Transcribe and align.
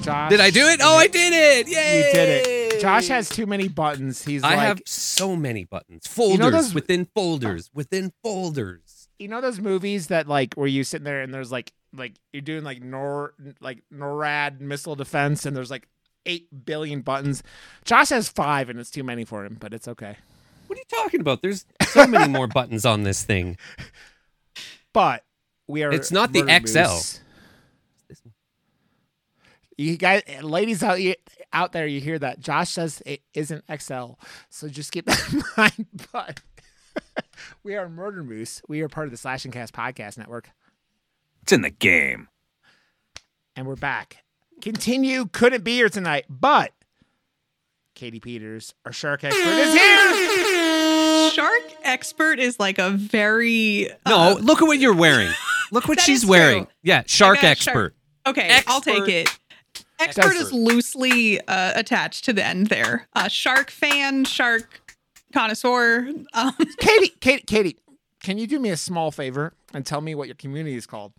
Josh, 0.00 0.30
Did 0.30 0.40
I 0.40 0.50
do 0.50 0.66
it? 0.66 0.80
Oh, 0.82 0.96
I 0.96 1.06
did 1.06 1.32
it! 1.32 1.68
Yay! 1.68 1.98
You 2.08 2.12
did 2.12 2.46
it. 2.74 2.80
Josh 2.80 3.06
has 3.06 3.28
too 3.28 3.46
many 3.46 3.68
buttons. 3.68 4.24
He's 4.24 4.42
I 4.42 4.56
like, 4.56 4.58
have 4.66 4.82
so 4.84 5.36
many 5.36 5.62
buttons. 5.64 6.08
Folders 6.08 6.38
know 6.40 6.50
those- 6.50 6.74
within 6.74 7.06
folders 7.14 7.70
within 7.72 8.12
folders. 8.22 9.08
you 9.20 9.28
know 9.28 9.40
those 9.40 9.60
movies 9.60 10.08
that 10.08 10.26
like 10.26 10.54
where 10.54 10.66
you 10.66 10.82
sitting 10.82 11.04
there 11.04 11.22
and 11.22 11.32
there's 11.32 11.52
like 11.52 11.72
like 11.94 12.14
you're 12.32 12.42
doing 12.42 12.64
like 12.64 12.82
nor 12.82 13.34
like 13.60 13.82
NORAD 13.94 14.60
missile 14.60 14.96
defense 14.96 15.46
and 15.46 15.56
there's 15.56 15.70
like 15.70 15.86
eight 16.26 16.48
billion 16.64 17.02
buttons. 17.02 17.44
Josh 17.84 18.08
has 18.08 18.28
five 18.28 18.68
and 18.68 18.80
it's 18.80 18.90
too 18.90 19.04
many 19.04 19.24
for 19.24 19.44
him, 19.44 19.56
but 19.60 19.72
it's 19.72 19.86
okay. 19.86 20.16
What 20.72 20.78
are 20.78 20.80
you 20.96 21.02
talking 21.04 21.20
about? 21.20 21.42
There's 21.42 21.66
so 21.82 22.06
many 22.06 22.32
more 22.32 22.46
buttons 22.54 22.86
on 22.86 23.02
this 23.02 23.22
thing. 23.24 23.58
But 24.94 25.22
we 25.68 25.82
are. 25.82 25.92
It's 25.92 26.10
not 26.10 26.32
the 26.32 26.40
XL. 26.40 26.78
Moose. 26.78 27.20
You 29.76 29.98
guys, 29.98 30.22
ladies 30.40 30.82
out 30.82 30.98
out 31.52 31.72
there, 31.72 31.86
you 31.86 32.00
hear 32.00 32.18
that? 32.18 32.40
Josh 32.40 32.70
says 32.70 33.02
it 33.04 33.20
isn't 33.34 33.64
XL, 33.80 34.12
so 34.48 34.68
just 34.68 34.92
keep 34.92 35.04
that 35.08 35.30
in 35.30 35.42
mind. 35.58 35.86
But 36.10 36.40
we 37.62 37.74
are 37.76 37.86
Murder 37.90 38.24
Moose. 38.24 38.62
We 38.66 38.80
are 38.80 38.88
part 38.88 39.06
of 39.06 39.10
the 39.10 39.18
Slash 39.18 39.44
and 39.44 39.52
Cast 39.52 39.74
podcast 39.74 40.16
network, 40.16 40.48
It's 41.42 41.52
in 41.52 41.60
the 41.60 41.68
game. 41.68 42.28
and 43.56 43.66
we're 43.66 43.76
back. 43.76 44.24
Kintinue. 44.62 45.30
Couldn't 45.32 45.64
be 45.64 45.72
here 45.74 45.90
tonight, 45.90 46.24
but 46.30 46.72
Katie 47.94 48.20
Peters, 48.20 48.72
our 48.86 48.92
shark 48.92 49.22
expert, 49.22 49.40
is 49.42 49.74
here. 49.74 50.41
Shark 51.32 51.62
expert 51.82 52.38
is 52.38 52.58
like 52.60 52.78
a 52.78 52.90
very 52.90 53.88
No, 54.06 54.16
uh, 54.18 54.34
look 54.40 54.60
at 54.62 54.66
what 54.66 54.78
you're 54.78 54.94
wearing. 54.94 55.30
Look 55.72 55.88
what 55.88 56.00
she's 56.00 56.26
wearing. 56.26 56.64
true. 56.64 56.72
Yeah, 56.82 57.02
shark 57.06 57.42
expert. 57.42 57.72
shark- 57.72 57.94
Okay, 58.26 58.60
I'll 58.66 58.82
take 58.82 59.08
it. 59.08 59.38
Expert 59.98 60.34
is 60.36 60.52
loosely 60.52 61.40
uh, 61.48 61.72
attached 61.74 62.24
to 62.26 62.34
the 62.34 62.44
end 62.44 62.66
there. 62.66 63.08
Uh, 63.14 63.28
shark 63.28 63.70
fan, 63.70 64.24
shark 64.26 64.82
connoisseur. 65.32 66.08
Um, 66.34 66.52
Katie, 66.78 67.14
Katie, 67.20 67.44
Katie, 67.46 67.76
can 68.22 68.36
you 68.36 68.46
do 68.46 68.58
me 68.58 68.68
a 68.68 68.76
small 68.76 69.10
favor 69.10 69.54
and 69.72 69.86
tell 69.86 70.02
me 70.02 70.14
what 70.14 70.28
your 70.28 70.34
community 70.34 70.76
is 70.76 70.86
called? 70.86 71.12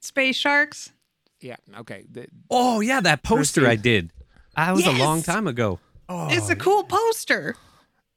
space 0.00 0.36
sharks. 0.36 0.92
Yeah. 1.40 1.56
Okay. 1.80 2.04
The- 2.08 2.28
Oh 2.50 2.78
yeah, 2.80 3.00
that 3.00 3.24
poster 3.24 3.66
I 3.66 3.74
did. 3.74 4.12
That 4.54 4.74
was 4.76 4.86
a 4.86 4.92
long 4.92 5.22
time 5.22 5.48
ago. 5.48 5.80
It's 6.08 6.50
a 6.50 6.56
cool 6.56 6.84
poster. 6.84 7.56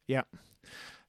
Yeah. 0.07 0.21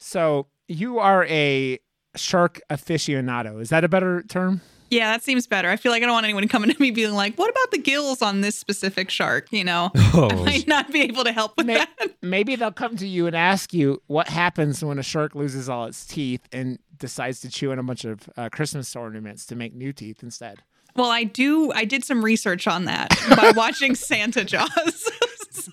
So 0.02 0.46
you 0.68 0.98
are 0.98 1.24
a 1.26 1.78
shark 2.16 2.60
aficionado. 2.70 3.60
Is 3.60 3.70
that 3.70 3.84
a 3.84 3.88
better 3.88 4.22
term? 4.28 4.60
Yeah, 4.90 5.10
that 5.12 5.22
seems 5.22 5.46
better. 5.46 5.70
I 5.70 5.76
feel 5.76 5.90
like 5.90 6.02
I 6.02 6.06
don't 6.06 6.12
want 6.12 6.24
anyone 6.24 6.46
coming 6.48 6.70
to 6.70 6.78
me 6.78 6.90
being 6.90 7.12
like, 7.14 7.36
"What 7.38 7.48
about 7.50 7.70
the 7.70 7.78
gills 7.78 8.20
on 8.20 8.42
this 8.42 8.58
specific 8.58 9.08
shark?" 9.08 9.46
You 9.50 9.64
know, 9.64 9.90
I 9.94 10.10
Oh, 10.12 10.44
might 10.44 10.68
not 10.68 10.92
be 10.92 11.00
able 11.00 11.24
to 11.24 11.32
help 11.32 11.56
with 11.56 11.66
May- 11.66 11.76
that. 11.76 11.88
Maybe 12.20 12.56
they'll 12.56 12.72
come 12.72 12.96
to 12.98 13.06
you 13.06 13.26
and 13.26 13.34
ask 13.34 13.72
you 13.72 14.02
what 14.08 14.28
happens 14.28 14.84
when 14.84 14.98
a 14.98 15.02
shark 15.02 15.34
loses 15.34 15.66
all 15.70 15.86
its 15.86 16.04
teeth 16.04 16.46
and 16.52 16.78
decides 16.98 17.40
to 17.40 17.48
chew 17.48 17.72
on 17.72 17.78
a 17.78 17.82
bunch 17.82 18.04
of 18.04 18.28
uh, 18.36 18.50
Christmas 18.50 18.94
ornaments 18.94 19.46
to 19.46 19.56
make 19.56 19.74
new 19.74 19.94
teeth 19.94 20.22
instead. 20.22 20.62
Well, 20.94 21.10
I 21.10 21.24
do. 21.24 21.72
I 21.72 21.86
did 21.86 22.04
some 22.04 22.22
research 22.22 22.66
on 22.66 22.84
that 22.84 23.08
by 23.36 23.52
watching 23.56 23.94
Santa 23.94 24.44
Jaws. 24.44 25.10
so, 25.52 25.70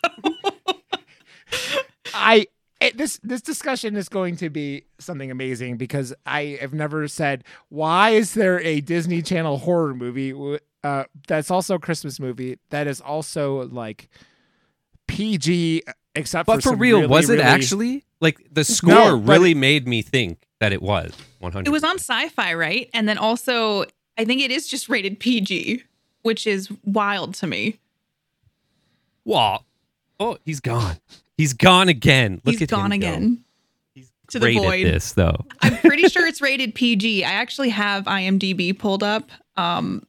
I 2.14 2.48
it, 2.82 2.98
this 2.98 3.20
this 3.24 3.42
discussion 3.42 3.96
is 3.96 4.08
going 4.10 4.38
to 4.38 4.50
be 4.50 4.86
something 5.00 5.30
amazing 5.32 5.78
because 5.78 6.14
I 6.26 6.58
have 6.62 6.74
never 6.74 7.08
said 7.08 7.44
why 7.70 8.12
is 8.12 8.34
there 8.34 8.60
a 8.62 8.82
Disney 8.82 9.22
Channel 9.22 9.58
horror 9.58 9.94
movie 9.94 10.60
uh, 10.84 11.04
that's 11.28 11.52
also 11.52 11.76
a 11.76 11.80
Christmas 11.80 12.20
movie 12.20 12.58
that 12.70 12.88
is 12.88 13.02
also 13.02 13.68
like 13.68 14.10
PG 15.08 15.84
except 16.16 16.48
but 16.48 16.56
for 16.56 16.62
for 16.62 16.70
some 16.70 16.80
real, 16.80 16.98
really, 17.02 17.08
was 17.08 17.30
it 17.30 17.34
really- 17.34 17.44
actually? 17.44 18.06
Like 18.22 18.38
the 18.52 18.64
score 18.66 18.94
No, 18.94 19.18
but- 19.18 19.32
really 19.32 19.54
made 19.54 19.88
me 19.88 20.02
think 20.02 20.46
that 20.60 20.74
it 20.74 20.82
was 20.82 21.14
100. 21.40 21.68
it 21.68 21.72
was 21.72 21.86
on 21.86 21.96
Sci-Fi, 21.96 22.54
right? 22.54 22.90
And 22.94 23.08
then 23.08 23.18
also, 23.18 23.86
I 24.18 24.26
think 24.26 24.42
it 24.42 24.52
is 24.52 24.68
just 24.68 24.90
rated 24.90 25.20
PG, 25.22 25.84
which 26.24 26.46
is 26.46 26.70
wild 26.84 27.34
to 27.36 27.48
me. 27.48 27.80
Wow. 29.24 29.64
Oh, 30.20 30.38
he's 30.44 30.60
gone. 30.60 30.98
He's 31.40 31.54
gone 31.54 31.88
again. 31.88 32.42
Look 32.44 32.56
He's 32.56 32.62
at 32.64 32.72
him 32.72 32.78
He's 32.78 32.82
gone 32.82 32.90
go. 32.90 32.96
again. 32.96 33.44
He's 33.96 34.12
To 34.32 34.40
the 34.40 34.46
great 34.48 34.58
void. 34.58 34.86
at 34.86 34.92
this 34.92 35.14
though. 35.14 35.46
I'm 35.62 35.78
pretty 35.78 36.10
sure 36.10 36.28
it's 36.28 36.42
rated 36.42 36.76
PG. 36.76 37.24
I 37.24 37.32
actually 37.32 37.70
have 37.70 38.04
IMDb 38.04 38.78
pulled 38.78 39.04
up. 39.04 39.30
Um, 39.56 40.06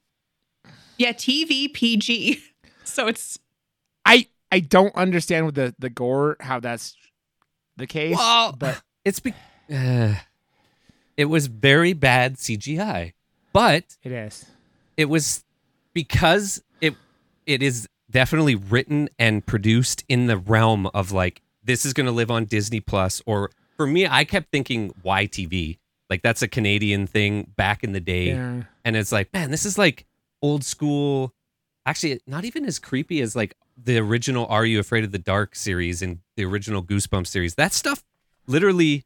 yeah, 0.98 1.12
TV 1.12 1.72
PG. 1.72 2.40
So 2.82 3.06
it's 3.06 3.38
I 4.04 4.26
I 4.50 4.58
don't 4.58 4.92
understand 4.96 5.46
with 5.46 5.54
the 5.54 5.72
the 5.78 5.88
gore 5.90 6.36
how 6.40 6.58
that's 6.58 6.96
the 7.76 7.86
case, 7.86 8.16
Well, 8.16 8.52
but 8.58 8.82
It's 9.04 9.20
be- 9.20 9.32
uh, 9.72 10.14
it 11.16 11.26
was 11.26 11.46
very 11.46 11.92
bad 11.92 12.34
CGI, 12.38 13.12
but 13.52 13.84
it 14.02 14.10
is. 14.10 14.44
it 14.96 15.04
was 15.04 15.44
because 15.94 16.60
it 16.80 16.94
it 17.46 17.62
is 17.62 17.88
definitely 18.10 18.54
written 18.56 19.08
and 19.18 19.44
produced 19.46 20.04
in 20.08 20.26
the 20.26 20.36
realm 20.36 20.86
of 20.94 21.12
like 21.12 21.42
this 21.62 21.84
is 21.86 21.92
going 21.92 22.06
to 22.06 22.12
live 22.12 22.30
on 22.30 22.44
Disney 22.44 22.80
Plus 22.80 23.22
or 23.26 23.50
for 23.76 23.86
me 23.86 24.06
I 24.06 24.24
kept 24.24 24.50
thinking 24.50 24.92
YTV 25.04 25.78
like 26.08 26.22
that's 26.22 26.42
a 26.42 26.48
Canadian 26.48 27.06
thing 27.06 27.52
back 27.56 27.84
in 27.84 27.92
the 27.92 28.00
day. 28.00 28.28
Yeah. 28.28 28.62
and 28.84 28.96
it's 28.96 29.12
like 29.12 29.32
man 29.32 29.50
this 29.50 29.64
is 29.64 29.78
like 29.78 30.06
old 30.42 30.64
school. 30.64 31.32
Actually 31.86 32.20
not 32.26 32.44
even 32.44 32.64
as 32.64 32.78
creepy 32.78 33.20
as 33.20 33.34
like 33.36 33.54
the 33.82 33.98
original 33.98 34.46
Are 34.46 34.64
You 34.66 34.80
Afraid 34.80 35.04
of 35.04 35.12
the 35.12 35.18
Dark 35.18 35.54
series 35.56 36.02
and 36.02 36.18
the 36.36 36.44
original 36.44 36.82
Goosebumps 36.82 37.28
series. 37.28 37.54
That 37.54 37.72
stuff 37.72 38.02
literally 38.46 39.04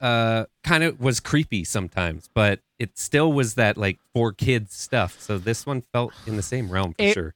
uh 0.00 0.44
kind 0.62 0.84
of 0.84 1.00
was 1.00 1.20
creepy 1.20 1.64
sometimes 1.64 2.28
but 2.34 2.60
it 2.78 2.98
still 2.98 3.32
was 3.32 3.54
that 3.54 3.78
like 3.78 3.98
for 4.12 4.30
kids 4.32 4.74
stuff. 4.76 5.18
So 5.20 5.38
this 5.38 5.64
one 5.64 5.80
felt 5.80 6.12
in 6.26 6.36
the 6.36 6.42
same 6.42 6.68
realm 6.70 6.92
for 6.92 7.02
It- 7.02 7.14
sure 7.14 7.34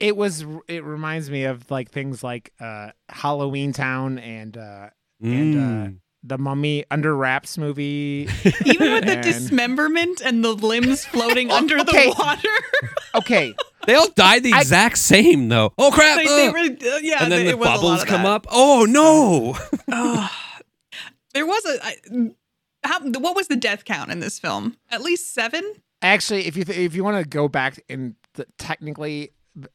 It 0.00 0.16
was. 0.16 0.44
it 0.68 0.84
reminds 0.84 1.30
me 1.30 1.44
of 1.44 1.70
like 1.70 1.90
things 1.90 2.22
like 2.22 2.52
uh 2.60 2.90
Halloween 3.08 3.72
Town 3.72 4.18
and 4.18 4.56
uh 4.56 4.90
and, 5.22 5.54
uh, 5.56 5.60
Mm. 5.90 5.98
the 6.22 6.38
Mummy 6.38 6.84
Under 6.90 7.16
Wraps 7.16 7.58
movie. 7.58 8.28
even 8.64 8.92
with 8.92 9.06
the 9.06 9.16
dismemberment 9.22 10.20
and 10.24 10.44
the 10.44 10.52
limbs 10.52 11.04
floating 11.04 11.50
under 11.50 11.78
Okay. 11.80 12.10
the 12.10 12.14
water. 12.18 12.48
Okay, 13.14 13.54
they 13.86 13.94
all 13.94 14.10
died 14.10 14.42
the 14.44 14.52
I- 14.52 14.60
exact 14.60 14.98
same 14.98 15.48
though 15.48 15.72
oh 15.78 15.90
crap 15.90 16.18
they, 16.18 16.26
they 16.26 16.46
uh. 16.48 16.52
were, 16.52 16.58
uh, 16.58 16.98
yeah, 17.02 17.22
and 17.24 17.32
then 17.32 17.46
it 17.46 17.50
the 17.52 17.56
was 17.56 17.66
a 17.66 17.70
lot 17.70 17.76
bubbles 17.80 18.04
come 18.04 18.26
up 18.26 18.46
oh 18.50 18.86
no 18.88 19.56
Ugh. 19.90 20.30
there 21.34 21.46
was 21.46 21.64
a. 21.64 21.78
I, 21.84 21.96
how, 22.84 23.00
what 23.18 23.34
was 23.34 23.48
the 23.48 23.56
death 23.56 23.84
count 23.86 24.10
in 24.12 24.20
this 24.20 24.38
film? 24.38 24.76
At 24.90 25.02
least 25.02 25.34
seven. 25.34 25.64
actually, 26.02 26.46
if 26.46 26.56
you 26.56 26.64
th- 26.64 26.78
if 26.78 26.94
you 26.94 27.02
want 27.02 27.16
to 27.22 27.28
go 27.28 27.48
back 27.48 27.82
and 27.88 28.14
the, 28.34 28.46
technically. 28.58 29.32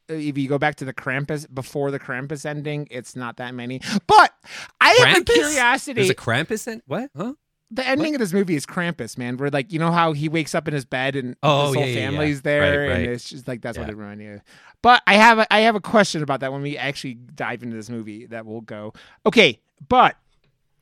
If 0.08 0.38
you 0.38 0.48
go 0.48 0.58
back 0.58 0.76
to 0.76 0.84
the 0.84 0.94
Krampus 0.94 1.52
before 1.52 1.90
the 1.90 1.98
Krampus 2.00 2.46
ending, 2.46 2.88
it's 2.90 3.14
not 3.16 3.36
that 3.38 3.54
many. 3.54 3.80
But 4.06 4.32
I 4.80 4.88
have 4.90 5.18
a 5.18 5.20
Krampus? 5.20 5.34
curiosity. 5.34 5.92
there's 5.94 6.10
a 6.10 6.14
Krampus 6.14 6.66
in 6.66 6.82
what 6.86 7.10
huh 7.16 7.34
the 7.70 7.84
ending 7.88 8.14
of 8.14 8.20
this 8.20 8.32
movie 8.32 8.54
is 8.54 8.66
Krampus, 8.66 9.18
man. 9.18 9.36
Where 9.36 9.50
like 9.50 9.72
you 9.72 9.78
know 9.80 9.90
how 9.90 10.12
he 10.12 10.28
wakes 10.28 10.54
up 10.54 10.68
in 10.68 10.74
his 10.74 10.84
bed 10.84 11.16
and 11.16 11.34
Oh, 11.42 11.66
his 11.68 11.74
whole 11.74 11.84
yeah, 11.84 11.90
yeah, 11.92 11.98
yeah. 12.00 12.10
family's 12.10 12.42
there, 12.42 12.60
Right, 12.60 12.88
right. 12.88 13.00
and 13.00 13.06
it's 13.12 13.28
just 13.28 13.48
like 13.48 13.62
that's 13.62 13.76
what 13.78 13.88
Yeah. 13.88 13.94
it 13.94 13.96
reminded 13.96 14.28
me 14.28 14.34
of. 14.36 14.40
But 14.82 15.02
I 15.06 15.14
have 15.14 15.38
a, 15.40 15.52
I 15.52 15.60
have 15.60 15.74
a 15.74 15.80
question 15.80 16.22
about 16.22 16.40
that 16.40 16.52
when 16.52 16.60
we 16.62 16.76
actually 16.76 17.14
dive 17.14 17.62
into 17.62 17.74
this 17.74 17.88
movie 17.90 18.26
that 18.26 18.46
will 18.46 18.60
go 18.60 18.92
okay. 19.26 19.60
But 19.88 20.16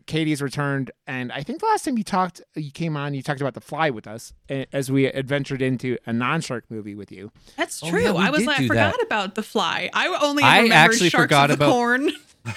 Katie's 0.06 0.42
returned, 0.42 0.90
and 1.06 1.32
I 1.32 1.42
think 1.42 1.60
the 1.60 1.66
last 1.66 1.84
time 1.84 1.96
you 1.98 2.04
talked, 2.04 2.40
you 2.54 2.70
came 2.70 2.96
on, 2.96 3.14
you 3.14 3.22
talked 3.22 3.40
about 3.40 3.54
The 3.54 3.60
Fly 3.60 3.90
with 3.90 4.06
us 4.06 4.32
as 4.72 4.90
we 4.90 5.06
adventured 5.06 5.62
into 5.62 5.96
a 6.06 6.12
non-shark 6.12 6.64
movie 6.70 6.94
with 6.94 7.10
you. 7.12 7.30
That's 7.56 7.82
Oh, 7.82 7.90
true. 7.90 8.02
yeah, 8.02 8.12
I 8.12 8.30
was 8.30 8.44
like, 8.46 8.60
I 8.60 8.66
forgot 8.68 8.96
that. 8.96 9.02
about 9.04 9.34
the 9.34 9.42
fly. 9.42 9.90
I 9.92 10.08
only 10.22 10.42
I 10.42 10.58
remember 10.62 10.74
actually 10.74 11.08
sharks 11.10 11.24
forgot 11.24 11.50
of 11.50 11.58
the 11.58 11.64
about- 11.64 11.72
corn. 11.74 12.10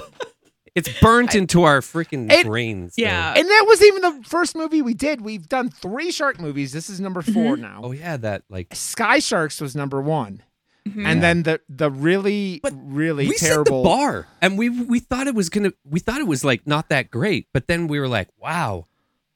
it's 0.75 0.89
burnt 0.99 1.35
into 1.35 1.63
our 1.63 1.79
freaking 1.81 2.31
It- 2.31 2.45
brains 2.45 2.95
though. 2.95 3.03
Yeah. 3.03 3.33
And 3.35 3.47
that 3.47 3.65
was 3.67 3.81
even 3.83 4.01
the 4.01 4.21
first 4.27 4.55
movie 4.55 4.81
we 4.81 4.93
did. 4.93 5.21
We've 5.21 5.47
done 5.47 5.69
three 5.69 6.11
shark 6.11 6.39
movies. 6.39 6.71
This 6.73 6.89
is 6.89 6.99
number 6.99 7.21
4 7.21 7.33
mm-hmm. 7.33 7.61
now. 7.61 7.81
oh 7.83 7.91
yeah 7.91 8.17
that 8.17 8.43
like 8.49 8.75
Sky 8.75 9.19
Sharks 9.19 9.61
was 9.61 9.75
number 9.75 10.01
one. 10.01 10.43
Mhm. 10.87 11.05
And 11.05 11.23
then 11.23 11.43
the 11.43 11.61
the 11.67 11.89
really 11.89 12.59
But 12.61 12.73
really 12.75 13.27
we 13.27 13.37
terrible 13.37 13.83
set 13.83 13.89
the 13.89 13.95
bar 13.97 14.27
and 14.41 14.57
we 14.57 14.69
we 14.69 14.99
thought 14.99 15.25
it 15.27 15.33
was 15.33 15.49
gonna 15.49 15.73
we 15.83 15.99
thought 15.99 16.19
it 16.19 16.27
was 16.27 16.45
like 16.45 16.67
not 16.67 16.89
that 16.89 17.09
great 17.09 17.47
but 17.53 17.67
then 17.67 17.87
we 17.87 17.99
were 17.99 18.07
like 18.07 18.27
wow 18.39 18.85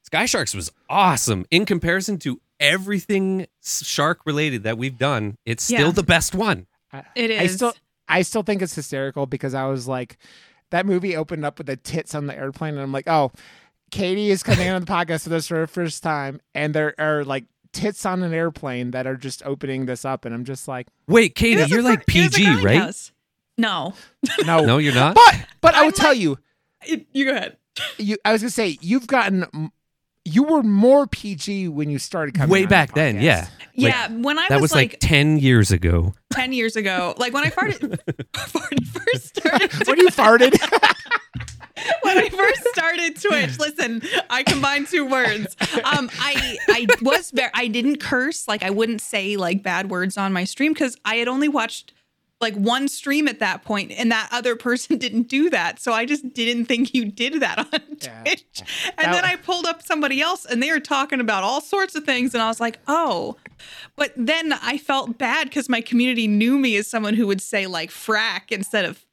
sky 0.04 0.26
sharks 0.26 0.54
was 0.54 0.70
awesome 0.88 1.44
in 1.50 1.66
comparison 1.66 2.18
to 2.20 2.40
everything 2.60 3.46
shark 3.64 4.20
related 4.26 4.62
that 4.62 4.78
we've 4.78 4.96
done 4.96 5.36
it's 5.44 5.64
still 5.64 5.86
Yeah. 5.86 5.92
the 5.92 6.02
best 6.04 6.34
one 6.36 6.66
It 7.16 7.30
is. 7.32 7.40
I 7.40 7.46
still 7.48 7.72
I 8.08 8.22
still 8.22 8.42
think 8.42 8.62
it's 8.62 8.74
hysterical 8.74 9.26
because 9.26 9.52
I 9.54 9.64
was 9.66 9.88
like 9.88 10.18
that 10.70 10.86
movie 10.86 11.16
opened 11.16 11.44
up 11.44 11.58
with 11.58 11.66
the 11.66 11.76
tits 11.76 12.14
on 12.14 12.26
the 12.26 12.36
airplane 12.36 12.74
and 12.74 12.82
I'm 12.82 12.92
like, 12.92 13.08
"Oh, 13.08 13.32
Katie 13.90 14.30
is 14.30 14.44
coming 14.44 14.68
on 14.68 14.80
the 14.82 14.86
podcast 14.86 15.24
for 15.24 15.30
this 15.30 15.48
for 15.48 15.60
the 15.60 15.66
first 15.66 16.00
time, 16.02 16.40
and 16.54 16.72
there 16.74 16.94
are 16.98 17.24
like 17.24 17.44
tits 17.72 18.04
on 18.06 18.22
an 18.22 18.32
airplane 18.34 18.90
that 18.92 19.06
are 19.06 19.16
just 19.16 19.42
opening 19.44 19.86
this 19.86 20.04
up, 20.04 20.24
and 20.24 20.34
I'm 20.34 20.44
just 20.44 20.66
like, 20.68 20.88
Wait, 21.06 21.34
Katie, 21.34 21.60
It 21.60 21.64
was 21.64 21.70
a 21.72 21.74
you're 21.74 21.82
like 21.82 22.04
fr- 22.04 22.18
it 22.18 22.22
was 22.24 22.34
a 22.34 22.36
PG, 22.38 22.62
right? 22.64 22.80
grindhouse. 22.82 23.12
No. 23.58 23.94
no, 24.46 24.64
No, 24.64 24.78
you're 24.78 24.94
not. 24.94 25.14
But 25.14 25.46
but 25.60 25.74
I 25.74 25.80
I'm 25.80 25.84
will 25.86 25.92
tell 25.92 26.14
you, 26.14 26.38
It- 26.86 27.06
you 27.12 27.24
go 27.26 27.32
ahead. 27.32 27.56
you 27.98 28.16
I 28.24 28.32
was 28.32 28.42
gonna 28.42 28.50
say 28.50 28.78
you've 28.80 29.06
gotten. 29.06 29.70
You 30.26 30.42
were 30.42 30.62
more 30.62 31.06
PG 31.06 31.68
when 31.68 31.88
you 31.88 31.98
started 31.98 32.34
coming 32.34 32.50
Way 32.50 32.58
on 32.58 32.64
the 32.64 32.68
back 32.68 32.92
then, 32.94 33.16
podcast. 33.16 33.22
yeah. 33.22 33.38
Like, 33.40 33.48
yeah, 33.74 34.08
when 34.12 34.38
I 34.38 34.48
that 34.50 34.56
was, 34.60 34.70
was 34.70 34.74
like, 34.74 34.96
10 35.00 35.38
years 35.38 35.70
ago. 35.72 36.12
10 36.34 36.52
years 36.52 36.76
ago, 36.76 37.14
like 37.16 37.32
when 37.32 37.44
I 37.44 37.48
farted, 37.50 37.98
farted 38.34 38.86
first 38.86 39.38
started 39.38 39.88
when 39.88 39.98
you 39.98 40.08
farted. 40.08 40.54
when 42.02 42.18
I 42.18 42.28
first 42.28 42.64
started 42.74 43.20
Twitch, 43.20 43.58
listen, 43.58 44.02
I 44.28 44.42
combined 44.42 44.88
two 44.88 45.06
words. 45.06 45.56
Um, 45.84 46.10
I 46.18 46.58
I 46.68 46.86
was 47.02 47.30
very 47.30 47.50
I 47.54 47.68
didn't 47.68 47.98
curse, 48.00 48.46
like 48.48 48.62
I 48.62 48.70
wouldn't 48.70 49.00
say 49.00 49.36
like 49.36 49.62
bad 49.62 49.90
words 49.90 50.16
on 50.16 50.32
my 50.32 50.44
stream 50.44 50.72
because 50.72 50.96
I 51.04 51.16
had 51.16 51.28
only 51.28 51.48
watched 51.48 51.92
like 52.40 52.54
one 52.54 52.88
stream 52.88 53.28
at 53.28 53.38
that 53.40 53.64
point, 53.64 53.92
and 53.92 54.10
that 54.10 54.28
other 54.32 54.56
person 54.56 54.96
didn't 55.04 55.24
do 55.28 55.50
that. 55.50 55.78
So 55.78 55.92
I 55.92 56.06
just 56.06 56.32
didn't 56.32 56.64
think 56.66 56.94
you 56.94 57.04
did 57.04 57.40
that 57.40 57.58
on 57.58 57.80
Yeah. 58.00 58.22
Twitch. 58.22 58.44
And 58.96 58.96
That- 58.98 59.12
then 59.12 59.24
I 59.26 59.36
pulled 59.36 59.66
up 59.66 59.82
somebody 59.82 60.22
else, 60.22 60.46
and 60.46 60.62
they 60.62 60.70
were 60.72 60.80
talking 60.80 61.20
about 61.20 61.42
all 61.44 61.60
sorts 61.60 61.94
of 61.94 62.04
things, 62.04 62.32
and 62.34 62.42
I 62.42 62.48
was 62.48 62.58
like, 62.58 62.78
oh. 62.88 63.36
But 63.94 64.14
then 64.16 64.54
I 64.54 64.78
felt 64.78 65.18
bad 65.18 65.48
because 65.50 65.68
my 65.68 65.82
community 65.82 66.26
knew 66.26 66.58
me 66.58 66.76
as 66.76 66.86
someone 66.86 67.12
who 67.12 67.26
would 67.26 67.42
say 67.42 67.66
like 67.66 67.90
frack 67.90 68.50
instead 68.50 68.86
of. 68.86 69.04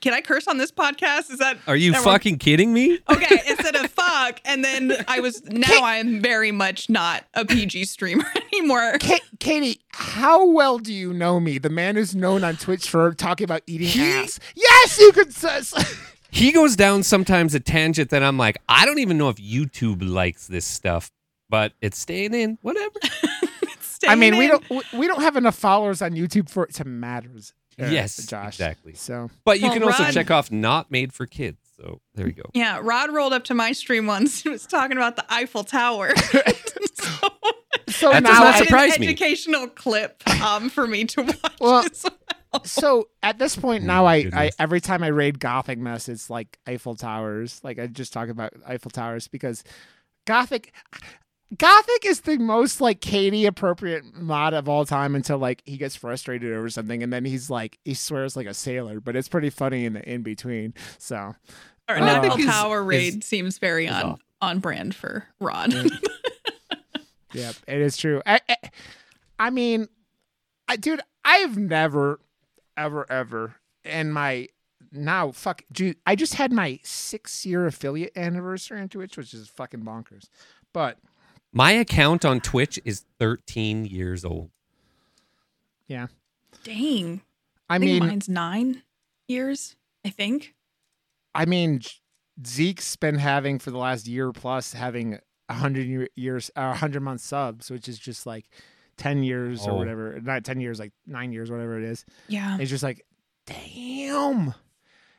Can 0.00 0.14
I 0.14 0.20
curse 0.20 0.46
on 0.48 0.58
this 0.58 0.70
podcast? 0.70 1.30
Is 1.30 1.38
that 1.38 1.58
Are 1.66 1.76
you 1.76 1.92
everyone- 1.92 2.14
fucking 2.14 2.38
kidding 2.38 2.72
me? 2.72 2.98
okay 3.10 3.40
instead 3.48 3.76
of 3.76 3.90
fuck 3.98 4.40
and 4.44 4.64
then 4.64 4.92
i 5.08 5.20
was 5.20 5.42
now 5.44 5.82
i'm 5.82 6.20
very 6.20 6.50
much 6.52 6.88
not 6.88 7.24
a 7.34 7.44
pg 7.44 7.84
streamer 7.84 8.24
anymore 8.52 8.96
Ka- 9.00 9.18
Katie, 9.40 9.80
how 9.92 10.46
well 10.48 10.78
do 10.78 10.92
you 10.92 11.12
know 11.12 11.38
me? 11.40 11.58
The 11.58 11.68
man 11.70 11.96
who's 11.96 12.14
known 12.14 12.42
on 12.44 12.56
Twitch 12.56 12.88
for 12.88 13.12
talking 13.14 13.44
about 13.44 13.62
eating 13.66 13.86
He- 13.88 14.02
ass. 14.12 14.40
Yes, 14.54 14.98
you 14.98 15.12
could 15.12 15.32
say. 15.34 15.60
He 16.30 16.52
goes 16.52 16.76
down 16.76 17.02
sometimes 17.04 17.54
a 17.54 17.60
tangent 17.60 18.10
that 18.10 18.22
I'm 18.22 18.36
like, 18.36 18.58
I 18.68 18.84
don't 18.84 18.98
even 18.98 19.16
know 19.16 19.30
if 19.30 19.36
YouTube 19.36 20.06
likes 20.06 20.46
this 20.46 20.66
stuff, 20.66 21.10
but 21.48 21.72
it's 21.80 21.98
staying 21.98 22.34
in. 22.34 22.58
Whatever. 22.60 22.98
I 24.06 24.14
mean, 24.14 24.36
we 24.36 24.46
don't 24.46 24.68
we- 24.70 24.82
we 24.98 25.06
don't 25.06 25.22
have 25.22 25.36
enough 25.36 25.56
followers 25.56 26.02
on 26.02 26.12
YouTube 26.12 26.50
for 26.50 26.64
it 26.64 26.74
to 26.74 26.84
matter. 26.84 27.30
Yes, 27.78 28.26
Josh. 28.26 28.54
exactly. 28.54 28.94
So 28.94 29.30
But 29.44 29.60
you 29.60 29.66
Well, 29.66 29.74
can 29.74 29.82
also 29.84 30.02
Rod- 30.04 30.12
check 30.12 30.30
off 30.30 30.50
not 30.50 30.90
made 30.90 31.12
for 31.12 31.26
kids. 31.26 31.58
So 31.76 32.00
there 32.16 32.26
you 32.26 32.32
go. 32.32 32.42
yeah 32.54 32.80
rod 32.82 33.12
rolled 33.12 33.32
up 33.32 33.44
to 33.44 33.54
my 33.54 33.70
stream 33.70 34.06
once 34.08 34.42
and 34.44 34.52
was 34.52 34.66
talking 34.66 34.96
about 34.96 35.14
the 35.14 35.24
eiffel 35.32 35.62
tower 35.62 36.10
so 36.16 36.40
so 37.88 38.10
That 38.10 38.24
does 38.24 38.34
now 38.34 38.40
not 38.40 38.94
an 38.94 39.00
me. 39.00 39.06
educational 39.06 39.68
clip 39.68 40.20
um 40.42 40.70
for 40.70 40.88
me 40.88 41.04
to 41.04 41.22
watch 41.22 41.38
Well, 41.60 41.84
as 41.84 42.04
well. 42.52 42.64
so 42.64 43.08
at 43.22 43.38
this 43.38 43.54
point 43.54 43.84
Oh 43.84 43.86
now 43.86 44.02
my 44.04 44.28
I, 44.32 44.44
I 44.46 44.50
every 44.58 44.80
time 44.80 45.04
I 45.04 45.08
raid 45.08 45.38
Gothic 45.38 45.78
mess 45.78 46.08
it's 46.08 46.28
like 46.28 46.58
Eiffel 46.66 46.96
Towers. 46.96 47.60
Like 47.62 47.78
I 47.78 47.86
just 47.86 48.12
talk 48.12 48.28
about 48.28 48.52
Eiffel 48.66 48.90
Towers 48.90 49.28
because 49.28 49.62
Gothic 50.26 50.72
Gothic 51.56 52.04
is 52.04 52.20
the 52.22 52.36
most 52.38 52.80
like 52.80 53.00
Katie 53.00 53.46
appropriate 53.46 54.04
mod 54.14 54.52
of 54.52 54.68
all 54.68 54.84
time 54.84 55.14
until 55.14 55.38
like 55.38 55.62
he 55.64 55.78
gets 55.78 55.96
frustrated 55.96 56.52
over 56.52 56.68
something 56.68 57.02
and 57.02 57.10
then 57.12 57.24
he's 57.24 57.48
like 57.48 57.78
he 57.84 57.94
swears 57.94 58.36
like 58.36 58.46
a 58.46 58.52
sailor, 58.52 59.00
but 59.00 59.16
it's 59.16 59.28
pretty 59.28 59.48
funny 59.50 59.86
in 59.86 59.94
the 59.94 60.06
in 60.06 60.22
between. 60.22 60.74
So 60.98 61.16
Or 61.88 61.94
Uh, 61.96 61.98
an 61.98 62.02
eiffel 62.02 62.38
is- 62.38 62.44
tower 62.46 62.80
is- 62.82 62.86
raid 62.86 63.24
seems 63.24 63.58
very 63.58 63.88
on 63.88 64.02
off. 64.04 64.20
on 64.42 64.58
brand 64.60 64.94
for 64.94 65.24
rod 65.40 65.72
yeah, 67.32 67.52
it 67.66 67.80
is 67.80 67.96
true. 67.96 68.20
I 68.26 68.40
I, 68.48 68.56
I 69.38 69.50
mean, 69.50 69.88
I 70.68 70.76
dude, 70.76 71.00
I've 71.24 71.56
never 71.56 72.20
ever 72.76 73.10
ever 73.10 73.54
in 73.84 74.12
my 74.12 74.48
now 74.92 75.32
fuck 75.32 75.62
dude, 75.72 75.96
I 76.06 76.14
just 76.14 76.34
had 76.34 76.52
my 76.52 76.78
six 76.82 77.46
year 77.46 77.66
affiliate 77.66 78.16
anniversary 78.16 78.80
on 78.80 78.88
Twitch, 78.90 79.16
which 79.16 79.32
is 79.32 79.48
fucking 79.48 79.80
bonkers. 79.80 80.28
But 80.74 80.98
My 81.52 81.72
account 81.72 82.24
on 82.24 82.40
Twitch 82.40 82.78
is 82.84 83.04
13 83.18 83.84
years 83.86 84.24
old. 84.24 84.50
yeah. 85.86 86.06
dang 86.64 87.22
I 87.68 87.76
i 87.76 87.78
think 87.78 87.90
mean 87.90 88.06
mine's 88.08 88.28
nine 88.28 88.82
years 89.28 89.76
i 90.04 90.10
think 90.10 90.54
I 91.34 91.44
mean 91.44 91.80
Zeke's 92.46 92.96
been 92.96 93.16
having 93.18 93.58
for 93.58 93.70
the 93.70 93.78
last 93.78 94.06
year 94.08 94.32
plus 94.32 94.72
having 94.72 95.18
a 95.48 95.54
hundred 95.54 95.86
year- 95.86 96.08
years 96.16 96.50
a 96.56 96.74
hundred 96.74 97.00
month 97.02 97.20
subs, 97.20 97.70
which 97.70 97.88
is 97.88 97.98
just 97.98 98.26
like 98.26 98.48
ten 98.96 99.22
years 99.22 99.66
or 99.66 99.72
Oh. 99.72 99.76
whatever. 99.76 100.20
Not 100.20 100.44
ten 100.44 100.60
years, 100.60 100.78
like 100.80 100.92
nine 101.06 101.32
years, 101.32 101.50
whatever 101.50 101.78
it 101.78 101.84
is. 101.84 102.04
yeah 102.28 102.56
It's 102.60 102.70
just 102.70 102.82
like, 102.82 103.04
damn, 103.46 104.54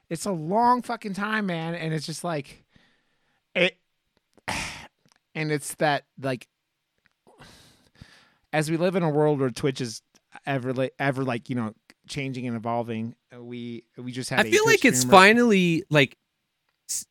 it's 0.10 0.26
a 0.26 0.32
long 0.32 0.82
fucking 0.82 1.14
time, 1.14 1.46
man. 1.46 1.74
And 1.76 1.94
it's 1.94 2.06
just 2.06 2.24
like, 2.24 2.66
it, 3.56 3.78
and 5.40 5.54
it's 5.54 5.74
that 5.76 6.04
like, 6.22 6.48
as 8.52 8.70
we 8.70 8.76
live 8.76 8.96
in 8.96 9.04
a 9.04 9.10
world 9.10 9.40
where 9.40 9.50
Twitch 9.50 9.80
is 9.80 10.02
ever 10.46 10.74
like 10.74 10.94
ever 11.00 11.24
like 11.24 11.50
you 11.50 11.56
know 11.56 11.74
changing 12.08 12.46
and 12.46 12.58
evolving, 12.58 13.16
uh, 13.34 13.42
we 13.42 13.86
we 13.98 14.12
just 14.12 14.30
have. 14.32 14.40
I 14.42 14.44
feel 14.44 14.64
Twitch 14.64 14.84
like 14.84 14.86
it's 14.86 15.06
finally 15.06 15.86
like 15.90 16.18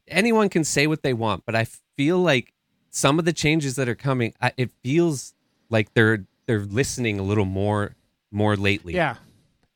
anyone 0.07 0.51
can 0.51 0.63
say 0.63 0.87
what 0.87 1.03
they 1.03 1.15
want, 1.15 1.45
but 1.47 1.55
I 1.55 1.67
feel 1.97 2.19
like 2.19 2.53
some 2.91 3.19
of 3.19 3.25
the 3.25 3.33
changes 3.33 3.77
that 3.77 3.89
are 3.89 3.95
coming, 3.95 4.35
I, 4.43 4.53
it 4.59 4.71
feels 4.85 5.33
like 5.71 5.95
they're 5.95 6.27
they're 6.47 6.61
listening 6.61 7.19
a 7.19 7.23
little 7.23 7.47
more 7.47 7.97
more 8.31 8.57
lately. 8.57 8.95
Yeah, 8.95 9.17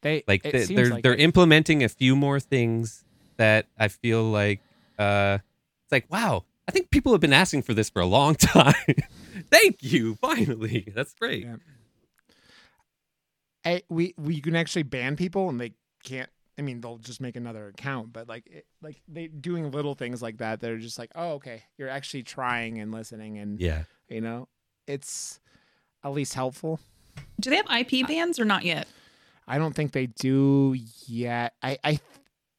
they 0.03 0.25
like 0.29 0.43
they, 0.43 0.65
seems 0.65 0.77
they're 0.77 0.91
like 0.91 1.03
they're 1.03 1.15
implementing 1.15 1.83
a 1.83 1.89
few 1.89 2.15
more 2.15 2.39
things 2.39 3.03
that 3.39 3.65
I 3.79 3.89
feel 3.89 4.25
like 4.25 4.61
uh 4.99 5.39
it's 5.85 5.93
like 5.93 6.05
wow 6.11 6.45
I 6.69 6.73
think 6.73 6.91
people 6.91 7.12
have 7.12 7.20
been 7.20 7.32
asking 7.32 7.62
for 7.62 7.75
this 7.75 7.91
for 7.91 8.00
a 8.00 8.06
long 8.06 8.35
time. 8.37 8.75
Thank 9.50 9.82
you, 9.82 10.14
finally. 10.17 10.87
That's 10.94 11.12
great. 11.14 11.44
Yeah. 11.44 11.56
I, 13.64 13.82
we 13.88 14.14
we 14.19 14.41
can 14.41 14.56
actually 14.56 14.82
ban 14.82 15.17
people 15.17 15.49
and 15.49 15.61
they 15.61 15.73
can't. 16.05 16.29
I 16.59 16.62
mean, 16.62 16.81
they'll 16.81 16.99
just 16.99 17.20
make 17.20 17.37
another 17.37 17.69
account, 17.69 18.12
but 18.12 18.29
like 18.29 18.47
it, 18.47 18.67
like 18.82 19.00
they 19.09 19.29
doing 19.29 19.70
little 19.70 19.94
things 19.94 20.20
like 20.20 20.38
that. 20.38 20.61
They're 20.61 20.76
just 20.79 20.99
like, 20.99 21.11
oh, 21.14 21.32
okay, 21.35 21.62
you're 21.79 21.88
actually 21.88 22.25
trying 22.25 22.79
and 22.79 22.93
listening, 22.93 23.39
and 23.39 23.60
Yeah. 23.60 23.84
you 24.08 24.20
know, 24.20 24.48
it's 24.87 25.41
at 26.05 26.13
least 26.13 26.34
helpful. 26.34 26.81
do 27.41 27.51
they 27.51 27.56
have 27.56 27.67
ip 27.70 28.06
bans 28.06 28.39
or 28.41 28.44
not 28.44 28.65
yet 28.65 28.89
I 29.46 29.58
don't 29.58 29.75
think 29.75 29.93
they 29.93 30.06
do 30.06 30.75
yet. 31.06 31.55
I 31.63 31.79
I 31.84 32.01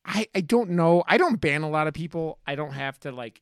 I, 0.06 0.28
I 0.36 0.42
don't 0.42 0.72
know. 0.72 1.04
I 1.08 1.18
don't 1.18 1.39
ban 1.39 1.62
a 1.63 1.70
lot 1.70 1.88
of 1.88 1.94
people. 1.94 2.39
I 2.48 2.56
don't 2.56 2.74
have 2.74 3.00
to 3.01 3.12
like. 3.12 3.42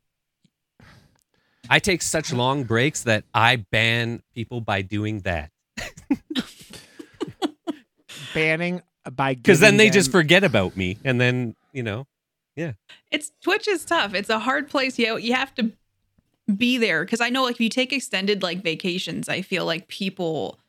I 1.71 1.79
take 1.79 2.01
such 2.01 2.33
long 2.33 2.65
breaks 2.65 3.03
that 3.03 3.23
I 3.33 3.55
ban 3.55 4.21
people 4.35 4.59
by 4.59 4.81
doing 4.81 5.19
that. 5.21 5.51
banning 8.33 8.81
by 9.09 9.35
Because 9.35 9.61
then 9.61 9.75
giving 9.75 9.77
they 9.77 9.89
just 9.89 10.11
forget 10.11 10.43
about 10.43 10.75
me. 10.75 10.97
And 11.05 11.21
then, 11.21 11.55
you 11.71 11.81
know, 11.81 12.07
yeah. 12.57 12.73
It's 13.09 13.31
Twitch 13.41 13.69
is 13.69 13.85
tough. 13.85 14.13
It's 14.13 14.29
a 14.29 14.39
hard 14.39 14.69
place. 14.69 14.99
You 14.99 15.15
you 15.17 15.33
have 15.33 15.55
to 15.55 15.71
be 16.53 16.77
there 16.77 17.05
because 17.05 17.21
I 17.21 17.29
know 17.29 17.43
like 17.43 17.55
if 17.55 17.61
you 17.61 17.69
take 17.69 17.93
extended 17.93 18.43
like 18.43 18.61
vacations, 18.61 19.29
I 19.29 19.41
feel 19.41 19.65
like 19.65 19.87
people 19.87 20.59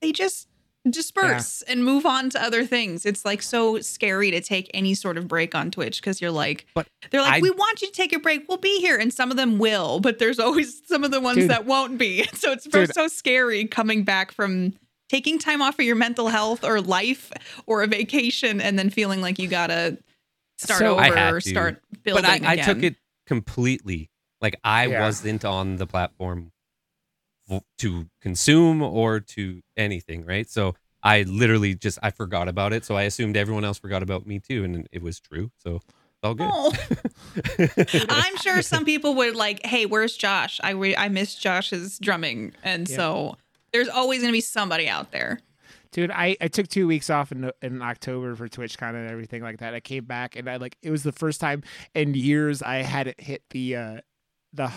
they 0.00 0.12
just 0.12 0.46
disperse 0.90 1.62
and 1.62 1.84
move 1.84 2.06
on 2.06 2.30
to 2.30 2.42
other 2.42 2.64
things. 2.64 3.04
It's 3.06 3.24
like 3.24 3.42
so 3.42 3.80
scary 3.80 4.30
to 4.30 4.40
take 4.40 4.70
any 4.74 4.94
sort 4.94 5.16
of 5.18 5.26
break 5.28 5.54
on 5.54 5.70
Twitch 5.70 6.00
because 6.00 6.20
you're 6.20 6.30
like 6.30 6.66
But 6.74 6.86
they're 7.10 7.22
like 7.22 7.34
I- 7.34 7.40
we 7.40 7.50
want 7.50 7.82
you 7.82 7.88
to 7.88 7.92
take 7.92 8.12
a 8.12 8.18
break. 8.18 8.48
We'll 8.48 8.58
be 8.58 8.80
here 8.80 8.96
and 8.96 9.12
some 9.12 9.30
of 9.30 9.36
them 9.36 9.58
will, 9.58 10.00
but 10.00 10.18
there's 10.18 10.38
always 10.38 10.82
some 10.88 11.04
of 11.04 11.10
the 11.10 11.20
ones 11.20 11.38
Dude. 11.38 11.50
that 11.50 11.66
won't 11.66 11.98
be. 11.98 12.26
So 12.34 12.52
it's 12.52 12.64
Dude. 12.64 12.92
so 12.94 13.08
scary 13.08 13.64
coming 13.66 14.04
back 14.04 14.32
from 14.32 14.74
taking 15.08 15.38
time 15.38 15.62
off 15.62 15.78
of 15.78 15.84
your 15.84 15.96
mental 15.96 16.28
health 16.28 16.64
or 16.64 16.80
life 16.80 17.32
or 17.66 17.82
a 17.82 17.86
vacation 17.86 18.60
and 18.60 18.78
then 18.78 18.90
feeling 18.90 19.20
like 19.20 19.38
you 19.38 19.46
got 19.48 19.68
to 19.68 19.98
start 20.58 20.78
So- 20.80 20.98
over 20.98 21.36
or 21.36 21.40
start 21.40 21.82
building 22.02 22.24
but 22.24 22.42
I, 22.44 22.52
I 22.52 22.56
took 22.56 22.82
it 22.82 22.96
completely. 23.26 24.10
Like 24.40 24.56
I 24.64 24.86
Yeah. 24.86 25.00
wasn't 25.00 25.44
on 25.44 25.76
the 25.76 25.86
platform 25.86 26.46
f- 26.46 26.52
to 27.78 28.06
consume 28.20 28.82
or 28.82 29.20
to 29.20 29.62
anything, 29.76 30.24
right? 30.24 30.48
So 30.48 30.74
I 31.02 31.22
literally 31.22 31.74
just 31.74 31.98
I 32.02 32.10
forgot 32.10 32.48
about 32.48 32.72
it. 32.72 32.84
So 32.84 32.96
I 32.96 33.02
assumed 33.02 33.36
everyone 33.36 33.64
else 33.64 33.78
forgot 33.78 34.02
about 34.02 34.26
me 34.26 34.38
too, 34.40 34.64
and 34.64 34.88
it 34.92 35.02
was 35.02 35.20
true. 35.20 35.50
So 35.58 35.76
it's 35.76 36.24
all 36.24 36.34
good. 36.34 36.50
Oh. 36.52 36.72
I'm 38.08 38.36
sure 38.38 38.62
some 38.62 38.84
people 38.84 39.14
would 39.14 39.36
like, 39.36 39.64
"Hey, 39.64 39.86
where's 39.86 40.16
Josh? 40.16 40.60
I 40.62 40.70
re- 40.70 40.96
I 40.96 41.08
miss 41.08 41.34
Josh's 41.34 41.98
drumming," 41.98 42.54
and 42.62 42.88
Yeah. 42.88 42.96
so 42.96 43.36
there's 43.72 43.88
always 43.88 44.20
going 44.20 44.30
to 44.32 44.36
be 44.36 44.40
somebody 44.40 44.88
out 44.88 45.12
there. 45.12 45.40
Dude, 45.92 46.10
I, 46.10 46.36
I 46.40 46.48
took 46.48 46.68
two 46.68 46.86
weeks 46.86 47.08
off 47.10 47.32
in 47.32 47.50
in 47.62 47.80
October 47.82 48.34
for 48.34 48.48
TwitchCon 48.48 48.90
and 48.94 49.08
everything 49.10 49.42
like 49.42 49.58
that. 49.58 49.72
I 49.74 49.80
came 49.80 50.04
back 50.04 50.36
and 50.36 50.48
I 50.50 50.56
like 50.56 50.76
it 50.82 50.90
was 50.90 51.02
the 51.04 51.12
first 51.12 51.40
time 51.40 51.62
in 51.94 52.14
years 52.14 52.62
I 52.62 52.76
hadn't 52.76 53.20
hit 53.20 53.42
the 53.50 53.76
uh 53.76 54.00
the 54.56 54.72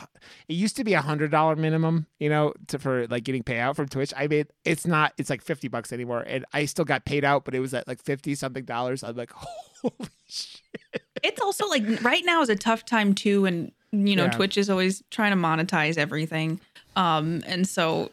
it 0.47 0.53
used 0.53 0.75
to 0.77 0.83
be 0.83 0.93
a 0.93 1.01
hundred 1.01 1.31
dollar 1.31 1.55
minimum, 1.55 2.05
you 2.19 2.29
know, 2.29 2.53
to, 2.67 2.79
for 2.79 3.07
like 3.07 3.23
getting 3.23 3.43
payout 3.43 3.75
from 3.75 3.87
Twitch. 3.87 4.13
I 4.15 4.27
made 4.27 4.47
it's 4.65 4.85
not 4.85 5.13
it's 5.17 5.29
like 5.29 5.41
fifty 5.41 5.67
bucks 5.67 5.91
anymore, 5.91 6.23
and 6.27 6.45
I 6.53 6.65
still 6.65 6.85
got 6.85 7.05
paid 7.05 7.23
out, 7.25 7.45
but 7.45 7.55
it 7.55 7.59
was 7.59 7.73
at 7.73 7.87
like 7.87 8.01
fifty 8.01 8.35
something 8.35 8.65
dollars. 8.65 9.03
I'm 9.03 9.15
like, 9.15 9.31
holy 9.81 10.09
shit. 10.27 10.61
It's 11.23 11.41
also 11.41 11.67
like 11.67 11.83
right 12.03 12.23
now 12.25 12.41
is 12.41 12.49
a 12.49 12.55
tough 12.55 12.85
time 12.85 13.13
too, 13.13 13.45
and 13.45 13.71
you 13.91 14.15
know 14.15 14.25
Yeah. 14.25 14.31
Twitch 14.31 14.57
is 14.57 14.69
always 14.69 15.03
trying 15.09 15.31
to 15.31 15.37
monetize 15.37 15.97
everything, 15.97 16.59
um, 16.95 17.41
and 17.45 17.67
so 17.67 18.11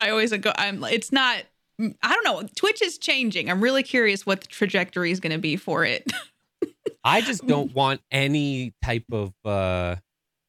I 0.00 0.10
always 0.10 0.32
go. 0.32 0.52
I'm. 0.56 0.82
It's 0.84 1.12
not. 1.12 1.42
I 1.78 2.14
don't 2.14 2.24
know. 2.24 2.46
Twitch 2.56 2.82
is 2.82 2.98
changing. 2.98 3.50
I'm 3.50 3.62
really 3.62 3.82
curious 3.82 4.26
what 4.26 4.42
the 4.42 4.48
trajectory 4.48 5.10
is 5.10 5.20
going 5.20 5.32
to 5.32 5.38
be 5.38 5.56
for 5.56 5.84
it. 5.84 6.10
I 7.04 7.22
just 7.22 7.46
don't 7.46 7.74
want 7.74 8.02
any 8.10 8.74
type 8.84 9.06
of 9.10 9.32
uh, 9.46 9.96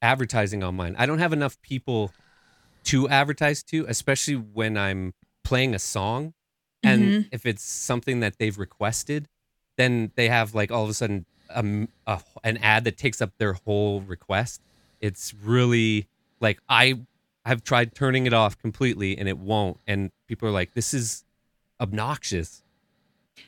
advertising 0.01 0.63
on 0.63 0.75
mine. 0.75 0.96
I 0.98 1.05
don't 1.05 1.20
have 1.20 1.34
enough 1.34 1.62
people 1.62 2.12
to 2.86 3.08
advertise 3.10 3.63
to, 3.63 3.86
especially 3.88 4.36
when 4.36 4.77
I'm 4.77 5.13
playing 5.43 5.75
a 5.75 5.79
song. 5.79 6.34
And 6.84 7.12
Mhm. 7.13 7.27
if 7.31 7.46
it's 7.46 7.63
something 7.63 8.22
that 8.22 8.38
they've 8.39 8.58
requested, 8.58 9.27
then 9.77 10.12
they 10.15 10.29
have 10.29 10.55
like 10.55 10.72
all 10.72 10.84
of 10.84 10.89
a 10.89 10.93
sudden 10.93 11.25
um, 11.53 11.89
a, 12.08 12.22
an 12.43 12.58
ad 12.58 12.86
that 12.86 12.98
takes 12.98 13.22
up 13.22 13.31
their 13.38 13.53
whole 13.53 14.01
request. 14.01 14.62
It's 15.00 15.34
really 15.34 16.08
like 16.39 16.60
I 16.70 17.01
have 17.46 17.63
tried 17.63 17.93
turning 17.93 18.25
it 18.25 18.34
off 18.34 18.58
completely 18.58 19.17
and 19.17 19.27
it 19.27 19.38
won't. 19.38 19.77
And 19.86 20.12
people 20.27 20.48
are 20.48 20.51
like, 20.51 20.74
"This 20.74 20.93
is 20.93 21.24
obnoxious." 21.79 22.63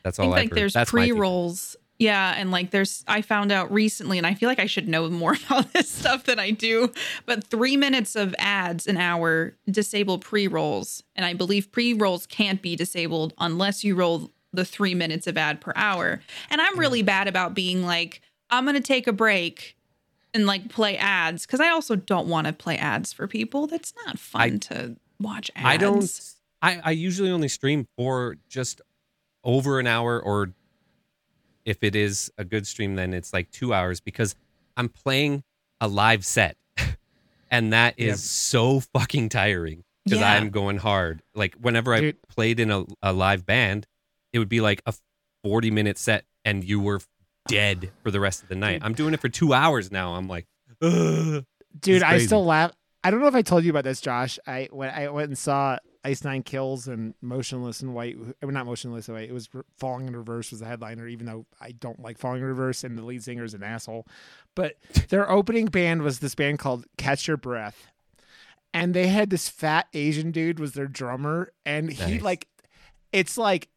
That's 0.03 0.19
I 0.19 0.23
all 0.23 0.29
think 0.29 0.33
I've 0.33 0.41
like 0.41 0.49
heard. 0.49 0.57
there's 0.57 0.73
That's 0.73 0.89
pre 0.89 1.11
rolls. 1.11 1.75
Yeah, 1.99 2.33
and 2.35 2.51
like 2.51 2.71
there's 2.71 3.03
I 3.07 3.21
found 3.21 3.51
out 3.51 3.71
recently, 3.71 4.17
and 4.17 4.27
I 4.27 4.33
feel 4.33 4.49
like 4.49 4.59
I 4.59 4.65
should 4.65 4.87
know 4.87 5.09
more 5.09 5.35
about 5.45 5.73
this 5.73 5.89
stuff 5.89 6.25
than 6.25 6.39
I 6.39 6.51
do. 6.51 6.91
But 7.25 7.43
three 7.43 7.77
minutes 7.77 8.15
of 8.15 8.35
ads 8.39 8.87
an 8.87 8.97
hour 8.97 9.55
disable 9.69 10.17
pre 10.17 10.47
rolls, 10.47 11.03
and 11.15 11.25
I 11.25 11.33
believe 11.33 11.71
pre 11.71 11.93
rolls 11.93 12.25
can't 12.25 12.61
be 12.61 12.75
disabled 12.75 13.33
unless 13.37 13.83
you 13.83 13.95
roll 13.95 14.31
the 14.51 14.65
three 14.65 14.93
minutes 14.93 15.27
of 15.27 15.37
ad 15.37 15.61
per 15.61 15.73
hour. 15.75 16.21
And 16.49 16.61
I'm 16.61 16.77
really 16.77 17.03
mm. 17.03 17.07
bad 17.07 17.27
about 17.27 17.53
being 17.53 17.83
like, 17.83 18.21
I'm 18.49 18.65
gonna 18.65 18.81
take 18.81 19.07
a 19.07 19.13
break 19.13 19.75
and 20.33 20.45
like 20.45 20.69
play 20.69 20.97
ads 20.97 21.45
because 21.45 21.59
I 21.59 21.69
also 21.69 21.95
don't 21.95 22.27
want 22.27 22.47
to 22.47 22.53
play 22.53 22.77
ads 22.77 23.13
for 23.13 23.27
people. 23.27 23.67
That's 23.67 23.93
not 24.05 24.19
fun 24.19 24.41
I- 24.41 24.57
to 24.57 24.95
watch 25.19 25.51
ads. 25.55 25.65
I 25.65 25.77
don't. 25.77 26.29
I, 26.61 26.79
I 26.81 26.91
usually 26.91 27.29
only 27.29 27.49
stream 27.49 27.87
for 27.97 28.37
just 28.47 28.81
over 29.43 29.79
an 29.79 29.87
hour, 29.87 30.21
or 30.21 30.53
if 31.65 31.83
it 31.83 31.95
is 31.95 32.31
a 32.37 32.43
good 32.43 32.67
stream, 32.67 32.95
then 32.95 33.13
it's 33.13 33.33
like 33.33 33.49
two 33.51 33.73
hours 33.73 33.99
because 33.99 34.35
I'm 34.77 34.89
playing 34.89 35.43
a 35.81 35.87
live 35.87 36.25
set, 36.25 36.57
and 37.51 37.73
that 37.73 37.95
is 37.97 38.07
Yep. 38.07 38.17
so 38.17 38.79
fucking 38.79 39.29
tiring 39.29 39.83
because 40.05 40.19
Yeah. 40.19 40.33
I'm 40.33 40.49
going 40.49 40.77
hard. 40.77 41.21
Like 41.35 41.55
whenever 41.55 41.93
I 41.93 41.99
Dude. 42.01 42.21
played 42.27 42.59
in 42.59 42.71
a, 42.71 42.85
a 43.01 43.13
live 43.13 43.45
band, 43.45 43.85
it 44.31 44.39
would 44.39 44.49
be 44.49 44.61
like 44.61 44.81
a 44.85 44.93
40 45.43 45.71
minute 45.71 45.97
set, 45.97 46.25
and 46.45 46.63
you 46.63 46.79
were 46.79 47.01
dead 47.47 47.91
for 48.03 48.11
the 48.11 48.19
rest 48.19 48.41
of 48.43 48.49
the 48.49 48.55
night. 48.55 48.79
I'm 48.83 48.93
doing 48.93 49.13
it 49.13 49.19
for 49.19 49.29
two 49.29 49.53
hours 49.53 49.91
now. 49.91 50.13
I'm 50.15 50.27
like, 50.27 50.47
Ugh. 50.81 51.43
dude 51.79 52.03
i 52.03 52.17
still 52.17 52.43
laugh 52.45 52.71
i 53.03 53.11
don't 53.11 53.19
know 53.21 53.27
if 53.27 53.35
i 53.35 53.41
told 53.41 53.63
you 53.63 53.69
about 53.69 53.83
this 53.83 53.99
josh 54.01 54.37
i 54.45 54.67
when 54.71 54.89
i 54.89 55.07
went 55.09 55.27
and 55.29 55.37
saw 55.37 55.77
ice 56.03 56.23
nine 56.23 56.43
kills 56.43 56.87
and 56.87 57.13
motionless 57.21 57.81
in 57.81 57.93
white 57.93 58.17
uh, 58.41 58.45
not 58.47 58.65
motionless 58.65 59.07
in 59.07 59.13
white 59.15 59.29
it 59.29 59.33
was 59.33 59.47
falling 59.77 60.07
in 60.07 60.15
reverse 60.15 60.51
was 60.51 60.59
the 60.59 60.65
headliner 60.65 61.07
even 61.07 61.25
though 61.25 61.45
i 61.61 61.71
don't 61.71 61.99
like 62.01 62.17
falling 62.17 62.41
in 62.41 62.47
reverse 62.47 62.83
and 62.83 62.97
the 62.97 63.03
lead 63.03 63.23
singer 63.23 63.43
is 63.43 63.53
an 63.53 63.63
asshole 63.63 64.05
but 64.55 64.75
their 65.09 65.29
opening 65.29 65.65
band 65.67 66.01
was 66.01 66.19
this 66.19 66.35
band 66.35 66.59
called 66.59 66.85
catch 66.97 67.27
your 67.27 67.37
breath 67.37 67.87
and 68.73 68.93
they 68.93 69.07
had 69.07 69.29
this 69.29 69.47
fat 69.47 69.87
asian 69.93 70.31
dude 70.31 70.59
was 70.59 70.73
their 70.73 70.87
drummer 70.87 71.51
and 71.65 71.91
he 71.91 72.13
Nice. 72.15 72.21
like 72.21 72.47
it's 73.11 73.37
like 73.37 73.69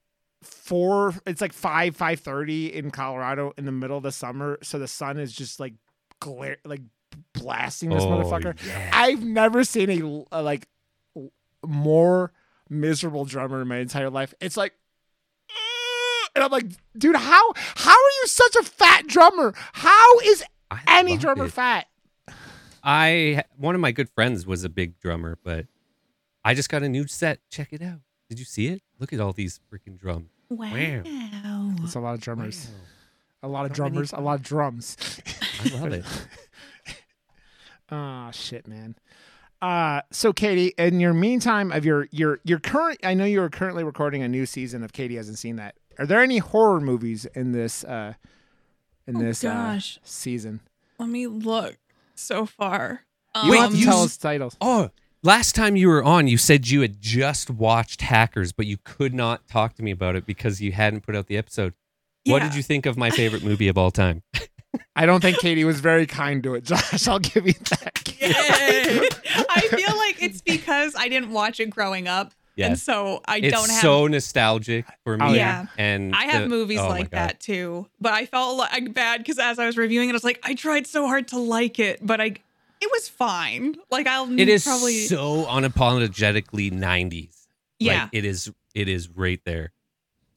four 0.42 1.14
it's 1.26 1.40
like 1.40 1.52
five 1.52 1.97
five 1.97 2.21
thirty 2.21 2.73
in 2.73 2.90
colorado 2.90 3.52
in 3.56 3.64
the 3.64 3.73
middle 3.73 3.97
of 3.97 4.02
the 4.02 4.12
summer 4.12 4.59
so 4.62 4.78
the 4.78 4.88
sun 4.88 5.18
is 5.18 5.33
just 5.33 5.59
like 5.61 5.75
glare 6.21 6.59
like 6.64 6.83
blasting 7.33 7.90
this 7.90 8.02
Oh, 8.02 8.09
motherfucker 8.09 8.56
yeah. 8.66 8.90
i've 8.92 9.25
never 9.25 9.64
seen 9.64 9.90
a, 9.90 10.38
a 10.38 10.42
like 10.42 10.68
more 11.66 12.32
miserable 12.68 13.25
drummer 13.25 13.62
in 13.62 13.68
my 13.68 13.78
entire 13.78 14.11
life 14.11 14.35
it's 14.40 14.56
like 14.56 14.73
mm, 15.50 16.28
and 16.35 16.42
i'm 16.44 16.50
like 16.50 16.66
dude 16.96 17.14
how 17.16 17.52
how 17.76 17.90
are 17.92 18.14
you 18.23 18.26
such 18.26 18.56
a 18.56 18.62
fat 18.62 19.06
drummer 19.06 19.54
how 19.73 20.18
is 20.20 20.42
I 20.70 20.80
any 20.88 21.16
drummer 21.16 21.46
it. 21.46 21.52
fat 21.52 21.87
I 22.82 23.42
one 23.56 23.75
of 23.75 23.80
my 23.80 23.90
good 23.90 24.08
friends 24.11 24.46
was 24.46 24.62
a 24.62 24.68
big 24.68 25.00
drummer, 25.00 25.38
but 25.42 25.66
I 26.44 26.54
just 26.54 26.68
got 26.68 26.85
a 26.85 26.88
new 26.88 27.08
set. 27.08 27.40
Check 27.50 27.73
it 27.73 27.82
out. 27.82 27.99
Did 28.28 28.38
you 28.38 28.44
see 28.44 28.68
it? 28.68 28.80
Look 29.00 29.12
at 29.12 29.18
all 29.18 29.32
these 29.32 29.58
freaking 29.73 29.99
drums. 29.99 30.30
Wow. 30.49 30.70
wow. 30.70 31.75
it's 31.82 31.96
a 31.96 32.00
lot 32.00 32.14
of 32.14 32.20
drummers 32.20 32.68
Wow. 33.42 33.49
a 33.49 33.49
lot 33.49 33.68
of 33.68 33.76
How 33.76 33.85
many 33.85 33.94
drummers 33.94 34.12
a 34.12 34.20
lot 34.20 34.35
of 34.35 34.42
drums 34.42 34.96
I 35.64 35.68
love 35.76 35.92
it. 35.92 36.04
Oh 37.90 38.30
shit, 38.32 38.68
man. 38.68 38.94
Uh 39.62 40.02
so 40.10 40.32
Katie, 40.32 40.75
in 40.78 41.00
your 41.00 41.14
meantime 41.14 41.72
of 41.72 41.84
your 41.84 42.08
your 42.10 42.40
your 42.44 42.58
current 42.58 42.98
I 43.02 43.14
know 43.14 43.25
you 43.25 43.40
are 43.42 43.48
currently 43.48 43.84
recording 43.84 44.22
a 44.22 44.28
new 44.28 44.44
season 44.46 44.82
of 44.84 44.92
Katie 44.92 45.16
hasn't 45.16 45.38
seen 45.38 45.56
that. 45.56 45.75
Are 45.98 46.04
there 46.06 46.20
any 46.22 46.38
horror 46.38 46.80
movies 46.80 47.25
in 47.34 47.52
this 47.52 47.82
uh 47.84 48.14
in 49.06 49.16
Oh, 49.16 49.20
this 49.20 49.44
uh, 49.44 49.78
season? 50.02 50.60
Let 50.98 51.08
me 51.08 51.26
look 51.26 51.76
so 52.14 52.44
far. 52.44 53.04
You 53.44 53.50
Wait, 53.50 53.56
don't 53.56 53.62
have 53.64 53.72
to 53.72 53.78
you 53.78 53.84
tell 53.84 53.98
s- 54.00 54.06
us 54.06 54.16
titles. 54.16 54.56
Oh, 54.60 54.90
last 55.22 55.54
time 55.54 55.76
you 55.76 55.88
were 55.88 56.02
on, 56.02 56.26
you 56.28 56.36
said 56.38 56.68
you 56.68 56.80
had 56.80 57.00
just 57.00 57.50
watched 57.50 58.00
Hackers, 58.02 58.52
but 58.52 58.66
you 58.66 58.78
could 58.82 59.14
not 59.14 59.46
talk 59.46 59.75
to 59.76 59.82
me 59.82 59.90
about 59.90 60.16
it 60.16 60.26
because 60.26 60.60
you 60.60 60.72
hadn't 60.72 61.02
put 61.02 61.14
out 61.14 61.26
the 61.28 61.36
episode. 61.36 61.75
What 62.25 62.42
did 62.42 62.54
you 62.56 62.62
think 62.62 62.86
of 62.86 62.96
my 62.96 63.10
favorite 63.10 63.44
movie 63.44 63.68
of 63.68 63.78
all 63.78 63.90
time? 63.92 64.22
I 64.95 65.06
don't 65.06 65.21
think 65.21 65.38
Katie 65.38 65.64
was 65.64 65.80
very 65.80 66.06
kind 66.06 66.42
to 66.45 66.54
it, 66.54 66.64
Josh. 66.64 67.06
I'll 67.09 67.18
give 67.18 67.47
you 67.47 67.52
that. 67.52 69.47
I 69.50 69.61
feel 69.68 69.97
like 69.97 70.23
it's 70.23 70.42
because 70.42 70.95
I 70.97 71.09
didn't 71.09 71.30
watch 71.30 71.61
it 71.61 71.71
growing 71.71 72.09
up. 72.09 72.33
And 72.59 72.78
so 72.78 73.21
I 73.26 73.37
It's 73.38 73.52
don't 73.52 73.68
have 73.68 73.71
It's 73.71 73.80
so 73.83 74.06
nostalgic 74.06 74.87
for 75.04 75.18
me. 75.18 75.25
Oh, 75.26 75.33
yeah. 75.33 75.66
And 75.76 76.14
I 76.14 76.25
have 76.25 76.42
the- 76.45 76.49
movies 76.49 76.80
oh 76.80 76.88
like 76.88 77.11
that 77.11 77.38
too. 77.40 77.87
But 78.00 78.14
I 78.14 78.26
felt 78.26 78.56
like 78.56 78.95
bad 78.95 79.18
because 79.18 79.38
as 79.38 79.59
I 79.59 79.66
was 79.66 79.76
reviewing 79.76 80.09
it, 80.09 80.12
I 80.12 80.14
was 80.14 80.25
like, 80.25 80.40
I 80.42 80.54
tried 80.54 80.87
so 80.87 81.06
hard 81.06 81.28
to 81.28 81.38
like 81.38 81.78
it, 81.78 81.99
but 82.04 82.21
I 82.21 82.35
it 82.80 82.90
was 82.92 83.09
fine. 83.09 83.76
Like 83.90 84.06
I'll 84.06 84.30
It 84.38 84.49
is 84.49 84.64
probably 84.64 85.06
so 85.06 85.45
unapologetically 85.45 86.73
90s. 86.73 87.47
Yeah. 87.78 88.04
Like, 88.04 88.11
it 88.12 88.25
is 88.25 88.50
it 88.75 88.88
is 88.88 89.11
right 89.11 89.40
there. 89.45 89.73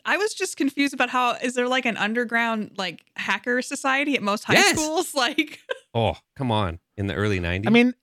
I 0.05 0.17
was 0.17 0.33
just 0.33 0.57
confused 0.57 0.93
about 0.93 1.09
how 1.09 1.33
is 1.33 1.53
there 1.55 1.67
like 1.67 1.85
an 1.85 1.97
underground 1.97 2.71
like 2.77 3.01
hacker 3.15 3.61
society 3.61 4.15
at 4.15 4.21
most 4.23 4.43
high 4.45 4.53
Yes. 4.53 4.75
schools? 4.77 5.13
Like 5.15 5.59
Oh, 5.93 6.17
come 6.35 6.51
on. 6.51 6.79
In 6.97 7.07
the 7.07 7.13
early 7.15 7.39
90s. 7.39 7.67
I 7.67 7.69
mean, 7.71 7.93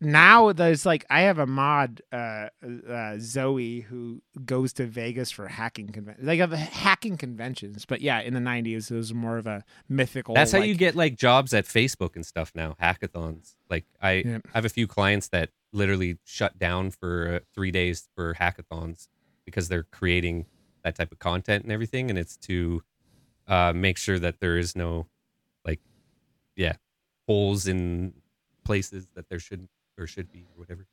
now 0.00 0.52
there's 0.52 0.86
like 0.86 1.04
I 1.10 1.22
have 1.22 1.38
a 1.38 1.46
mod, 1.46 2.02
uh, 2.12 2.48
uh, 2.88 3.16
Zoe, 3.18 3.80
who 3.80 4.22
goes 4.44 4.72
to 4.74 4.86
Vegas 4.86 5.30
for 5.30 5.48
hacking 5.48 5.88
conventions. 5.88 6.26
Like 6.26 6.38
have 6.40 6.52
hacking 6.52 7.16
conventions, 7.16 7.84
but 7.84 8.00
yeah, 8.00 8.20
in 8.20 8.32
the 8.34 8.40
'90s 8.40 8.90
it 8.92 8.94
was 8.94 9.12
more 9.12 9.38
of 9.38 9.46
a 9.48 9.64
mythical. 9.88 10.34
That's 10.36 10.52
how 10.52 10.60
like- 10.60 10.68
you 10.68 10.76
get 10.76 10.94
like 10.94 11.16
jobs 11.16 11.52
at 11.52 11.64
Facebook 11.64 12.14
and 12.14 12.24
stuff 12.24 12.52
now, 12.54 12.76
hackathons. 12.80 13.56
Like 13.68 13.86
I, 14.00 14.22
Yeah. 14.24 14.38
I 14.54 14.58
have 14.58 14.64
a 14.64 14.68
few 14.68 14.86
clients 14.86 15.28
that 15.28 15.50
literally 15.72 16.18
shut 16.24 16.58
down 16.60 16.90
for 16.92 17.34
uh, 17.34 17.38
three 17.52 17.72
days 17.72 18.08
for 18.14 18.34
hackathons 18.34 19.08
because 19.44 19.68
they're 19.68 19.82
creating 19.90 20.46
that 20.88 20.96
type 20.96 21.12
of 21.12 21.18
content 21.18 21.64
and 21.64 21.72
everything, 21.72 22.08
and 22.10 22.18
it's 22.18 22.36
to 22.38 22.82
uh, 23.46 23.72
make 23.74 23.98
sure 23.98 24.18
that 24.18 24.40
there 24.40 24.56
is 24.58 24.74
no 24.74 25.06
like, 25.64 25.80
yeah, 26.56 26.74
holes 27.26 27.66
in 27.66 28.14
places 28.64 29.06
that 29.14 29.28
there 29.28 29.38
shouldn't 29.38 29.70
or 29.98 30.06
should 30.06 30.30
be 30.32 30.40
or 30.40 30.60
whatever. 30.60 30.86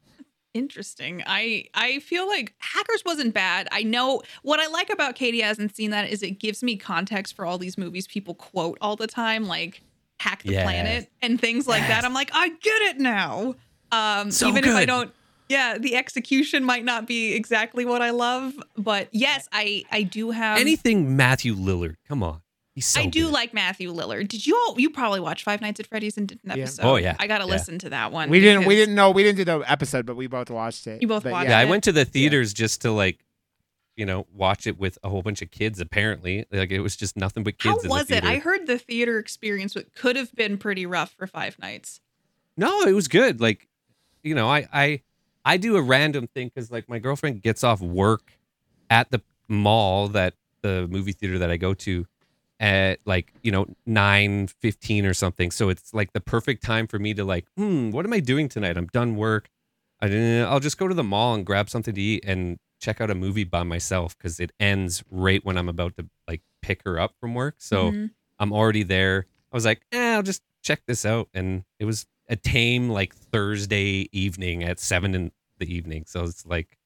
interesting. 0.53 1.23
I 1.25 1.65
I 1.73 1.99
feel 1.99 2.27
like 2.27 2.53
Hackers 2.59 3.03
wasn't 3.05 3.33
bad. 3.33 3.67
I 3.71 3.83
know 3.83 4.21
what 4.41 4.59
I 4.59 4.67
like 4.67 4.89
about 4.89 5.15
Katie 5.15 5.41
hasn't 5.41 5.75
seen 5.75 5.91
that 5.91 6.09
is 6.09 6.23
it 6.23 6.39
gives 6.39 6.63
me 6.63 6.75
context 6.77 7.35
for 7.35 7.45
all 7.45 7.57
these 7.57 7.77
movies 7.77 8.07
people 8.07 8.35
quote 8.35 8.77
all 8.81 8.95
the 8.95 9.07
time, 9.07 9.45
like 9.47 9.81
Hack 10.19 10.43
the 10.43 10.53
Yes. 10.53 10.63
Planet 10.63 11.11
and 11.21 11.39
things 11.39 11.67
like 11.67 11.81
Yes. 11.81 11.89
that. 11.89 12.05
I'm 12.05 12.13
like, 12.13 12.31
I 12.33 12.49
get 12.49 12.81
it 12.83 12.97
now. 12.99 13.55
Um, 13.91 14.31
So 14.31 14.47
even 14.47 14.63
if 14.65 14.73
I 14.75 14.85
don't. 14.85 15.13
Yeah, 15.49 15.77
the 15.77 15.95
execution 15.95 16.63
might 16.63 16.83
not 16.83 17.05
be 17.07 17.33
exactly 17.33 17.85
what 17.85 18.01
I 18.01 18.09
love, 18.09 18.53
but 18.77 19.09
yes, 19.11 19.47
I 19.51 19.83
I 19.91 20.01
do 20.03 20.31
have 20.31 20.59
Anything 20.59 21.15
Matthew 21.15 21.55
Lillard, 21.55 21.95
come 22.07 22.23
on, 22.23 22.41
he's 22.73 22.87
so 22.87 23.01
I 23.01 23.05
do 23.05 23.25
good. 23.25 23.33
like 23.33 23.53
Matthew 23.53 23.93
Lillard. 23.93 24.27
Did 24.27 24.47
you 24.47 24.55
all? 24.55 24.79
You 24.79 24.89
probably 24.89 25.19
watched 25.19 25.43
Five 25.43 25.61
Nights 25.61 25.79
at 25.79 25.87
Freddy's 25.87 26.17
and 26.17 26.27
did 26.27 26.39
an 26.43 26.57
Yeah. 26.57 26.63
episode. 26.63 26.83
Oh, 26.83 26.95
yeah. 26.95 27.15
I 27.19 27.27
got 27.27 27.37
to 27.39 27.45
Yeah. 27.45 27.51
listen 27.51 27.77
to 27.79 27.89
that 27.91 28.11
one. 28.11 28.29
we 28.29 28.39
didn't. 28.39 28.65
We 28.65 28.75
didn't 28.75 28.95
know. 28.95 29.11
We 29.11 29.21
didn't 29.23 29.37
do 29.37 29.45
the 29.45 29.59
episode, 29.69 30.05
but 30.07 30.15
we 30.15 30.25
both 30.27 30.49
watched 30.49 30.87
it. 30.87 31.01
You 31.01 31.07
both 31.07 31.23
But 31.23 31.31
watched 31.31 31.49
Yeah, 31.49 31.59
I 31.59 31.65
went 31.65 31.83
to 31.85 31.91
the 31.91 32.05
theaters 32.05 32.51
just 32.53 32.81
to 32.81 32.91
like, 32.91 33.19
you 33.95 34.05
know, 34.07 34.25
watch 34.33 34.65
it 34.65 34.79
with 34.79 34.97
a 35.03 35.09
whole 35.09 35.21
bunch 35.21 35.41
of 35.43 35.51
kids. 35.51 35.79
Apparently, 35.79 36.45
like 36.51 36.71
it 36.71 36.79
was 36.81 36.95
just 36.95 37.15
nothing 37.15 37.43
but 37.43 37.59
kids. 37.59 37.75
How 37.75 37.79
in 37.83 37.89
was 37.89 38.07
the 38.07 38.17
it? 38.17 38.23
I 38.23 38.37
heard 38.39 38.65
the 38.65 38.79
theater 38.79 39.19
experience 39.19 39.75
would- 39.75 39.93
could 39.93 40.15
have 40.15 40.33
been 40.33 40.57
pretty 40.57 40.87
rough 40.87 41.11
for 41.17 41.27
Five 41.27 41.59
Nights. 41.59 42.01
No, 42.57 42.81
it 42.81 42.93
was 42.93 43.07
good. 43.07 43.39
Like, 43.39 43.67
you 44.23 44.33
know, 44.33 44.49
I 44.49 44.67
I 44.73 45.01
I 45.45 45.57
do 45.57 45.77
a 45.77 45.81
random 45.81 46.27
thing 46.27 46.49
because 46.53 46.71
like 46.71 46.89
my 46.89 46.99
girlfriend 46.99 47.41
gets 47.41 47.63
off 47.63 47.81
work 47.81 48.37
at 48.89 49.11
the 49.11 49.21
mall 49.47 50.07
that 50.09 50.33
the 50.61 50.87
movie 50.89 51.11
theater 51.11 51.37
that 51.39 51.51
I 51.51 51.57
go 51.57 51.73
to 51.75 52.07
at 52.59 52.99
like 53.05 53.31
you 53.43 53.51
know 53.51 53.67
nine 53.85 54.47
fifteen 54.47 55.05
or 55.05 55.13
something. 55.13 55.51
So 55.51 55.69
it's 55.69 55.93
like 55.93 56.13
the 56.13 56.21
perfect 56.21 56.63
time 56.63 56.87
for 56.87 56.97
me 56.99 57.13
to 57.13 57.23
like, 57.23 57.45
hmm, 57.57 57.91
what 57.91 58.05
am 58.05 58.13
I 58.13 58.19
doing 58.19 58.49
tonight? 58.49 58.77
I'm 58.77 58.87
done 58.87 59.15
work. 59.15 59.49
I 60.01 60.07
i'll 60.41 60.59
just 60.59 60.77
go 60.77 60.87
to 60.87 60.93
the 60.93 61.03
mall 61.03 61.33
and 61.35 61.45
grab 61.45 61.69
something 61.69 61.93
to 61.95 62.01
eat 62.01 62.23
and 62.25 62.57
check 62.81 62.99
out 63.01 63.09
a 63.09 63.15
movie 63.15 63.43
by 63.45 63.63
myself 63.63 64.17
because 64.17 64.39
it 64.39 64.51
ends 64.59 65.03
right 65.09 65.43
when 65.45 65.57
I'm 65.57 65.69
about 65.69 65.95
to 65.97 66.07
like 66.27 66.41
pick 66.61 66.81
her 66.85 66.99
up 66.99 67.13
from 67.19 67.33
work. 67.33 67.55
So 67.59 67.91
Mhm. 67.91 68.11
I'm 68.39 68.51
already 68.51 68.83
there. 68.83 69.25
I 69.51 69.55
was 69.55 69.65
like, 69.65 69.81
eh, 69.91 70.15
I'll 70.15 70.23
just 70.23 70.41
check 70.63 70.81
this 70.87 71.05
out. 71.05 71.29
And 71.33 71.63
it 71.79 71.85
was 71.85 72.05
a 72.27 72.35
tame 72.35 72.89
like 72.89 73.15
Thursday 73.15 74.09
evening 74.11 74.63
at 74.63 74.79
seven 74.79 75.13
in 75.13 75.31
the 75.59 75.73
evening. 75.73 76.05
So 76.07 76.23
it's 76.23 76.45
like, 76.45 76.77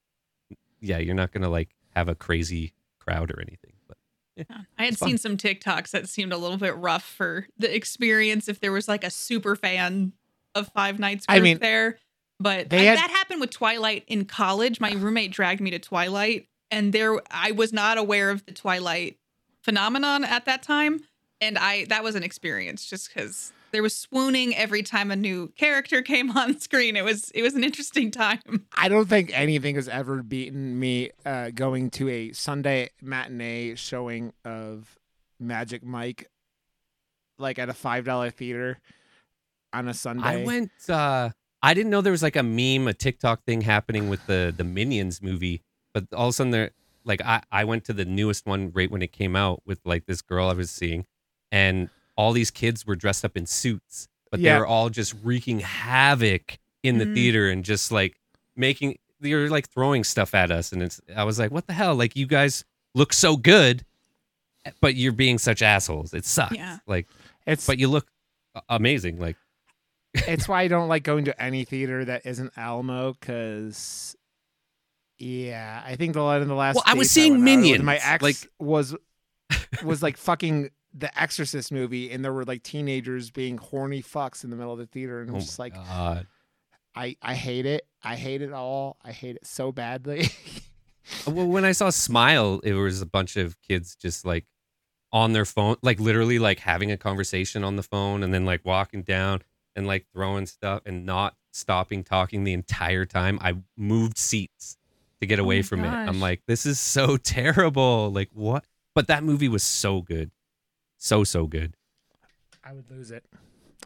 yeah, 0.80 0.98
you're 0.98 1.16
not 1.16 1.32
gonna 1.32 1.50
like 1.50 1.70
have 1.96 2.08
a 2.08 2.16
crazy 2.16 2.74
crowd 3.00 3.32
or 3.32 3.40
anything. 3.42 3.74
But 3.88 3.98
yeah, 4.36 4.58
I 4.78 4.86
had 4.86 4.98
seen 4.98 5.18
some 5.18 5.38
TikToks 5.38 5.92
that 5.92 6.08
seemed 6.10 6.34
a 6.34 6.38
little 6.38 6.58
bit 6.58 6.76
rough 6.76 7.04
for 7.04 7.48
the 7.58 7.74
experience 7.74 8.48
if 8.48 8.60
there 8.60 8.72
was 8.72 8.88
like 8.88 9.04
a 9.04 9.10
super 9.10 9.56
fan 9.56 10.14
of 10.56 10.68
Five 10.70 11.00
Nights 11.00 11.26
I 11.30 11.36
group 11.36 11.44
mean, 11.44 11.58
there. 11.60 11.98
But 12.40 12.72
I- 12.74 12.78
had- 12.78 12.98
that 12.98 13.10
happened 13.10 13.42
with 13.42 13.50
Twilight 13.52 14.04
in 14.08 14.26
college. 14.26 14.80
My 14.80 14.92
roommate 14.94 15.32
dragged 15.32 15.62
me 15.62 15.72
to 15.72 15.80
Twilight, 15.80 16.48
and 16.72 16.94
there 16.94 17.20
I 17.32 17.52
was 17.52 17.74
not 17.74 17.98
aware 17.98 18.30
of 18.30 18.46
the 18.46 18.52
Twilight 18.54 19.18
phenomenon 19.62 20.24
at 20.24 20.46
that 20.46 20.64
time, 20.64 21.02
and 21.42 21.58
I 21.58 21.86
that 21.86 22.04
was 22.04 22.16
an 22.16 22.24
experience 22.24 22.86
just 22.86 23.10
because 23.14 23.52
there 23.72 23.84
was 23.84 23.96
swooning 23.96 24.56
every 24.56 24.84
time 24.84 25.12
a 25.12 25.16
new 25.16 25.50
character 25.58 26.02
came 26.02 26.32
on 26.32 26.60
screen. 26.60 26.96
It 26.96 27.04
was 27.04 27.32
it 27.32 27.42
was 27.42 27.56
an 27.56 27.64
interesting 27.64 28.12
time. 28.12 28.40
I 28.78 28.90
don't 28.90 29.08
think 29.08 29.32
anything 29.34 29.76
has 29.76 29.88
ever 29.88 30.24
beaten 30.24 30.80
me 30.80 31.12
uh, 31.26 31.52
going 31.52 31.90
to 31.92 32.10
a 32.10 32.32
Sunday 32.34 32.90
matinee 33.02 33.76
showing 33.76 34.34
of 34.44 34.98
Magic 35.40 35.84
Mike, 35.84 36.30
like 37.38 37.60
at 37.60 37.70
a 37.70 37.74
five 37.74 38.06
dollar 38.06 38.30
theater 38.30 38.80
on 39.74 39.88
a 39.88 39.94
Sunday. 39.94 40.42
I 40.42 40.46
went. 40.46 40.72
uh 40.90 41.30
I 41.62 41.74
didn't 41.74 41.90
know 41.90 42.00
there 42.02 42.12
was 42.12 42.24
like 42.24 42.38
a 42.38 42.44
meme, 42.44 42.88
a 42.88 42.94
TikTok 42.94 43.44
thing 43.44 43.62
happening 43.62 44.10
with 44.10 44.26
the 44.28 44.54
the 44.56 44.64
Minions 44.64 45.22
movie. 45.22 45.62
But 45.94 46.06
all 46.14 46.28
of 46.28 46.30
a 46.30 46.34
sudden, 46.34 46.52
there 46.52 46.72
like 47.04 47.22
I 47.22 47.42
I 47.52 47.66
went 47.66 47.84
to 47.86 47.94
the 47.94 48.06
newest 48.06 48.46
one 48.46 48.72
right 48.74 48.90
when 48.90 49.02
it 49.02 49.12
came 49.12 49.36
out 49.36 49.62
with 49.66 49.80
like 49.86 50.06
this 50.06 50.22
girl 50.22 50.50
I 50.50 50.54
was 50.54 50.72
seeing, 50.72 51.06
and 51.52 51.90
all 52.20 52.34
these 52.34 52.52
kids 52.52 52.86
were 52.86 52.98
dressed 52.98 53.24
up 53.24 53.38
in 53.38 53.46
suits, 53.46 54.10
but 54.30 54.42
Yeah. 54.42 54.54
they 54.56 54.60
were 54.60 54.68
all 54.68 54.90
just 54.90 55.16
wreaking 55.24 55.62
havoc 55.62 56.60
in 56.84 56.98
the 56.98 57.06
Mhm. 57.06 57.14
theater 57.14 57.50
and 57.50 57.64
just 57.64 57.92
like 57.94 58.20
making 58.58 58.98
you're 59.22 59.50
like 59.50 59.70
throwing 59.70 60.04
stuff 60.04 60.34
at 60.36 60.52
us, 60.52 60.72
and 60.74 60.82
it's 60.84 61.00
I 61.16 61.24
was 61.24 61.40
like, 61.40 61.52
what 61.52 61.68
the 61.68 61.74
hell? 61.74 61.96
Like 61.96 62.16
you 62.18 62.26
guys 62.28 62.66
look 62.96 63.14
so 63.14 63.38
good, 63.38 63.86
but 64.82 64.96
you're 64.96 65.12
being 65.14 65.38
such 65.38 65.62
assholes. 65.62 66.14
It 66.14 66.26
sucks. 66.26 66.56
Yeah. 66.56 66.80
Like, 66.88 67.08
It's 67.48 67.66
but 67.66 67.80
you 67.80 67.88
look 67.88 68.08
amazing. 68.68 69.20
Like. 69.20 69.38
it's 70.28 70.48
why 70.48 70.64
I 70.64 70.68
don't 70.68 70.88
like 70.90 71.04
going 71.04 71.26
to 71.26 71.42
any 71.42 71.64
theater 71.66 72.04
that 72.06 72.26
isn't 72.26 72.52
Alamo 72.58 73.14
because. 73.14 74.16
Yeah, 75.18 75.84
I 75.86 75.96
think 75.96 76.14
the 76.14 76.24
in 76.42 76.48
the 76.48 76.54
last. 76.56 76.76
Well, 76.76 76.84
I 76.86 76.94
was 76.94 77.08
dates 77.08 77.14
seeing 77.14 77.34
went 77.34 77.42
out 77.42 77.46
Minions, 77.46 77.84
My 77.84 77.98
ex 77.98 78.22
like- 78.24 78.50
was 78.60 78.96
was 79.84 80.02
like 80.02 80.16
fucking 80.18 80.70
the 80.94 81.18
Exorcist 81.20 81.72
movie, 81.72 82.12
and 82.12 82.24
there 82.24 82.34
were 82.34 82.46
like 82.46 82.64
teenagers 82.64 83.30
being 83.32 83.58
horny 83.58 84.02
fucks 84.02 84.44
in 84.44 84.50
the 84.50 84.56
middle 84.56 84.74
of 84.74 84.80
the 84.80 84.88
theater, 84.88 85.22
and 85.22 85.30
it 85.30 85.34
Oh 85.34 85.36
was 85.36 85.46
just 85.46 85.60
like 85.60 85.74
God. 85.76 86.28
I 86.96 87.16
I 87.22 87.36
hate 87.36 87.66
it. 87.66 87.86
I 88.04 88.16
hate 88.16 88.42
it 88.42 88.52
all. 88.54 88.98
I 89.04 89.12
hate 89.12 89.36
it 89.36 89.46
so 89.46 89.72
badly. 89.72 90.28
Well, 91.26 91.48
when 91.48 91.66
I 91.66 91.72
saw 91.72 91.90
Smile, 91.90 92.60
it 92.64 92.74
was 92.74 93.02
a 93.02 93.06
bunch 93.06 93.36
of 93.36 93.60
kids 93.62 93.96
just 93.96 94.26
like 94.26 94.46
on 95.12 95.34
their 95.34 95.46
phone, 95.46 95.76
like 95.82 96.00
literally 96.00 96.38
like 96.38 96.60
having 96.60 96.92
a 96.92 96.98
conversation 96.98 97.64
on 97.64 97.78
the 97.78 97.84
phone 97.84 98.22
and 98.22 98.32
then 98.32 98.46
like 98.46 98.64
walking 98.64 99.02
down 99.02 99.42
and 99.76 99.88
like 99.88 100.06
throwing 100.14 100.46
stuff 100.46 100.84
and 100.86 101.06
not 101.08 101.36
stopping 101.52 102.04
talking 102.04 102.44
the 102.44 102.54
entire 102.54 103.06
time. 103.06 103.40
I 103.42 103.56
moved 103.76 104.20
seats 104.20 104.78
to 105.20 105.26
get 105.26 105.40
Oh 105.40 105.44
away 105.44 105.58
my 105.58 105.64
from 105.64 105.84
it. 105.84 105.88
I'm 105.88 106.20
like, 106.20 106.42
this 106.48 106.66
is 106.66 106.80
so 106.80 107.18
terrible. 107.24 108.12
Like, 108.12 108.30
what? 108.34 108.66
But 108.94 109.08
that 109.08 109.24
movie 109.24 109.50
was 109.50 109.64
so 109.64 110.02
good. 110.02 110.30
So, 111.00 111.24
so 111.24 111.48
good. 111.48 111.74
I 112.64 112.74
would 112.74 112.92
lose 112.92 113.10
it. 113.10 113.26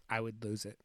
I 0.09 0.19
would 0.19 0.43
lose 0.43 0.65
it. 0.65 0.77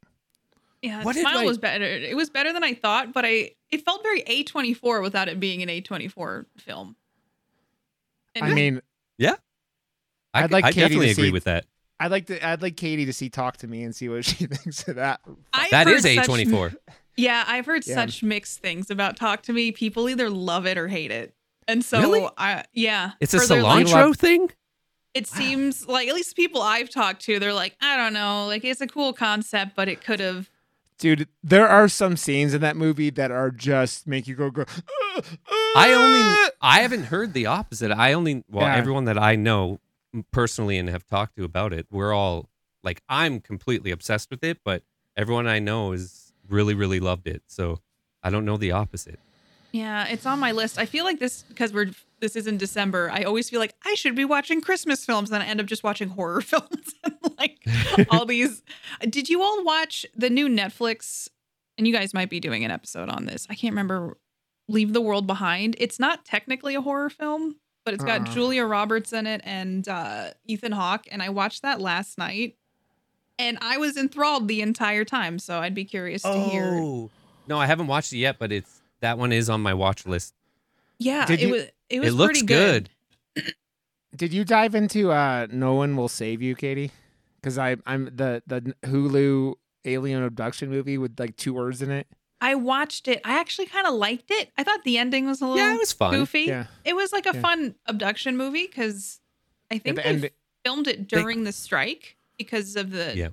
Yeah, 0.83 1.03
What 1.03 1.15
did, 1.17 1.23
Smile 1.23 1.39
like- 1.39 1.47
was 1.47 1.59
better. 1.59 1.85
It 1.85 2.17
was 2.17 2.31
better 2.31 2.53
than 2.53 2.63
I 2.63 2.75
thought, 2.75 3.13
but 3.13 3.25
I 3.25 3.51
it 3.71 3.85
felt 3.85 4.03
very 4.05 4.21
A 4.27 4.45
twenty 4.45 4.75
four 4.75 5.01
without 5.01 5.29
it 5.29 5.41
being 5.41 5.63
an 5.63 5.69
A 5.69 5.81
twenty 5.81 6.07
four 6.07 6.47
film. 6.59 6.95
And 8.37 8.45
I 8.45 8.55
mean, 8.55 8.81
I, 9.21 9.35
I'd 10.45 10.53
like 10.53 10.65
I 10.65 10.71
definitely 10.71 11.07
to 11.07 11.13
agree 11.13 11.25
see- 11.29 11.33
with 11.33 11.45
that. 11.45 11.65
I'd 11.99 12.13
like 12.13 12.27
to. 12.27 12.47
I'd 12.47 12.63
like 12.63 12.77
Katie 12.77 13.07
to 13.07 13.13
see 13.13 13.29
Talk 13.29 13.57
to 13.57 13.67
Me 13.67 13.83
and 13.83 13.97
see 13.97 14.09
what 14.09 14.25
she 14.27 14.47
thinks 14.47 14.87
of 14.87 14.97
that. 14.97 15.21
I've 15.53 15.71
That 15.71 15.87
heard 15.89 15.97
is 15.97 16.03
such- 16.05 16.29
A24. 16.29 16.77
Yeah, 17.17 17.43
I've 17.49 17.67
heard 17.67 17.85
Yeah. 17.85 17.97
such 17.97 18.23
mixed 18.23 18.61
things 18.61 18.91
about 18.91 19.17
Talk 19.17 19.43
to 19.45 19.53
Me. 19.53 19.73
People 19.73 20.09
either 20.09 20.31
love 20.31 20.67
it 20.67 20.79
or 20.79 20.87
hate 20.87 21.11
it, 21.11 21.35
and 21.67 21.85
so 21.85 21.99
Really? 22.01 22.29
I 22.39 22.65
yeah, 22.73 23.13
It's 23.19 23.35
a 23.35 23.41
for 23.41 23.47
their, 23.47 23.63
like, 23.65 23.87
cilantro 23.89 24.17
thing? 24.17 24.51
It 25.15 25.27
seems 25.27 25.89
like 25.89 26.09
at 26.09 26.15
least 26.15 26.37
people 26.37 26.63
I've 26.63 26.91
talked 26.91 27.23
to, 27.23 27.39
they're 27.39 27.53
like, 27.53 27.75
I 27.81 27.97
don't 27.97 28.13
know, 28.13 28.47
like 28.47 28.65
it's 28.65 28.81
a 28.81 28.87
cool 28.87 29.13
concept, 29.13 29.73
but 29.75 29.89
it 29.89 30.03
could 30.05 30.21
have. 30.21 30.49
Dude, 30.99 31.29
there 31.43 31.69
are 31.69 31.89
some 31.89 32.17
scenes 32.17 32.55
in 32.55 32.61
that 32.61 32.77
movie 32.77 33.11
that 33.11 33.31
are 33.31 33.51
just 33.51 34.07
make 34.07 34.27
you 34.27 34.35
go 34.35 34.51
go. 34.51 34.63
"Uh, 35.17 35.23
I 35.77 35.93
only 35.93 36.51
I 36.61 36.81
haven't 36.81 37.05
heard 37.05 37.33
the 37.35 37.47
opposite. 37.47 37.91
I 37.93 38.13
only 38.13 38.43
well 38.51 38.67
Yeah. 38.67 38.77
everyone 38.77 39.05
that 39.05 39.17
I 39.19 39.37
know 39.37 39.79
personally 40.33 40.77
and 40.77 40.89
have 40.89 41.07
talked 41.07 41.37
to 41.37 41.45
about 41.45 41.73
it, 41.73 41.87
we're 41.91 42.13
all 42.13 42.49
like 42.83 43.01
I'm 43.09 43.41
completely 43.41 43.91
obsessed 43.93 44.29
with 44.31 44.43
it, 44.43 44.59
but 44.65 44.83
everyone 45.17 45.47
I 45.47 45.59
know 45.61 45.93
is 45.93 46.33
really 46.49 46.75
really 46.75 46.99
loved 47.01 47.27
it. 47.29 47.43
So 47.47 47.81
I 48.23 48.31
don't 48.31 48.45
know 48.45 48.57
the 48.57 48.73
opposite. 48.73 49.21
Yeah, 49.71 50.07
it's 50.09 50.27
on 50.27 50.39
my 50.41 50.51
list. 50.53 50.79
I 50.79 50.87
feel 50.87 51.05
like 51.05 51.21
this 51.21 51.43
because 51.49 51.73
we're 51.73 51.93
this 52.21 52.37
is 52.37 52.47
in 52.47 52.57
December. 52.59 53.11
I 53.13 53.23
always 53.23 53.49
feel 53.51 53.61
like 53.61 53.75
I 53.85 53.95
should 53.95 54.15
be 54.15 54.25
watching 54.25 54.61
Christmas 54.61 55.05
films, 55.05 55.31
and 55.31 55.43
I 55.43 55.47
end 55.47 55.61
up 55.61 55.67
just 55.67 55.83
watching 55.85 56.09
horror 56.11 56.41
films 56.43 56.95
and 57.05 57.15
like 57.39 57.59
all 58.11 58.25
these. 58.27 58.63
Did 59.09 59.29
you 59.29 59.43
all 59.43 59.65
watch 59.65 60.05
the 60.17 60.31
new 60.31 60.49
Netflix? 60.49 61.29
And 61.77 61.87
you 61.87 61.93
guys 61.93 62.13
might 62.13 62.29
be 62.29 62.41
doing 62.41 62.65
an 62.65 62.71
episode 62.73 63.09
on 63.09 63.27
this. 63.27 63.47
I 63.49 63.55
can't 63.55 63.73
remember. 63.73 64.17
Leave 64.71 64.93
the 64.93 65.01
World 65.01 65.27
Behind. 65.27 65.77
It's 65.79 65.99
not 65.99 66.25
technically 66.27 66.75
a 66.75 66.81
horror 66.83 67.09
film, 67.09 67.57
but 67.85 67.95
it's 67.95 68.05
got 68.05 68.23
Uh-uh. 68.29 68.35
Julia 68.35 68.65
Roberts 68.65 69.13
in 69.15 69.27
it 69.27 69.41
and 69.45 69.89
uh, 69.89 70.31
Ethan 70.45 70.73
Hawke. 70.73 71.07
And 71.11 71.23
I 71.23 71.31
watched 71.31 71.63
that 71.63 71.81
last 71.81 72.19
night, 72.19 72.57
and 73.39 73.57
I 73.63 73.79
was 73.79 73.97
enthralled 73.97 74.47
the 74.49 74.61
entire 74.61 75.05
time. 75.07 75.39
So 75.39 75.61
I'd 75.61 75.75
be 75.75 75.85
curious 75.87 76.23
to 76.23 76.39
hear. 76.39 76.73
Oh. 76.75 77.11
No, 77.47 77.59
I 77.59 77.65
haven't 77.67 77.87
watched 77.87 78.13
it 78.13 78.19
yet, 78.19 78.37
but 78.39 78.53
it's 78.53 78.83
that 79.01 79.17
one 79.17 79.33
is 79.33 79.49
on 79.49 79.63
my 79.63 79.73
watch 79.73 80.05
list. 80.05 80.35
Yeah, 80.99 81.25
Did 81.25 81.41
it 81.41 81.47
you- 81.47 81.53
was. 81.53 81.63
It 81.91 82.01
was 82.01 82.09
it 82.11 82.13
looks 82.17 82.41
pretty 82.43 82.47
good. 82.47 82.91
Did 84.17 84.33
you 84.33 84.45
dive 84.45 84.75
into 84.75 85.11
uh 85.13 85.47
No 85.51 85.75
One 85.75 85.97
Will 85.97 86.09
Save 86.09 86.43
You, 86.43 86.55
Katie? 86.55 86.91
Because 87.37 87.59
I 87.59 87.77
I'm 87.87 88.07
the 88.07 88.43
the 88.47 88.75
Hulu 88.85 89.55
alien 89.85 90.23
abduction 90.23 90.71
movie 90.71 90.99
with 90.99 91.19
like 91.21 91.37
two 91.37 91.55
words 91.55 91.83
in 91.83 91.91
it. 91.91 92.07
I 92.41 92.55
watched 92.55 93.09
it. 93.09 93.21
I 93.25 93.39
actually 93.41 93.67
kind 93.67 93.87
of 93.87 93.95
liked 93.95 94.31
it. 94.31 94.51
I 94.57 94.63
thought 94.65 94.85
the 94.85 94.97
ending 94.99 95.27
was 95.27 95.41
a 95.41 95.47
little 95.47 95.59
Yeah, 95.59 95.75
it 95.75 95.79
was 95.79 95.93
fun. 95.93 96.13
goofy. 96.15 96.43
Yeah. 96.43 96.67
It 96.85 96.95
was 96.95 97.13
like 97.13 97.27
a 97.27 97.33
Yeah. 97.35 97.41
fun 97.41 97.75
abduction 97.87 98.37
movie 98.37 98.67
because 98.67 99.21
I 99.71 99.79
think 99.79 99.97
the 99.97 100.03
they 100.03 100.09
end- 100.09 100.31
filmed 100.65 100.87
it 100.87 101.09
during 101.09 101.45
the 101.45 101.53
strike 101.53 102.17
because 102.39 102.77
of 102.77 102.91
the 102.91 103.15
Yeah. 103.17 103.29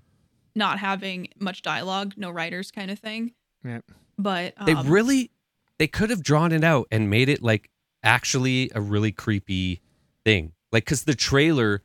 not 0.56 0.80
having 0.80 1.28
much 1.40 1.62
dialogue, 1.62 2.14
no 2.18 2.32
writers 2.32 2.72
kind 2.72 2.90
of 2.92 2.98
thing. 3.00 3.34
Yeah. 3.64 3.82
But 4.18 4.54
um, 4.58 4.66
They 4.66 4.76
really 4.90 5.32
they 5.78 5.88
could 5.88 6.10
have 6.10 6.24
drawn 6.24 6.52
it 6.52 6.64
out 6.64 6.88
and 6.92 7.10
made 7.10 7.30
it 7.30 7.42
like 7.44 7.70
actually 8.06 8.72
a 8.74 8.80
really 8.80 9.12
creepy 9.12 9.82
thing. 10.24 10.54
Like 10.72 10.86
cuz 10.86 11.04
the 11.04 11.16
trailer 11.16 11.82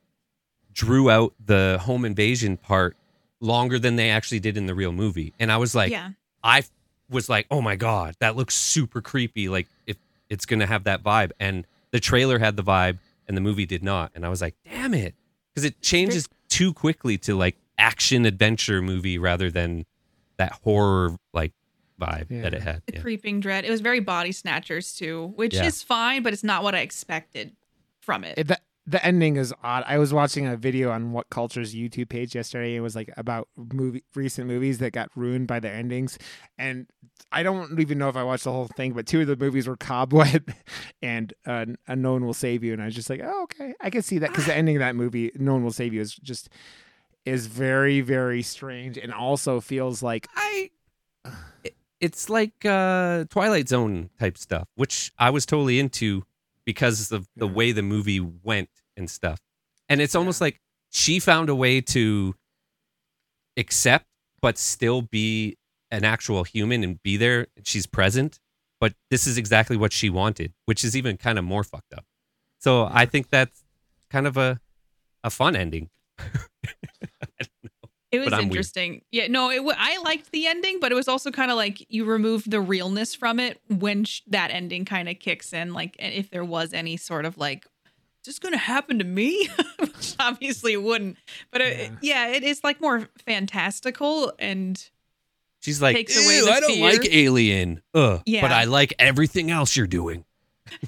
drew 0.73 1.11
out 1.11 1.35
the 1.45 1.79
home 1.83 2.05
invasion 2.05 2.57
part 2.57 2.97
longer 3.41 3.79
than 3.79 3.97
they 3.97 4.11
actually 4.11 4.41
did 4.41 4.57
in 4.57 4.67
the 4.67 4.75
real 4.75 4.93
movie. 4.93 5.33
And 5.41 5.51
I 5.51 5.57
was 5.57 5.75
like 5.75 5.91
yeah, 5.91 6.11
I 6.45 6.63
was 7.09 7.29
like, 7.29 7.47
"Oh 7.51 7.61
my 7.61 7.75
god, 7.77 8.15
that 8.21 8.37
looks 8.37 8.55
super 8.55 9.01
creepy 9.01 9.49
like 9.49 9.67
if 9.87 9.97
it's 10.29 10.47
going 10.47 10.61
to 10.61 10.67
have 10.67 10.85
that 10.85 11.03
vibe." 11.03 11.33
And 11.41 11.67
the 11.91 12.01
trailer 12.01 12.39
had 12.39 12.57
the 12.57 12.63
vibe 12.63 12.99
and 13.27 13.37
the 13.37 13.41
movie 13.41 13.67
did 13.67 13.83
not. 13.83 14.13
And 14.15 14.25
I 14.25 14.29
was 14.29 14.41
like, 14.41 14.55
"Damn 14.65 14.95
it." 14.95 15.15
Cuz 15.57 15.65
it 15.65 15.81
changes 15.81 16.29
too 16.49 16.73
quickly 16.73 17.19
to 17.19 17.35
like 17.35 17.57
action 17.79 18.27
adventure 18.27 18.83
movie 18.83 19.19
rather 19.19 19.51
than 19.51 19.87
that 20.37 20.53
horror 20.65 21.17
like 21.33 21.53
vibe 22.01 22.27
Yeah. 22.31 22.43
that 22.43 22.55
it 22.55 22.63
had. 22.63 22.83
the 22.87 22.95
Yeah. 22.95 23.01
creeping 23.03 23.41
dread. 23.41 23.65
It 23.65 23.71
was 23.71 23.81
very 23.81 24.01
body 24.01 24.33
snatchers 24.33 24.95
too, 24.95 25.33
which 25.37 25.55
Yeah. 25.55 25.67
is 25.67 25.83
fine, 25.83 26.23
but 26.23 26.33
it's 26.33 26.45
not 26.45 26.63
what 26.63 26.75
I 26.75 26.81
expected 26.81 27.55
from 28.01 28.25
it. 28.25 28.39
It- 28.39 28.49
that 28.49 28.63
the 28.87 29.05
ending 29.07 29.37
is 29.37 29.55
odd. 29.63 29.85
I 29.87 29.99
was 29.99 30.13
watching 30.13 30.47
a 30.47 30.57
video 30.57 30.91
on 30.91 31.13
WhatCulture's 31.13 31.75
YouTube 31.75 32.09
page 32.09 32.35
yesterday. 32.35 32.75
It 32.75 32.81
was 32.81 32.97
like 32.97 33.11
about 33.17 33.47
movie 33.57 34.03
recent 34.17 34.49
movies 34.49 34.79
that 34.79 34.93
got 34.93 35.11
ruined 35.15 35.47
by 35.47 35.61
their 35.61 35.75
endings, 35.75 36.19
and 36.59 36.87
I 37.31 37.45
don't 37.45 37.79
even 37.79 37.99
know 37.99 38.09
if 38.09 38.17
I 38.17 38.25
watched 38.25 38.45
the 38.45 38.51
whole 38.53 38.67
thing. 38.67 38.95
But 38.95 39.07
two 39.07 39.21
of 39.21 39.27
the 39.29 39.37
movies 39.37 39.69
were 39.69 39.77
Cobweb 39.77 40.53
and 41.03 41.33
uh, 41.47 41.67
No 41.95 42.13
One 42.15 42.25
Will 42.25 42.35
Save 42.35 42.65
You, 42.65 42.73
and 42.73 42.83
I 42.83 42.87
was 42.87 42.95
just 42.97 43.11
like, 43.11 43.21
oh 43.23 43.43
okay, 43.45 43.75
I 43.81 43.91
can 43.91 44.03
see 44.03 44.19
that 44.19 44.31
because 44.31 44.47
the 44.47 44.57
ending 44.57 44.75
of 44.77 44.81
that 44.81 44.97
movie, 44.97 45.31
No 45.37 45.53
One 45.53 45.63
Will 45.63 45.71
Save 45.73 45.93
You, 45.95 46.01
is 46.01 46.15
just 46.17 46.49
is 47.27 47.47
very 47.47 48.01
very 48.01 48.41
strange 48.43 48.97
and 48.97 49.13
also 49.13 49.61
feels 49.61 50.03
like 50.03 50.27
I 50.35 50.71
it- 51.63 51.77
it's 52.01 52.29
like 52.31 52.65
uh 52.65 53.25
Twilight 53.31 53.69
Zone 53.69 54.11
type 54.19 54.39
stuff, 54.39 54.69
which 54.75 55.13
I 55.19 55.31
was 55.31 55.47
totally 55.47 55.79
into 55.79 56.25
because 56.65 57.13
of 57.13 57.29
the 57.37 57.47
Yeah. 57.47 57.55
way 57.55 57.73
the 57.73 57.83
movie 57.83 58.21
went 58.21 58.71
and 58.97 59.11
stuff. 59.11 59.41
And 59.89 60.01
it's 60.01 60.15
almost 60.15 60.41
like 60.41 60.61
she 60.91 61.19
found 61.19 61.49
a 61.49 61.55
way 61.55 61.81
to 61.81 62.35
accept 63.57 64.07
but 64.41 64.57
still 64.57 65.03
be 65.03 65.57
an 65.91 66.05
actual 66.05 66.45
human 66.45 66.83
and 66.83 67.03
be 67.03 67.17
there. 67.17 67.47
She's 67.65 67.87
present, 67.87 68.39
but 68.81 68.95
this 69.11 69.27
is 69.27 69.37
exactly 69.37 69.77
what 69.77 69.93
she 69.93 70.09
wanted, 70.09 70.55
which 70.65 70.85
is 70.85 70.97
even 70.97 71.17
kind 71.17 71.39
of 71.39 71.45
more 71.45 71.65
fucked 71.65 71.93
up. 71.93 72.05
So 72.59 72.89
I 72.91 73.05
think 73.07 73.29
that's 73.31 73.65
kind 74.11 74.27
of 74.27 74.37
a 74.37 74.61
a 75.23 75.31
fun 75.31 75.55
ending. 75.57 75.91
It 78.13 78.19
was 78.19 78.33
I'm 78.33 78.39
weird. 78.41 78.47
interesting. 78.53 79.03
Yeah, 79.13 79.29
no, 79.29 79.51
it. 79.51 79.57
W- 79.59 79.77
I 79.79 79.99
liked 80.03 80.33
the 80.33 80.47
ending, 80.47 80.81
but 80.81 80.91
it 80.91 80.97
was 80.97 81.07
also 81.09 81.31
kind 81.31 81.51
of 81.51 81.57
like 81.57 81.87
you 81.93 82.05
remove 82.05 82.43
the 82.49 82.61
realness 82.61 83.15
from 83.15 83.39
it 83.39 83.61
when 83.69 84.05
sh- 84.05 84.23
that 84.29 84.51
ending 84.51 84.85
kind 84.85 85.09
of 85.09 85.19
kicks 85.21 85.53
in. 85.53 85.73
Like, 85.73 85.97
if 85.99 86.29
there 86.31 86.45
was 86.45 86.73
any 86.73 86.97
sort 86.97 87.25
of 87.25 87.39
like, 87.39 87.67
is 88.23 88.27
this 88.27 88.39
going 88.41 88.53
to 88.53 88.59
happen 88.59 88.99
to 88.99 89.05
me? 89.05 89.49
Which 89.79 90.15
obviously 90.19 90.73
it 90.73 90.83
wouldn't. 90.83 91.19
But 91.53 91.61
it, 91.61 91.93
yeah, 92.03 92.29
it 92.29 92.43
is 92.43 92.65
like 92.65 92.81
more 92.81 93.09
fantastical 93.27 94.33
and 94.39 94.83
She's 95.63 95.83
like, 95.83 95.95
Takes 95.95 96.17
away 96.17 96.39
"Ew, 96.39 96.49
I 96.49 96.61
don't 96.61 96.73
fear." 96.73 96.91
like 96.91 97.07
Alien. 97.13 97.83
Ugh, 97.95 98.23
Yeah. 98.25 98.41
but 98.41 98.51
I 98.51 98.65
like 98.65 98.95
everything 98.99 99.51
else 99.51 99.77
you're 99.77 99.87
doing. 99.87 100.25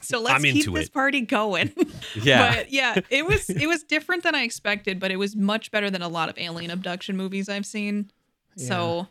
So 0.00 0.20
let's 0.20 0.36
I'm 0.36 0.42
keep 0.42 0.56
into 0.56 0.72
this 0.72 0.88
it. 0.88 0.92
party 0.92 1.20
going. 1.22 1.72
Yeah. 2.20 2.54
But 2.54 2.70
yeah, 2.70 3.00
it 3.08 3.24
was 3.26 3.48
it 3.48 3.66
was 3.66 3.84
different 3.84 4.22
than 4.22 4.34
I 4.34 4.42
expected, 4.42 5.00
but 5.00 5.10
it 5.10 5.16
was 5.16 5.34
much 5.34 5.70
better 5.70 5.88
than 5.90 6.02
a 6.02 6.08
lot 6.08 6.28
of 6.28 6.36
alien 6.36 6.70
abduction 6.70 7.16
movies 7.16 7.48
I've 7.48 7.64
seen. 7.64 8.10
So 8.56 9.08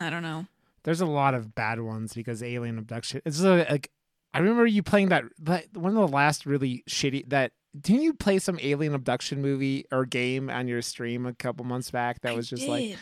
I 0.00 0.08
don't 0.08 0.22
know. 0.22 0.46
there's 0.84 1.02
a 1.02 1.06
lot 1.06 1.34
of 1.34 1.54
bad 1.54 1.80
ones 1.80 2.14
because 2.14 2.42
alien 2.42 2.78
abduction. 2.78 3.20
It's 3.26 3.40
like 3.40 3.90
I 4.34 4.38
remember 4.38 4.66
you 4.66 4.82
playing 4.82 5.10
that, 5.10 5.24
that 5.40 5.76
one 5.76 5.94
of 5.96 6.10
the 6.10 6.14
last 6.14 6.46
really 6.46 6.84
shitty 6.88 7.28
that. 7.28 7.52
Didn't 7.78 8.02
you 8.02 8.12
play 8.12 8.38
some 8.38 8.58
alien 8.60 8.94
abduction 8.94 9.40
movie 9.40 9.86
or 9.90 10.04
game 10.04 10.50
on 10.50 10.68
your 10.68 10.82
stream 10.82 11.24
a 11.24 11.32
couple 11.32 11.64
months 11.64 11.90
back? 11.90 12.20
That 12.20 12.32
I 12.32 12.36
was 12.36 12.48
just 12.48 12.68
like. 12.68 12.96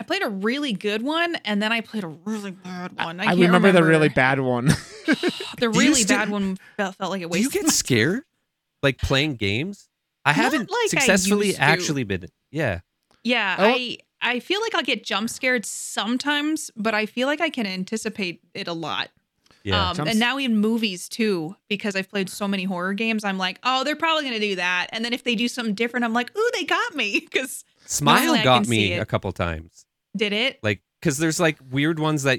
I 0.00 0.04
played 0.04 0.24
a 0.24 0.30
really 0.30 0.72
good 0.72 1.02
one, 1.02 1.36
and 1.44 1.62
then 1.62 1.70
I 1.70 1.80
played 1.80 2.02
a 2.02 2.08
really 2.08 2.50
bad 2.50 2.96
one. 2.96 3.20
I, 3.20 3.22
I, 3.22 3.26
can't 3.26 3.38
remember, 3.38 3.70
the 3.70 3.84
really 3.84 4.08
bad 4.08 4.40
one. 4.40 4.70
The 5.70 5.78
really 5.78 6.02
still- 6.02 6.16
bad 6.18 6.28
one 6.30 6.56
felt, 6.76 6.96
felt 6.96 7.10
like 7.10 7.22
it 7.22 7.30
Do 7.30 7.38
you 7.40 7.50
get 7.50 7.68
scared 7.68 8.24
like 8.82 8.98
playing 8.98 9.34
games? 9.36 9.88
I 10.24 10.32
haven't 10.32 10.70
like 10.70 10.88
successfully 10.90 11.46
used 11.48 11.58
to. 11.58 11.64
actually 11.64 12.04
been. 12.04 12.26
Yeah. 12.50 12.80
yeah, 13.24 13.56
Oh. 13.58 13.64
I 13.64 13.98
I 14.24 14.38
feel 14.38 14.60
like 14.60 14.74
I'll 14.74 14.82
get 14.84 15.04
jump 15.04 15.28
scared 15.30 15.66
sometimes, 15.66 16.70
but 16.76 16.94
I 16.94 17.06
feel 17.06 17.26
like 17.26 17.40
I 17.40 17.50
can 17.50 17.66
anticipate 17.66 18.40
it 18.54 18.68
a 18.68 18.72
lot. 18.72 19.08
Yeah. 19.64 19.90
um, 19.90 20.08
and 20.08 20.18
now 20.18 20.38
in 20.38 20.56
movies 20.56 21.08
too, 21.08 21.54
because 21.68 21.94
I've 21.94 22.08
played 22.10 22.28
so 22.28 22.48
many 22.48 22.64
horror 22.64 22.94
games, 22.94 23.22
I'm 23.24 23.38
like, 23.38 23.58
oh, 23.62 23.84
they're 23.84 23.94
probably 23.96 24.24
gonna 24.24 24.40
do 24.40 24.56
that. 24.56 24.88
And 24.92 25.04
then 25.04 25.12
if 25.12 25.22
they 25.24 25.34
do 25.36 25.46
something 25.48 25.74
different, 25.74 26.04
I'm 26.04 26.12
like, 26.12 26.36
ooh, 26.36 26.50
they 26.54 26.64
got 26.64 26.94
me. 26.94 27.20
Because 27.32 27.64
Smile 27.86 28.42
got 28.42 28.66
me 28.68 28.94
a 28.94 29.04
couple 29.04 29.30
times. 29.32 29.84
did 30.16 30.32
it? 30.32 30.58
Like, 30.62 30.80
because 31.00 31.18
there's 31.18 31.38
like 31.40 31.58
weird 31.70 31.98
ones 31.98 32.22
that 32.24 32.38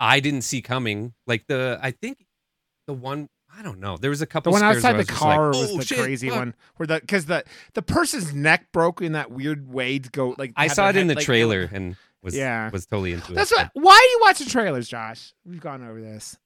I 0.00 0.20
didn't 0.20 0.42
see 0.42 0.62
coming. 0.62 1.14
Like 1.26 1.46
the, 1.48 1.78
I 1.82 1.90
think 1.90 2.24
the 2.88 2.94
one, 2.94 3.28
I 3.56 3.62
don't 3.62 3.78
know. 3.78 3.96
There 3.96 4.10
was 4.10 4.20
a 4.22 4.26
couple. 4.26 4.50
The 4.52 4.58
couple 4.58 4.66
one 4.66 4.72
scares 4.80 4.84
outside 4.84 4.92
the 4.94 4.98
was 4.98 5.06
just 5.06 5.22
like, 5.22 5.36
car 5.36 5.48
was 5.50 5.70
"Oh, 5.70 5.76
the 5.78 5.84
shit, 5.84 5.98
crazy 6.00 6.28
fuck." 6.30 6.38
one, 6.38 6.54
where 6.76 6.86
the 6.88 6.98
because 7.00 7.26
the 7.26 7.44
the 7.74 7.82
person's 7.82 8.34
neck 8.34 8.72
broke 8.72 9.00
in 9.00 9.12
that 9.12 9.30
weird 9.30 9.70
way 9.72 10.00
to 10.00 10.10
go 10.10 10.34
like. 10.38 10.52
I 10.56 10.66
saw 10.66 10.90
their 10.90 11.00
it 11.00 11.02
in 11.02 11.08
head, 11.08 11.16
the 11.16 11.20
like, 11.20 11.24
trailer 11.26 11.68
and 11.72 11.94
was 12.22 12.34
Yeah. 12.36 12.70
was 12.70 12.86
totally 12.86 13.12
into 13.12 13.32
That's 13.34 13.52
it. 13.52 13.56
what. 13.58 13.70
Why 13.74 13.92
are 13.92 14.10
you 14.10 14.18
watching 14.22 14.48
trailers, 14.48 14.88
Josh? 14.88 15.32
We've 15.44 15.60
gone 15.60 15.86
over 15.86 16.00
this. 16.00 16.36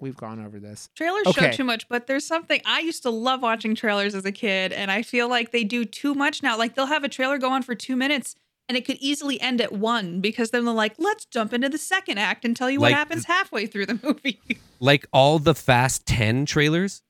We've 0.00 0.16
gone 0.16 0.44
over 0.44 0.60
this. 0.60 0.88
Trailers 0.94 1.26
Okay. 1.26 1.50
show 1.50 1.56
too 1.56 1.64
much, 1.64 1.88
but 1.88 2.06
there's 2.06 2.24
something 2.24 2.60
I 2.64 2.78
used 2.80 3.02
to 3.02 3.10
love 3.10 3.42
watching 3.42 3.74
trailers 3.74 4.14
as 4.14 4.24
a 4.24 4.30
kid, 4.32 4.72
and 4.72 4.90
I 4.92 5.02
feel 5.02 5.28
like 5.28 5.50
they 5.50 5.64
do 5.64 5.84
too 5.84 6.14
much 6.14 6.40
now. 6.42 6.56
Like 6.56 6.76
they'll 6.76 6.86
have 6.86 7.02
a 7.04 7.08
trailer 7.08 7.38
go 7.38 7.50
on 7.50 7.62
for 7.62 7.74
two 7.74 7.96
minutes, 7.96 8.36
and 8.68 8.76
it 8.76 8.84
could 8.84 8.98
easily 9.00 9.40
end 9.40 9.60
at 9.60 9.72
one 9.72 10.20
because 10.20 10.50
then 10.50 10.64
they're 10.64 10.74
like, 10.74 10.94
let's 10.98 11.24
jump 11.24 11.52
into 11.52 11.68
the 11.68 11.78
second 11.78 12.18
act 12.18 12.44
and 12.44 12.56
tell 12.56 12.70
you 12.70 12.80
what 12.80 12.92
happens 12.92 13.24
halfway 13.24 13.66
through 13.66 13.86
the 13.86 13.98
movie. 14.02 14.40
like 14.80 15.06
all 15.12 15.38
the 15.38 15.54
Fast 15.54 16.06
10 16.06 16.46
trailers, 16.46 17.02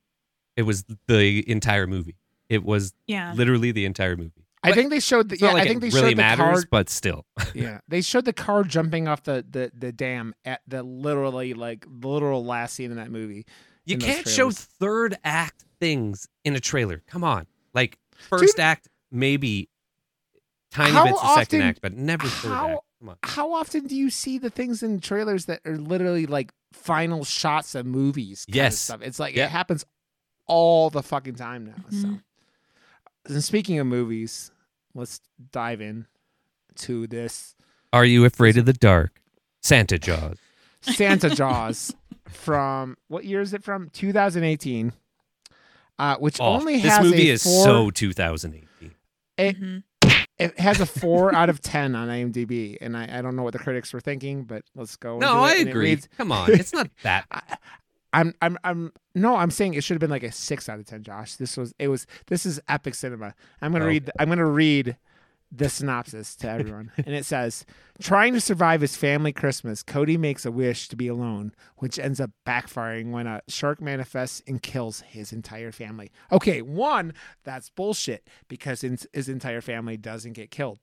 it 0.57 0.63
was 0.63 0.85
the 1.07 1.49
entire 1.51 1.87
movie. 1.87 2.17
It 2.49 2.65
was 2.65 2.95
yeah. 3.07 3.33
literally 3.35 3.73
the 3.73 3.85
entire 3.85 4.17
movie. 4.17 4.45
I 4.63 4.71
But 4.71 4.75
think 4.77 4.91
they 4.91 5.01
showed 5.01 5.29
the. 5.29 5.39
Yeah, 5.39 5.53
like 5.53 5.63
I 5.63 5.69
think 5.69 5.81
they 5.81 5.89
really 5.91 6.01
showed 6.01 6.11
the 6.11 6.15
matters, 6.17 6.65
car. 6.65 6.69
but 6.71 6.91
still. 6.91 7.27
yeah, 7.55 7.79
they 7.87 8.01
showed 8.01 8.25
the 8.25 8.33
car 8.33 8.65
jumping 8.65 9.07
off 9.07 9.23
the 9.23 9.45
the 9.49 9.71
the 9.73 9.93
dam 9.93 10.35
at 10.45 10.63
the 10.67 10.83
literally 10.83 11.55
like 11.55 11.87
literal 11.89 12.45
last 12.45 12.75
scene 12.75 12.91
in 12.91 12.97
that 12.97 13.11
movie. 13.13 13.47
You 13.85 13.99
can't 13.99 14.27
show 14.27 14.51
third 14.51 15.17
act 15.25 15.65
things 15.81 16.29
in 16.45 16.57
a 16.57 16.61
trailer. 16.61 17.03
Come 17.07 17.23
on. 17.23 17.47
Like 17.73 17.99
first 18.29 18.57
Dude. 18.57 18.61
act, 18.65 18.89
maybe 19.13 19.69
tiny 20.79 20.93
How 20.93 21.05
bits 21.05 21.19
of 21.23 21.29
second 21.35 21.59
often- 21.61 21.63
act, 21.63 21.81
but 21.83 21.93
never 21.95 22.27
third 22.29 22.49
how- 22.53 22.69
act. 22.71 22.81
Come 23.01 23.09
on. 23.11 23.17
How 23.23 23.53
often 23.53 23.87
do 23.87 23.95
you 23.95 24.11
see 24.11 24.39
the 24.39 24.51
things 24.51 24.83
in 24.83 25.01
trailers 25.01 25.45
that 25.47 25.61
are 25.65 25.77
literally 25.79 26.27
like 26.27 26.53
final 26.73 27.25
shots 27.25 27.75
of 27.77 27.87
movies? 27.87 28.45
kind 28.45 28.55
of 28.55 28.57
Yes. 28.57 28.79
stuff. 28.79 29.03
It's 29.03 29.21
like 29.21 29.37
Yeah. 29.37 29.45
it 29.47 29.51
happens 29.51 29.85
all 30.47 30.91
the 30.91 31.03
fucking 31.03 31.37
time 31.37 31.67
now. 31.67 31.85
So, 31.91 31.97
Mhm. 32.09 32.23
and 33.27 33.45
speaking 33.45 33.79
of 33.79 33.87
movies, 33.87 34.51
let's 34.95 35.21
dive 35.53 35.81
in 35.81 36.07
to 36.77 37.07
this 37.07 37.55
Are 37.93 38.05
you 38.05 38.25
afraid 38.25 38.57
of 38.57 38.67
the 38.67 38.73
dark? 38.73 39.21
Santa 39.63 39.99
Jaws. 39.99 40.39
Santa 40.81 41.31
Jaws 41.35 41.95
from 42.29 42.97
what 43.07 43.25
year 43.25 43.41
is 43.41 43.55
it 43.55 43.63
from? 43.63 43.91
2018. 43.91 44.93
Uh, 46.01 46.17
which 46.17 46.41
Oh, 46.41 46.55
only 46.55 46.81
this 46.81 46.93
has 46.93 47.05
movie 47.05 47.31
a 47.31 47.35
is 47.35 47.43
four, 47.45 47.65
so 47.65 47.91
2018. 47.91 48.95
Mhm. 49.39 49.83
It 50.39 50.59
has 50.61 50.81
a 50.81 50.87
four 50.87 51.35
out 51.35 51.49
of 51.51 51.61
ten 51.61 51.95
on 51.95 52.09
IMDb, 52.09 52.77
and 52.81 52.97
I, 52.97 53.19
I 53.19 53.23
don't 53.23 53.37
know 53.37 53.43
what 53.43 53.53
the 53.53 53.59
critics 53.59 53.93
were 53.93 54.01
thinking, 54.01 54.45
but 54.45 54.63
let's 54.75 54.97
go. 54.97 55.19
No, 55.19 55.41
I 55.41 55.55
agree. 55.55 55.91
reads- 55.91 56.09
Come 56.17 56.33
on. 56.33 56.51
It's 56.53 56.73
not 56.73 56.89
that. 57.03 57.27
I, 57.31 57.43
I'm 58.13 58.35
I'm 58.41 58.57
I'm 58.65 58.93
no, 59.15 59.37
I'm 59.37 59.51
saying 59.51 59.75
it 59.75 59.85
should 59.85 59.95
have 59.95 60.01
been 60.01 60.09
like 60.11 60.23
a 60.23 60.33
six 60.33 60.69
out 60.69 60.79
of 60.79 60.87
ten, 60.87 61.03
Josh. 61.03 61.37
This 61.37 61.57
was 61.59 61.75
it 61.79 61.89
was 61.89 62.07
this 62.29 62.47
is 62.47 62.59
epic 62.69 62.95
cinema. 62.95 63.35
I'm 63.61 63.73
gonna 63.73 63.85
Oh. 63.85 63.89
read 63.89 64.11
I'm 64.19 64.29
gonna 64.31 64.47
read 64.47 64.97
the 65.51 65.69
synopsis 65.69 66.37
to 66.37 66.51
everyone. 66.51 66.93
and 66.97 67.15
it 67.15 67.25
says 67.25 67.65
Trying 68.01 68.35
to 68.35 68.41
survive 68.41 68.81
his 68.81 68.97
family 68.97 69.33
Christmas, 69.33 69.83
Cody 69.83 70.17
makes 70.17 70.47
a 70.47 70.53
wish 70.53 70.89
to 70.89 70.97
be 70.97 71.09
alone, 71.09 71.53
which 71.79 71.99
ends 71.99 72.21
up 72.21 72.31
backfiring 72.47 73.11
when 73.11 73.27
a 73.27 73.43
shark 73.49 73.81
manifests 73.81 74.43
and 74.47 74.63
kills 74.63 75.01
his 75.01 75.33
entire 75.33 75.73
family. 75.73 76.11
Okay, 76.31 76.63
one, 76.63 77.13
that's 77.45 77.71
bullshit 77.71 78.29
because 78.49 78.83
his 78.83 79.29
entire 79.29 79.61
family 79.61 79.97
doesn't 79.97 80.35
get 80.35 80.51
killed. 80.51 80.79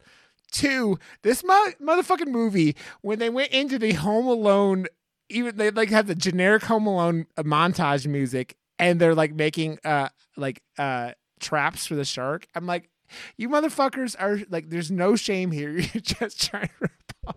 Two, 0.52 1.00
this 1.22 1.44
mo- 1.44 1.72
motherfucking 1.82 2.28
movie, 2.28 2.76
when 3.02 3.20
they 3.20 3.30
went 3.30 3.52
into 3.52 3.80
the 3.80 3.94
Home 3.94 4.28
Alone 4.28 4.88
even 5.30 5.58
they 5.58 5.72
like 5.72 5.90
have 5.90 6.08
the 6.08 6.16
generic 6.16 6.64
Home 6.64 6.88
Alone 6.88 7.26
uh, 7.38 7.44
montage 7.44 8.08
music, 8.08 8.56
and 8.78 9.00
they're 9.00 9.16
like 9.16 9.34
making 9.34 9.80
uh 9.84 10.10
like 10.38 10.62
uh 10.78 11.12
traps 11.40 11.86
for 11.86 11.96
the 11.96 12.06
shark. 12.06 12.48
I'm 12.56 12.66
like, 12.66 12.90
you 13.38 13.50
motherfuckers 13.50 14.16
are 14.20 14.40
like, 14.50 14.70
there's 14.70 14.92
no 14.92 15.16
shame 15.16 15.52
here. 15.52 15.72
You're 15.72 16.02
just 16.02 16.50
trying 16.50 16.68
to 16.68 16.74
rip 16.80 16.92
off. 17.28 17.36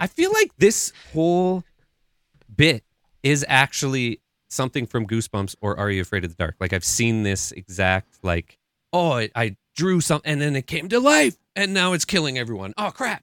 I 0.00 0.06
feel 0.06 0.32
like 0.32 0.50
this 0.56 0.94
whole 1.12 1.62
bit 2.56 2.82
is 3.22 3.44
actually 3.48 4.20
something 4.48 4.86
from 4.86 5.06
Goosebumps 5.06 5.56
or 5.60 5.78
Are 5.78 5.90
You 5.90 6.00
Afraid 6.00 6.24
of 6.24 6.30
the 6.30 6.36
Dark? 6.36 6.56
Like 6.58 6.72
I've 6.72 6.84
seen 6.84 7.22
this 7.22 7.52
exact 7.52 8.18
like, 8.22 8.58
oh, 8.94 9.12
I, 9.12 9.30
I 9.36 9.56
drew 9.76 10.00
something 10.00 10.32
and 10.32 10.40
then 10.40 10.56
it 10.56 10.66
came 10.66 10.88
to 10.88 10.98
life 10.98 11.36
and 11.54 11.74
now 11.74 11.92
it's 11.92 12.06
killing 12.06 12.38
everyone. 12.38 12.72
Oh 12.78 12.90
crap! 12.90 13.22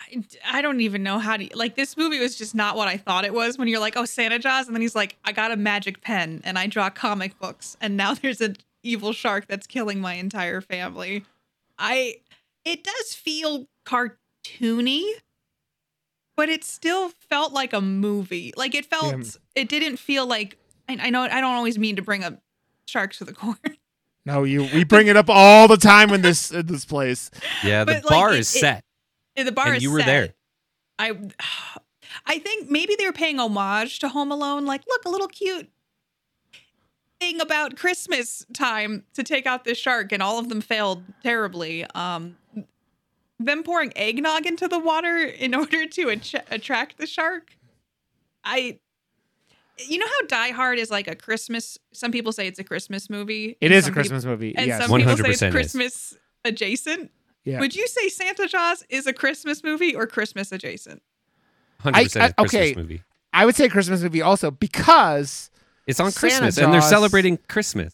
I, 0.00 0.22
I 0.44 0.62
don't 0.62 0.80
even 0.80 1.02
know 1.02 1.18
how 1.18 1.36
to 1.36 1.48
like 1.56 1.74
this 1.74 1.96
movie 1.96 2.20
was 2.20 2.36
just 2.36 2.54
not 2.54 2.76
what 2.76 2.86
I 2.86 2.96
thought 2.96 3.24
it 3.24 3.34
was 3.34 3.58
when 3.58 3.66
you're 3.66 3.80
like, 3.80 3.96
oh, 3.96 4.04
Santa 4.04 4.38
Jaws, 4.38 4.68
and 4.68 4.76
then 4.76 4.80
he's 4.80 4.94
like, 4.94 5.16
I 5.24 5.32
got 5.32 5.50
a 5.50 5.56
magic 5.56 6.02
pen 6.02 6.40
and 6.44 6.56
I 6.56 6.68
draw 6.68 6.88
comic 6.88 7.36
books, 7.40 7.76
and 7.80 7.96
now 7.96 8.14
there's 8.22 8.40
an 8.40 8.56
evil 8.82 9.12
shark 9.12 9.46
that's 9.46 9.66
killing 9.66 10.00
my 10.00 10.14
entire 10.14 10.60
family. 10.60 11.24
I 11.78 12.16
it 12.64 12.84
does 12.84 13.14
feel 13.14 13.66
cartoony, 13.86 15.04
but 16.36 16.48
it 16.48 16.64
still 16.64 17.10
felt 17.28 17.52
like 17.52 17.72
a 17.72 17.80
movie. 17.80 18.52
Like 18.56 18.74
it 18.74 18.86
felt 18.86 19.14
Yeah. 19.16 19.22
it 19.62 19.68
didn't 19.68 19.96
feel 19.98 20.26
like 20.26 20.56
I, 20.88 20.98
I 21.02 21.10
know 21.10 21.22
I 21.22 21.40
don't 21.40 21.54
always 21.54 21.78
mean 21.78 21.96
to 21.96 22.02
bring 22.02 22.24
up 22.24 22.40
sharks 22.86 23.20
with 23.20 23.28
a 23.28 23.32
corn. 23.34 23.56
No, 24.26 24.44
you 24.44 24.62
we 24.74 24.84
bring 24.84 25.06
it 25.06 25.16
up 25.16 25.26
all 25.30 25.68
the 25.68 25.76
time 25.78 26.10
in 26.12 26.22
this 26.22 26.50
in 26.50 26.66
this 26.66 26.84
place. 26.84 27.30
Yeah, 27.64 27.84
the 27.84 27.94
But, 27.94 28.04
like, 28.04 28.10
bar 28.10 28.32
it- 28.34 28.40
is 28.40 28.54
it- 28.54 28.60
set. 28.60 28.84
the 29.36 29.52
bar 29.52 29.68
And 29.68 29.76
is 29.78 29.82
you 29.82 29.90
were 29.90 30.00
set. 30.00 30.06
there. 30.06 30.34
I 30.98 31.12
I 32.26 32.38
think 32.38 32.70
maybe 32.70 32.94
they 32.98 33.06
were 33.06 33.12
paying 33.12 33.38
homage 33.38 33.98
to 34.00 34.08
Home 34.08 34.32
Alone. 34.32 34.64
Like, 34.66 34.82
look, 34.88 35.04
a 35.04 35.08
little 35.10 35.28
cute 35.28 35.70
thing 37.20 37.40
about 37.40 37.76
Christmas 37.76 38.46
time 38.52 39.04
to 39.14 39.22
take 39.22 39.46
out 39.46 39.64
this 39.64 39.78
shark, 39.78 40.12
and 40.12 40.22
all 40.22 40.38
of 40.38 40.48
them 40.48 40.60
failed 40.60 41.02
terribly. 41.22 41.84
Um, 41.94 42.36
them 43.38 43.62
pouring 43.62 43.92
eggnog 43.96 44.46
into 44.46 44.68
the 44.68 44.78
water 44.78 45.18
in 45.18 45.54
order 45.54 45.86
to 45.86 46.10
att- 46.10 46.46
attract 46.50 46.98
the 46.98 47.06
shark. 47.06 47.56
I, 48.44 48.78
you 49.78 49.98
know 49.98 50.06
how 50.06 50.26
Die 50.26 50.50
Hard 50.50 50.78
is 50.78 50.90
like 50.90 51.08
a 51.08 51.14
Christmas. 51.14 51.78
Some 51.92 52.12
people 52.12 52.32
say 52.32 52.46
it's 52.46 52.58
a 52.58 52.64
Christmas 52.64 53.10
movie. 53.10 53.56
It 53.60 53.72
is 53.72 53.84
a 53.84 53.86
some 53.86 53.90
peop- 53.92 53.94
Christmas 53.94 54.24
movie. 54.24 54.56
and 54.56 54.66
yes. 54.66 54.86
some 54.86 54.96
people 54.98 55.16
say 55.16 55.22
100% 55.22 55.28
it's 55.30 55.42
is. 55.42 55.52
Christmas 55.52 56.16
adjacent. 56.44 57.10
yeah. 57.44 57.60
Would 57.60 57.74
you 57.74 57.86
say 57.86 58.08
Santa 58.08 58.46
Jaws 58.46 58.84
is 58.88 59.06
a 59.06 59.12
Christmas 59.12 59.62
movie 59.62 59.94
or 59.94 60.06
Christmas 60.06 60.52
adjacent? 60.52 61.02
100% 61.82 61.94
I- 61.94 62.00
a 62.00 62.32
Christmas 62.34 62.38
okay. 62.54 62.74
movie. 62.74 63.02
I 63.32 63.44
would 63.44 63.54
say 63.54 63.68
Christmas 63.68 64.02
movie 64.02 64.22
also 64.22 64.50
because 64.50 65.50
It's 65.88 65.98
on 66.00 66.10
Santa 66.12 66.20
Christmas 66.20 66.58
and 66.58 66.72
they're 66.72 66.80
Jaws- 66.80 66.90
celebrating 66.90 67.38
Christmas. 67.48 67.92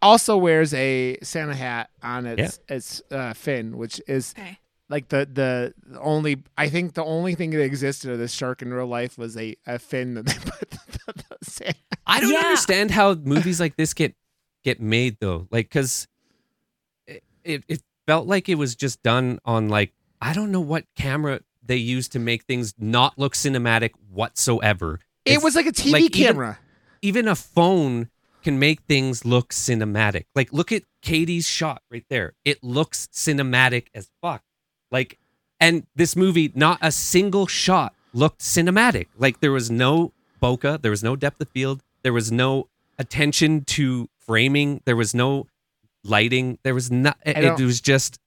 also 0.00 0.36
wears 0.36 0.72
a 0.74 1.16
Santa 1.22 1.54
hat 1.54 1.90
on 2.02 2.26
its 2.26 2.60
its 2.68 3.02
uh, 3.10 3.32
fin, 3.34 3.76
which 3.76 4.00
is 4.06 4.34
Okay. 4.38 4.58
like 4.88 5.08
the, 5.08 5.28
the 5.32 5.74
the 5.86 6.00
only 6.00 6.42
I 6.56 6.68
think 6.68 6.94
the 6.94 7.04
only 7.04 7.34
thing 7.34 7.50
that 7.50 7.62
existed 7.62 8.10
of 8.12 8.18
this 8.18 8.32
shark 8.32 8.62
in 8.62 8.72
real 8.72 8.86
life 8.86 9.18
was 9.18 9.36
a, 9.36 9.56
a 9.66 9.78
fin 9.78 10.14
that 10.14 10.26
they 10.26 10.34
put 10.34 10.70
the, 10.70 11.12
the 11.14 11.24
Santa. 11.42 11.74
I 12.06 12.20
don't 12.20 12.32
Yeah. 12.32 12.38
understand 12.40 12.90
how 12.92 13.14
movies 13.14 13.58
like 13.60 13.76
this 13.76 13.92
get 13.94 14.14
get 14.62 14.80
made 14.80 15.16
though. 15.20 15.48
Like 15.50 15.70
cuz 15.70 16.06
it, 17.06 17.22
it 17.44 17.64
it 17.68 17.82
felt 18.06 18.26
like 18.26 18.48
it 18.48 18.54
was 18.56 18.74
just 18.76 19.02
done 19.02 19.38
on 19.44 19.68
like 19.68 19.92
I 20.20 20.32
don't 20.32 20.50
know 20.52 20.60
what 20.60 20.84
camera 20.96 21.40
they 21.62 21.76
used 21.76 22.12
to 22.12 22.18
make 22.18 22.44
things 22.44 22.74
not 22.78 23.18
look 23.18 23.34
cinematic 23.34 23.90
whatsoever. 24.10 25.00
It 25.28 25.42
was 25.42 25.54
like 25.54 25.66
a 25.66 25.72
TV 25.72 25.92
like, 25.92 26.12
camera. 26.12 26.58
even 27.02 27.28
a 27.28 27.34
phone 27.34 28.08
can 28.42 28.58
make 28.58 28.82
things 28.82 29.24
look 29.24 29.52
cinematic. 29.52 30.24
Like 30.34 30.52
look 30.52 30.72
at 30.72 30.82
Katie's 31.02 31.48
shot 31.48 31.82
right 31.90 32.04
there. 32.08 32.34
It 32.44 32.62
looks 32.62 33.08
cinematic 33.12 33.86
as 33.94 34.10
fuck. 34.22 34.42
Like 34.90 35.18
and 35.60 35.86
this 35.94 36.16
movie 36.16 36.52
not 36.54 36.78
a 36.80 36.92
single 36.92 37.46
shot 37.46 37.94
looked 38.12 38.40
cinematic. 38.40 39.08
Like 39.16 39.40
there 39.40 39.52
was 39.52 39.70
no 39.70 40.12
bokeh, 40.42 40.80
there 40.82 40.90
was 40.90 41.02
no 41.02 41.16
depth 41.16 41.40
of 41.40 41.48
field, 41.48 41.82
there 42.02 42.12
was 42.12 42.30
no 42.30 42.68
attention 42.98 43.64
to 43.64 44.08
framing, 44.18 44.80
there 44.84 44.96
was 44.96 45.14
no 45.14 45.46
lighting, 46.04 46.58
there 46.62 46.74
was 46.74 46.90
not 46.90 47.18
it, 47.24 47.36
it 47.36 47.64
was 47.64 47.80
just 47.80 48.18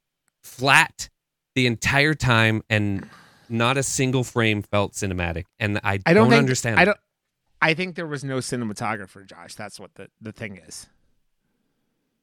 flat 0.43 1.09
the 1.55 1.67
entire 1.67 2.13
time 2.13 2.63
and 2.69 3.07
not 3.51 3.77
a 3.77 3.83
single 3.83 4.23
frame 4.23 4.61
felt 4.61 4.93
cinematic 4.93 5.45
and 5.59 5.79
I, 5.83 5.99
I 6.05 6.13
don't, 6.13 6.29
think, 6.29 6.39
understand. 6.39 6.79
I 6.79 6.85
don't. 6.85 6.97
I 7.61 7.73
think 7.73 7.95
there 7.95 8.07
was 8.07 8.23
no 8.23 8.37
cinematographer, 8.37 9.25
Josh. 9.25 9.53
That's 9.55 9.79
what 9.79 9.93
the, 9.95 10.09
the 10.19 10.31
thing 10.31 10.57
is. 10.57 10.87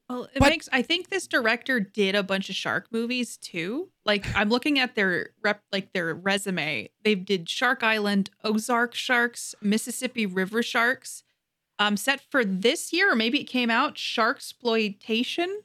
Well, 0.08 0.24
it 0.24 0.38
But- 0.38 0.48
makes. 0.48 0.68
I 0.72 0.82
think 0.82 1.08
this 1.10 1.26
director 1.26 1.80
did 1.80 2.14
a 2.14 2.22
bunch 2.22 2.48
of 2.48 2.56
shark 2.56 2.88
movies 2.90 3.36
too. 3.36 3.90
Like 4.04 4.26
I'm 4.34 4.48
looking 4.48 4.78
at 4.78 4.94
their 4.94 5.30
rep, 5.44 5.62
like 5.70 5.92
their 5.92 6.14
resume. 6.14 6.88
They 7.04 7.14
did 7.14 7.48
Shark 7.48 7.82
Island, 7.82 8.30
Ozark 8.42 8.94
Sharks, 8.94 9.54
Mississippi 9.60 10.24
River 10.26 10.62
Sharks. 10.62 11.24
Um, 11.80 11.96
set 11.96 12.20
for 12.30 12.44
this 12.44 12.92
year, 12.92 13.12
or 13.12 13.14
maybe 13.14 13.40
it 13.40 13.44
came 13.44 13.70
out 13.70 13.96
Shark 13.96 14.38
Exploitation. 14.38 15.60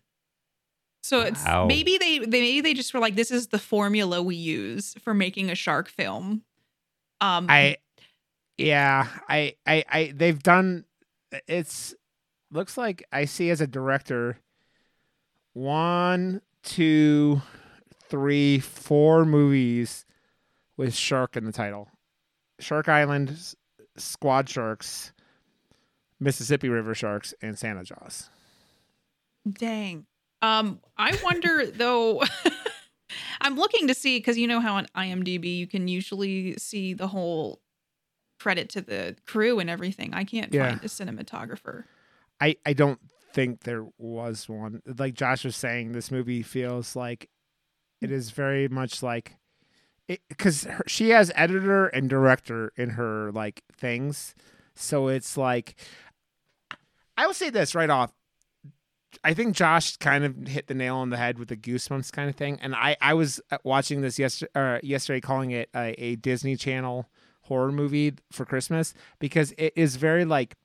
So 1.03 1.19
it's 1.19 1.43
Wow. 1.43 1.65
maybe 1.65 1.97
they, 1.97 2.19
they 2.19 2.39
maybe 2.39 2.61
they 2.61 2.73
just 2.73 2.93
were 2.93 2.99
like, 3.01 3.15
this 3.15 3.29
is 3.29 3.47
the 3.47 3.59
formula 3.59 4.23
we 4.23 4.35
use 4.37 4.95
for 5.03 5.13
making 5.13 5.49
a 5.49 5.55
shark 5.55 5.89
film. 5.89 6.43
Um, 7.19 7.47
I, 7.49 7.77
yeah, 8.57 9.07
I, 9.27 9.55
I, 9.67 9.83
I. 9.89 10.13
They've 10.15 10.41
done. 10.41 10.85
It's 11.47 11.93
looks 12.51 12.77
like 12.77 13.03
I 13.11 13.25
see 13.25 13.49
as 13.49 13.59
a 13.61 13.67
director. 13.67 14.37
One, 15.53 16.41
two, 16.63 17.41
three, 18.09 18.59
four 18.59 19.25
movies 19.25 20.05
with 20.77 20.95
shark 20.95 21.35
in 21.35 21.45
the 21.45 21.51
title. 21.51 21.89
Shark 22.59 22.87
Island, 22.87 23.55
Squad 23.97 24.47
Sharks, 24.47 25.11
Mississippi 26.19 26.69
River 26.69 26.95
Sharks, 26.95 27.33
and 27.41 27.57
Santa 27.59 27.83
Jaws. 27.83 28.29
Dang. 29.51 30.05
Um, 30.43 30.79
I 30.97 31.17
wonder 31.23 31.65
though. 31.73 32.21
I'm 33.41 33.55
looking 33.55 33.87
to 33.87 33.93
see 33.93 34.17
because 34.19 34.37
you 34.37 34.47
know 34.47 34.59
how 34.59 34.75
on 34.75 34.87
IMDb 34.95 35.57
you 35.57 35.67
can 35.67 35.87
usually 35.87 36.55
see 36.57 36.93
the 36.93 37.07
whole 37.07 37.61
credit 38.39 38.69
to 38.69 38.81
the 38.81 39.15
crew 39.25 39.59
and 39.59 39.69
everything. 39.69 40.13
I 40.13 40.23
can't 40.23 40.53
Yeah. 40.53 40.69
find 40.69 40.83
a 40.83 40.87
cinematographer. 40.87 41.85
I, 42.41 42.55
I 42.65 42.73
don't 42.73 42.99
think 43.33 43.63
there 43.63 43.85
was 43.97 44.47
one. 44.49 44.81
Like 44.85 45.13
Josh 45.13 45.45
was 45.45 45.55
saying, 45.55 45.91
this 45.93 46.11
movie 46.11 46.41
feels 46.43 46.95
like 46.95 47.29
it 48.01 48.11
is 48.11 48.31
very 48.31 48.67
much 48.67 49.01
like 49.03 49.35
because 50.29 50.67
she 50.87 51.09
has 51.11 51.31
editor 51.35 51.87
and 51.87 52.09
director 52.09 52.73
in 52.75 52.91
her 52.91 53.31
like 53.31 53.63
things, 53.77 54.35
so 54.75 55.07
it's 55.07 55.37
like 55.37 55.75
I 57.17 57.25
will 57.27 57.33
say 57.33 57.49
this 57.49 57.73
right 57.75 57.89
off. 57.89 58.11
I 59.23 59.33
think 59.33 59.55
Josh 59.55 59.97
kind 59.97 60.23
of 60.23 60.47
hit 60.47 60.67
the 60.67 60.73
nail 60.73 60.97
on 60.97 61.09
the 61.09 61.17
head 61.17 61.37
with 61.39 61.49
the 61.49 61.57
goosebumps 61.57 62.11
kind 62.11 62.29
of 62.29 62.35
thing, 62.35 62.59
and 62.61 62.75
I 62.75 62.97
I 63.01 63.13
was 63.13 63.41
uh, 63.51 63.57
watching 63.63 64.01
this 64.01 64.19
yesterday, 64.19 64.51
uh, 64.55 64.79
yesterday 64.83 65.21
calling 65.21 65.51
it 65.51 65.69
a, 65.75 65.93
a 66.03 66.15
Disney 66.15 66.55
Channel 66.55 67.09
horror 67.41 67.71
movie 67.71 68.13
for 68.31 68.45
Christmas 68.45 68.93
because 69.19 69.53
it 69.57 69.73
is 69.75 69.97
very 69.97 70.25
like 70.25 70.55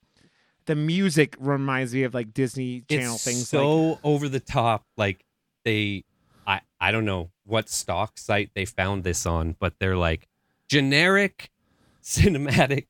the 0.66 0.76
music 0.76 1.36
reminds 1.38 1.92
me 1.94 2.04
of 2.04 2.14
like 2.14 2.32
Disney 2.32 2.82
Channel 2.88 3.14
it's 3.14 3.24
things. 3.24 3.48
so 3.48 3.80
like, 3.80 3.98
over 4.04 4.28
the 4.28 4.38
top 4.38 4.84
like 4.96 5.24
they 5.64 6.04
i 6.46 6.60
i 6.80 6.92
don't 6.92 7.04
know 7.04 7.30
what 7.44 7.68
stock 7.68 8.16
site 8.16 8.50
they 8.54 8.64
found 8.64 9.02
this 9.02 9.26
on 9.26 9.56
but 9.58 9.74
they're 9.80 9.96
like 9.96 10.28
generic 10.68 11.50
cinematic. 12.02 12.86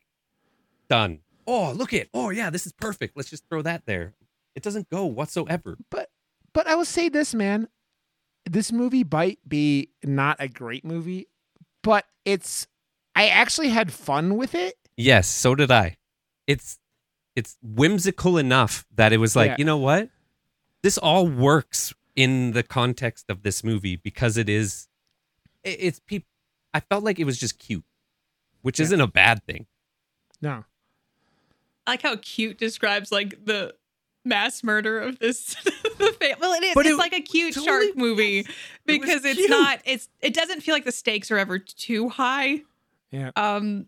Done. 0.89 1.21
Oh 1.47 1.73
look 1.73 1.93
at 1.93 2.09
oh 2.15 2.31
yeah 2.31 2.51
this 2.51 2.67
is 2.67 2.73
perfect. 2.73 3.17
Let's 3.17 3.31
just 3.31 3.49
throw 3.49 3.63
that 3.63 3.85
there 3.87 4.15
it 4.59 4.63
doesn't 4.65 4.91
go 4.91 5.07
whatsoever 5.07 5.79
but 5.89 6.11
but 6.53 6.67
I 6.67 6.75
will 6.75 6.85
say 6.85 7.09
this, 7.09 7.35
man. 7.35 7.69
This 8.51 8.73
movie 8.73 9.05
might 9.05 9.39
be 9.47 9.91
not 10.03 10.37
a 10.41 10.49
great 10.49 10.85
movie, 10.85 11.29
but 11.85 12.05
it's 12.25 12.67
I 13.15 13.29
actually 13.29 13.69
had 13.69 13.93
fun 13.93 14.37
with 14.37 14.55
it. 14.55 14.75
yes 14.97 15.29
so 15.29 15.55
did 15.55 15.71
i 15.71 15.97
it's 16.49 16.79
it's 17.37 17.57
whimsical 17.63 18.37
enough 18.39 18.85
that 18.97 19.13
it 19.13 19.19
was 19.19 19.37
like 19.37 19.51
Yeah. 19.51 19.57
you 19.59 19.65
know 19.65 19.77
what 19.79 20.09
this 20.83 20.99
all 20.99 21.29
works 21.29 21.95
in 22.17 22.51
the 22.53 22.63
context 22.65 23.27
of 23.31 23.43
this 23.43 23.63
movie 23.63 23.95
because 23.97 24.37
it 24.37 24.49
is 24.49 24.89
it- 25.63 25.79
it's 25.87 26.01
people 26.01 26.27
i 26.75 26.81
felt 26.81 27.05
like 27.05 27.19
it 27.21 27.27
was 27.31 27.39
just 27.39 27.59
cute 27.61 27.85
which 28.63 28.79
Yeah. 28.81 28.87
isn't 28.87 29.01
a 29.01 29.07
bad 29.07 29.45
thing 29.45 29.67
No. 30.43 30.65
I 31.87 31.93
like 31.93 32.03
how 32.03 32.17
cute 32.17 32.59
describes 32.59 33.11
like 33.13 33.45
the 33.45 33.75
mass 34.25 34.63
murder 34.63 34.99
of 35.01 35.19
this 35.21 35.55
the 35.65 36.17
fam- 36.21 36.37
well 36.41 36.53
it 36.53 36.63
is 36.65 36.75
But 36.75 36.87
it's 36.87 36.95
it 36.95 36.99
like 36.99 37.15
a 37.15 37.21
cute 37.21 37.55
totally 37.55 37.87
shark 37.87 37.97
movie 37.97 38.43
was 38.43 38.55
because 38.87 39.25
it's 39.25 39.37
cute. 39.39 39.49
not 39.51 39.81
it's 39.85 40.09
it 40.21 40.35
doesn't 40.35 40.61
feel 40.63 40.75
like 40.75 40.85
the 40.85 40.93
stakes 40.93 41.31
are 41.31 41.39
ever 41.39 41.59
too 41.59 42.09
high 42.11 42.63
Yeah. 43.11 43.31
um 43.37 43.87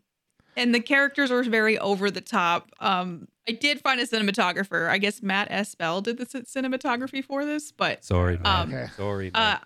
and 0.56 0.74
the 0.74 0.80
characters 0.80 1.30
are 1.30 1.42
very 1.42 1.78
over 1.78 2.10
the 2.10 2.20
top 2.22 2.70
um 2.80 3.28
i 3.48 3.52
did 3.52 3.80
find 3.80 4.00
a 4.00 4.06
cinematographer 4.06 4.88
i 4.88 4.96
guess 4.98 5.22
matt 5.22 5.48
s 5.50 5.74
bell 5.74 6.00
did 6.00 6.16
the 6.16 6.26
c- 6.26 6.40
cinematography 6.42 7.22
for 7.24 7.44
this 7.44 7.70
but 7.72 8.02
Sorry, 8.04 8.38
man. 8.38 8.46
Um, 8.46 8.72
Okay. 8.74 8.86
Sorry, 8.96 9.30
uh 9.34 9.58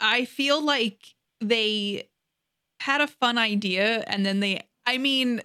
i 0.00 0.24
feel 0.24 0.60
like 0.64 1.14
they 1.40 2.08
had 2.80 3.00
a 3.00 3.06
fun 3.06 3.38
idea 3.38 4.02
and 4.06 4.24
then 4.26 4.40
they 4.40 4.62
i 4.86 4.98
mean 4.98 5.40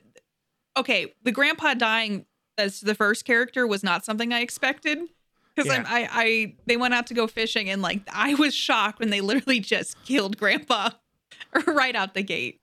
okay 0.78 1.14
the 1.24 1.32
grandpa 1.32 1.74
dying 1.76 2.26
as 2.58 2.82
the 2.82 2.96
first 2.96 3.26
character 3.26 3.66
was 3.68 3.84
not 3.84 4.06
something 4.06 4.32
i 4.34 4.40
expected 4.42 5.00
because 5.56 5.72
Yeah. 5.72 5.84
I, 5.88 6.10
I 6.12 6.56
they 6.66 6.78
went 6.78 6.94
out 6.94 7.08
to 7.08 7.14
go 7.14 7.28
fishing 7.28 7.70
and 7.70 7.82
like 7.82 8.02
i 8.12 8.34
was 8.36 8.54
shocked 8.54 9.00
when 9.00 9.10
they 9.10 9.22
literally 9.22 9.60
just 9.60 10.02
killed 10.06 10.38
grandpa 10.38 10.90
right 11.68 11.96
out 11.96 12.14
the 12.14 12.24
gate 12.24 12.60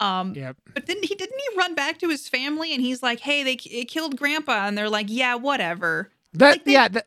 um 0.00 0.34
Yep. 0.34 0.56
but 0.74 0.86
then 0.86 0.98
he 1.02 1.14
didn't 1.14 1.38
he 1.50 1.58
run 1.58 1.74
back 1.74 1.98
to 2.00 2.08
his 2.08 2.28
family 2.28 2.72
and 2.74 2.82
he's 2.82 3.02
like 3.02 3.20
hey 3.20 3.42
they 3.42 3.54
it 3.70 3.86
killed 3.86 4.16
grandpa 4.16 4.66
and 4.66 4.76
they're 4.76 4.90
like 4.90 5.06
yeah 5.08 5.34
whatever 5.36 6.10
That 6.34 6.50
Like 6.50 6.64
they- 6.64 6.72
yeah, 6.72 6.88
that, 6.88 7.06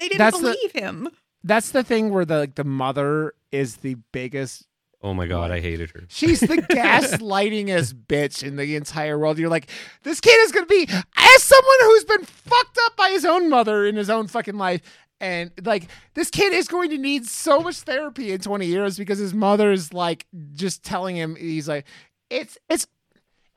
they 0.00 0.08
didn't 0.08 0.18
That's 0.18 0.38
the- 0.40 0.42
believe 0.54 0.72
him 0.72 1.08
that's 1.44 1.70
the 1.72 1.82
thing 1.82 2.10
where 2.10 2.24
the 2.24 2.38
like 2.38 2.54
the 2.54 2.64
mother 2.64 3.34
is 3.50 3.78
the 3.78 3.96
biggest 4.12 4.66
Oh 5.02 5.14
my 5.14 5.26
god, 5.26 5.50
I 5.50 5.60
hated 5.60 5.90
her. 5.90 6.04
She's 6.08 6.40
the 6.40 6.46
gaslightingest 6.70 7.94
bitch 8.06 8.42
in 8.42 8.56
the 8.56 8.76
entire 8.76 9.18
world. 9.18 9.38
You're 9.38 9.50
like, 9.50 9.68
this 10.04 10.20
kid 10.20 10.38
is 10.42 10.52
gonna 10.52 10.66
be 10.66 10.86
as 10.88 11.42
someone 11.42 11.76
who's 11.80 12.04
been 12.04 12.24
fucked 12.24 12.78
up 12.84 12.96
by 12.96 13.10
his 13.10 13.24
own 13.24 13.50
mother 13.50 13.84
in 13.84 13.96
his 13.96 14.08
own 14.10 14.28
fucking 14.28 14.56
life. 14.56 14.80
And 15.20 15.52
like 15.64 15.88
this 16.14 16.30
kid 16.30 16.52
is 16.52 16.66
going 16.66 16.90
to 16.90 16.98
need 16.98 17.26
so 17.26 17.60
much 17.60 17.80
therapy 17.80 18.32
in 18.32 18.40
20 18.40 18.66
years 18.66 18.98
because 18.98 19.18
his 19.18 19.32
mother's 19.32 19.92
like 19.92 20.26
just 20.52 20.82
telling 20.82 21.16
him 21.16 21.36
he's 21.36 21.68
like 21.68 21.86
it's 22.28 22.58
it's 22.68 22.88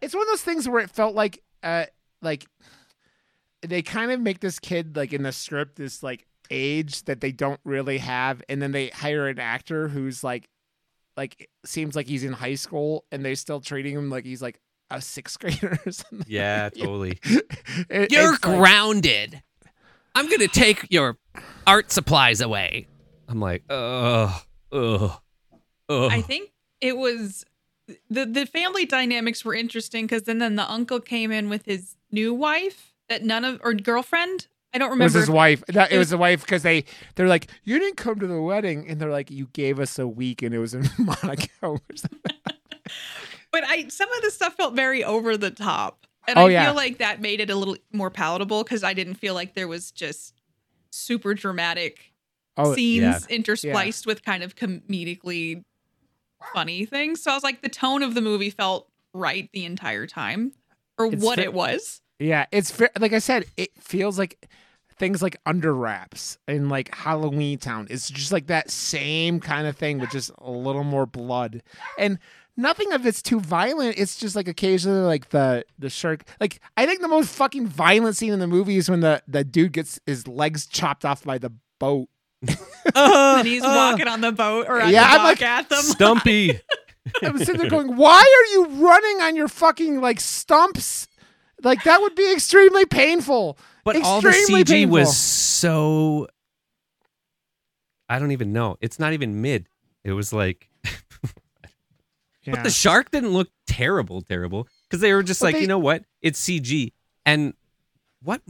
it's 0.02 0.14
one 0.14 0.22
of 0.22 0.28
those 0.28 0.44
things 0.44 0.70
where 0.70 0.80
it 0.80 0.92
felt 0.92 1.16
like 1.16 1.42
uh 1.64 1.86
like 2.22 2.46
they 3.64 3.82
kind 3.82 4.12
of 4.12 4.20
make 4.22 4.42
this 4.42 4.60
kid 4.60 4.96
like 4.96 5.12
in 5.12 5.24
the 5.24 5.32
script 5.32 5.78
this 5.78 6.04
like 6.04 6.28
age 6.52 7.04
that 7.06 7.22
they 7.22 7.32
don't 7.32 7.60
really 7.64 7.98
have 7.98 8.44
and 8.48 8.62
then 8.62 8.72
they 8.72 8.90
hire 8.90 9.28
an 9.28 9.40
actor 9.40 9.88
who's 9.88 10.24
like 10.24 10.48
like 11.18 11.50
seems 11.66 11.96
like 11.96 12.08
he's 12.08 12.24
in 12.24 12.34
high 12.34 12.56
school 12.56 13.06
and 13.12 13.24
they're 13.24 13.36
still 13.36 13.62
treating 13.62 13.94
him 13.96 14.10
like 14.10 14.26
he's 14.26 14.42
like 14.42 14.60
a 14.92 15.02
sixth 15.02 15.40
grader 15.40 15.80
or 15.86 15.92
something. 15.92 16.26
Yeah, 16.28 16.70
totally. 16.76 17.20
It- 17.90 18.12
You're 18.12 18.34
it's 18.34 18.44
like- 18.46 18.58
grounded. 18.60 19.42
I'm 20.14 20.30
gonna 20.30 20.48
take 20.48 20.86
your 20.90 21.18
art 21.68 21.92
supplies 21.92 22.40
away. 22.42 22.88
I'm 23.28 23.40
like, 23.42 23.64
ugh, 23.70 24.32
ugh, 24.72 25.12
ugh. 25.90 26.12
I 26.12 26.22
think 26.22 26.52
it 26.80 26.96
was 26.98 27.44
the 28.10 28.26
the 28.26 28.46
family 28.46 28.86
dynamics 28.86 29.44
were 29.44 29.54
interesting 29.54 30.06
because 30.06 30.24
then 30.24 30.38
then 30.40 30.56
the 30.56 30.70
uncle 30.72 31.00
came 31.02 31.32
in 31.32 31.50
with 31.50 31.66
his 31.66 31.98
new 32.12 32.34
wife 32.34 32.94
that 33.10 33.24
none 33.24 33.44
of 33.44 33.60
or 33.64 33.74
girlfriend. 33.74 34.48
I 34.76 34.78
don't 34.78 34.90
remember. 34.92 35.04
it 35.04 35.06
was 35.06 35.14
his 35.14 35.30
wife. 35.30 35.64
That, 35.70 35.92
it 35.92 35.98
was 35.98 36.10
the 36.12 36.18
wife 36.18 36.42
because 36.42 36.62
they 36.64 36.84
they're 37.16 37.28
like, 37.28 37.48
you 37.64 37.80
didn't 37.80 37.98
come 37.98 38.20
to 38.20 38.28
the 38.28 38.42
wedding, 38.42 38.88
and 38.90 39.00
they're 39.00 39.10
like, 39.10 39.32
you 39.32 39.48
gave 39.54 39.80
us 39.80 39.98
a 39.98 40.08
week, 40.08 40.42
and 40.44 40.54
it 40.54 40.60
was 40.60 40.74
in 40.76 40.88
Monaco. 41.00 41.80
But 43.52 43.64
I 43.66 43.88
some 43.88 44.12
of 44.12 44.22
the 44.22 44.32
stuff 44.32 44.56
felt 44.56 44.76
very 44.76 45.04
over 45.04 45.38
the 45.38 45.50
top, 45.52 46.06
and 46.28 46.38
Oh, 46.38 46.48
I 46.48 46.50
yeah. 46.50 46.66
feel 46.66 46.76
like 46.76 46.98
that 46.98 47.22
made 47.22 47.40
it 47.40 47.50
a 47.50 47.56
little 47.56 47.78
more 47.94 48.10
palatable 48.10 48.64
because 48.64 48.84
I 48.84 48.94
didn't 48.94 49.16
feel 49.16 49.34
like 49.34 49.56
there 49.56 49.68
was 49.68 49.92
just 49.92 50.34
super 50.92 51.34
dramatic 51.34 52.12
Oh, 52.58 52.74
scenes 52.76 53.26
interspliced 53.28 54.06
with 54.06 54.24
kind 54.24 54.44
of 54.44 54.56
comedically 54.56 55.64
funny 56.54 56.86
things. 56.86 57.22
So 57.24 57.32
I 57.32 57.34
was 57.34 57.44
like, 57.44 57.62
the 57.62 57.70
tone 57.70 58.04
of 58.04 58.14
the 58.14 58.22
movie 58.22 58.50
felt 58.50 58.90
right 59.14 59.50
the 59.54 59.64
entire 59.66 60.06
time, 60.06 60.52
or 60.98 61.06
It's 61.08 61.24
what 61.24 61.38
fa- 61.38 61.44
it 61.46 61.54
was. 61.54 62.02
yeah. 62.20 62.46
It's 62.52 62.72
fe- 62.72 62.90
like 63.00 63.14
I 63.14 63.20
said, 63.20 63.46
it 63.58 63.72
feels 63.82 64.20
like 64.20 64.48
things 64.98 65.22
like 65.22 65.38
Under 65.46 65.74
Wraps 65.74 66.38
and 66.48 66.70
like 66.70 66.94
Halloween 66.94 67.58
Town. 67.58 67.88
It's 67.90 68.10
just 68.10 68.32
like 68.32 68.48
that 68.48 68.70
same 68.70 69.40
kind 69.40 69.68
of 69.68 69.78
thing 69.78 70.00
with 70.00 70.12
just 70.12 70.32
a 70.40 70.52
little 70.52 70.84
more 70.84 71.06
blood 71.06 71.64
and. 71.98 72.20
Nothing 72.58 72.94
of 72.94 73.06
it's 73.06 73.22
too 73.22 73.42
violent. 73.42 74.00
It's 74.00 74.16
just 74.16 74.34
like 74.34 74.48
occasionally 74.48 75.02
like 75.02 75.28
the 75.28 75.66
the 75.78 75.90
shark. 75.90 76.24
Like 76.40 76.62
I 76.78 76.86
think 76.86 77.02
the 77.02 77.10
most 77.10 77.28
fucking 77.36 77.68
violent 77.68 78.16
scene 78.16 78.32
in 78.32 78.40
the 78.40 78.48
movie 78.48 78.78
is 78.78 78.90
when 78.90 79.02
the 79.02 79.22
the 79.28 79.44
dude 79.44 79.74
gets 79.74 80.00
his 80.06 80.26
legs 80.26 80.66
chopped 80.66 81.04
off 81.04 81.26
by 81.26 81.38
the 81.38 81.52
boat. 81.80 82.08
Uh, 82.94 83.38
and 83.40 83.48
he's 83.48 83.64
uh. 83.64 83.92
walking 83.92 84.08
on 84.08 84.22
the 84.22 84.32
boat 84.32 84.68
or 84.70 84.80
Yeah, 84.84 85.04
I'm 85.06 85.24
like, 85.24 85.42
at 85.42 85.68
them. 85.68 85.82
Stumpy. 85.82 86.62
I'm 87.24 87.38
sitting 87.40 87.58
there 87.58 87.70
going, 87.70 87.96
"Why 87.98 88.20
are 88.20 88.54
you 88.54 88.88
running 88.88 89.22
on 89.22 89.36
your 89.36 89.48
fucking 89.48 90.02
like 90.02 90.20
stumps? 90.20 91.08
Like 91.64 91.84
that 91.84 92.00
would 92.02 92.16
be 92.16 92.32
extremely 92.32 92.86
painful." 92.86 93.58
But 93.86 94.02
all 94.02 94.20
the 94.20 94.30
CG 94.30 94.68
painful. 94.68 94.94
was 95.00 95.16
so. 95.16 96.28
I 98.10 98.20
don't 98.20 98.32
even 98.32 98.52
know. 98.52 98.78
It's 98.82 99.00
not 99.00 99.14
even 99.14 99.42
mid. 99.42 99.68
It 100.04 100.12
was 100.12 100.34
like, 100.34 100.70
Yeah. 100.84 100.92
but 102.52 102.64
the 102.64 102.70
shark 102.70 103.12
didn't 103.12 103.30
look 103.32 103.50
terrible, 103.68 104.22
terrible 104.22 104.68
because 104.84 105.02
they 105.02 105.14
were 105.14 105.24
just 105.24 105.40
But 105.40 105.46
like, 105.48 105.56
they- 105.56 105.62
you 105.62 105.68
know 105.68 105.80
what? 105.80 106.04
It's 106.22 106.40
CG. 106.44 106.92
And 107.26 107.54
what 108.22 108.42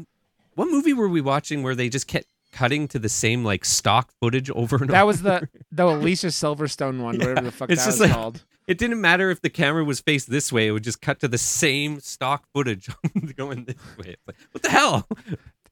what 0.55 0.69
movie 0.69 0.93
were 0.93 1.07
we 1.07 1.21
watching 1.21 1.63
where 1.63 1.75
they 1.75 1.89
just 1.89 2.07
kept 2.07 2.25
cutting 2.51 2.87
to 2.89 2.99
the 2.99 3.09
same 3.09 3.43
like 3.43 3.63
stock 3.65 4.11
footage 4.21 4.49
over 4.49 4.77
and 4.77 4.89
that 4.89 4.89
over? 4.89 4.91
That 4.93 5.05
was 5.05 5.21
the 5.21 5.49
the 5.71 5.85
Alicia 5.85 6.27
Silverstone 6.27 7.01
one, 7.01 7.17
whatever 7.17 7.41
the 7.41 7.51
fuck 7.51 7.69
It's 7.71 7.83
that 7.85 7.91
was 7.91 7.99
like- 8.01 8.11
called. 8.11 8.43
It 8.67 8.77
didn't 8.77 8.99
matter 8.99 9.29
if 9.29 9.41
the 9.41 9.49
camera 9.49 9.83
was 9.83 9.99
faced 9.99 10.29
this 10.29 10.51
way; 10.51 10.67
it 10.67 10.71
would 10.71 10.83
just 10.83 11.01
cut 11.01 11.19
to 11.19 11.27
the 11.27 11.37
same 11.37 11.99
stock 11.99 12.45
footage 12.53 12.89
going 13.35 13.65
this 13.65 13.75
way. 13.97 14.15
It's 14.15 14.27
like, 14.27 14.37
what 14.51 14.63
the 14.63 14.69
hell? 14.69 15.07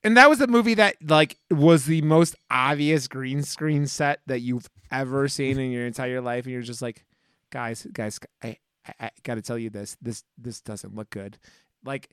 And 0.03 0.17
that 0.17 0.29
was 0.29 0.39
the 0.39 0.47
movie 0.47 0.73
that 0.75 0.95
like 1.08 1.38
was 1.49 1.86
the 1.86 2.01
most 2.01 2.36
obvious 2.51 3.08
green 3.08 3.41
screen 3.41 3.88
set 3.88 4.19
that 4.27 4.41
you've 4.41 4.69
ever 4.91 5.27
seen 5.27 5.60
in 5.60 5.71
your 5.71 5.86
entire 5.86 6.21
life, 6.21 6.45
and 6.45 6.53
you're 6.53 6.62
just 6.62 6.82
like, 6.82 7.06
guys, 7.51 7.88
guys, 7.93 8.19
I, 8.43 8.58
I, 8.86 8.93
I 8.99 9.12
got 9.23 9.36
to 9.36 9.41
tell 9.41 9.58
you 9.58 9.69
this, 9.69 9.95
this, 10.01 10.23
this 10.38 10.60
doesn't 10.62 10.93
look 10.93 11.10
good. 11.10 11.38
Like 11.86 12.10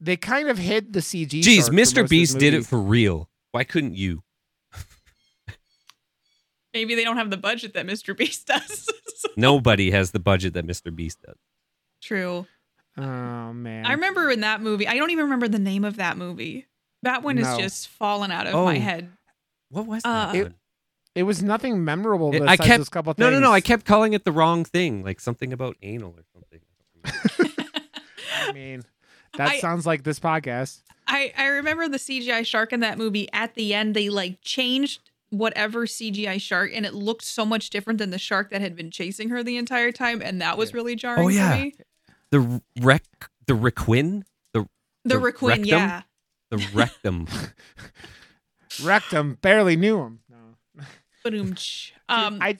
they 0.00 0.16
kind 0.16 0.48
of 0.48 0.58
hid 0.58 0.92
the 0.92 1.00
CG. 1.00 1.28
Jeez, 1.28 1.54
shark 1.54 1.66
for 1.68 1.72
most 1.72 1.94
Mr. 1.94 2.08
Beast 2.08 2.38
did 2.38 2.54
it 2.54 2.66
for 2.66 2.80
real. 2.80 3.28
Why 3.52 3.64
couldn't 3.64 3.94
you? 3.94 4.22
Maybe 6.74 6.94
they 6.96 7.04
don't 7.04 7.16
have 7.16 7.30
the 7.30 7.36
budget 7.36 7.72
that 7.74 7.86
Mr. 7.86 8.16
Beast 8.16 8.46
does. 8.48 8.90
Nobody 9.36 9.90
has 9.92 10.10
the 10.10 10.18
budget 10.20 10.54
that 10.54 10.66
Mr. 10.66 10.94
Beast 10.94 11.22
does. 11.24 11.36
True. 12.02 12.46
Oh 12.98 13.52
man, 13.52 13.86
I 13.86 13.92
remember 13.92 14.30
in 14.30 14.40
that 14.42 14.60
movie, 14.60 14.86
I 14.86 14.96
don't 14.96 15.10
even 15.10 15.24
remember 15.24 15.48
the 15.48 15.58
name 15.58 15.84
of 15.84 15.96
that 15.96 16.16
movie. 16.16 16.66
That 17.02 17.22
one 17.22 17.38
is 17.38 17.56
just 17.56 17.88
fallen 17.88 18.30
out 18.30 18.46
of 18.46 18.54
Oh. 18.54 18.64
my 18.66 18.78
head. 18.78 19.10
What 19.70 19.86
was 19.86 20.02
Uh, 20.04 20.26
that? 20.26 20.34
It- 20.36 20.42
one? 20.44 20.54
it 21.16 21.22
was 21.24 21.42
nothing 21.42 21.84
memorable. 21.84 22.28
It- 22.34 22.40
Besides 22.40 22.60
I 22.60 22.64
kept- 22.64 22.78
those 22.78 22.88
couple 22.88 23.14
no, 23.18 23.30
no, 23.30 23.40
no. 23.40 23.52
I 23.52 23.60
kept 23.60 23.84
calling 23.84 24.12
it 24.12 24.24
the 24.24 24.32
wrong 24.32 24.64
thing, 24.64 25.02
like 25.02 25.20
something 25.20 25.52
about 25.52 25.76
anal 25.82 26.14
or 26.16 26.24
something. 26.32 26.60
I 28.46 28.52
mean, 28.52 28.82
that 29.36 29.48
I- 29.50 29.58
sounds 29.58 29.86
like 29.86 30.04
this 30.04 30.20
podcast. 30.20 30.82
I, 31.06 31.32
I 31.36 31.46
remember 31.48 31.88
the 31.88 31.98
CGI 31.98 32.46
shark 32.46 32.72
in 32.72 32.80
that 32.80 32.96
movie. 32.96 33.28
At 33.32 33.54
the 33.54 33.74
end, 33.74 33.94
they 33.94 34.08
like 34.08 34.38
changed 34.40 35.10
whatever 35.36 35.86
CGI 35.86 36.40
shark, 36.40 36.70
and 36.74 36.84
it 36.86 36.94
looked 36.94 37.24
so 37.24 37.44
much 37.44 37.70
different 37.70 37.98
than 37.98 38.10
the 38.10 38.18
shark 38.18 38.50
that 38.50 38.60
had 38.60 38.74
been 38.76 38.90
chasing 38.90 39.28
her 39.30 39.42
the 39.42 39.56
entire 39.56 39.92
time, 39.92 40.22
and 40.22 40.40
that 40.40 40.56
was 40.58 40.72
really 40.74 40.96
jarring 40.96 41.24
Oh, 41.24 41.28
yeah. 41.28 41.50
for 41.56 41.62
me. 41.62 41.74
The 42.30 42.62
rec, 42.80 43.02
the 43.46 43.54
requin, 43.54 44.24
the 44.52 44.66
The, 45.04 45.14
The 45.14 45.18
Requin, 45.20 45.48
rectum? 45.62 45.66
yeah. 45.66 46.02
the 46.50 46.66
rectum. 46.74 47.28
Rectum 48.82 49.38
barely 49.40 49.76
knew 49.76 50.00
him. 50.00 50.20
No. 50.28 50.84
Ba-doom-tsh. 51.24 51.92
Um, 52.06 52.38
I 52.42 52.58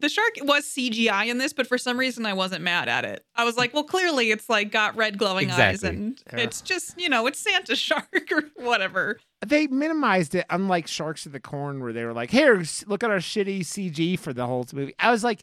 the 0.00 0.08
shark 0.08 0.32
was 0.42 0.64
CGI 0.64 1.26
in 1.28 1.38
this, 1.38 1.52
but 1.52 1.68
for 1.68 1.78
some 1.78 1.96
reason 1.96 2.26
I 2.26 2.32
wasn't 2.32 2.62
mad 2.64 2.88
at 2.88 3.04
it. 3.04 3.24
I 3.36 3.44
was 3.44 3.56
like, 3.56 3.72
well, 3.72 3.84
clearly 3.84 4.32
it's 4.32 4.48
like 4.48 4.72
got 4.72 4.96
red 4.96 5.16
glowing 5.16 5.48
eyes, 5.50 5.84
and 5.84 6.20
Yeah. 6.32 6.40
it's 6.40 6.60
just 6.60 6.98
you 7.00 7.08
know 7.08 7.28
it's 7.28 7.38
Santa 7.38 7.76
shark 7.88 8.32
or 8.32 8.42
whatever. 8.56 9.20
They 9.48 9.66
minimized 9.66 10.34
it, 10.34 10.46
unlike 10.50 10.86
Sharks 10.86 11.26
of 11.26 11.32
the 11.32 11.40
Corn, 11.40 11.82
where 11.82 11.92
they 11.92 12.04
were 12.04 12.12
like, 12.12 12.30
"Here, 12.30 12.62
look 12.86 13.02
at 13.02 13.10
our 13.10 13.18
shitty 13.18 13.60
CG 13.60 14.18
for 14.18 14.32
the 14.32 14.46
whole 14.46 14.66
movie." 14.72 14.94
I 14.98 15.10
was 15.10 15.24
like, 15.24 15.42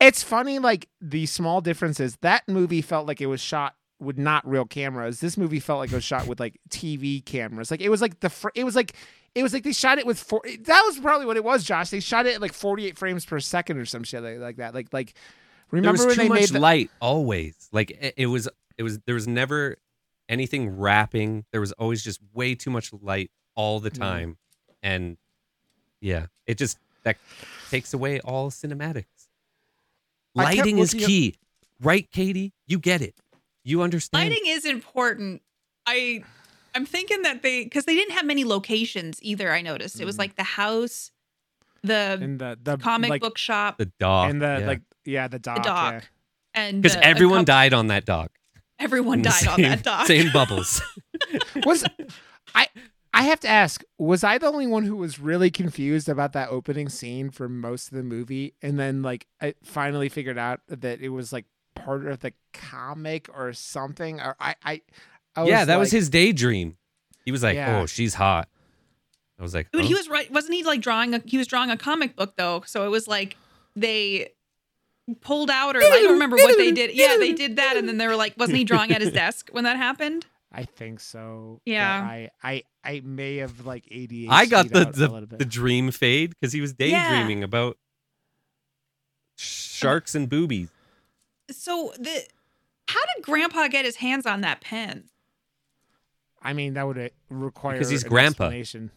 it's 0.00 0.22
funny, 0.22 0.58
like 0.58 0.88
the 1.00 1.26
small 1.26 1.60
differences. 1.60 2.16
That 2.22 2.48
movie 2.48 2.82
felt 2.82 3.06
like 3.06 3.20
it 3.20 3.26
was 3.26 3.40
shot 3.40 3.74
with 4.00 4.16
not 4.18 4.46
real 4.48 4.64
cameras. 4.64 5.20
This 5.20 5.36
movie 5.36 5.60
felt 5.60 5.78
like 5.78 5.92
it 5.92 5.94
was 5.94 6.04
shot 6.04 6.26
with 6.26 6.40
like 6.40 6.58
TV 6.70 7.24
cameras. 7.24 7.70
Like 7.70 7.82
it 7.82 7.90
was 7.90 8.00
like 8.00 8.20
the 8.20 8.30
fr- 8.30 8.48
it 8.54 8.64
was 8.64 8.74
like 8.74 8.94
it 9.34 9.42
was 9.42 9.52
like 9.52 9.62
they 9.62 9.72
shot 9.72 9.98
it 9.98 10.06
with 10.06 10.18
four. 10.18 10.42
That 10.44 10.82
was 10.86 10.98
probably 10.98 11.26
what 11.26 11.36
it 11.36 11.44
was, 11.44 11.64
Josh. 11.64 11.90
They 11.90 12.00
shot 12.00 12.26
it 12.26 12.34
at 12.34 12.40
like 12.40 12.54
forty 12.54 12.86
eight 12.86 12.98
frames 12.98 13.26
per 13.26 13.38
second 13.40 13.76
or 13.76 13.84
some 13.84 14.02
shit 14.02 14.22
like, 14.22 14.38
like 14.38 14.56
that. 14.56 14.74
Like 14.74 14.88
like 14.92 15.14
there 15.70 15.80
remember 15.80 16.04
was 16.04 16.06
when 16.06 16.14
too 16.16 16.22
they 16.22 16.28
much 16.28 16.40
made 16.40 16.48
the, 16.48 16.60
light 16.60 16.90
always. 17.00 17.68
Like 17.70 17.90
it, 17.90 18.14
it 18.16 18.26
was, 18.26 18.48
it 18.78 18.82
was. 18.82 18.98
There 19.00 19.14
was 19.14 19.28
never 19.28 19.76
anything 20.30 20.70
wrapping. 20.78 21.44
There 21.52 21.60
was 21.60 21.72
always 21.72 22.02
just 22.02 22.20
way 22.32 22.54
too 22.54 22.70
much 22.70 22.90
light 22.94 23.30
all 23.54 23.80
the 23.80 23.90
Mhm. 23.90 23.98
time, 23.98 24.38
and 24.82 25.18
yeah, 26.00 26.26
it 26.46 26.56
just 26.56 26.78
that 27.02 27.16
takes 27.70 27.92
away 27.92 28.20
all 28.20 28.50
cinematics. 28.50 29.28
Lighting 30.34 30.78
is 30.78 30.94
looking 30.94 31.04
at- 31.04 31.08
key, 31.08 31.34
right, 31.80 32.10
Katie? 32.10 32.52
You 32.66 32.78
get 32.78 33.02
it. 33.02 33.16
You 33.64 33.82
understand. 33.82 34.30
Lighting 34.30 34.46
is 34.46 34.64
important. 34.64 35.42
I 35.86 36.24
I'm 36.74 36.86
thinking 36.86 37.22
that 37.22 37.42
they 37.42 37.64
because 37.64 37.84
they 37.84 37.94
didn't 37.94 38.12
have 38.14 38.24
many 38.24 38.44
locations 38.44 39.18
either. 39.22 39.52
I 39.52 39.60
noticed 39.60 40.00
it 40.00 40.04
was 40.04 40.14
Mhm. 40.16 40.18
like 40.20 40.36
the 40.36 40.44
house, 40.44 41.10
the 41.82 42.18
and 42.20 42.38
the 42.38 42.58
the 42.62 42.76
comic 42.78 43.10
like, 43.10 43.20
book 43.20 43.36
shop, 43.36 43.78
the 43.78 43.86
dog 43.98 44.30
and 44.30 44.40
the 44.40 44.58
yeah. 44.60 44.66
like 44.66 44.82
yeah 45.04 45.26
the 45.28 45.38
dock. 45.38 45.62
dock. 45.64 45.92
yeah. 45.94 46.08
and 46.54 46.82
because 46.82 46.96
the- 46.96 47.04
everyone 47.04 47.40
couple- 47.40 47.44
died 47.46 47.74
on 47.74 47.86
that 47.88 48.04
dog. 48.04 48.30
Everyone 48.80 49.18
In 49.18 49.22
the 49.22 49.28
died 49.28 49.48
on 49.48 49.62
that 49.62 49.82
dock. 49.82 50.06
Same 50.06 50.30
bubbles. 50.32 50.82
was 51.64 51.84
I 52.54 52.68
I 53.12 53.22
have 53.24 53.40
to 53.40 53.48
ask, 53.48 53.82
was 53.98 54.24
I 54.24 54.38
the 54.38 54.46
only 54.46 54.66
one 54.66 54.84
who 54.84 54.96
was 54.96 55.18
really 55.18 55.50
confused 55.50 56.08
about 56.08 56.32
that 56.32 56.48
opening 56.50 56.88
scene 56.88 57.30
for 57.30 57.48
most 57.48 57.90
of 57.90 57.96
the 57.96 58.02
movie 58.02 58.54
and 58.62 58.78
then 58.78 59.02
like 59.02 59.26
I 59.40 59.54
finally 59.62 60.08
figured 60.08 60.38
out 60.38 60.60
that 60.68 61.00
it 61.00 61.10
was 61.10 61.32
like 61.32 61.44
part 61.74 62.06
of 62.06 62.20
the 62.20 62.32
comic 62.52 63.28
or 63.34 63.52
something 63.52 64.20
or 64.20 64.36
I 64.40 64.54
I, 64.64 64.80
I 65.36 65.44
yeah, 65.44 65.64
that 65.64 65.78
was 65.78 65.90
his 65.90 66.08
daydream. 66.08 66.76
He 67.24 67.32
was 67.32 67.42
like, 67.42 67.54
Yeah. 67.56 67.80
"Oh, 67.80 67.86
she's 67.86 68.14
hot." 68.14 68.48
I 69.38 69.42
was 69.42 69.54
like, 69.54 69.68
But 69.72 69.82
huh? 69.82 69.88
he 69.88 69.94
oh. 69.94 69.96
was 69.96 70.08
right. 70.08 70.30
Wasn't 70.30 70.54
he 70.54 70.64
like 70.64 70.80
drawing 70.80 71.14
a? 71.14 71.20
He 71.24 71.38
was 71.38 71.46
drawing 71.46 71.70
a 71.70 71.76
comic 71.76 72.16
book 72.16 72.34
though, 72.36 72.62
so 72.66 72.84
it 72.84 72.90
was 72.90 73.08
like 73.08 73.36
they 73.76 74.32
pulled 75.14 75.50
out, 75.50 75.76
or 75.76 75.80
I 75.80 76.00
don't 76.02 76.12
remember 76.12 76.36
what 76.36 76.56
they 76.56 76.72
did. 76.72 76.94
Yeah, 76.94 77.16
they 77.18 77.32
did 77.32 77.56
that, 77.56 77.76
and 77.76 77.88
then 77.88 77.98
they 77.98 78.06
were 78.06 78.16
like, 78.16 78.34
wasn't 78.36 78.58
he 78.58 78.64
drawing 78.64 78.92
at 78.92 79.00
his 79.00 79.12
desk 79.12 79.48
when 79.52 79.64
that 79.64 79.76
happened? 79.76 80.26
I 80.52 80.64
think 80.64 80.98
so. 81.00 81.60
Yeah. 81.64 82.00
I, 82.02 82.30
I 82.42 82.62
I 82.82 83.00
may 83.04 83.36
have 83.36 83.64
like 83.66 83.84
ADHD. 83.86 84.26
I 84.28 84.46
got 84.46 84.68
the 84.70 84.84
the, 84.86 85.36
the 85.38 85.44
dream 85.44 85.92
fade 85.92 86.30
because 86.30 86.52
he 86.52 86.60
was 86.60 86.74
Yeah. 86.76 87.08
daydreaming 87.08 87.44
about 87.44 87.76
sharks 89.36 90.14
and 90.14 90.28
boobies. 90.28 90.68
So 91.50 91.92
the 91.98 92.24
how 92.88 93.00
did 93.14 93.24
Grandpa 93.24 93.68
get 93.68 93.84
his 93.84 93.96
hands 93.96 94.26
on 94.26 94.40
that 94.40 94.60
pen? 94.60 95.04
I 96.42 96.52
mean, 96.52 96.74
that 96.74 96.86
would 96.86 97.10
require 97.28 97.74
Because 97.74 97.90
he's 97.90 98.02
grandpa. 98.02 98.44
explanation. 98.44 98.90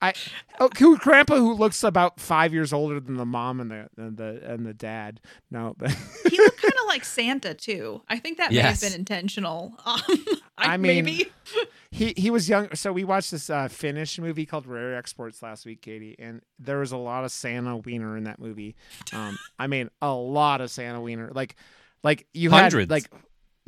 I 0.00 0.14
oh, 0.60 0.70
who 0.78 0.96
grandpa 0.98 1.36
who 1.36 1.54
looks 1.54 1.82
about 1.82 2.20
five 2.20 2.52
years 2.52 2.72
older 2.72 3.00
than 3.00 3.16
the 3.16 3.26
mom 3.26 3.60
and 3.60 3.70
the 3.70 3.88
and 3.96 4.16
the 4.16 4.40
and 4.44 4.64
the 4.64 4.74
dad. 4.74 5.20
No, 5.50 5.74
but 5.78 5.90
He 6.28 6.36
looked 6.38 6.62
kind 6.62 6.74
of 6.74 6.86
like 6.86 7.04
Santa 7.04 7.54
too. 7.54 8.02
I 8.08 8.18
think 8.18 8.38
that 8.38 8.52
may 8.52 8.58
have 8.58 8.80
been 8.80 8.94
intentional. 8.94 9.74
Um, 10.60 10.70
I, 10.70 10.74
I 10.74 10.76
mean, 10.76 11.04
maybe. 11.04 11.30
he 11.92 12.14
he 12.16 12.30
was 12.30 12.48
young. 12.48 12.74
So 12.74 12.92
we 12.92 13.04
watched 13.04 13.30
this 13.30 13.48
uh, 13.48 13.68
Finnish 13.68 14.18
movie 14.18 14.44
called 14.44 14.66
Rare 14.66 14.96
Exports 14.96 15.40
last 15.40 15.64
week, 15.64 15.82
Katie, 15.82 16.16
and 16.18 16.42
there 16.58 16.78
was 16.78 16.90
a 16.90 16.96
lot 16.96 17.24
of 17.24 17.30
Santa 17.30 17.76
Wiener 17.76 18.16
in 18.16 18.24
that 18.24 18.40
movie. 18.40 18.74
Um, 19.12 19.38
I 19.56 19.68
mean, 19.68 19.88
a 20.02 20.12
lot 20.12 20.60
of 20.60 20.72
Santa 20.72 21.00
Wiener. 21.00 21.30
Like, 21.32 21.54
like 22.02 22.26
you 22.34 22.50
Hundreds. 22.50 22.82
had 22.82 22.90
like 22.90 23.10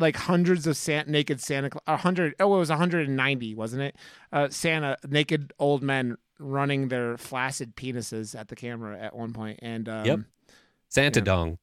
like 0.00 0.16
hundreds 0.16 0.66
of 0.66 0.76
Santa, 0.76 1.10
naked 1.10 1.40
Santa, 1.40 1.70
Cla- 1.70 1.80
a 1.86 1.96
hundred. 1.96 2.34
Oh, 2.40 2.54
it 2.56 2.58
was 2.58 2.70
190, 2.70 3.54
wasn't 3.54 3.82
it? 3.82 3.96
Uh, 4.32 4.48
Santa 4.48 4.96
naked 5.08 5.52
old 5.58 5.82
men 5.82 6.16
running 6.38 6.88
their 6.88 7.16
flaccid 7.18 7.76
penises 7.76 8.38
at 8.38 8.48
the 8.48 8.56
camera 8.56 8.98
at 8.98 9.14
one 9.14 9.32
point, 9.32 9.58
and 9.62 9.88
um, 9.88 10.04
Yep. 10.06 10.20
Santa 10.88 11.20
Yeah. 11.20 11.24
dong. 11.24 11.58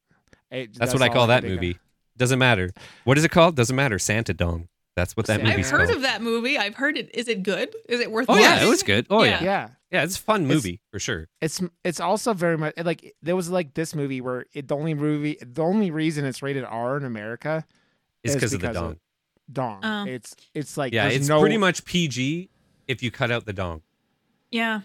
it- 0.50 0.78
That's, 0.78 0.92
what 0.94 1.02
I 1.02 1.08
call 1.08 1.22
can 1.24 1.28
that 1.28 1.42
think 1.42 1.54
of. 1.54 1.60
movie. 1.60 1.78
Doesn't 2.16 2.38
matter. 2.38 2.70
What 3.04 3.18
is 3.18 3.24
it 3.24 3.30
called? 3.30 3.54
Doesn't 3.56 3.76
matter. 3.76 3.98
Santa 3.98 4.32
dong. 4.34 4.68
That's 4.96 5.16
what 5.16 5.26
that 5.26 5.40
Santa- 5.40 5.50
movie's 5.50 5.66
I've 5.66 5.78
heard 5.78 5.86
called. 5.88 5.96
of 5.98 6.02
that 6.02 6.22
movie. 6.22 6.58
I've 6.58 6.74
heard 6.74 6.96
it. 6.96 7.10
Is 7.14 7.28
it 7.28 7.42
good? 7.44 7.68
Is 7.88 8.00
it 8.00 8.10
worth? 8.10 8.26
Oh 8.28 8.36
yeah, 8.36 8.64
it 8.64 8.68
was 8.68 8.82
good. 8.82 9.06
Oh 9.10 9.22
yeah. 9.22 9.30
Yeah. 9.40 9.42
yeah, 9.42 9.68
Yeah, 9.92 10.02
it's 10.04 10.16
a 10.16 10.20
fun 10.20 10.42
It's- 10.44 10.54
movie 10.56 10.80
for 10.90 10.98
sure. 10.98 11.28
it's 11.40 11.60
it's 11.84 12.00
also 12.00 12.32
very 12.34 12.58
much 12.58 12.74
like 12.78 13.14
there 13.22 13.36
was 13.36 13.48
like 13.50 13.74
this 13.74 13.94
movie 13.94 14.20
where 14.20 14.46
it 14.54 14.66
the 14.66 14.74
only 14.74 14.94
movie 14.94 15.38
the 15.40 15.62
only 15.62 15.90
reason 15.92 16.24
it's 16.24 16.42
rated 16.42 16.64
R 16.64 16.96
in 16.96 17.04
America 17.04 17.64
It's 18.24 18.34
It's 18.34 18.34
because 18.34 18.52
of 18.54 18.60
the 18.60 18.68
because 18.68 18.76
of- 18.82 18.98
dong. 19.52 19.80
dong. 19.82 20.06
Oh. 20.08 20.10
It's 20.10 20.34
it's 20.54 20.76
like 20.76 20.92
Yeah, 20.92 21.08
it's 21.08 21.28
no, 21.28 21.40
pretty 21.40 21.56
much 21.58 21.84
PG 21.84 22.50
if 22.86 23.02
you 23.02 23.10
cut 23.10 23.30
out 23.30 23.44
the 23.46 23.52
dong. 23.52 23.82
Yeah. 24.50 24.80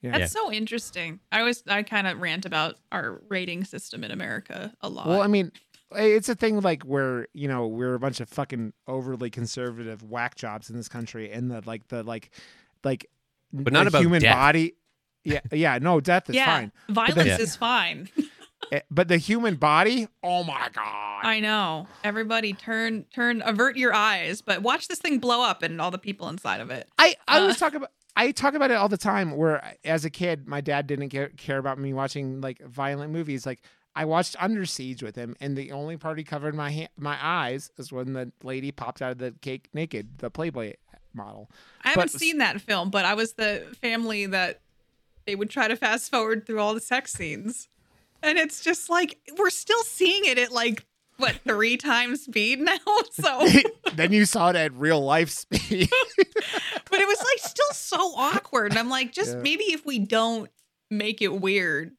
Yeah. 0.00 0.16
That's 0.18 0.32
so 0.32 0.52
interesting. 0.52 1.18
I 1.32 1.40
always 1.40 1.62
I 1.66 1.82
kind 1.82 2.06
of 2.06 2.20
rant 2.20 2.46
about 2.46 2.76
our 2.92 3.20
rating 3.28 3.64
system 3.64 4.04
in 4.04 4.10
America 4.12 4.72
a 4.80 4.88
lot. 4.88 5.08
Well, 5.08 5.22
I 5.22 5.26
mean, 5.26 5.50
it's 5.96 6.28
a 6.28 6.34
thing 6.36 6.60
like 6.60 6.84
where 6.84 7.26
you 7.34 7.48
know 7.48 7.66
we're 7.66 7.94
a 7.94 7.98
bunch 7.98 8.20
of 8.20 8.28
fucking 8.28 8.74
overly 8.86 9.28
conservative 9.30 10.02
whack 10.04 10.36
jobs 10.36 10.70
in 10.70 10.76
this 10.76 10.88
country, 10.88 11.32
and 11.32 11.50
the 11.50 11.62
like 11.66 11.88
the 11.88 12.02
like 12.04 12.30
like 12.84 13.06
But 13.52 13.72
not 13.72 13.84
the 13.84 13.88
about 13.88 14.02
human 14.02 14.22
death. 14.22 14.36
body. 14.36 14.74
Yeah, 15.24 15.40
yeah, 15.52 15.78
no, 15.78 16.00
death 16.00 16.30
is 16.30 16.36
yeah, 16.36 16.46
fine, 16.46 16.72
violence 16.88 17.26
Yeah. 17.26 17.38
is 17.38 17.56
fine. 17.56 18.08
Eh, 18.72 18.80
but 18.90 19.08
the 19.08 19.16
human 19.18 19.54
body, 19.54 20.08
oh 20.22 20.42
my 20.44 20.68
god, 20.72 21.24
I 21.24 21.40
know. 21.40 21.86
Everybody 22.04 22.52
turn 22.52 23.04
turn 23.14 23.40
avert 23.44 23.76
your 23.76 23.94
eyes, 23.94 24.42
but 24.42 24.62
watch 24.62 24.88
this 24.88 24.98
thing 24.98 25.18
blow 25.20 25.42
up 25.42 25.62
and 25.62 25.80
all 25.80 25.90
the 25.90 25.98
people 25.98 26.28
inside 26.28 26.60
of 26.60 26.70
it. 26.70 26.88
I 26.98 27.14
I 27.26 27.40
Uh. 27.40 27.46
was 27.46 27.56
talking 27.58 27.76
about. 27.76 27.90
I 28.16 28.32
talk 28.32 28.54
about 28.54 28.72
it 28.72 28.74
all 28.74 28.88
the 28.88 28.96
time. 28.98 29.36
Where 29.36 29.76
as 29.84 30.04
a 30.04 30.10
kid, 30.10 30.48
my 30.48 30.60
dad 30.60 30.88
didn't 30.88 31.10
care, 31.10 31.28
care 31.36 31.58
about 31.58 31.78
me 31.78 31.92
watching 31.94 32.40
like 32.40 32.58
violent 32.66 33.12
movies. 33.12 33.46
Like 33.46 33.60
I 33.94 34.04
watched 34.06 34.34
Under 34.42 34.66
Siege 34.66 35.02
with 35.04 35.14
him, 35.14 35.36
and 35.40 35.56
the 35.56 35.70
only 35.70 35.96
part 35.96 36.18
he 36.18 36.24
covered 36.24 36.54
my 36.56 36.72
ha- 36.72 36.88
my 36.98 37.16
eyes 37.20 37.70
is 37.78 37.92
when 37.92 38.12
the 38.14 38.32
lady 38.42 38.72
popped 38.72 39.00
out 39.02 39.12
of 39.12 39.18
the 39.18 39.34
cake 39.40 39.68
naked, 39.72 40.18
the 40.18 40.30
Playboy 40.30 40.74
model. 41.14 41.48
I 41.84 41.90
haven't 41.90 42.12
But- 42.12 42.18
seen 42.20 42.38
that 42.38 42.60
film, 42.60 42.90
but 42.90 43.04
I 43.04 43.14
was 43.14 43.34
the 43.34 43.66
family 43.80 44.26
that 44.26 44.60
they 45.26 45.36
would 45.36 45.48
try 45.48 45.68
to 45.68 45.76
fast 45.76 46.10
forward 46.10 46.44
through 46.44 46.58
all 46.58 46.74
the 46.74 46.80
sex 46.80 47.12
scenes. 47.12 47.68
And 48.22 48.38
it's 48.38 48.62
just 48.62 48.90
like 48.90 49.18
we're 49.36 49.50
still 49.50 49.82
seeing 49.84 50.24
it 50.24 50.38
at 50.38 50.50
like 50.52 50.84
what 51.18 51.36
three 51.46 51.76
times 51.90 52.22
speed 52.24 52.60
now. 52.60 52.76
So 53.12 53.46
then 53.94 54.12
you 54.12 54.24
saw 54.24 54.50
it 54.50 54.56
at 54.56 54.72
real 54.74 55.00
life 55.00 55.30
speed. 55.30 55.88
but 56.90 57.00
it 57.00 57.06
was 57.08 57.18
like 57.18 57.38
still 57.50 57.72
so 57.72 57.96
awkward. 58.16 58.72
And 58.72 58.78
I'm 58.78 58.88
like, 58.90 59.12
just 59.12 59.36
Yeah. 59.36 59.42
maybe 59.42 59.64
if 59.64 59.84
we 59.84 59.98
don't 59.98 60.50
make 60.90 61.20
it 61.22 61.40
weird, 61.40 61.92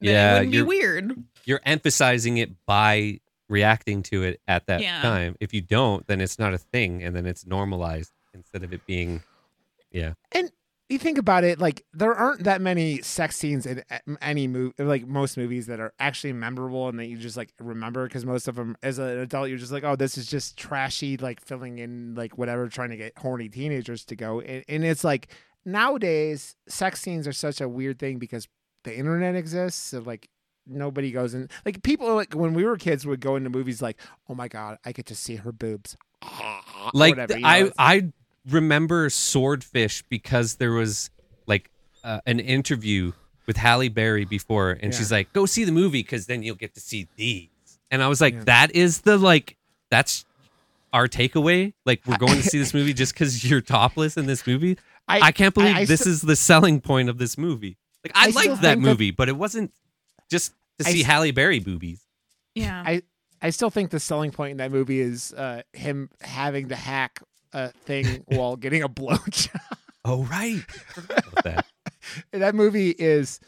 then 0.00 0.10
Yeah, 0.14 0.30
it 0.30 0.34
wouldn't 0.34 0.52
be 0.52 0.62
weird. 0.62 1.24
You're 1.44 1.60
emphasizing 1.64 2.38
it 2.38 2.50
by 2.66 3.20
reacting 3.48 4.02
to 4.04 4.22
it 4.22 4.40
at 4.48 4.66
that 4.66 4.80
Yeah. 4.80 5.02
time. 5.02 5.36
If 5.40 5.52
you 5.52 5.60
don't, 5.60 6.06
then 6.06 6.20
it's 6.22 6.38
not 6.38 6.54
a 6.54 6.58
thing, 6.58 7.02
and 7.02 7.14
then 7.14 7.26
it's 7.26 7.44
normalized 7.46 8.12
instead 8.32 8.62
of 8.62 8.72
it 8.72 8.86
being. 8.86 9.22
Yeah, 9.90 10.14
you 10.88 10.98
think 10.98 11.18
about 11.18 11.44
it, 11.44 11.58
like 11.58 11.84
there 11.92 12.14
aren't 12.14 12.44
that 12.44 12.60
many 12.60 13.00
sex 13.02 13.36
scenes 13.36 13.66
in 13.66 13.82
eh, 13.90 13.98
any 14.20 14.46
movie, 14.46 14.74
like 14.82 15.06
most 15.06 15.36
movies 15.36 15.66
that 15.66 15.80
are 15.80 15.92
actually 15.98 16.32
memorable 16.32 16.88
and 16.88 16.98
that 16.98 17.06
you 17.06 17.16
just 17.16 17.36
like 17.36 17.52
remember 17.58 18.06
because 18.06 18.26
most 18.26 18.48
of 18.48 18.56
them, 18.56 18.76
as 18.82 18.98
an 18.98 19.18
adult, 19.18 19.48
you're 19.48 19.58
just 19.58 19.72
like, 19.72 19.84
oh, 19.84 19.96
this 19.96 20.18
is 20.18 20.26
just 20.26 20.56
trashy, 20.56 21.16
like 21.16 21.40
filling 21.40 21.78
in 21.78 22.14
like 22.14 22.36
whatever, 22.36 22.68
trying 22.68 22.90
to 22.90 22.96
get 22.96 23.16
horny 23.16 23.48
teenagers 23.48 24.04
to 24.06 24.16
go, 24.16 24.40
and, 24.40 24.64
and 24.68 24.84
it's 24.84 25.04
like 25.04 25.28
nowadays 25.64 26.56
sex 26.68 27.00
scenes 27.00 27.26
are 27.26 27.32
such 27.32 27.60
a 27.60 27.68
weird 27.68 27.98
thing 27.98 28.18
because 28.18 28.46
the 28.84 28.96
internet 28.96 29.34
exists, 29.34 29.80
so 29.90 30.00
like 30.00 30.28
nobody 30.66 31.10
goes 31.10 31.34
in 31.34 31.48
like 31.64 31.82
people 31.82 32.14
like 32.14 32.34
when 32.34 32.54
we 32.54 32.64
were 32.64 32.76
kids 32.76 33.04
would 33.04 33.18
go 33.18 33.34
into 33.34 33.50
movies 33.50 33.82
like 33.82 34.00
oh 34.28 34.34
my 34.34 34.46
god 34.46 34.78
i 34.84 34.92
get 34.92 35.06
to 35.06 35.14
see 35.14 35.34
her 35.36 35.50
boobs. 35.50 35.96
Like 36.94 37.12
Whatever, 37.12 37.34
you 37.34 37.42
know, 37.42 37.48
I 37.48 37.70
I 37.78 38.12
remember 38.48 39.08
Swordfish 39.10 40.02
because 40.08 40.56
there 40.56 40.72
was 40.72 41.10
like 41.46 41.70
uh, 42.04 42.20
an 42.26 42.40
interview 42.40 43.12
with 43.46 43.56
Halle 43.56 43.88
Berry 43.88 44.24
before, 44.24 44.70
and 44.70 44.92
Yeah. 44.92 44.98
she's 44.98 45.12
like, 45.12 45.32
"Go 45.32 45.46
see 45.46 45.64
the 45.64 45.72
movie 45.72 46.02
because 46.02 46.26
then 46.26 46.42
you'll 46.42 46.56
get 46.56 46.74
to 46.74 46.80
see 46.80 47.08
these." 47.16 47.48
And 47.90 48.02
I 48.02 48.08
was 48.08 48.20
like, 48.20 48.34
Yeah. 48.34 48.44
"That 48.44 48.74
is 48.74 49.02
the 49.02 49.16
like 49.18 49.56
that's." 49.90 50.24
Our 50.94 51.08
takeaway, 51.08 51.72
like 51.86 52.02
we're 52.06 52.18
going 52.18 52.36
to 52.36 52.42
see 52.42 52.58
this 52.58 52.74
movie 52.74 52.92
just 52.92 53.14
because 53.14 53.48
you're 53.48 53.62
topless 53.62 54.18
in 54.18 54.26
this 54.26 54.46
movie. 54.46 54.76
I, 55.08 55.32
can't 55.32 55.54
believe 55.54 55.74
I 55.74 55.84
this 55.86 56.00
still- 56.00 56.12
is 56.12 56.20
the 56.20 56.36
selling 56.36 56.82
point 56.82 57.08
of 57.08 57.16
this 57.16 57.38
movie. 57.38 57.78
Like 58.04 58.12
I, 58.14 58.24
I 58.26 58.30
liked 58.32 58.34
that 58.34 58.44
think 58.46 58.60
that- 58.60 58.78
movie, 58.78 59.10
but 59.10 59.30
it 59.30 59.36
wasn't 59.38 59.72
just 60.30 60.52
to 60.78 60.84
see 60.84 61.00
s- 61.00 61.06
Halle 61.06 61.30
Berry 61.30 61.60
boobies. 61.60 62.02
Yeah. 62.54 62.82
I 62.84 63.00
I 63.40 63.48
still 63.48 63.70
think 63.70 63.90
the 63.90 64.00
selling 64.00 64.32
point 64.32 64.50
in 64.50 64.56
that 64.58 64.70
movie 64.70 65.00
is 65.00 65.32
uh, 65.32 65.62
him 65.72 66.10
having 66.20 66.68
to 66.68 66.76
hack 66.76 67.22
a 67.52 67.68
thing 67.70 68.24
while 68.26 68.56
getting 68.56 68.82
a 68.82 68.88
blowjob. 68.88 69.58
Oh 70.04 70.24
right, 70.24 70.62
that. 71.44 71.66
that 72.32 72.54
movie 72.54 72.90
is 72.90 73.38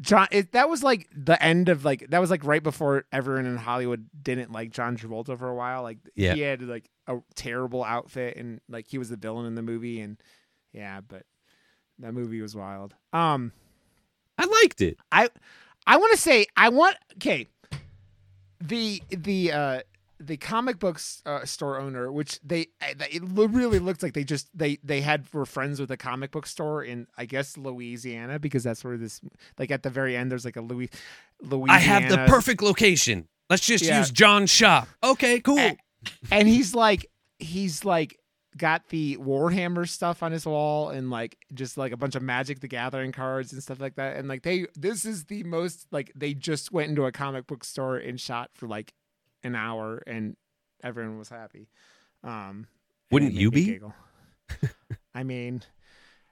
John. 0.00 0.28
It, 0.30 0.52
that 0.52 0.68
was 0.68 0.82
like 0.82 1.08
the 1.14 1.42
end 1.42 1.68
of 1.70 1.84
like 1.84 2.08
that 2.10 2.20
was 2.20 2.30
like 2.30 2.44
right 2.44 2.62
before 2.62 3.04
everyone 3.10 3.46
in 3.46 3.56
Hollywood 3.56 4.08
didn't 4.22 4.52
like 4.52 4.70
John 4.70 4.96
Travolta 4.96 5.38
for 5.38 5.48
a 5.48 5.54
while. 5.54 5.82
Like 5.82 5.98
Yeah. 6.14 6.34
he 6.34 6.40
had 6.42 6.60
like 6.62 6.88
a 7.06 7.18
terrible 7.34 7.82
outfit 7.82 8.36
and 8.36 8.60
like 8.68 8.86
he 8.88 8.98
was 8.98 9.08
the 9.08 9.16
villain 9.16 9.46
in 9.46 9.54
the 9.54 9.62
movie 9.62 10.00
and 10.00 10.18
yeah, 10.72 11.00
but 11.00 11.22
that 12.00 12.12
movie 12.12 12.42
was 12.42 12.54
wild. 12.54 12.94
Um, 13.14 13.52
I 14.36 14.44
liked 14.44 14.82
it. 14.82 14.98
I 15.10 15.30
I 15.86 15.96
want 15.96 16.12
to 16.12 16.18
say 16.20 16.46
I 16.56 16.68
want 16.68 16.96
okay. 17.14 17.48
The 18.60 19.02
the 19.08 19.52
uh 19.52 19.80
the 20.20 20.36
comic 20.36 20.78
book 20.78 21.00
uh, 21.26 21.44
store 21.44 21.78
owner, 21.78 22.10
which 22.10 22.40
they 22.42 22.66
it 22.80 23.22
really 23.22 23.78
looked 23.78 24.02
like 24.02 24.14
they 24.14 24.24
just 24.24 24.48
they 24.56 24.78
they 24.82 25.00
had 25.00 25.26
were 25.32 25.46
friends 25.46 25.80
with 25.80 25.90
a 25.90 25.96
comic 25.96 26.30
book 26.30 26.46
store 26.46 26.82
in 26.82 27.06
I 27.16 27.24
guess 27.24 27.56
Louisiana 27.56 28.38
because 28.38 28.64
that's 28.64 28.82
where 28.84 28.96
this 28.96 29.20
like 29.58 29.70
at 29.70 29.82
the 29.82 29.90
very 29.90 30.16
end 30.16 30.30
there's 30.30 30.44
like 30.44 30.56
a 30.56 30.60
Louis 30.60 30.90
Louisiana. 31.42 31.72
I 31.72 31.78
have 31.78 32.08
the 32.10 32.24
perfect 32.26 32.62
location. 32.62 33.28
Let's 33.50 33.64
just 33.64 33.84
Yeah. 33.84 33.98
use 33.98 34.10
John's 34.10 34.50
shop. 34.50 34.88
Okay, 35.02 35.40
cool. 35.40 35.58
Eh, 35.58 35.74
and 36.30 36.48
he's 36.48 36.74
like 36.74 37.06
he's 37.38 37.84
like 37.84 38.18
got 38.56 38.88
the 38.88 39.16
warhammer 39.18 39.88
stuff 39.88 40.22
on 40.22 40.32
his 40.32 40.44
wall 40.44 40.88
and 40.90 41.10
like 41.10 41.38
just 41.54 41.78
like 41.78 41.92
a 41.92 41.96
bunch 41.96 42.16
of 42.16 42.22
magic 42.22 42.58
the 42.58 42.66
gathering 42.66 43.12
cards 43.12 43.52
and 43.52 43.62
stuff 43.62 43.78
like 43.78 43.94
that 43.94 44.16
and 44.16 44.26
like 44.26 44.42
they 44.42 44.66
this 44.74 45.04
is 45.04 45.26
the 45.26 45.44
most 45.44 45.86
like 45.92 46.10
they 46.16 46.34
just 46.34 46.72
went 46.72 46.88
into 46.88 47.04
a 47.04 47.12
comic 47.12 47.46
book 47.46 47.62
store 47.62 47.96
and 47.96 48.20
shot 48.20 48.50
for 48.54 48.66
like 48.66 48.92
an 49.42 49.54
hour 49.54 50.02
and 50.06 50.36
everyone 50.82 51.18
was 51.18 51.28
happy 51.28 51.68
um 52.24 52.66
Wouldn't 53.10 53.32
you 53.32 53.50
be? 53.50 53.80
i 55.14 55.22
mean 55.22 55.62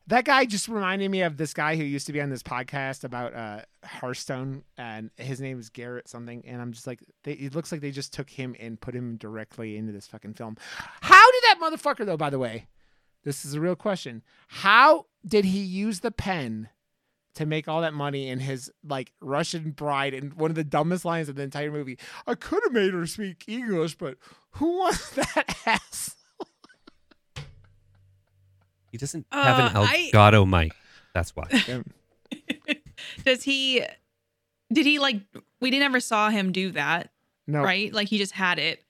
that 0.09 0.25
guy 0.25 0.45
just 0.45 0.69
reminded 0.69 1.11
me 1.11 1.23
of 1.23 1.37
this 1.37 1.53
guy 1.53 1.75
who 1.75 1.83
used 1.83 2.07
to 2.07 2.13
be 2.13 2.21
on 2.21 2.31
this 2.31 2.43
podcast 2.43 3.03
about 3.05 3.35
uh 3.35 3.61
Hearthstone 3.85 4.63
and 4.79 5.11
his 5.17 5.41
name 5.41 5.59
is 5.59 5.69
Garrett 5.71 6.09
something 6.09 6.45
and 6.47 6.61
I'm 6.63 6.73
just 6.73 6.87
like 6.87 7.01
they, 7.25 7.33
it 7.33 7.55
looks 7.55 7.73
like 7.73 7.81
they 7.81 7.91
just 7.91 8.13
took 8.13 8.31
him 8.31 8.55
and 8.61 8.81
put 8.81 8.95
him 8.95 9.17
directly 9.17 9.77
into 9.77 9.93
this 9.93 10.07
fucking 10.07 10.35
film. 10.35 10.57
How 11.01 11.31
did 11.33 11.43
that 11.45 11.59
motherfucker 11.61 12.07
though 12.07 12.17
by 12.17 12.31
the 12.31 12.39
way? 12.39 12.69
This 13.25 13.45
is 13.45 13.55
a 13.55 13.61
real 13.61 13.75
question. 13.75 14.23
How 14.47 15.07
did 15.27 15.45
he 15.47 15.59
use 15.59 16.01
the 16.01 16.13
pen 16.13 16.69
to 17.37 17.47
make 17.47 17.69
all 17.69 17.81
that 17.83 17.95
money 17.95 18.29
and 18.29 18.43
his 18.43 18.71
like 18.85 19.13
Russian 19.21 19.71
bride 19.71 20.13
and 20.15 20.35
one 20.35 20.51
of 20.51 20.55
the 20.55 20.65
dumbest 20.65 21.05
lines 21.05 21.29
of 21.29 21.37
the 21.37 21.43
entire 21.43 21.71
movie. 21.71 21.99
I 22.27 22.35
could 22.35 22.63
have 22.65 22.73
made 22.73 22.93
her 22.93 23.07
speak 23.07 23.45
English, 23.49 23.95
but 23.97 24.19
who 24.53 24.79
wants 24.79 25.11
that 25.15 25.57
ass? 25.67 26.17
He 28.91 28.99
doesn't 28.99 29.27
have 29.31 29.59
an 29.71 29.77
Uh, 29.77 29.83
I- 29.89 30.11
Elgato 30.13 30.49
mic. 30.49 30.73
That's 31.15 31.35
why. 31.35 31.45
Does 33.25 33.43
he? 33.43 33.83
Did 34.73 34.87
he 34.87 34.99
like? 34.99 35.21
We 35.61 35.71
never 35.71 36.01
saw 36.01 36.31
him 36.31 36.53
do 36.53 36.71
that, 36.73 37.11
No, 37.47 37.63
right? 37.63 37.93
Like 37.93 38.09
he 38.09 38.19
just 38.19 38.33
had 38.33 38.59
it. 38.59 38.83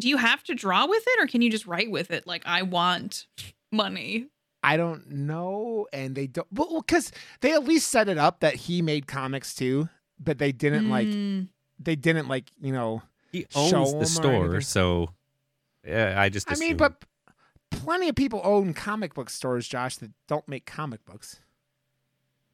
Do 0.00 0.08
you 0.08 0.16
have 0.16 0.42
to 0.44 0.54
draw 0.54 0.86
with 0.86 1.02
it, 1.06 1.22
or 1.22 1.26
can 1.26 1.42
you 1.42 1.50
just 1.50 1.66
write 1.66 1.90
with 1.90 2.10
it? 2.10 2.26
Like 2.26 2.42
I 2.46 2.62
want 2.62 3.26
money. 3.70 4.28
I 4.62 4.76
don't 4.76 5.10
know, 5.10 5.86
and 5.92 6.14
they 6.14 6.26
don't. 6.26 6.46
Well, 6.52 6.80
because 6.80 7.10
they 7.40 7.52
at 7.52 7.64
least 7.64 7.88
set 7.90 8.08
it 8.08 8.18
up 8.18 8.40
that 8.40 8.54
he 8.54 8.80
made 8.82 9.06
comics 9.06 9.54
too, 9.54 9.88
but 10.20 10.38
they 10.38 10.52
didn't 10.52 10.88
like. 10.88 11.08
Mm. 11.08 11.48
They 11.78 11.96
didn't 11.96 12.28
like 12.28 12.44
you 12.60 12.72
know. 12.72 13.02
He 13.32 13.46
owns 13.54 13.92
him 13.92 13.98
the 13.98 14.06
store, 14.06 14.60
so 14.60 15.10
yeah, 15.86 16.14
I 16.16 16.28
just 16.28 16.50
I 16.50 16.56
mean, 16.56 16.76
but 16.76 17.04
plenty 17.70 18.08
of 18.08 18.14
people 18.14 18.40
own 18.44 18.74
comic 18.74 19.14
book 19.14 19.30
stores, 19.30 19.66
Josh, 19.66 19.96
that 19.96 20.10
don't 20.28 20.46
make 20.46 20.66
comic 20.66 21.04
books. 21.04 21.40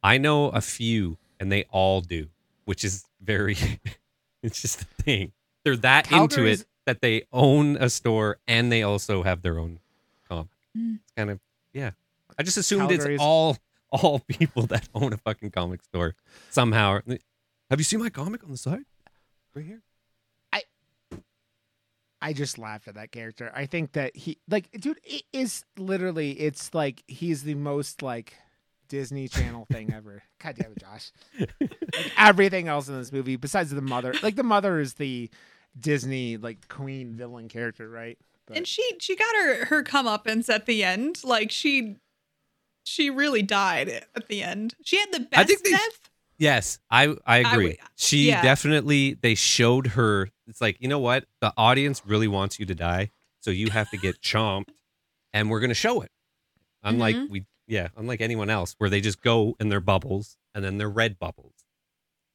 I 0.02 0.18
know 0.18 0.48
a 0.48 0.60
few, 0.60 1.18
and 1.40 1.50
they 1.50 1.64
all 1.70 2.00
do, 2.00 2.28
which 2.64 2.84
is 2.84 3.04
very. 3.20 3.56
it's 4.42 4.62
just 4.62 4.78
the 4.78 5.02
thing. 5.02 5.32
They're 5.64 5.76
that 5.76 6.10
into 6.10 6.46
it 6.46 6.64
that 6.86 7.02
they 7.02 7.24
own 7.32 7.76
a 7.76 7.90
store 7.90 8.38
and 8.48 8.72
they 8.72 8.82
also 8.82 9.22
have 9.22 9.42
their 9.42 9.58
own 9.58 9.78
comic. 10.26 10.48
Mm. 10.76 11.00
It's 11.02 11.12
kind 11.14 11.30
of 11.30 11.40
yeah. 11.78 11.90
I 12.38 12.42
just 12.42 12.56
assumed 12.56 12.90
it's 12.90 13.06
all 13.20 13.56
all 13.90 14.20
people 14.20 14.66
that 14.66 14.88
own 14.94 15.12
a 15.12 15.16
fucking 15.16 15.50
comic 15.50 15.82
store 15.82 16.14
somehow. 16.50 17.00
Have 17.70 17.80
you 17.80 17.84
seen 17.84 18.00
my 18.00 18.10
comic 18.10 18.44
on 18.44 18.50
the 18.50 18.56
side? 18.56 18.84
Right 19.54 19.64
here. 19.64 19.82
I 20.52 20.62
I 22.20 22.32
just 22.32 22.58
laughed 22.58 22.88
at 22.88 22.94
that 22.94 23.12
character. 23.12 23.50
I 23.54 23.66
think 23.66 23.92
that 23.92 24.16
he 24.16 24.38
like 24.48 24.70
dude 24.72 25.00
it 25.04 25.22
is 25.32 25.64
literally 25.76 26.32
it's 26.32 26.74
like 26.74 27.02
he's 27.06 27.44
the 27.44 27.54
most 27.54 28.02
like 28.02 28.34
Disney 28.88 29.28
Channel 29.28 29.66
thing 29.70 29.92
ever. 29.96 30.22
God 30.42 30.56
damn 30.56 30.72
it, 30.72 30.80
Josh. 30.80 31.12
Like, 31.38 32.12
everything 32.16 32.68
else 32.68 32.88
in 32.88 32.98
this 32.98 33.12
movie 33.12 33.36
besides 33.36 33.70
the 33.70 33.82
mother. 33.82 34.14
Like 34.22 34.36
the 34.36 34.42
mother 34.42 34.80
is 34.80 34.94
the 34.94 35.30
Disney 35.78 36.36
like 36.36 36.68
queen 36.68 37.14
villain 37.14 37.48
character, 37.48 37.88
right? 37.88 38.18
But 38.48 38.56
And 38.56 38.66
she 38.66 38.82
she 38.98 39.14
got 39.16 39.34
her 39.36 39.64
her 39.66 39.84
comeuppance 39.84 40.48
at 40.48 40.66
the 40.66 40.82
end. 40.82 41.22
Like 41.24 41.50
she 41.50 41.96
she 42.84 43.10
really 43.10 43.42
died 43.42 43.88
at 43.88 44.28
the 44.28 44.42
end. 44.42 44.74
She 44.82 44.98
had 44.98 45.12
the 45.12 45.20
best 45.20 45.38
I 45.40 45.44
think 45.44 45.62
they- 45.64 45.70
death. 45.70 46.10
Yes, 46.40 46.78
I 46.90 47.16
I 47.26 47.38
agree. 47.38 47.66
would- 47.66 47.76
she 47.96 48.28
yeah. 48.28 48.42
definitely 48.42 49.14
they 49.14 49.34
showed 49.34 49.88
her. 49.88 50.30
It's 50.46 50.60
like 50.60 50.76
you 50.80 50.88
know 50.88 50.98
what 51.00 51.24
the 51.40 51.52
audience 51.56 52.02
really 52.06 52.28
wants 52.28 52.58
you 52.60 52.66
to 52.66 52.74
die, 52.74 53.10
so 53.40 53.50
you 53.50 53.70
have 53.70 53.90
to 53.90 53.96
get 53.96 54.20
chomped, 54.22 54.70
and 55.32 55.50
we're 55.50 55.60
gonna 55.60 55.74
show 55.74 56.00
it. 56.00 56.10
Unlike 56.84 57.16
Mhm. 57.16 57.28
we, 57.30 57.44
yeah, 57.66 57.88
unlike 57.96 58.20
anyone 58.20 58.48
else, 58.50 58.76
where 58.78 58.88
they 58.88 59.00
just 59.00 59.20
go 59.20 59.56
in 59.58 59.68
their 59.68 59.80
bubbles 59.80 60.36
and 60.54 60.64
then 60.64 60.78
they're 60.78 60.88
red 60.88 61.18
bubbles. 61.18 61.54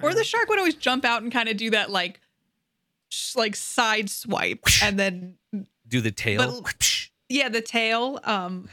Or 0.02 0.14
the 0.14 0.26
shark 0.26 0.50
would 0.50 0.60
always 0.60 0.76
jump 0.76 1.06
out 1.06 1.24
and 1.24 1.32
kind 1.32 1.48
of 1.48 1.56
do 1.56 1.70
that 1.70 1.90
like 1.90 2.20
sh- 3.08 3.36
like 3.38 3.56
side 3.56 4.10
swipe 4.10 4.66
and 4.84 5.00
then 5.00 5.38
Do 5.88 6.02
the 6.02 6.12
tail. 6.12 6.62
But- 6.62 7.10
yeah, 7.30 7.50
the 7.50 7.62
tail. 7.62 8.20
Um 8.24 8.70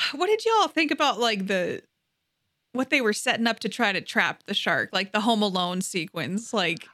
what 0.14 0.26
did 0.26 0.44
y'all 0.44 0.68
think 0.68 0.90
about 0.90 1.18
like 1.18 1.46
the 1.46 1.82
what 2.72 2.90
they 2.90 3.00
were 3.00 3.12
setting 3.12 3.46
up 3.46 3.58
to 3.60 3.68
try 3.68 3.92
to 3.92 4.00
trap 4.00 4.44
the 4.46 4.54
shark, 4.54 4.90
like 4.92 5.12
the 5.12 5.20
home 5.20 5.42
alone 5.42 5.80
sequence? 5.80 6.52
Like 6.52 6.86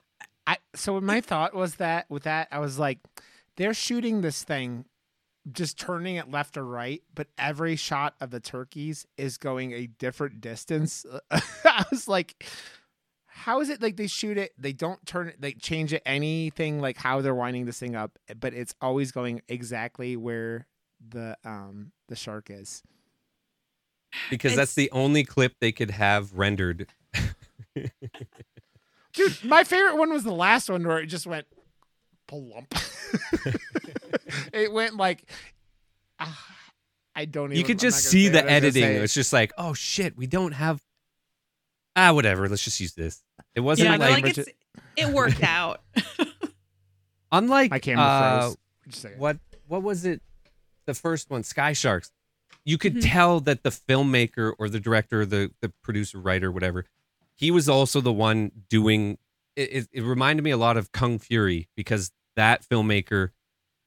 I 0.47 0.59
so 0.74 1.01
my 1.01 1.20
thought 1.20 1.55
was 1.55 1.76
that 1.76 2.09
with 2.11 2.24
that 2.24 2.49
I 2.51 2.59
was 2.59 2.78
like, 2.78 2.99
they're 3.57 3.74
shooting 3.74 4.20
this 4.20 4.43
thing, 4.45 4.84
just 5.51 5.78
turning 5.78 6.16
it 6.16 6.30
left 6.30 6.57
or 6.57 6.64
right, 6.64 7.03
but 7.14 7.28
every 7.39 7.76
shot 7.76 8.14
of 8.20 8.30
the 8.30 8.41
turkeys 8.41 9.07
is 9.16 9.39
going 9.39 9.72
a 9.72 9.87
different 9.87 10.41
distance. 10.41 11.05
I 11.30 11.84
was 11.91 12.09
like, 12.09 12.45
how 13.37 13.61
is 13.61 13.68
it 13.68 13.82
like 13.82 13.97
they 13.97 14.07
shoot 14.07 14.39
it? 14.39 14.53
They 14.59 14.72
don't 14.72 15.05
turn 15.07 15.28
it, 15.28 15.41
they 15.41 15.53
change 15.53 15.93
it 15.93 16.03
anything 16.07 16.80
like 16.80 16.97
how 16.97 17.20
they're 17.20 17.34
winding 17.34 17.66
this 17.66 17.78
thing 17.78 17.95
up, 17.95 18.18
but 18.41 18.55
it's 18.55 18.74
always 18.80 19.12
going 19.12 19.43
exactly 19.49 20.16
where 20.16 20.66
the 21.07 21.37
um 21.45 21.93
the 22.09 22.16
shark 22.16 22.49
is. 22.51 22.82
because 24.30 24.57
that's 24.57 24.74
the 24.74 24.91
only 24.91 25.22
clip 25.22 25.53
they 25.61 25.70
could 25.72 25.91
have 25.91 26.32
rendered. 26.32 26.87
Dude, 27.74 29.45
my 29.45 29.64
favorite 29.64 29.97
one 29.97 30.11
was 30.12 30.24
the 30.24 30.32
last 30.32 30.70
one 30.70 30.87
where 30.87 30.99
it 30.99 31.07
just 31.07 31.26
went 31.26 31.47
plump. 32.26 32.74
it 34.53 34.72
went 34.72 34.97
like 34.97 35.24
ah, 36.18 36.47
I 37.14 37.26
don't 37.26 37.47
even 37.47 37.59
You 37.59 37.64
could 37.64 37.78
just 37.78 38.05
see 38.05 38.28
the 38.28 38.39
what 38.39 38.45
I 38.45 38.47
was 38.47 38.53
editing. 38.64 38.82
say. 38.82 38.97
It's 38.97 39.14
just 39.14 39.32
like, 39.32 39.53
oh 39.59 39.74
shit, 39.74 40.16
we 40.16 40.26
don't 40.26 40.53
have. 40.53 40.80
Ah, 41.97 42.12
whatever. 42.12 42.49
Let's 42.49 42.62
just 42.62 42.78
use 42.78 42.92
this. 42.92 43.22
It 43.55 43.61
wasn't 43.61 43.86
yeah, 43.86 43.97
like 43.97 44.11
like, 44.11 44.24
like 44.24 44.38
it's 44.38 44.49
it 44.97 45.09
worked 45.09 45.42
out. 45.42 45.80
unlike 47.32 47.70
my 47.70 47.78
camera 47.78 48.05
uh, 48.05 48.40
froze. 48.40 48.57
Just 48.86 48.99
a 48.99 49.01
second. 49.01 49.18
what 49.20 49.38
what 49.66 49.82
was 49.82 50.05
it 50.05 50.22
the 50.86 50.94
first 50.94 51.28
one 51.30 51.42
sky 51.42 51.72
sharks 51.72 52.11
you 52.64 52.78
could 52.78 52.97
Mhm. 52.97 53.11
tell 53.12 53.40
that 53.40 53.62
the 53.64 53.70
filmmaker 53.70 54.53
or 54.59 54.68
the 54.68 54.78
director 54.78 55.26
the 55.26 55.51
the 55.61 55.70
producer 55.82 56.18
writer 56.20 56.53
whatever 56.53 56.84
he 57.34 57.51
was 57.51 57.68
also 57.68 58.01
the 58.01 58.12
one 58.12 58.53
doing 58.68 59.18
it, 59.57 59.72
it, 59.72 59.88
it 59.92 60.03
reminded 60.03 60.42
me 60.42 60.51
a 60.53 60.57
lot 60.57 60.76
of 60.76 60.92
kung 60.92 61.18
fury 61.18 61.68
because 61.76 62.12
that 62.36 62.62
filmmaker 62.64 63.30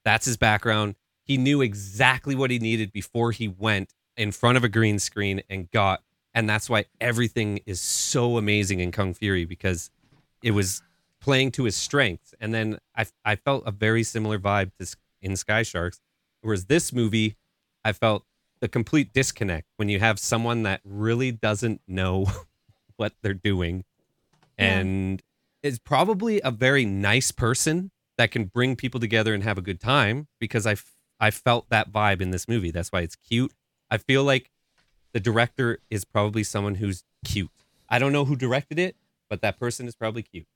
that's 0.04 0.26
his 0.26 0.36
background 0.36 0.94
he 1.24 1.38
knew 1.38 1.62
exactly 1.62 2.34
what 2.34 2.50
he 2.50 2.58
needed 2.58 2.92
before 2.92 3.32
he 3.32 3.48
went 3.48 3.94
in 4.18 4.32
front 4.32 4.58
of 4.58 4.64
a 4.64 4.68
green 4.68 4.98
screen 4.98 5.40
and 5.48 5.70
got 5.70 6.02
and 6.34 6.48
that's 6.48 6.68
why 6.70 6.84
everything 7.00 7.60
is 7.66 7.80
so 7.80 8.36
amazing 8.38 8.80
in 8.80 8.92
kung 8.92 9.14
fury 9.14 9.44
because 9.44 9.90
it 10.42 10.52
was 10.52 10.82
playing 11.20 11.50
to 11.52 11.64
his 11.64 11.76
strengths. 11.76 12.34
And 12.40 12.54
then 12.54 12.78
I 12.96 13.06
I 13.24 13.36
felt 13.36 13.64
a 13.66 13.70
very 13.70 14.02
similar 14.02 14.38
vibe 14.38 14.70
to 14.78 14.86
in 15.22 15.36
Sky 15.36 15.62
Sharks, 15.62 16.00
whereas 16.40 16.64
this 16.66 16.92
movie, 16.92 17.36
I 17.84 17.92
felt 17.92 18.24
the 18.60 18.68
complete 18.68 19.12
disconnect 19.12 19.66
when 19.76 19.88
you 19.88 19.98
have 20.00 20.18
someone 20.18 20.62
that 20.64 20.80
really 20.84 21.30
doesn't 21.32 21.80
know 21.86 22.26
what 22.96 23.12
they're 23.22 23.34
doing, 23.34 23.84
Yeah. 24.58 24.78
and 24.78 25.22
is 25.62 25.78
probably 25.78 26.40
a 26.42 26.50
very 26.50 26.84
nice 26.86 27.32
person 27.32 27.90
that 28.16 28.30
can 28.30 28.44
bring 28.46 28.76
people 28.76 29.00
together 29.00 29.34
and 29.34 29.42
have 29.44 29.58
a 29.58 29.62
good 29.62 29.80
time. 29.80 30.28
Because 30.38 30.64
I 30.66 30.72
f- 30.72 30.96
I 31.18 31.30
felt 31.30 31.68
that 31.68 31.92
vibe 31.92 32.22
in 32.22 32.30
this 32.30 32.48
movie. 32.48 32.70
That's 32.70 32.90
why 32.90 33.00
it's 33.00 33.16
cute. 33.16 33.52
I 33.90 33.98
feel 33.98 34.24
like 34.24 34.50
the 35.12 35.20
director 35.20 35.78
is 35.90 36.04
probably 36.04 36.42
someone 36.42 36.76
who's 36.76 37.04
cute. 37.24 37.50
I 37.88 37.98
don't 37.98 38.12
know 38.12 38.24
who 38.24 38.36
directed 38.36 38.78
it, 38.78 38.96
but 39.28 39.42
that 39.42 39.58
person 39.58 39.86
is 39.88 39.94
probably 39.96 40.22
cute. 40.22 40.46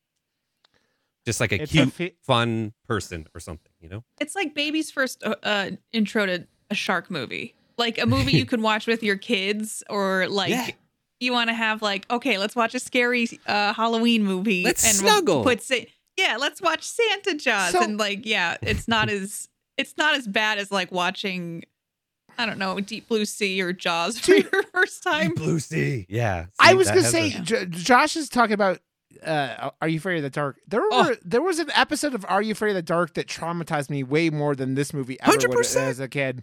Just 1.25 1.41
like 1.41 1.53
a 1.53 1.63
It's 1.63 1.73
a 1.73 1.75
cute, 1.75 1.93
fi- 1.93 2.15
fun 2.23 2.75
person 2.87 3.27
or 3.35 3.41
something, 3.41 3.73
you 3.81 3.89
know? 3.89 4.05
It's 4.21 4.35
like 4.35 4.55
baby's 4.55 4.91
first 4.91 5.23
uh, 5.25 5.37
uh, 5.43 5.71
intro 5.93 6.27
to 6.27 6.47
a 6.71 6.75
shark 6.75 7.11
movie. 7.11 7.55
Like 7.79 7.99
a 7.99 8.07
movie 8.07 8.33
you 8.33 8.45
can 8.53 8.61
watch 8.63 8.87
with 8.87 9.03
your 9.03 9.17
kids 9.17 9.83
or 9.89 10.29
like 10.29 10.51
Yeah. 10.51 10.69
you 11.21 11.33
want 11.33 11.49
to 11.49 11.55
have 11.55 11.81
like 11.83 12.05
okay, 12.11 12.37
let's 12.39 12.55
watch 12.55 12.75
a 12.75 12.79
scary 12.79 13.27
uh, 13.47 13.73
Halloween 13.73 14.23
movie 14.23 14.65
Let's 14.65 14.85
and 14.87 15.03
we'll 15.03 15.15
snuggle. 15.17 15.43
put 15.45 15.63
sa- 15.63 15.77
yeah, 16.17 16.37
let's 16.39 16.61
watch 16.61 16.83
Santa 16.83 17.35
Jaws 17.35 17.73
So- 17.73 17.83
and 17.83 17.99
like 17.99 18.27
yeah, 18.27 18.57
it's 18.63 18.87
not 18.87 19.09
as 19.11 19.49
it's 19.79 19.97
not 19.97 20.15
as 20.15 20.29
bad 20.29 20.59
as 20.59 20.71
like 20.71 20.93
watching 20.93 21.65
I 22.39 22.47
don't 22.47 22.59
know, 22.59 22.79
Deep 22.81 23.09
Blue 23.09 23.25
Sea 23.25 23.61
or 23.63 23.73
Jaws 23.73 24.19
for 24.19 24.27
Dude. 24.35 24.49
your 24.53 24.63
first 24.73 25.03
time. 25.03 25.29
Deep 25.29 25.37
Blue 25.37 25.59
Sea. 25.61 26.07
Yeah. 26.09 26.47
I 26.59 26.75
was 26.75 26.89
gonna 26.89 27.03
say, 27.03 27.33
a- 27.35 27.41
J- 27.41 27.67
Josh 27.67 28.17
is 28.17 28.29
talking 28.29 28.55
about. 28.55 28.81
Uh, 29.25 29.71
Are 29.81 29.89
you 29.89 29.97
afraid 29.99 30.19
of 30.19 30.23
the 30.25 30.29
dark? 30.31 30.59
There 30.69 30.81
were 30.83 30.89
Oh. 30.93 31.15
there 31.25 31.41
was 31.41 31.59
an 31.59 31.71
episode 31.75 32.15
of 32.15 32.27
Are 32.29 32.43
You 32.43 32.53
Afraid 32.53 32.71
of 32.71 32.75
the 32.77 32.83
Dark 32.83 33.15
that 33.15 33.27
traumatized 33.27 33.89
me 33.89 34.03
way 34.03 34.29
more 34.29 34.55
than 34.55 34.75
this 34.75 34.93
movie 34.93 35.17
ever 35.21 35.33
would 35.33 35.41
100%. 35.51 35.77
as 35.77 35.99
a 36.01 36.09
kid. 36.09 36.43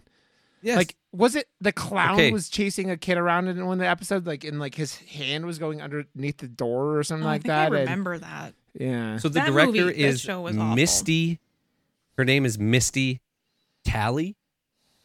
yes. 0.62 0.78
Like, 0.78 0.96
was 1.12 1.36
it 1.36 1.48
the 1.60 1.70
clown 1.70 2.14
Okay. 2.14 2.32
was 2.32 2.48
chasing 2.48 2.90
a 2.90 2.96
kid 2.96 3.18
around 3.18 3.46
in 3.48 3.64
one 3.66 3.74
of 3.74 3.78
the 3.80 3.86
episodes? 3.88 4.26
Like, 4.26 4.42
and 4.42 4.58
like 4.58 4.74
his 4.74 4.96
hand 4.96 5.46
was 5.46 5.60
going 5.60 5.80
underneath 5.80 6.38
the 6.38 6.48
door 6.48 6.96
or 6.98 7.04
something 7.04 7.24
Oh, 7.24 7.28
I 7.28 7.32
like 7.34 7.42
think 7.42 7.48
that. 7.50 7.60
I 7.60 7.64
and- 7.66 7.74
remember 7.74 8.18
that. 8.18 8.54
yeah. 8.76 9.16
so 9.18 9.28
the 9.28 9.34
that 9.34 9.46
director 9.46 9.72
movie- 9.72 10.02
that 10.02 10.08
is 10.08 10.20
show 10.20 10.40
was 10.40 10.56
awful. 10.56 10.74
Misty. 10.74 11.38
Her 12.16 12.24
name 12.24 12.44
is 12.44 12.58
Misty 12.58 13.20
Talley, 13.84 14.34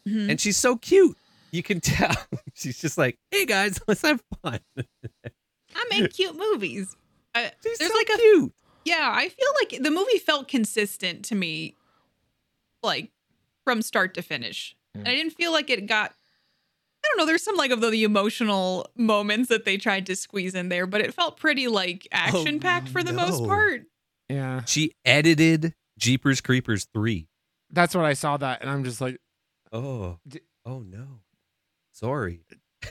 Mhm. 0.06 0.30
and 0.30 0.40
she's 0.40 0.56
so 0.56 0.76
cute. 0.76 1.16
You 1.50 1.62
can 1.62 1.80
tell. 1.80 2.14
she's 2.54 2.78
just 2.80 2.98
like, 2.98 3.16
hey 3.30 3.46
guys, 3.46 3.80
let's 3.88 4.02
have 4.02 4.22
fun. 4.42 4.60
I 4.76 5.84
make 5.90 6.12
cute 6.14 6.36
movies. 6.36 6.94
Uh, 7.34 7.48
She's 7.62 7.78
there's 7.78 7.90
so 7.92 7.96
like 7.98 8.08
a 8.10 8.16
cute. 8.18 8.52
Yeah, 8.84 9.10
I 9.14 9.28
feel 9.28 9.48
like 9.60 9.82
the 9.82 9.90
movie 9.90 10.18
felt 10.18 10.48
consistent 10.48 11.24
to 11.26 11.34
me, 11.34 11.76
like 12.82 13.10
from 13.64 13.82
start 13.82 14.14
to 14.14 14.22
finish. 14.22 14.74
And 14.94 15.06
I 15.06 15.14
didn't 15.14 15.32
feel 15.34 15.52
like 15.52 15.70
it 15.70 15.86
got 15.86 16.12
I 17.04 17.08
don't 17.08 17.18
know. 17.18 17.26
There's 17.26 17.42
some 17.44 17.56
like 17.56 17.70
of 17.70 17.80
the, 17.80 17.90
the 17.90 18.02
emotional 18.04 18.90
moments 18.96 19.48
that 19.50 19.64
they 19.64 19.76
tried 19.76 20.06
to 20.06 20.16
squeeze 20.16 20.54
in 20.54 20.68
there, 20.68 20.86
but 20.86 21.00
it 21.00 21.14
felt 21.14 21.36
pretty 21.38 21.68
like 21.68 22.08
action 22.12 22.58
packed 22.60 22.88
for 22.88 23.02
the 23.04 23.12
most 23.12 23.44
part. 23.46 23.82
Yeah, 24.28 24.64
She 24.66 24.92
edited 25.04 25.74
Jeepers 25.98 26.40
Creepers 26.40 26.86
3. 26.92 27.26
that's 27.70 27.94
what 27.94 28.04
I 28.04 28.12
saw 28.14 28.36
that, 28.38 28.60
and 28.62 28.70
I'm 28.70 28.84
just 28.84 29.00
like, 29.00 29.18
Oh. 29.72 30.18
D- 30.26 30.40
Oh 30.66 30.80
no. 30.80 31.20
Sorry. 31.92 32.40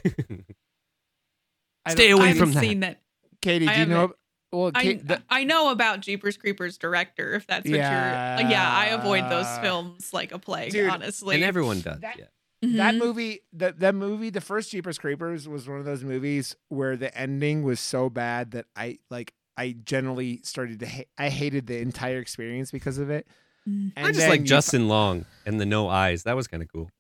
Stay 1.88 2.10
don't- 2.10 2.20
away 2.20 2.28
I 2.28 2.32
I- 2.32 2.34
from 2.34 2.50
haven't 2.50 2.54
that. 2.56 2.62
seen 2.62 2.80
that. 2.82 3.02
Katie, 3.42 3.68
I 3.68 3.74
do 3.76 3.80
you 3.82 3.86
know? 3.88 3.96
haven't- 4.02 4.20
Well, 4.52 4.72
I, 4.74 4.82
Kate, 4.84 5.08
the- 5.08 5.22
I 5.30 5.44
know 5.44 5.70
about 5.72 6.00
Jeepers 6.02 6.38
Creepers 6.38 6.78
director. 6.78 7.34
If 7.34 7.48
that's 7.48 7.64
what 7.66 7.72
you're, 7.72 7.80
yeah, 7.80 8.68
I 8.76 8.88
avoid 8.88 9.30
those 9.30 9.48
films 9.60 10.14
like 10.14 10.32
a 10.32 10.40
plague. 10.40 10.72
Dude, 10.72 10.90
honestly, 10.90 11.36
and 11.36 11.44
everyone 11.44 11.82
does. 11.82 12.00
That- 12.00 12.18
yeah. 12.18 12.26
that 12.62 12.96
Mhm. 12.96 13.00
movie, 13.00 13.42
that 13.54 13.80
that 13.82 13.94
movie, 13.94 14.30
the 14.32 14.42
first 14.42 14.72
Jeepers 14.72 14.98
Creepers 14.98 15.48
was 15.48 15.68
one 15.68 15.78
of 15.80 15.86
those 15.86 16.04
movies 16.04 16.56
where 16.70 16.98
the 16.98 17.16
ending 17.16 17.62
was 17.64 17.80
so 17.80 18.10
bad 18.10 18.52
that 18.52 18.66
I 18.76 18.98
like. 19.12 19.34
I 19.60 19.72
generally 19.84 20.42
started 20.44 20.80
to. 20.82 20.88
Ha- 20.88 21.04
I 21.18 21.30
hated 21.30 21.68
the 21.68 21.78
entire 21.80 22.20
experience 22.20 22.72
because 22.72 22.98
of 23.00 23.10
it. 23.12 23.28
Mm. 23.68 23.92
And 23.96 24.08
I 24.08 24.12
just 24.12 24.28
like 24.28 24.40
you 24.42 24.46
Justin 24.48 24.88
Long 24.88 25.26
and 25.48 25.60
the 25.60 25.66
no 25.66 25.88
eyes. 25.88 26.24
That 26.24 26.36
was 26.36 26.48
kind 26.48 26.62
of 26.62 26.72
cool. 26.72 26.92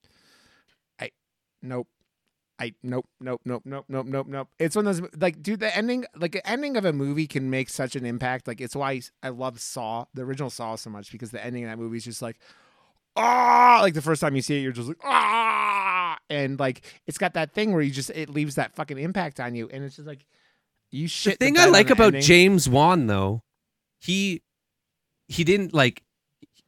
I 0.99 1.11
nope. 1.61 1.87
I 2.59 2.73
nope 2.81 3.05
nope 3.19 3.41
nope 3.45 3.61
nope 3.65 3.85
nope 3.87 4.07
nope 4.07 4.27
nope. 4.27 4.47
It's 4.57 4.75
one 4.75 4.87
of 4.87 4.99
those 4.99 5.09
like 5.19 5.43
dude 5.43 5.59
the 5.59 5.75
ending 5.77 6.05
like 6.15 6.31
the 6.31 6.49
ending 6.49 6.75
of 6.75 6.85
a 6.85 6.93
movie 6.93 7.27
can 7.27 7.51
make 7.51 7.69
such 7.69 7.95
an 7.95 8.03
impact. 8.03 8.47
Like 8.47 8.59
it's 8.59 8.75
why 8.75 9.01
I 9.21 9.29
love 9.29 9.59
Saw, 9.59 10.05
the 10.15 10.23
original 10.23 10.49
Saw 10.49 10.75
so 10.75 10.89
much 10.89 11.11
because 11.11 11.29
the 11.29 11.43
ending 11.43 11.65
of 11.65 11.69
that 11.69 11.77
movie 11.77 11.97
is 11.97 12.05
just 12.05 12.23
like 12.23 12.39
ah 13.15 13.79
like 13.81 13.93
the 13.93 14.01
first 14.01 14.21
time 14.21 14.35
you 14.35 14.41
see 14.41 14.57
it 14.57 14.61
you're 14.61 14.71
just 14.71 14.87
like 14.87 14.97
ah 15.03 16.17
and 16.29 16.59
like 16.59 16.81
it's 17.05 17.17
got 17.17 17.33
that 17.33 17.53
thing 17.53 17.73
where 17.73 17.81
you 17.81 17.91
just 17.91 18.09
it 18.11 18.29
leaves 18.29 18.55
that 18.55 18.75
fucking 18.75 18.97
impact 18.97 19.39
on 19.39 19.53
you 19.53 19.67
and 19.71 19.83
it's 19.83 19.97
just 19.97 20.07
like 20.07 20.25
you 20.89 21.07
shit. 21.07 21.37
The 21.37 21.45
thing 21.45 21.53
bed 21.55 21.67
I 21.67 21.71
like 21.71 21.89
about 21.89 22.07
ending. 22.07 22.21
James 22.21 22.67
Wan 22.67 23.05
though, 23.05 23.43
he 23.99 24.41
he 25.27 25.43
didn't 25.43 25.73
like 25.73 26.01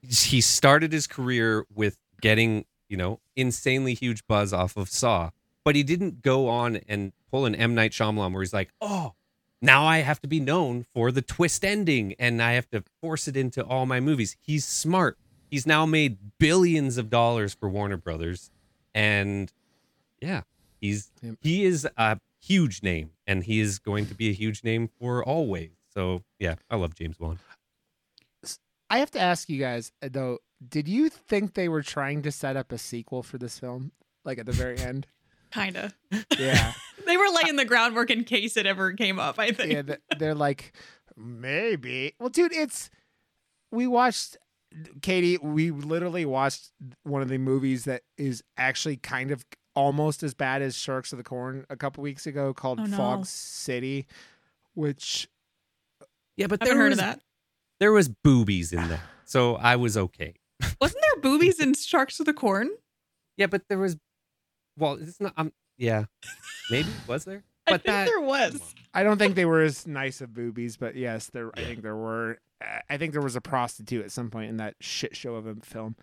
he 0.02 0.42
started 0.42 0.92
his 0.92 1.08
career 1.08 1.66
with 1.74 1.98
getting, 2.22 2.66
you 2.88 2.98
know, 2.98 3.20
insanely 3.36 3.94
huge 3.94 4.26
buzz 4.28 4.54
off 4.54 4.78
of 4.78 4.90
Saw, 4.90 5.32
but 5.64 5.76
he 5.76 5.84
didn't 5.84 6.22
go 6.22 6.48
on 6.48 6.78
and 6.88 7.14
pull 7.32 7.46
an 7.46 7.56
M 7.56 7.76
Night 7.76 7.92
Shyamalan 7.92 8.34
where 8.34 8.42
he's 8.42 8.54
like, 8.54 8.72
"Oh, 8.82 9.14
now 9.62 9.86
I 9.86 10.00
have 10.00 10.22
to 10.22 10.28
be 10.28 10.40
known 10.40 10.86
for 10.94 11.12
the 11.12 11.22
twist 11.22 11.66
ending 11.66 12.14
and 12.20 12.42
I 12.42 12.54
have 12.54 12.70
to 12.72 12.84
force 13.02 13.28
it 13.28 13.38
into 13.38 13.64
all 13.64 13.86
my 13.86 14.00
movies." 14.00 14.36
He's 14.42 14.66
smart. 14.66 15.18
He's 15.50 15.66
now 15.66 15.86
made 15.86 16.18
billions 16.38 16.98
of 16.98 17.10
dollars 17.10 17.54
for 17.54 17.70
Warner 17.70 17.98
Brothers 17.98 18.52
and 18.94 19.52
yeah, 20.22 20.42
he's 20.80 21.12
he 21.42 21.66
is 21.66 21.88
a 21.98 22.20
huge 22.42 22.84
name 22.84 23.12
and 23.28 23.44
he 23.44 23.60
is 23.60 23.80
going 23.80 24.06
to 24.08 24.16
be 24.16 24.30
a 24.30 24.34
huge 24.34 24.64
name 24.64 24.90
for 25.00 25.24
always. 25.24 25.72
So, 25.94 26.24
yeah, 26.40 26.56
I 26.70 26.76
love 26.76 26.96
James 26.96 27.20
Wan. 27.20 27.40
I 28.90 29.00
have 29.00 29.12
to 29.12 29.20
ask 29.20 29.50
you 29.50 29.60
guys 29.60 29.92
uh, 30.02 30.10
though, 30.12 30.40
did 30.68 30.88
you 30.88 31.10
think 31.10 31.54
they 31.54 31.70
were 31.70 31.82
trying 31.84 32.22
to 32.24 32.32
set 32.32 32.58
up 32.58 32.72
a 32.72 32.78
sequel 32.78 33.24
for 33.24 33.38
this 33.38 33.60
film? 33.60 33.92
Like 34.26 34.38
at 34.40 34.46
the 34.46 34.52
very 34.52 34.78
end? 34.80 35.08
Kinda. 35.52 35.92
Yeah. 36.38 36.74
They 37.06 37.18
were 37.18 37.30
laying 37.42 37.56
the 37.56 37.66
groundwork 37.66 38.12
in 38.12 38.24
case 38.24 38.56
it 38.56 38.68
ever 38.68 38.92
came 38.94 39.20
up. 39.20 39.40
I 39.40 39.52
think. 39.52 39.72
yeah, 39.74 39.96
they're 40.20 40.36
like, 40.36 40.74
maybe. 41.18 42.14
Well, 42.20 42.30
dude, 42.30 42.54
it's 42.54 42.92
we 43.72 43.88
watched 43.88 44.38
Katie. 45.02 45.40
We 45.42 45.72
literally 45.72 46.24
watched 46.26 46.70
one 47.02 47.24
of 47.24 47.30
the 47.30 47.40
movies 47.40 47.86
that 47.86 48.04
is 48.16 48.44
actually 48.58 48.98
kind 48.98 49.32
of 49.32 49.44
almost 49.76 50.22
as 50.22 50.36
bad 50.36 50.62
as 50.62 50.78
Sharks 50.78 51.12
of 51.14 51.18
the 51.18 51.24
Corn 51.24 51.66
a 51.72 51.76
couple 51.76 52.04
weeks 52.04 52.28
ago, 52.28 52.54
called 52.54 52.80
Oh, 52.80 52.86
no. 52.86 52.96
Fog 52.96 53.26
City, 53.26 54.06
which 54.76 55.28
Yeah, 56.38 56.46
but 56.46 56.62
I 56.62 56.66
there 56.66 56.74
haven't 56.76 56.82
heard 56.82 56.90
was 56.92 57.00
of 57.00 57.06
that. 57.06 57.22
There 57.80 57.92
was 57.92 58.10
boobies 58.10 58.74
in 58.74 58.88
there. 58.88 59.02
So, 59.26 59.56
I 59.56 59.76
was 59.76 59.96
okay. 59.98 60.36
Wasn't 60.82 61.02
there 61.02 61.22
boobies 61.22 61.60
in 61.60 61.74
Sharks 61.74 62.20
of 62.20 62.26
the 62.26 62.34
Corn? 62.34 62.70
Yeah, 63.38 63.48
but 63.48 63.64
there 63.70 63.78
was 63.80 63.98
well, 64.78 64.94
it's 64.94 65.20
not 65.20 65.34
um 65.38 65.52
yeah. 65.78 66.06
Maybe 66.70 66.90
was 67.08 67.26
there? 67.26 67.44
I 67.68 67.72
But 67.72 67.84
think 67.84 67.94
that 67.94 68.06
there 68.06 68.22
was. 68.22 68.60
I 68.94 69.04
don't 69.04 69.18
think 69.18 69.36
they 69.36 69.46
were 69.46 69.62
as 69.62 69.86
nice 69.88 70.22
of 70.22 70.34
boobies, 70.34 70.76
but 70.78 70.96
yes, 70.96 71.28
there. 71.28 71.52
I 71.56 71.64
think 71.64 71.82
there 71.84 71.96
were. 71.96 72.40
I 72.90 72.98
think 72.98 73.14
there 73.14 73.22
was 73.22 73.36
a 73.36 73.42
prostitute 73.42 74.04
at 74.04 74.12
some 74.12 74.30
point 74.30 74.50
in 74.50 74.58
that 74.58 74.76
shit 74.82 75.16
show 75.16 75.36
of 75.36 75.46
a 75.48 75.56
film. 75.56 75.96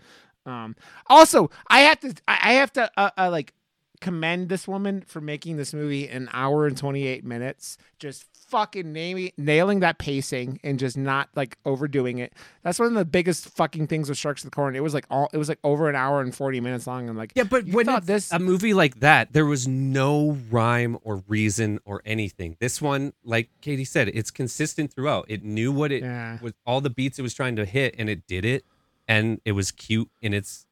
Um, 0.47 0.77
also, 1.09 1.51
I 1.69 1.81
have 1.81 2.01
to. 2.01 2.15
I 2.29 2.39
I 2.43 2.53
have 2.55 2.73
to 2.75 2.91
uh, 2.97 3.11
uh, 3.19 3.31
like 3.31 3.53
commend 4.01 4.49
this 4.49 4.67
woman 4.69 5.03
for 5.07 5.21
making 5.21 5.57
this 5.57 5.73
movie 5.75 6.09
an 6.09 6.29
hour 6.33 6.67
and 6.67 6.77
twenty 6.77 7.07
eight 7.07 7.25
minutes. 7.25 7.79
Just 7.99 8.25
fucking 8.49 8.93
nailing 8.93 9.33
nailing 9.37 9.81
that 9.81 9.99
pacing 9.99 10.61
and 10.63 10.79
just 10.79 10.97
not 10.97 11.29
like 11.35 11.59
overdoing 11.65 12.19
it. 12.19 12.33
That's 12.63 12.79
one 12.79 12.89
of 12.89 12.95
the 12.95 13.05
biggest 13.05 13.49
fucking 13.49 13.89
things 13.89 14.09
with 14.09 14.17
Sharks 14.19 14.45
of 14.45 14.51
the 14.51 14.55
Corn. 14.55 14.77
It 14.77 14.83
was 14.83 14.95
like 14.95 15.07
all. 15.11 15.29
It 15.33 15.39
was 15.39 15.49
like 15.49 15.59
over 15.65 15.89
an 15.89 15.97
hour 15.97 16.21
and 16.21 16.35
forty 16.35 16.61
minutes 16.61 16.87
long. 16.87 17.09
I'm 17.09 17.17
like, 17.17 17.33
Yeah, 17.35 17.45
but 17.45 17.67
You 17.67 17.73
when 17.75 17.87
thought 17.87 18.07
this- 18.07 18.31
a 18.33 18.39
movie 18.39 18.75
like 18.75 19.01
that, 19.01 19.33
there 19.33 19.47
was 19.47 19.67
no 19.67 20.39
rhyme 20.51 20.99
or 21.03 21.23
reason 21.29 21.81
or 21.85 22.03
anything. 22.05 22.57
This 22.61 22.81
one, 22.81 23.13
like 23.25 23.49
Katie 23.61 23.85
said, 23.85 24.09
it's 24.09 24.31
consistent 24.31 24.93
throughout. 24.93 25.27
It 25.29 25.43
knew 25.43 25.73
what 25.73 25.91
it 25.93 26.03
yeah. 26.03 26.39
with 26.41 26.55
all 26.67 26.81
the 26.81 26.91
beats 26.91 27.19
it 27.19 27.23
was 27.23 27.35
trying 27.35 27.57
to 27.57 27.65
hit, 27.65 27.95
and 27.99 28.09
it 28.09 28.27
did 28.27 28.45
it, 28.45 28.65
and 29.09 29.41
it 29.45 29.53
was 29.53 29.71
cute 29.73 30.11
in 30.23 30.33
its 30.35 30.67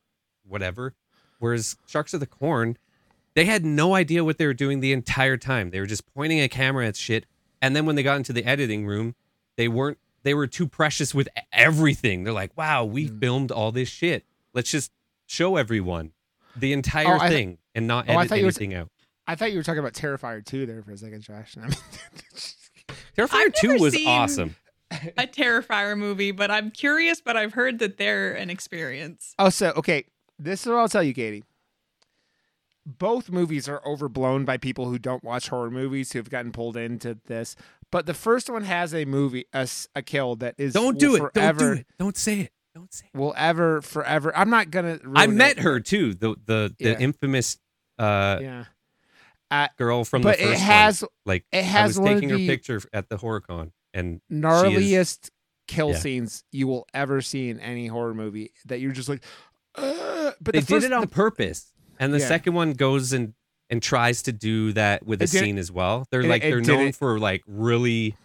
whatever. 0.46 0.94
Whereas 1.40 1.76
Sharks 1.86 2.14
of 2.14 2.20
the 2.20 2.26
Corn, 2.26 2.78
they 3.34 3.44
had 3.44 3.64
no 3.64 3.94
idea 3.94 4.24
what 4.24 4.38
they 4.38 4.46
were 4.46 4.54
doing 4.54 4.80
the 4.80 4.92
entire 4.92 5.36
time. 5.36 5.70
They 5.70 5.80
were 5.80 5.86
just 5.86 6.06
pointing 6.14 6.40
a 6.40 6.48
camera 6.48 6.86
at 6.86 6.96
shit, 6.96 7.26
and 7.60 7.74
then 7.74 7.86
when 7.86 7.96
they 7.96 8.02
got 8.02 8.16
into 8.16 8.32
the 8.32 8.44
editing 8.44 8.86
room, 8.86 9.14
they 9.56 9.68
weren't. 9.68 9.98
They 10.22 10.34
were 10.34 10.46
too 10.46 10.66
precious 10.66 11.14
with 11.14 11.28
everything. 11.52 12.24
They're 12.24 12.32
like, 12.32 12.56
"Wow, 12.56 12.84
we 12.84 13.08
Mm. 13.08 13.20
filmed 13.20 13.50
all 13.52 13.72
this 13.72 13.88
shit. 13.88 14.24
Let's 14.54 14.70
just 14.70 14.90
show 15.26 15.56
everyone 15.56 16.12
the 16.56 16.72
entire 16.72 17.16
Oh, 17.16 17.20
I- 17.20 17.28
thing 17.28 17.58
and 17.74 17.86
not 17.86 18.06
oh, 18.08 18.12
edit 18.18 18.28
thought 18.30 18.38
you 18.38 18.44
anything 18.44 18.72
out." 18.74 18.90
I 19.26 19.34
thought 19.36 19.52
you 19.52 19.58
were 19.58 19.62
talking 19.64 19.80
about 19.80 19.94
Terrifier 19.94 20.44
2 20.44 20.66
there 20.66 20.82
for 20.82 20.92
a 20.92 20.96
second, 20.98 21.22
Josh. 21.22 21.56
I 21.62 21.66
mean, 21.66 21.76
Terrifier 23.16 23.32
I've 23.46 23.54
Two 23.54 23.78
was 23.78 23.96
awesome. 24.06 24.56
a 24.90 25.26
Terrifier 25.26 25.96
movie, 25.96 26.30
but 26.30 26.50
I'm 26.50 26.70
curious. 26.70 27.20
But 27.20 27.36
I've 27.36 27.54
heard 27.54 27.78
that 27.80 27.96
they're 27.96 28.32
an 28.34 28.50
experience. 28.50 29.34
Oh, 29.38 29.48
so 29.50 29.72
okay. 29.76 30.04
This 30.38 30.62
is 30.62 30.66
what 30.68 30.76
I'll 30.76 30.88
tell 30.88 31.02
you, 31.02 31.14
Katie. 31.14 31.44
Both 32.86 33.30
movies 33.30 33.68
are 33.68 33.80
overblown 33.86 34.44
by 34.44 34.58
people 34.58 34.86
who 34.90 34.98
don't 34.98 35.24
watch 35.24 35.48
horror 35.48 35.70
movies 35.70 36.12
who 36.12 36.18
have 36.18 36.28
gotten 36.28 36.52
pulled 36.52 36.76
into 36.76 37.18
this. 37.26 37.56
But 37.90 38.06
the 38.06 38.14
first 38.14 38.50
one 38.50 38.64
has 38.64 38.92
a 38.94 39.04
movie, 39.04 39.46
a 39.52 39.66
kill 40.02 40.36
that 40.36 40.54
is 40.58 40.74
Don't 40.74 40.98
do 40.98 41.14
it. 41.16 41.20
Don't 41.20 41.32
forever, 41.34 41.74
do 41.76 41.80
it. 41.80 41.86
Don't 41.98 42.16
say 42.16 42.40
it. 42.40 42.52
Don't 42.74 42.92
say 42.92 43.06
it. 43.14 43.16
Will 43.16 43.32
ever, 43.36 43.80
forever. 43.80 44.36
I'm 44.36 44.50
not 44.50 44.70
gonna. 44.70 44.98
I 45.14 45.28
met 45.28 45.58
it. 45.58 45.62
her 45.62 45.80
too. 45.80 46.12
The 46.14 46.34
the 46.44 46.74
the 46.78 46.90
Yeah. 46.90 46.98
infamous 46.98 47.58
uh 47.98 48.38
Yeah, 48.42 49.68
girl 49.78 50.04
from 50.04 50.22
but 50.22 50.38
the 50.38 50.44
first 50.44 50.60
it 50.60 50.64
has 50.64 51.02
one. 51.02 51.08
Like 51.24 51.44
it 51.52 51.58
I 51.58 51.62
has 51.62 51.98
was 51.98 52.06
taking 52.06 52.28
her 52.30 52.36
picture 52.38 52.82
at 52.92 53.08
the 53.08 53.16
HorrorCon, 53.16 53.70
and 53.94 54.20
gnarliest 54.30 55.30
kill 55.68 55.90
Yeah. 55.92 55.98
scenes 55.98 56.44
you 56.52 56.66
will 56.66 56.86
ever 56.92 57.22
see 57.22 57.48
in 57.48 57.60
any 57.60 57.86
horror 57.86 58.12
movie. 58.14 58.52
That 58.66 58.80
you're 58.80 58.92
just 58.92 59.08
like, 59.08 59.24
uh, 59.76 60.32
but 60.40 60.54
they 60.54 60.60
the 60.60 60.66
first, 60.66 60.82
did 60.82 60.90
it 60.90 60.92
on 60.92 61.02
the- 61.02 61.06
purpose. 61.06 61.70
And 61.98 62.12
the 62.12 62.18
Yeah. 62.18 62.28
second 62.28 62.54
one 62.54 62.72
goes 62.72 63.12
and 63.12 63.34
and 63.70 63.82
tries 63.82 64.22
to 64.22 64.32
do 64.32 64.72
that 64.74 65.06
with 65.06 65.22
a 65.22 65.26
scene 65.26 65.56
as 65.58 65.72
well. 65.72 66.06
They're 66.10 66.20
it- 66.20 66.28
like 66.28 66.44
it 66.44 66.50
they're 66.50 66.60
did 66.60 66.68
known 66.68 66.86
it- 66.88 66.96
for 66.96 67.18
like 67.18 67.42
really 67.46 68.16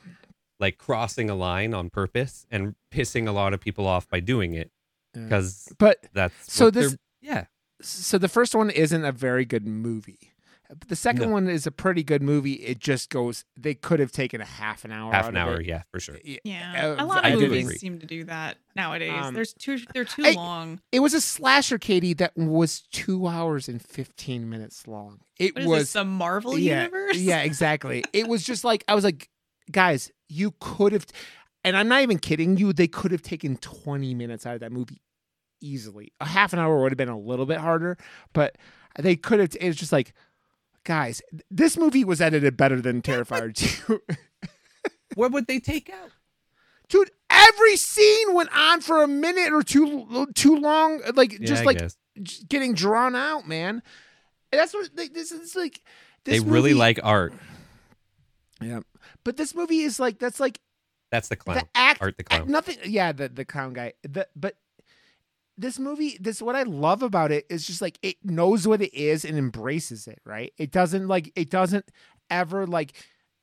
like 0.59 0.77
crossing 0.77 1.29
a 1.29 1.35
line 1.35 1.73
on 1.73 1.89
purpose 1.89 2.45
and 2.51 2.75
pissing 2.91 3.27
a 3.27 3.31
lot 3.31 3.53
of 3.53 3.61
people 3.61 3.87
off 3.87 4.09
by 4.09 4.19
doing 4.19 4.53
it 4.53 4.69
because 5.13 5.69
but 5.77 5.97
that's 6.13 6.51
So 6.53 6.69
this- 6.69 6.97
yeah 7.21 7.45
so 7.81 8.17
the 8.17 8.27
first 8.27 8.53
one 8.53 8.69
isn't 8.69 9.05
a 9.05 9.11
very 9.13 9.45
good 9.45 9.65
movie. 9.65 10.28
The 10.87 10.95
second 10.95 11.29
No. 11.29 11.33
one 11.33 11.47
is 11.49 11.65
a 11.65 11.71
pretty 11.71 12.03
good 12.03 12.21
movie. 12.21 12.53
It 12.53 12.77
just 12.77 13.09
goes. 13.09 13.43
They 13.57 13.73
could 13.73 13.99
have 13.99 14.11
taken 14.11 14.39
a 14.39 14.45
half 14.45 14.85
an 14.85 14.91
hour. 14.91 15.11
half 15.11 15.25
out 15.25 15.29
an 15.31 15.37
of 15.37 15.47
hour 15.47 15.59
it. 15.61 15.65
yeah 15.65 15.81
for 15.91 15.99
sure. 15.99 16.19
Yeah, 16.43 16.95
Uh, 16.99 17.03
a 17.03 17.07
lot 17.07 17.25
of 17.25 17.39
do 17.39 17.47
movies 17.49 17.79
seem 17.79 17.97
to 17.99 18.05
do 18.05 18.23
that 18.25 18.57
nowadays. 18.75 19.11
Um, 19.11 19.33
There's 19.33 19.53
too 19.53 19.79
they're 19.95 20.05
too 20.05 20.23
I- 20.25 20.33
long. 20.33 20.79
It 20.91 20.99
was 20.99 21.15
a 21.15 21.21
slasher, 21.21 21.79
Katie, 21.79 22.13
that 22.13 22.37
was 22.37 22.81
two 22.91 23.25
hours 23.27 23.67
and 23.67 23.81
fifteen 23.81 24.47
minutes 24.47 24.85
long. 24.87 25.21
It 25.39 25.55
What 25.55 25.61
is 25.63 25.67
was 25.67 25.79
this, 25.81 25.93
the 25.93 26.05
Marvel 26.05 26.55
yeah, 26.57 26.83
universe? 26.83 27.17
Yeah, 27.17 27.39
exactly. 27.41 28.03
it 28.13 28.27
was 28.27 28.43
just 28.43 28.63
like 28.63 28.83
I 28.87 28.93
was 28.93 29.03
like, 29.03 29.27
guys, 29.71 30.11
you 30.27 30.53
could 30.59 30.91
have, 30.93 31.07
and 31.63 31.75
I'm 31.75 31.87
not 31.87 32.03
even 32.03 32.19
kidding 32.19 32.57
you. 32.57 32.73
They 32.73 32.87
could 32.87 33.11
have 33.11 33.23
taken 33.23 33.57
20 33.57 34.13
minutes 34.13 34.45
out 34.45 34.53
of 34.53 34.59
that 34.59 34.71
movie 34.71 35.01
easily. 35.61 36.13
A 36.19 36.25
half 36.27 36.53
an 36.53 36.59
hour 36.59 36.79
would 36.81 36.91
have 36.91 36.97
been 36.97 37.09
a 37.09 37.17
little 37.19 37.47
bit 37.47 37.57
harder, 37.57 37.97
but 38.33 38.55
they 38.99 39.15
could 39.15 39.39
have. 39.39 39.55
It 39.59 39.65
was 39.67 39.75
just 39.75 39.91
like, 39.91 40.13
guys, 40.83 41.21
this 41.51 41.77
movie 41.77 42.03
was 42.03 42.21
edited 42.21 42.57
better 42.57 42.81
than 42.81 43.01
Terrifier 43.01 43.53
2. 43.53 44.01
What 45.15 45.31
would 45.31 45.47
they 45.47 45.59
take 45.59 45.89
out? 45.89 46.11
Dude, 46.87 47.09
every 47.29 47.75
scene 47.77 48.33
went 48.35 48.55
on 48.55 48.79
for 48.79 49.03
a 49.03 49.07
minute 49.07 49.51
or 49.51 49.63
two 49.63 50.27
too 50.35 50.55
long, 50.55 51.01
uh, 51.05 51.11
like 51.15 51.33
Yeah, 51.33 51.45
just 51.47 51.61
I 51.63 51.65
like 51.65 51.77
guess. 51.79 51.97
getting 52.47 52.73
drawn 52.73 53.15
out, 53.15 53.47
man. 53.47 53.81
that's 54.51 54.73
what 54.73 54.89
like, 54.95 55.13
this 55.13 55.31
is 55.31 55.55
like. 55.55 55.81
This 56.25 56.41
they 56.43 56.47
really 56.49 56.73
like 56.73 56.99
art. 57.03 57.33
Yeah, 58.61 58.81
but 59.23 59.35
this 59.35 59.55
movie 59.55 59.79
is 59.79 59.99
like 59.99 60.19
that's 60.19 60.39
like 60.39 60.59
That's 61.11 61.27
the 61.27 61.35
clown. 61.35 61.57
the 61.57 61.67
act. 61.75 62.01
Art 62.01 62.15
the 62.17 62.23
act- 62.31 62.43
clown. 62.43 62.51
nothing. 62.51 62.77
Yeah, 62.85 63.11
the 63.11 63.29
the 63.29 63.45
clown 63.45 63.73
guy. 63.73 63.93
The 64.03 64.27
but 64.35 64.55
this 65.59 65.77
movie, 65.77 66.17
this 66.19 66.41
what 66.41 66.55
I 66.55 66.63
love 66.63 67.03
about 67.03 67.31
it 67.31 67.45
is 67.49 67.67
just 67.67 67.81
like 67.81 67.99
it 68.01 68.15
knows 68.23 68.67
what 68.67 68.81
it 68.81 68.93
is 68.93 69.25
and 69.25 69.37
embraces 69.37 70.07
it. 70.07 70.19
Right? 70.25 70.53
It 70.57 70.71
doesn't 70.71 71.07
like 71.07 71.31
it 71.35 71.49
doesn't 71.49 71.91
ever 72.29 72.65
like 72.65 72.93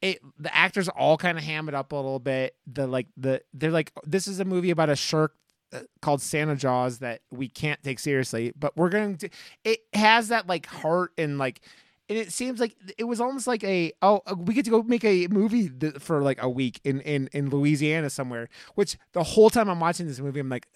it. 0.02 0.20
The 0.38 0.54
actors 0.54 0.88
all 0.88 1.18
kind 1.18 1.36
of 1.36 1.44
ham 1.44 1.68
it 1.68 1.74
up 1.74 1.92
a 1.92 1.96
little 1.96 2.18
bit. 2.18 2.56
The 2.66 2.86
like 2.86 3.08
the 3.16 3.42
they're 3.52 3.70
like 3.70 3.92
this 4.04 4.26
is 4.26 4.40
a 4.40 4.44
movie 4.44 4.70
about 4.70 4.88
a 4.88 4.96
shark 4.96 5.34
uh, 5.72 5.80
called 6.00 6.22
Santa 6.22 6.56
Jaws 6.56 7.00
that 7.00 7.20
we 7.30 7.48
can't 7.48 7.82
take 7.82 7.98
seriously, 7.98 8.52
but 8.58 8.76
we're 8.76 8.88
going 8.88 9.16
to. 9.18 9.28
It 9.64 9.80
has 9.92 10.28
that 10.28 10.46
like 10.46 10.66
heart 10.66 11.12
and 11.18 11.38
like. 11.38 11.60
And 12.08 12.16
it 12.16 12.30
seems 12.30 12.60
like 12.60 12.76
it 12.98 13.02
was 13.02 13.20
almost 13.20 13.48
like 13.48 13.64
a 13.64 13.92
oh 14.00 14.22
uh, 14.28 14.36
we 14.36 14.54
get 14.54 14.64
to 14.66 14.70
go 14.70 14.80
make 14.84 15.04
a 15.04 15.26
movie 15.26 15.68
th- 15.68 15.94
for 15.94 16.22
like 16.22 16.40
a 16.40 16.48
week 16.48 16.80
in 16.84 17.00
in 17.00 17.28
in 17.32 17.50
Louisiana 17.50 18.10
somewhere. 18.10 18.48
Which 18.76 18.96
the 19.10 19.24
whole 19.24 19.50
time 19.50 19.68
I'm 19.68 19.80
watching 19.80 20.06
this 20.06 20.20
movie, 20.20 20.38
I'm 20.38 20.48
like, 20.48 20.68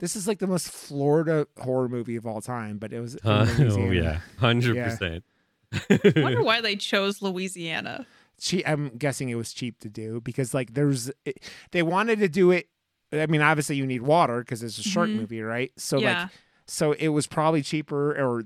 this 0.00 0.16
is 0.16 0.26
like 0.26 0.38
the 0.40 0.46
most 0.46 0.68
Florida 0.70 1.46
horror 1.58 1.88
movie 1.88 2.16
of 2.16 2.26
all 2.26 2.40
time. 2.40 2.78
But 2.78 2.92
it 2.92 3.00
was 3.00 3.14
in 3.14 3.20
Uh, 3.30 3.46
oh 3.70 3.90
yeah, 3.90 4.20
hundred 4.38 4.76
Yeah. 4.76 4.88
percent. 4.90 5.24
I 5.72 6.12
wonder 6.20 6.42
why 6.50 6.60
they 6.60 6.74
chose 6.76 7.22
Louisiana. 7.22 8.06
che- 8.40 8.64
I'm 8.66 8.88
guessing 8.96 9.28
it 9.28 9.36
was 9.36 9.52
cheap 9.52 9.78
to 9.80 9.88
do 9.88 10.20
because 10.20 10.52
like 10.52 10.74
there's 10.74 11.10
it, 11.24 11.38
they 11.70 11.82
wanted 11.82 12.18
to 12.18 12.28
do 12.28 12.50
it. 12.50 12.68
I 13.12 13.26
mean, 13.26 13.42
obviously 13.42 13.76
you 13.76 13.86
need 13.86 14.02
water 14.02 14.40
because 14.40 14.62
it's 14.62 14.78
a 14.78 14.82
shark 14.82 15.08
Mhm. 15.10 15.16
movie, 15.16 15.42
right? 15.42 15.72
So 15.76 15.98
yeah. 15.98 16.22
like 16.22 16.30
so 16.66 16.92
it 16.92 17.08
was 17.08 17.26
probably 17.26 17.62
cheaper 17.62 18.12
or 18.12 18.44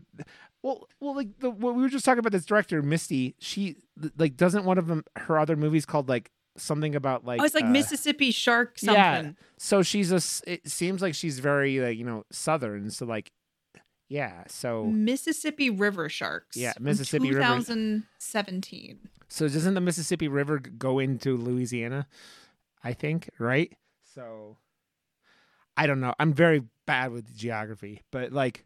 well 0.63 0.87
well 1.01 1.15
like 1.15 1.39
the 1.41 1.51
what 1.51 1.75
we 1.75 1.83
were 1.83 1.89
just 1.91 2.05
talking 2.05 2.19
about 2.21 2.33
this 2.33 2.47
director 2.47 2.81
Misty 2.83 3.35
she 3.39 3.77
like 4.17 4.37
doesn't 4.37 4.65
one 4.65 4.79
of 4.79 4.87
them 4.87 5.05
her 5.17 5.39
other 5.39 5.57
movies 5.57 5.85
called 5.85 6.09
like 6.09 6.31
something 6.57 6.95
about 6.95 7.25
like 7.25 7.41
oh, 7.41 7.45
it's 7.45 7.55
like 7.55 7.65
uh, 7.65 7.69
Mississippi 7.69 8.31
shark 8.31 8.79
something. 8.79 8.95
yeah. 8.95 9.31
so 9.59 9.83
she's 9.83 10.13
a 10.13 10.17
s- 10.17 10.43
it 10.47 10.69
seems 10.69 11.03
like 11.03 11.15
she's 11.15 11.39
very 11.39 11.81
like 11.81 11.99
you 11.99 12.05
know 12.05 12.25
southern 12.31 12.91
so 12.91 13.05
like 13.07 13.33
yeah 14.09 14.45
so 14.49 14.85
Mississippi 14.85 15.71
River 15.71 16.09
Sharks. 16.09 16.57
Yeah, 16.57 16.73
from 16.75 16.85
Mississippi 16.85 17.29
River- 17.31 17.41
2017. 17.41 18.99
so 19.29 19.49
doesn't 19.49 19.75
the 19.75 19.81
Mississippi 19.81 20.29
River 20.29 20.59
go 20.59 20.99
into 20.99 21.37
Louisiana 21.37 22.07
I 22.83 22.93
think 22.93 23.31
right 23.39 23.73
so 24.15 24.59
I 25.77 25.87
don't 25.87 26.01
know 26.01 26.15
I'm 26.19 26.33
very 26.33 26.63
bad 26.87 27.13
with 27.13 27.35
geography 27.37 28.03
but 28.11 28.33
like 28.33 28.65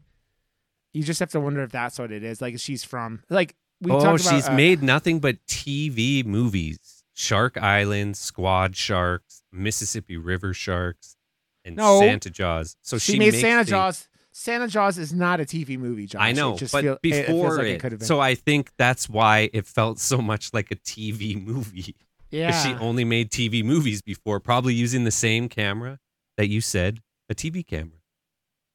you 0.93 1.03
just 1.03 1.19
have 1.19 1.31
to 1.31 1.39
wonder 1.39 1.63
if 1.63 1.71
that's 1.71 1.97
what 1.97 2.11
it 2.11 2.23
is 2.23 2.41
like 2.41 2.59
she's 2.59 2.83
from 2.83 3.23
like 3.29 3.55
we 3.81 3.91
oh, 3.91 3.99
talked 3.99 4.21
about 4.21 4.35
she's 4.35 4.47
uh, 4.47 4.53
made 4.53 4.83
nothing 4.83 5.19
but 5.19 5.37
TV 5.47 6.25
movies: 6.25 6.98
Shark 7.19 7.57
Island, 7.57 8.15
Squad 8.15 8.77
Sharks, 8.77 9.43
Mississippi 9.51 10.15
River 10.15 10.53
Sharks, 10.53 11.17
and 11.65 11.75
No. 11.75 11.99
Santa 11.99 12.29
Jaws. 12.29 12.77
So 12.81 12.97
she, 12.97 13.13
she, 13.13 13.19
made 13.19 13.33
Santa 13.33 13.57
things- 13.57 13.69
Jaws 13.69 14.07
Santa 14.31 14.67
Jaws 14.69 14.97
is 14.97 15.11
not 15.11 15.41
a 15.41 15.43
TV 15.43 15.77
movie 15.77 16.05
Josh. 16.05 16.21
I 16.21 16.31
know, 16.31 16.53
it 16.53 16.59
just 16.59 16.71
but 16.71 16.83
feel, 16.83 16.97
it- 17.03 17.13
it 17.13 17.27
before 17.27 17.57
like 17.57 17.65
it, 17.65 17.79
could 17.81 17.91
have 17.91 17.99
been 17.99 18.07
so 18.07 18.21
I 18.21 18.35
think 18.35 18.71
that's 18.77 19.09
why 19.09 19.49
it 19.51 19.65
felt 19.67 19.99
so 19.99 20.19
much 20.21 20.53
like 20.53 20.71
a 20.71 20.75
TV 20.77 21.35
movie. 21.45 21.93
yeah 22.31 22.51
she 22.63 22.73
only 22.75 23.03
made 23.03 23.31
TV 23.31 23.65
movies 23.65 24.01
before, 24.01 24.39
probably 24.39 24.73
using 24.73 25.03
the 25.03 25.11
same 25.11 25.49
camera 25.49 25.99
that 26.37 26.47
you 26.47 26.61
said, 26.61 27.01
a 27.29 27.35
TV 27.35 27.67
camera. 27.67 27.99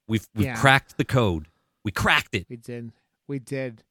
We've 0.06 0.28
we've 0.34 0.46
Yeah. 0.46 0.56
cracked 0.56 0.98
the 0.98 1.04
code. 1.06 1.48
We 1.82 1.92
cracked 1.92 2.34
it. 2.34 2.46
We 2.50 2.56
did. 2.56 2.92
We 3.26 3.38
did. 3.38 3.84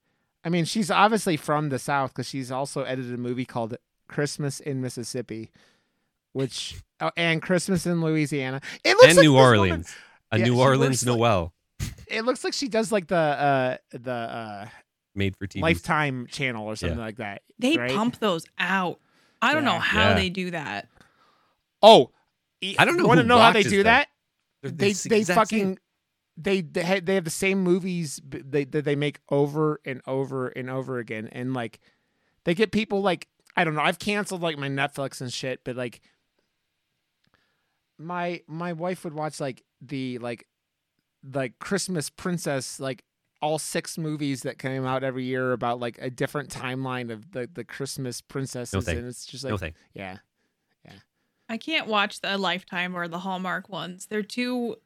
I 0.46 0.50
mean, 0.50 0.66
she's 0.66 0.92
obviously 0.92 1.38
from 1.38 1.70
the 1.70 1.80
South 1.80 2.12
because 2.12 2.28
she's 2.28 2.52
also 2.52 2.84
edited 2.84 3.14
a 3.16 3.18
movie 3.18 3.46
called 3.46 3.76
Christmas 4.08 4.60
in 4.60 4.82
Mississippi, 4.82 5.52
which 6.34 6.82
oh, 7.00 7.12
and 7.18 7.42
Christmas 7.42 7.86
in 7.86 8.02
Louisiana. 8.02 8.62
It 8.84 8.92
looks 8.92 9.06
And 9.08 9.18
like 9.18 9.24
New 9.26 9.32
this 9.32 9.38
woman- 9.40 9.60
Orleans. 9.60 9.96
A 10.32 10.40
Yeah, 10.40 10.46
New 10.46 10.60
Orleans 10.60 11.04
looks 11.06 11.06
like- 11.06 11.18
Noel 11.20 11.54
it 12.08 12.26
looks 12.26 12.44
like 12.44 12.54
she 12.54 12.68
does 12.68 12.92
like 12.92 13.08
the 13.08 13.16
uh 13.16 13.78
the 13.92 14.12
uh 14.12 14.68
made 15.16 15.36
for 15.36 15.48
TV. 15.48 15.62
Lifetime 15.62 16.28
channel 16.28 16.66
or 16.68 16.76
something 16.76 16.98
Yeah. 16.98 17.04
like 17.06 17.18
that. 17.18 17.42
They 17.60 17.78
right? 17.78 17.92
pump 17.92 18.20
those 18.20 18.46
out. 18.60 19.00
I 19.42 19.54
don't 19.54 19.64
Yeah. 19.64 19.74
know 19.74 19.80
how 19.80 20.10
Yeah. 20.10 20.14
they 20.16 20.30
do 20.30 20.52
that. 20.52 20.88
Oh, 21.82 22.12
I 22.78 22.86
don't 22.86 22.98
know 22.98 23.06
Want 23.08 23.20
to 23.20 23.26
know 23.26 23.38
how 23.40 23.52
they 23.52 23.64
do 23.64 23.78
them. 23.78 23.86
that? 23.86 24.08
They're 24.62 24.72
the 24.72 24.78
they 24.78 24.94
they 24.94 25.20
exact 25.20 25.28
same. 25.28 25.36
fucking 25.36 25.80
they 26.38 26.62
they 26.62 26.84
have, 26.84 27.06
they 27.06 27.16
have 27.16 27.26
the 27.26 27.30
same 27.30 27.60
movies 27.62 28.20
they 28.24 28.64
that 28.66 28.86
they 28.86 28.96
make 28.96 29.20
over 29.30 29.80
and 29.86 30.02
over 30.08 30.48
and 30.48 30.70
over 30.70 30.98
again 31.00 31.28
and 31.32 31.54
like 31.54 31.80
they 32.46 32.54
get 32.56 32.72
people 32.72 33.02
like 33.02 33.28
I 33.56 33.64
don't 33.64 33.76
know 33.76 33.82
I've 33.82 34.00
canceled 34.00 34.42
like 34.42 34.58
my 34.58 34.70
Netflix 34.70 35.22
and 35.22 35.32
shit 35.32 35.64
but 35.64 35.76
like 35.76 36.02
my 37.98 38.42
my 38.48 38.74
wife 38.74 39.04
would 39.04 39.14
watch 39.14 39.40
like 39.40 39.64
the 39.82 40.18
like 40.20 40.48
like 41.32 41.60
Christmas 41.60 42.10
Princess 42.10 42.80
like 42.80 43.04
all 43.42 43.60
six 43.60 43.98
movies 43.98 44.44
that 44.44 44.58
came 44.58 44.86
out 44.86 45.04
every 45.04 45.26
year 45.26 45.52
about 45.52 45.80
like 45.80 45.98
a 46.02 46.10
different 46.10 46.50
timeline 46.50 47.12
of 47.12 47.32
the 47.32 47.50
the 47.54 47.64
Christmas 47.64 48.22
princesses 48.22 48.86
thanks. 48.86 49.00
and 49.00 49.08
it's 49.08 49.26
just 49.26 49.44
like 49.44 49.52
no 49.52 49.58
thing. 49.58 49.74
yeah 49.94 50.18
I 51.50 51.58
can't 51.58 51.88
watch 51.88 52.22
the 52.22 52.38
Lifetime 52.38 52.96
or 52.96 53.08
the 53.08 53.20
Hallmark 53.20 53.70
ones. 53.70 54.08
They're 54.08 54.24
too. 54.24 54.78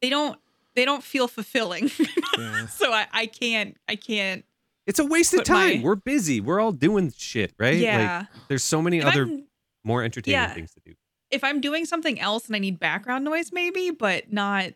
They 0.00 0.08
don't. 0.08 0.38
They 0.74 0.84
don't 0.84 1.02
feel 1.02 1.26
fulfilling. 1.26 1.90
yeah 2.38 2.66
so 2.66 2.92
I, 2.92 3.06
I 3.12 3.26
can't. 3.26 3.76
I 3.88 3.96
can't. 3.96 4.44
It's 4.90 4.98
a 4.98 5.04
waste 5.04 5.32
of 5.34 5.38
Put 5.38 5.50
my- 5.50 5.72
time. 5.74 5.82
We're 5.82 5.94
busy. 5.94 6.40
We're 6.40 6.60
all 6.60 6.72
doing 6.72 7.12
shit, 7.16 7.54
right? 7.58 7.76
Yeah. 7.76 8.18
Like 8.18 8.42
there's 8.48 8.64
so 8.64 8.82
many 8.82 8.98
if, 8.98 9.06
other 9.06 9.22
I'm, 9.22 9.46
more 9.84 10.02
entertaining 10.02 10.40
yeah. 10.40 10.52
things 10.52 10.72
to 10.74 10.80
do. 10.84 10.94
if 11.30 11.44
I'm 11.44 11.60
doing 11.60 11.84
something 11.86 12.20
else 12.20 12.48
and 12.48 12.56
I 12.56 12.58
need 12.58 12.80
background 12.80 13.24
noise, 13.24 13.52
maybe, 13.52 13.90
but 13.90 14.32
not. 14.32 14.72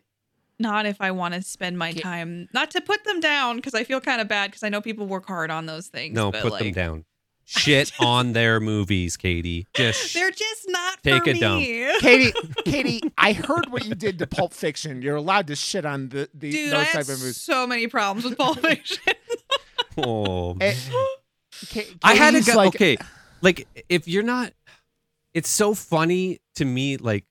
Not 0.57 0.85
if 0.85 1.01
I 1.01 1.11
want 1.11 1.33
to 1.33 1.41
spend 1.41 1.77
my 1.77 1.91
time. 1.91 2.47
Not 2.53 2.71
to 2.71 2.79
put 2.79 3.03
them 3.03 3.19
down 3.19 3.57
because 3.57 3.73
I 3.73 3.83
feel 3.83 3.99
kind 3.99 4.21
of 4.21 4.29
bad 4.29 4.51
because 4.51 4.63
I 4.63 4.69
know 4.69 4.79
people 4.79 5.05
work 5.05 5.27
hard 5.27 5.51
on 5.51 5.65
those 5.65 5.87
things. 5.87 6.15
No, 6.15 6.31
but 6.31 6.43
put 6.43 6.53
like, 6.53 6.63
them 6.63 6.71
down. 6.71 7.05
Shit 7.45 7.91
on 7.99 8.31
their 8.31 8.61
movies, 8.61 9.17
Katie. 9.17 9.67
Just 9.75 10.13
They're 10.15 10.31
just 10.31 10.65
not 10.69 11.03
Take 11.03 11.25
for 11.25 11.29
it 11.31 11.41
down. 11.41 11.59
me. 11.59 11.93
Katie, 11.99 12.33
Katie, 12.63 13.01
I 13.17 13.33
heard 13.33 13.69
what 13.69 13.85
you 13.85 13.95
did 13.95 14.17
to 14.19 14.27
Pulp 14.27 14.53
Fiction. 14.53 15.01
You're 15.01 15.17
allowed 15.17 15.47
to 15.47 15.57
shit 15.57 15.85
on 15.85 16.07
the, 16.07 16.29
the 16.33 16.51
Dude, 16.51 16.71
those 16.71 16.79
I 16.79 16.83
type 16.85 16.93
had 16.93 17.01
of 17.09 17.19
movies. 17.19 17.35
so 17.41 17.67
many 17.67 17.87
problems 17.87 18.23
with 18.23 18.37
Pulp 18.37 18.59
Fiction. 18.61 19.13
Oh, 19.97 20.51
Eh, 20.59 20.73
man. 20.73 21.05
Ka- 21.73 21.81
I 22.03 22.15
had 22.15 22.33
Katie's 22.33 22.47
go. 22.47 22.55
like, 22.57 22.75
okay, 22.75 22.97
like 23.41 23.67
if 23.89 24.07
you're 24.07 24.23
not, 24.23 24.51
it's 25.33 25.49
so 25.49 25.73
funny 25.73 26.39
to 26.55 26.65
me, 26.65 26.97
like 26.97 27.25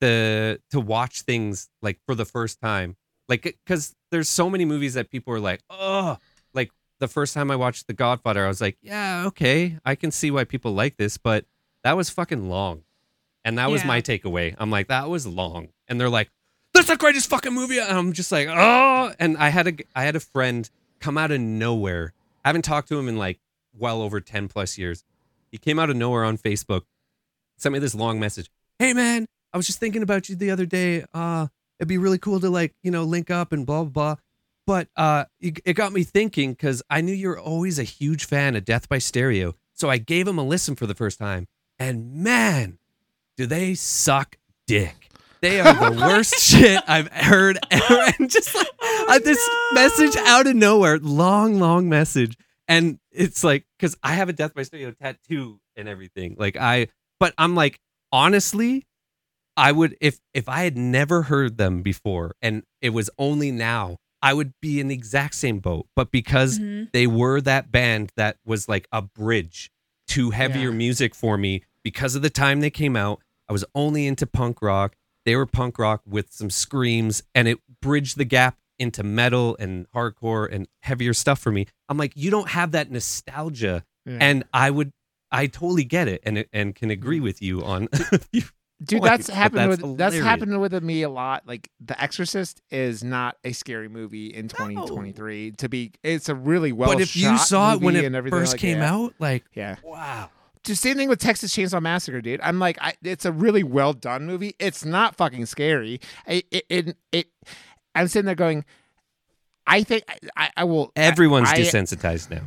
the 0.00 0.60
to 0.70 0.80
watch 0.80 1.22
things 1.22 1.68
like 1.82 1.98
for 2.06 2.14
the 2.14 2.24
first 2.24 2.60
time, 2.60 2.96
like 3.28 3.42
because 3.42 3.94
there's 4.10 4.28
so 4.28 4.48
many 4.48 4.64
movies 4.64 4.94
that 4.94 5.10
people 5.10 5.34
are 5.34 5.40
like, 5.40 5.60
oh, 5.70 6.16
like 6.54 6.70
the 7.00 7.08
first 7.08 7.34
time 7.34 7.50
I 7.50 7.56
watched 7.56 7.86
The 7.86 7.92
Godfather, 7.92 8.44
I 8.44 8.48
was 8.48 8.60
like, 8.60 8.76
yeah, 8.82 9.24
okay, 9.26 9.78
I 9.84 9.94
can 9.94 10.10
see 10.10 10.30
why 10.30 10.44
people 10.44 10.72
like 10.72 10.96
this, 10.96 11.16
but 11.18 11.44
that 11.84 11.96
was 11.96 12.08
fucking 12.10 12.48
long, 12.48 12.82
and 13.44 13.58
that 13.58 13.70
was 13.70 13.82
Yeah. 13.82 13.88
my 13.88 14.00
takeaway. 14.02 14.54
I'm 14.58 14.70
like, 14.70 14.88
that 14.88 15.08
was 15.08 15.26
long, 15.26 15.68
and 15.88 16.00
they're 16.00 16.08
like, 16.10 16.30
that's 16.72 16.86
the 16.88 16.96
greatest 16.96 17.28
fucking 17.28 17.52
movie, 17.52 17.78
and 17.78 17.90
I'm 17.90 18.12
just 18.12 18.30
like, 18.32 18.48
oh, 18.48 19.12
and 19.18 19.36
I 19.36 19.48
had 19.48 19.66
a 19.66 19.72
I 19.94 20.04
had 20.04 20.16
a 20.16 20.20
friend 20.20 20.68
come 21.00 21.18
out 21.18 21.30
of 21.30 21.40
nowhere. 21.40 22.12
I 22.44 22.48
haven't 22.48 22.62
talked 22.62 22.88
to 22.88 22.98
him 22.98 23.08
in 23.08 23.16
like 23.16 23.40
well 23.76 24.02
over 24.02 24.20
10 24.20 24.48
plus 24.48 24.78
years. 24.78 25.04
He 25.50 25.58
came 25.58 25.78
out 25.78 25.90
of 25.90 25.96
nowhere 25.96 26.24
on 26.24 26.38
Facebook, 26.38 26.82
sent 27.56 27.72
me 27.72 27.78
this 27.78 27.94
long 27.94 28.20
message. 28.20 28.50
Hey 28.78 28.92
man, 28.92 29.26
I 29.52 29.56
was 29.56 29.66
just 29.66 29.80
thinking 29.80 30.02
about 30.02 30.28
you 30.28 30.36
the 30.36 30.50
other 30.50 30.66
day. 30.66 31.04
Uh, 31.12 31.48
it'd 31.78 31.88
be 31.88 31.98
really 31.98 32.18
cool 32.18 32.40
to 32.40 32.50
like, 32.50 32.74
you 32.82 32.90
know, 32.90 33.04
link 33.04 33.30
up 33.30 33.52
and 33.52 33.66
blah, 33.66 33.82
blah, 33.82 33.90
blah. 33.90 34.16
But 34.66 34.88
uh, 34.96 35.24
it, 35.40 35.74
got 35.74 35.92
me 35.92 36.04
thinking 36.04 36.52
because 36.52 36.82
I 36.88 37.00
knew 37.00 37.12
you 37.12 37.28
were 37.28 37.40
always 37.40 37.78
a 37.78 37.84
huge 37.84 38.24
fan 38.24 38.54
of 38.54 38.64
Death 38.64 38.88
by 38.88 38.98
Stereo. 38.98 39.54
So 39.74 39.90
I 39.90 39.98
gave 39.98 40.28
him 40.28 40.38
a 40.38 40.44
listen 40.44 40.76
for 40.76 40.86
the 40.86 40.94
first 40.94 41.18
time. 41.18 41.48
And 41.78 42.14
man, 42.14 42.78
do 43.36 43.46
they 43.46 43.74
suck 43.74 44.36
dick. 44.66 44.99
They 45.42 45.60
are 45.60 45.90
the 45.90 45.96
worst 46.06 46.38
shit 46.40 46.82
I've 46.86 47.08
heard 47.08 47.58
ever. 47.70 48.12
And 48.18 48.30
just 48.30 48.54
like 48.54 48.68
I, 48.82 49.18
this 49.24 49.38
message 49.72 50.16
out 50.26 50.46
of 50.46 50.54
nowhere, 50.56 50.98
long, 50.98 51.58
long 51.58 51.88
message. 51.88 52.36
And 52.68 52.98
it's 53.10 53.42
like, 53.42 53.64
because 53.78 53.96
I 54.02 54.12
have 54.14 54.28
a 54.28 54.32
Death 54.32 54.54
by 54.54 54.62
Stereo 54.62 54.92
tattoo 54.92 55.60
and 55.76 55.88
everything. 55.88 56.36
Like 56.38 56.56
I, 56.56 56.88
but 57.18 57.34
I'm 57.38 57.54
like, 57.54 57.80
honestly, 58.12 58.86
I 59.56 59.72
would 59.72 59.96
if 60.00 60.20
if 60.34 60.48
I 60.48 60.62
had 60.62 60.76
never 60.76 61.22
heard 61.22 61.56
them 61.58 61.82
before 61.82 62.32
and 62.40 62.62
it 62.80 62.90
was 62.90 63.10
only 63.18 63.50
now, 63.50 63.96
I 64.22 64.34
would 64.34 64.52
be 64.60 64.80
in 64.80 64.88
the 64.88 64.94
exact 64.94 65.34
same 65.34 65.58
boat. 65.58 65.86
But 65.96 66.10
because 66.10 66.58
Mhm. 66.58 66.92
they 66.92 67.06
were 67.06 67.40
that 67.40 67.72
band 67.72 68.12
that 68.16 68.36
was 68.44 68.68
like 68.68 68.86
a 68.92 69.02
bridge 69.02 69.70
to 70.08 70.30
heavier 70.30 70.70
Yeah. 70.70 70.76
music 70.76 71.14
for 71.14 71.36
me 71.36 71.62
because 71.82 72.14
of 72.14 72.22
the 72.22 72.30
time 72.30 72.60
they 72.60 72.70
came 72.70 72.96
out. 72.96 73.20
I 73.48 73.52
was 73.52 73.64
only 73.74 74.06
into 74.06 74.26
punk 74.26 74.62
rock. 74.62 74.94
They 75.24 75.36
were 75.36 75.46
punk 75.46 75.78
rock 75.78 76.02
with 76.06 76.32
some 76.32 76.50
screams, 76.50 77.22
and 77.34 77.48
it 77.48 77.58
bridged 77.80 78.16
the 78.16 78.24
gap 78.24 78.56
into 78.78 79.02
metal 79.02 79.56
and 79.58 79.86
hardcore 79.94 80.52
and 80.52 80.66
heavier 80.80 81.12
stuff 81.12 81.38
for 81.38 81.52
me. 81.52 81.66
I'm 81.88 81.98
like, 81.98 82.12
you 82.16 82.30
don't 82.30 82.48
have 82.48 82.72
that 82.72 82.90
nostalgia, 82.90 83.84
Yeah. 84.06 84.18
and 84.20 84.44
I 84.52 84.70
would, 84.70 84.92
I 85.30 85.46
totally 85.46 85.84
get 85.84 86.08
it, 86.08 86.22
and 86.24 86.44
and 86.52 86.74
can 86.74 86.90
agree 86.90 87.20
mm. 87.20 87.24
with 87.24 87.42
you 87.42 87.62
on. 87.62 87.88
Dude, 88.82 89.02
that's 89.02 89.28
happened 89.28 89.72
that's 89.72 89.82
with 89.82 89.98
that's 89.98 90.16
happened 90.16 90.58
with 90.58 90.82
me 90.82 91.02
a 91.02 91.10
lot. 91.10 91.46
Like 91.46 91.68
The 91.84 92.00
Exorcist 92.02 92.62
is 92.70 93.04
not 93.04 93.36
a 93.44 93.52
scary 93.52 93.88
movie 93.88 94.28
in 94.28 94.48
2023. 94.48 95.52
To 95.52 95.68
be, 95.68 95.92
it's 96.02 96.30
a 96.30 96.34
really 96.34 96.72
well. 96.72 96.90
but 96.90 97.02
if 97.02 97.14
you 97.14 97.36
saw 97.36 97.74
it 97.74 97.82
when 97.82 97.94
it 97.94 98.30
first 98.30 98.54
like 98.54 98.60
came 98.60 98.78
that. 98.78 98.90
out, 98.90 99.14
like, 99.18 99.44
yeah. 99.54 99.76
wow. 99.84 100.30
Just 100.64 100.82
same 100.82 100.96
thing 100.96 101.08
with 101.08 101.18
Texas 101.18 101.54
Chainsaw 101.54 101.80
Massacre, 101.80 102.20
dude. 102.20 102.40
I'm 102.42 102.58
like, 102.58 102.76
I, 102.80 102.94
it's 103.02 103.24
a 103.24 103.32
really 103.32 103.62
well 103.62 103.92
done 103.94 104.26
movie. 104.26 104.54
It's 104.58 104.84
not 104.84 105.16
fucking 105.16 105.46
scary. 105.46 106.00
I, 106.26 106.42
it, 106.50 106.66
it, 106.68 106.96
it, 107.12 107.26
I'm 107.94 108.08
sitting 108.08 108.26
there 108.26 108.34
going, 108.34 108.64
I 109.66 109.82
think 109.82 110.04
I, 110.36 110.50
I 110.56 110.64
will. 110.64 110.92
Everyone's 110.96 111.48
I, 111.50 111.58
desensitized 111.58 112.30
now. 112.30 112.42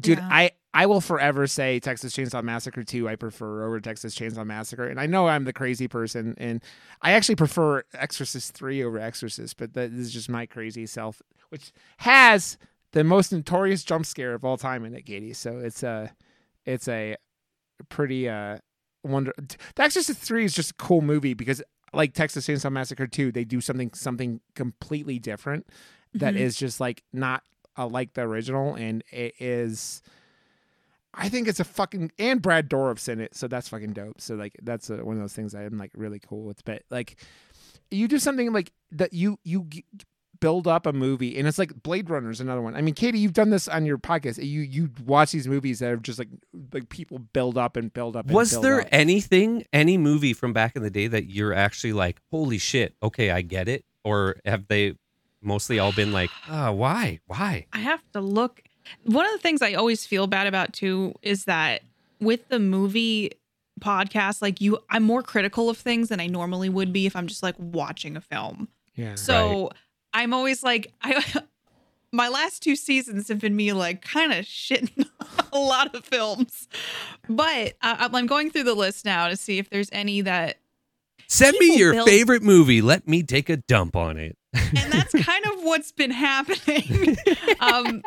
dude 0.00 0.18
Yeah. 0.18 0.28
i 0.30 0.50
i 0.72 0.86
will 0.86 1.00
forever 1.00 1.46
say 1.48 1.80
texas 1.80 2.14
chainsaw 2.14 2.42
massacre 2.42 2.84
2 2.84 3.08
i 3.08 3.16
prefer 3.16 3.66
over 3.66 3.80
texas 3.80 4.14
chainsaw 4.14 4.46
massacre 4.46 4.86
and 4.86 5.00
i 5.00 5.06
know 5.06 5.26
i'm 5.26 5.44
the 5.44 5.52
crazy 5.52 5.88
person 5.88 6.34
and 6.38 6.62
i 7.02 7.10
actually 7.12 7.34
prefer 7.34 7.82
exorcist 7.94 8.54
3 8.54 8.84
over 8.84 8.98
exorcist 8.98 9.56
but 9.56 9.74
that 9.74 9.92
is 9.92 10.12
just 10.12 10.28
my 10.28 10.46
crazy 10.46 10.86
self 10.86 11.20
which 11.48 11.72
has 11.98 12.56
the 12.92 13.02
most 13.02 13.32
notorious 13.32 13.82
jump 13.82 14.06
scare 14.06 14.32
of 14.32 14.44
all 14.44 14.56
time 14.56 14.84
in 14.84 14.94
it 14.94 15.02
katie 15.04 15.32
so 15.32 15.58
it's 15.58 15.82
a 15.82 16.12
it's 16.64 16.86
a 16.88 17.16
pretty 17.88 18.28
uh 18.28 18.58
wonder 19.02 19.32
the 19.38 19.82
exorcist 19.82 20.20
3 20.20 20.44
is 20.44 20.54
just 20.54 20.72
a 20.72 20.74
cool 20.74 21.00
movie 21.00 21.32
because 21.34 21.62
like 21.92 22.12
texas 22.12 22.46
chainsaw 22.46 22.70
massacre 22.70 23.06
2 23.06 23.32
they 23.32 23.44
do 23.44 23.60
something 23.60 23.90
something 23.94 24.40
completely 24.54 25.18
different 25.18 25.66
that 26.14 26.36
is 26.36 26.56
Mhm. 26.56 26.58
just 26.58 26.80
like 26.80 27.02
not 27.12 27.42
uh, 27.78 27.86
like 27.86 28.12
the 28.14 28.22
original, 28.22 28.74
and 28.74 29.02
it 29.12 29.32
is. 29.40 30.02
I 31.14 31.28
think 31.28 31.48
it's 31.48 31.60
a 31.60 31.64
fucking 31.64 32.12
and 32.18 32.40
Brad 32.42 32.68
Dourif's 32.68 33.08
in 33.08 33.20
it, 33.20 33.34
so 33.34 33.48
that's 33.48 33.68
fucking 33.68 33.92
dope. 33.94 34.20
So 34.20 34.34
like 34.34 34.56
that's 34.62 34.90
uh 34.90 34.98
one 34.98 35.16
of 35.16 35.22
those 35.22 35.32
things 35.32 35.54
I'm 35.54 35.78
like 35.78 35.92
really 35.94 36.18
cool 36.20 36.42
with. 36.44 36.64
But 36.64 36.82
like, 36.90 37.16
you 37.90 38.06
do 38.08 38.18
something 38.18 38.52
like 38.52 38.72
that, 38.92 39.12
you 39.12 39.38
you 39.44 39.66
build 40.40 40.66
up 40.66 40.86
a 40.86 40.92
movie, 40.92 41.38
and 41.38 41.46
it's 41.46 41.58
like 41.58 41.82
Blade 41.82 42.10
Runner 42.10 42.30
is 42.30 42.40
another 42.40 42.60
one. 42.62 42.74
I 42.74 42.80
mean, 42.80 42.94
Katie, 42.94 43.18
you've 43.18 43.32
done 43.32 43.50
this 43.50 43.68
on 43.68 43.86
your 43.86 43.98
podcast. 43.98 44.38
You 44.38 44.60
you 44.62 44.90
watch 45.04 45.32
these 45.32 45.46
movies 45.46 45.78
that 45.80 45.90
are 45.90 45.96
just 45.96 46.18
like 46.18 46.28
like 46.72 46.88
people 46.88 47.18
build 47.18 47.56
up 47.58 47.76
and 47.76 47.92
build 47.92 48.16
up. 48.16 48.26
And 48.26 48.34
Was 48.34 48.52
build 48.52 48.64
there 48.64 48.80
up. 48.80 48.88
anything, 48.90 49.64
any 49.72 49.96
movie 49.98 50.32
from 50.32 50.52
back 50.52 50.76
in 50.76 50.82
the 50.82 50.90
day 50.90 51.06
that 51.06 51.26
you're 51.30 51.52
actually 51.54 51.92
like, 51.92 52.20
holy 52.30 52.58
shit, 52.58 52.94
okay, 53.02 53.30
I 53.30 53.42
get 53.42 53.68
it? 53.68 53.84
Or 54.04 54.36
have 54.44 54.66
they 54.68 54.96
mostly 55.42 55.78
all 55.78 55.92
been 55.92 56.12
like, 56.12 56.30
ah, 56.48 56.72
why? 56.72 57.20
Why? 57.26 57.66
I 57.72 57.78
have 57.78 58.02
to 58.12 58.20
look. 58.20 58.62
One 59.04 59.26
of 59.26 59.32
the 59.32 59.38
things 59.38 59.62
I 59.62 59.74
always 59.74 60.06
feel 60.06 60.26
bad 60.26 60.46
about 60.46 60.72
too 60.72 61.14
is 61.22 61.44
that 61.44 61.82
with 62.20 62.48
the 62.48 62.58
movie 62.58 63.30
podcast, 63.80 64.42
like 64.42 64.60
you, 64.60 64.78
I'm 64.90 65.02
more 65.02 65.22
critical 65.22 65.70
of 65.70 65.78
things 65.78 66.08
than 66.08 66.20
I 66.20 66.26
normally 66.26 66.68
would 66.68 66.92
be 66.92 67.06
if 67.06 67.14
I'm 67.14 67.26
just 67.26 67.42
like 67.42 67.54
watching 67.58 68.16
a 68.16 68.20
film. 68.20 68.68
Yeah. 68.94 69.14
So 69.14 69.70
I'm 70.12 70.32
always 70.34 70.62
like, 70.62 70.92
I, 71.02 71.24
my 72.12 72.28
last 72.28 72.62
two 72.62 72.76
seasons 72.76 73.28
have 73.28 73.38
been 73.40 73.54
me 73.56 73.72
like 73.72 74.02
kind 74.02 74.32
of 74.32 74.44
shitting 74.44 75.06
a 75.52 75.58
lot 75.58 75.94
of 75.94 76.04
films, 76.04 76.68
but 77.28 77.74
uh, 77.82 78.08
I'm 78.12 78.26
going 78.26 78.50
through 78.50 78.64
the 78.64 78.74
list 78.74 79.04
now 79.04 79.28
to 79.28 79.36
see 79.36 79.58
if 79.58 79.70
there's 79.70 79.88
any 79.92 80.20
that 80.22 80.56
Send 81.28 81.56
me 81.58 81.76
your 81.76 81.92
build- 81.92 82.08
favorite 82.08 82.42
movie. 82.42 82.82
Let 82.82 83.06
me 83.06 83.22
take 83.22 83.48
a 83.48 83.56
dump 83.58 83.94
on 83.94 84.16
it. 84.16 84.36
and 84.52 84.92
that's 84.92 85.12
kind 85.24 85.44
of 85.46 85.62
what's 85.62 85.92
been 85.92 86.10
happening. 86.10 87.16
um, 87.60 88.02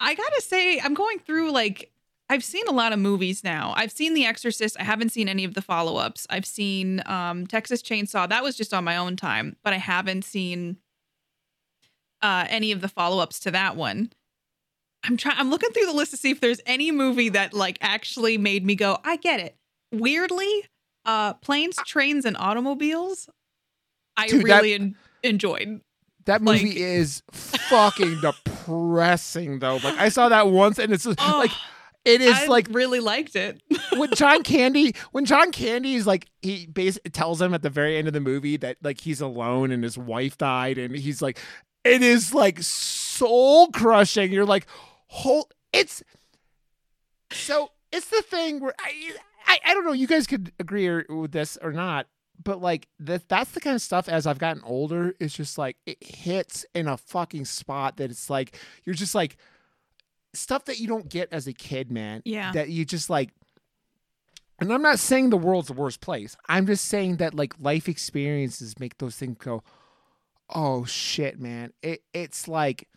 I 0.00 0.14
gotta 0.14 0.42
say, 0.42 0.78
I'm 0.80 0.92
going 0.94 1.18
through 1.20 1.50
like 1.50 1.90
I've 2.30 2.44
seen 2.44 2.64
a 2.68 2.72
lot 2.72 2.92
of 2.92 2.98
movies 2.98 3.42
now. 3.42 3.72
I've 3.74 3.90
seen 3.90 4.12
The 4.12 4.26
Exorcist. 4.26 4.76
I 4.78 4.84
haven't 4.84 5.08
seen 5.12 5.30
any 5.30 5.44
of 5.44 5.54
the 5.54 5.62
follow 5.62 5.96
ups. 5.96 6.26
I've 6.28 6.44
seen 6.44 7.02
um, 7.06 7.46
Texas 7.46 7.80
Chainsaw. 7.80 8.28
That 8.28 8.42
was 8.42 8.54
just 8.54 8.74
on 8.74 8.84
my 8.84 8.98
own 8.98 9.16
time, 9.16 9.56
but 9.62 9.72
I 9.72 9.78
haven't 9.78 10.26
seen 10.26 10.76
uh, 12.22 12.46
any 12.48 12.72
of 12.72 12.80
the 12.80 12.88
follow 12.88 13.22
ups 13.22 13.38
to 13.40 13.50
that 13.50 13.76
one. 13.76 14.10
I'm 15.04 15.16
trying. 15.16 15.36
I'm 15.38 15.50
looking 15.50 15.70
through 15.70 15.86
the 15.86 15.92
list 15.92 16.10
to 16.10 16.16
see 16.16 16.30
if 16.30 16.40
there's 16.40 16.60
any 16.66 16.90
movie 16.90 17.28
that 17.30 17.54
like 17.54 17.78
actually 17.80 18.36
made 18.38 18.64
me 18.66 18.74
go, 18.74 18.98
I 19.04 19.16
get 19.16 19.38
it. 19.40 19.54
Weirdly, 19.92 20.64
uh, 21.06 21.34
planes, 21.34 21.76
trains, 21.86 22.24
and 22.24 22.36
automobiles. 22.36 23.28
I 24.16 24.26
Dude, 24.26 24.44
that- 24.46 24.56
really 24.62 24.74
en- 24.74 24.96
enjoyed. 25.22 25.80
That 26.26 26.42
movie 26.42 26.66
Like- 26.68 26.76
is 26.76 27.22
fucking 27.32 28.20
depressing 28.22 29.60
though. 29.60 29.76
Like 29.76 29.96
I 29.98 30.08
saw 30.10 30.28
that 30.28 30.48
once 30.48 30.78
and 30.78 30.92
it's 30.92 31.04
just, 31.04 31.18
Oh, 31.22 31.38
like 31.38 31.52
it 32.04 32.20
is 32.20 32.34
I 32.36 32.46
like 32.46 32.66
really 32.70 33.00
liked 33.00 33.34
it. 33.34 33.62
when 33.96 34.12
John 34.14 34.42
Candy 34.42 34.94
when 35.12 35.24
John 35.24 35.52
Candy 35.52 35.94
is 35.94 36.06
like 36.06 36.26
he 36.42 36.66
basically 36.66 37.10
tells 37.12 37.40
him 37.40 37.54
at 37.54 37.62
the 37.62 37.70
very 37.70 37.96
end 37.96 38.08
of 38.08 38.12
the 38.14 38.20
movie 38.20 38.56
that 38.58 38.76
like 38.82 39.00
he's 39.00 39.20
alone 39.22 39.70
and 39.70 39.82
his 39.82 39.96
wife 39.96 40.36
died 40.36 40.76
and 40.76 40.94
he's 40.94 41.22
like 41.22 41.38
it 41.88 42.02
is 42.02 42.32
like 42.34 42.62
soul 42.62 43.68
crushing. 43.68 44.32
You're 44.32 44.46
like 44.46 44.66
whole 45.06 45.48
it's 45.72 46.02
so 47.32 47.70
it's 47.92 48.08
the 48.08 48.22
thing 48.22 48.60
where 48.60 48.74
I, 48.78 49.12
I 49.46 49.58
I 49.66 49.74
don't 49.74 49.84
know 49.84 49.92
you 49.92 50.06
guys 50.06 50.26
could 50.26 50.52
agree 50.58 50.86
or, 50.86 51.04
with 51.08 51.32
this 51.32 51.56
or 51.62 51.72
not 51.72 52.06
but 52.42 52.60
like 52.60 52.88
that 53.00 53.28
that's 53.28 53.50
the 53.52 53.60
kind 53.60 53.74
of 53.74 53.82
stuff 53.82 54.08
as 54.08 54.26
I've 54.26 54.38
gotten 54.38 54.62
older 54.64 55.14
it's 55.18 55.34
just 55.34 55.58
like 55.58 55.76
it 55.86 55.98
hits 56.02 56.64
in 56.74 56.86
a 56.88 56.96
fucking 56.96 57.44
spot 57.46 57.96
that 57.96 58.10
it's 58.10 58.28
like 58.30 58.56
you're 58.84 58.94
just 58.94 59.14
like 59.14 59.36
stuff 60.34 60.66
that 60.66 60.78
you 60.78 60.86
don't 60.86 61.08
get 61.08 61.28
as 61.32 61.46
a 61.46 61.52
kid 61.52 61.90
man 61.90 62.22
Yeah. 62.24 62.52
that 62.52 62.68
you 62.68 62.84
just 62.84 63.08
like 63.10 63.30
and 64.60 64.72
I'm 64.72 64.82
not 64.82 64.98
saying 64.98 65.30
the 65.30 65.36
world's 65.36 65.68
the 65.68 65.72
worst 65.74 66.00
place. 66.00 66.36
I'm 66.48 66.66
just 66.66 66.84
saying 66.86 67.18
that 67.18 67.32
like 67.32 67.54
life 67.60 67.88
experiences 67.88 68.78
make 68.80 68.98
those 68.98 69.14
things 69.14 69.36
go, 69.38 69.62
oh 70.54 70.84
shit, 70.84 71.40
man. 71.40 71.72
It 71.82 72.02
it's 72.12 72.48
like 72.48 72.88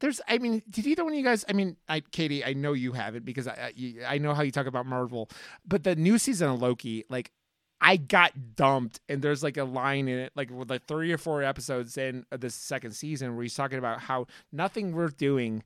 there's 0.00 0.20
I 0.28 0.38
mean, 0.38 0.62
did 0.68 0.86
either 0.86 1.04
one 1.04 1.12
of 1.12 1.18
you 1.18 1.24
guys 1.24 1.44
I 1.48 1.52
mean, 1.52 1.76
I 1.88 2.00
Katie, 2.00 2.44
I 2.44 2.52
know 2.52 2.72
you 2.72 2.92
have 2.92 3.14
it 3.14 3.24
because 3.24 3.46
I 3.46 3.72
I, 3.78 4.14
I 4.14 4.18
know 4.18 4.34
how 4.34 4.42
you 4.42 4.50
talk 4.50 4.66
about 4.66 4.86
Marvel, 4.86 5.28
but 5.66 5.84
the 5.84 5.96
new 5.96 6.18
season 6.18 6.50
of 6.50 6.60
Loki, 6.60 7.04
like 7.08 7.32
I 7.80 7.96
got 7.96 8.54
dumped, 8.54 9.00
and 9.08 9.22
there's 9.22 9.42
like 9.42 9.56
a 9.56 9.64
line 9.64 10.06
in 10.06 10.18
it, 10.18 10.32
like 10.36 10.50
with 10.50 10.70
like 10.70 10.86
three 10.86 11.12
or 11.12 11.18
four 11.18 11.42
episodes 11.42 11.96
in 11.96 12.24
this 12.30 12.54
second 12.54 12.92
season, 12.92 13.34
where 13.34 13.42
he's 13.42 13.56
talking 13.56 13.78
about 13.78 14.00
how 14.00 14.26
nothing 14.52 14.92
worth 14.92 15.16
doing 15.16 15.64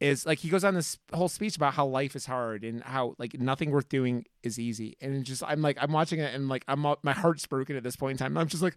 is 0.00 0.24
like 0.26 0.38
he 0.38 0.48
goes 0.48 0.64
on 0.64 0.74
this 0.74 0.98
whole 1.12 1.28
speech 1.28 1.56
about 1.56 1.74
how 1.74 1.86
life 1.86 2.16
is 2.16 2.26
hard 2.26 2.64
and 2.64 2.82
how 2.82 3.14
like 3.18 3.38
nothing 3.38 3.70
worth 3.70 3.88
doing 3.88 4.24
is 4.42 4.58
easy, 4.58 4.96
and 5.02 5.24
just 5.24 5.42
I'm 5.46 5.60
like 5.60 5.76
I'm 5.80 5.92
watching 5.92 6.20
it 6.20 6.34
and 6.34 6.48
like 6.48 6.64
I'm 6.68 6.80
my 7.02 7.12
heart's 7.12 7.46
broken 7.46 7.76
at 7.76 7.82
this 7.82 7.96
point 7.96 8.12
in 8.12 8.18
time. 8.18 8.38
I'm 8.38 8.48
just 8.48 8.62
like, 8.62 8.76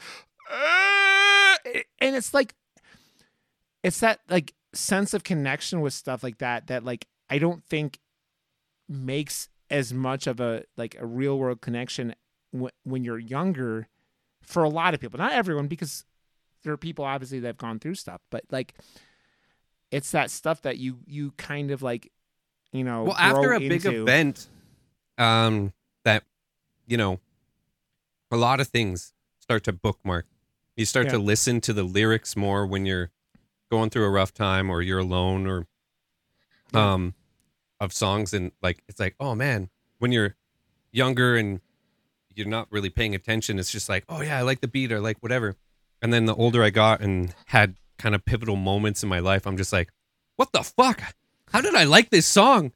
"Ah!" 0.51 0.88
And 1.65 2.15
it's 2.15 2.33
like 2.33 2.53
it's 3.83 3.99
that 4.01 4.19
like 4.29 4.53
sense 4.73 5.13
of 5.13 5.23
connection 5.23 5.81
with 5.81 5.93
stuff 5.93 6.23
like 6.23 6.37
that 6.39 6.67
that 6.67 6.83
like 6.83 7.07
I 7.29 7.39
don't 7.39 7.63
think 7.63 7.99
makes 8.87 9.49
as 9.69 9.93
much 9.93 10.27
of 10.27 10.39
a 10.39 10.63
like 10.77 10.95
a 10.99 11.05
real 11.05 11.37
world 11.37 11.61
connection 11.61 12.15
w- 12.53 12.71
when 12.83 13.03
you're 13.03 13.19
younger 13.19 13.87
for 14.41 14.63
a 14.63 14.69
lot 14.69 14.93
of 14.93 14.99
people. 14.99 15.19
Not 15.19 15.33
everyone 15.33 15.67
because 15.67 16.05
there 16.63 16.73
are 16.73 16.77
people 16.77 17.05
obviously 17.05 17.39
that 17.39 17.47
have 17.47 17.57
gone 17.57 17.79
through 17.79 17.95
stuff 17.95 18.21
but 18.29 18.43
like 18.51 18.73
it's 19.91 20.11
that 20.11 20.29
stuff 20.29 20.61
that 20.63 20.77
you 20.77 20.97
you 21.05 21.31
kind 21.37 21.71
of 21.71 21.81
like 21.81 22.11
you 22.71 22.83
know 22.83 23.03
well 23.03 23.15
after 23.17 23.53
a 23.53 23.59
big 23.59 23.85
event 23.85 24.47
um 25.17 25.73
that 26.03 26.23
you 26.85 26.97
know 26.97 27.19
a 28.31 28.37
lot 28.37 28.59
of 28.59 28.67
things 28.67 29.13
start 29.39 29.63
to 29.63 29.71
bookmark 29.73 30.25
you 30.79 30.85
start 30.85 31.07
Yeah. 31.07 31.11
to 31.13 31.19
listen 31.19 31.61
to 31.61 31.73
the 31.73 31.83
lyrics 31.83 32.35
more 32.35 32.65
when 32.65 32.85
you're 32.85 33.11
going 33.69 33.89
through 33.89 34.05
a 34.05 34.09
rough 34.09 34.33
time 34.33 34.69
or 34.69 34.81
you're 34.81 34.99
alone 34.99 35.45
or 35.45 35.67
um 36.73 37.13
of 37.79 37.93
songs 37.93 38.33
and 38.33 38.51
like 38.61 38.83
it's 38.87 38.99
like 38.99 39.15
oh 39.19 39.35
man 39.35 39.69
when 39.99 40.11
you're 40.11 40.35
younger 40.91 41.35
and 41.37 41.61
you're 42.35 42.47
not 42.47 42.67
really 42.71 42.89
paying 42.89 43.13
attention 43.15 43.59
it's 43.59 43.71
just 43.71 43.89
like 43.89 44.03
oh 44.09 44.21
yeah 44.21 44.37
i 44.37 44.41
like 44.41 44.61
the 44.61 44.67
beat 44.67 44.91
or 44.91 44.99
like 44.99 45.17
whatever. 45.19 45.55
And 46.01 46.13
then 46.13 46.25
the 46.25 46.35
older 46.35 46.63
i 46.63 46.69
got 46.69 47.01
and 47.01 47.33
had 47.47 47.75
kind 47.97 48.15
of 48.15 48.23
pivotal 48.23 48.55
moments 48.55 49.03
in 49.03 49.09
my 49.09 49.19
life 49.19 49.45
i'm 49.45 49.57
just 49.57 49.73
like 49.73 49.89
what 50.37 50.53
the 50.53 50.63
fuck? 50.63 51.01
How 51.51 51.59
did 51.61 51.75
i 51.75 51.83
like 51.83 52.09
this 52.09 52.25
song? 52.25 52.71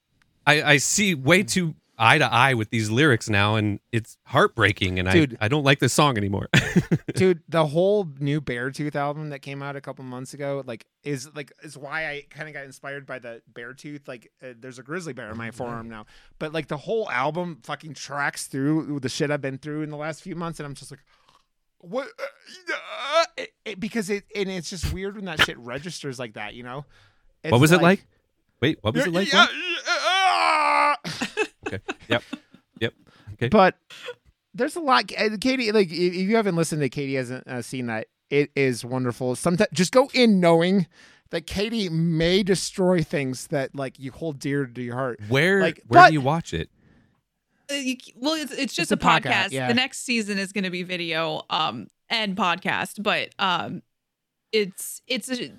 I 0.45 0.61
i 0.63 0.77
see 0.77 1.15
way 1.15 1.43
too 1.43 1.75
eye 2.03 2.17
to 2.17 2.31
eye 2.31 2.53
with 2.53 2.69
these 2.69 2.89
lyrics 2.89 3.29
now 3.29 3.55
and 3.55 3.79
it's 3.91 4.17
heartbreaking 4.25 4.99
and 4.99 5.09
Dude. 5.09 5.37
i 5.39 5.45
i 5.45 5.47
don't 5.47 5.63
like 5.63 5.79
this 5.79 5.93
song 5.93 6.17
anymore 6.17 6.49
dude 7.15 7.41
the 7.47 7.65
whole 7.65 8.07
new 8.19 8.41
beartooth 8.41 8.95
album 8.95 9.29
that 9.29 9.39
came 9.39 9.63
out 9.63 9.75
a 9.75 9.81
couple 9.81 10.03
months 10.03 10.33
ago 10.33 10.63
like 10.65 10.85
is 11.03 11.33
like 11.35 11.51
is 11.63 11.77
why 11.77 12.07
i 12.07 12.23
kind 12.29 12.47
of 12.47 12.53
got 12.53 12.65
inspired 12.65 13.05
by 13.05 13.19
the 13.19 13.41
beartooth 13.53 14.07
like 14.07 14.31
uh, 14.43 14.47
there's 14.59 14.79
a 14.79 14.83
grizzly 14.83 15.13
bear 15.13 15.29
in 15.29 15.37
my 15.37 15.51
forearm 15.51 15.89
now 15.89 16.05
but 16.39 16.53
like 16.53 16.67
the 16.67 16.77
whole 16.77 17.09
album 17.09 17.59
fucking 17.63 17.93
tracks 17.93 18.47
through 18.47 18.99
the 18.99 19.09
shit 19.09 19.31
i've 19.31 19.41
been 19.41 19.57
through 19.57 19.81
in 19.81 19.89
the 19.89 19.97
last 19.97 20.21
few 20.21 20.35
months 20.35 20.59
and 20.59 20.67
i'm 20.67 20.73
just 20.73 20.91
like 20.91 21.01
what? 21.83 22.07
Uh, 22.07 23.25
it, 23.35 23.53
it, 23.65 23.79
because 23.79 24.09
it 24.09 24.23
and 24.35 24.49
it's 24.49 24.69
just 24.69 24.93
weird 24.93 25.15
when 25.15 25.25
that 25.25 25.41
shit 25.41 25.57
registers 25.59 26.17
like 26.17 26.33
that. 26.35 26.53
You 26.53 26.63
know. 26.63 26.85
what 27.43 27.53
It's 27.53 27.59
was 27.59 27.71
it 27.71 27.81
like? 27.81 28.05
Wait, 28.61 28.79
what 28.81 28.93
was 28.93 29.05
it 29.05 29.11
like? 29.11 29.31
yeah? 29.31 29.45
Yeah, 31.73 31.77
Okay. 31.77 31.97
Yep. 32.09 32.23
Yep. 32.79 32.93
Okay. 33.33 33.47
but 33.49 33.75
there's 34.53 34.75
a 34.75 34.79
lot. 34.79 35.07
Katie, 35.07 35.71
like 35.71 35.87
if 35.91 35.97
if 36.13 36.13
you 36.15 36.35
haven't 36.35 36.55
listened 36.55 36.81
to 36.81 36.89
Katie 36.89 37.15
hasn't 37.15 37.47
uh, 37.47 37.61
seen 37.61 37.87
that, 37.87 38.07
it 38.29 38.51
is 38.55 38.85
wonderful. 38.85 39.35
Sometimes 39.35 39.69
just 39.73 39.91
go 39.91 40.09
in 40.13 40.39
knowing 40.39 40.87
that 41.31 41.47
Katie 41.47 41.89
may 41.89 42.43
destroy 42.43 43.01
things 43.01 43.47
that 43.47 43.73
like 43.75 43.97
you 43.99 44.11
hold 44.11 44.37
dear 44.39 44.65
to 44.67 44.81
your 44.81 44.95
heart. 44.95 45.19
where 45.29 45.61
like, 45.61 45.81
where 45.87 46.01
but- 46.03 46.07
do 46.09 46.13
you 46.13 46.21
watch 46.21 46.53
it? 46.53 46.69
Uh, 47.71 47.75
you, 47.75 47.95
well, 48.17 48.33
it's, 48.33 48.51
it's 48.51 48.73
just 48.73 48.91
It's 48.91 49.03
a 49.03 49.07
a 49.07 49.09
podcast, 49.09 49.21
podcast. 49.45 49.51
yeah. 49.51 49.67
The 49.69 49.73
next 49.73 49.99
season 50.05 50.37
is 50.37 50.51
going 50.51 50.65
to 50.65 50.69
be 50.69 50.83
video 50.83 51.43
um 51.49 51.87
and 52.09 52.35
podcast, 52.35 53.01
but 53.01 53.29
um 53.39 53.81
it's 54.51 55.01
it's 55.07 55.31
a, 55.31 55.51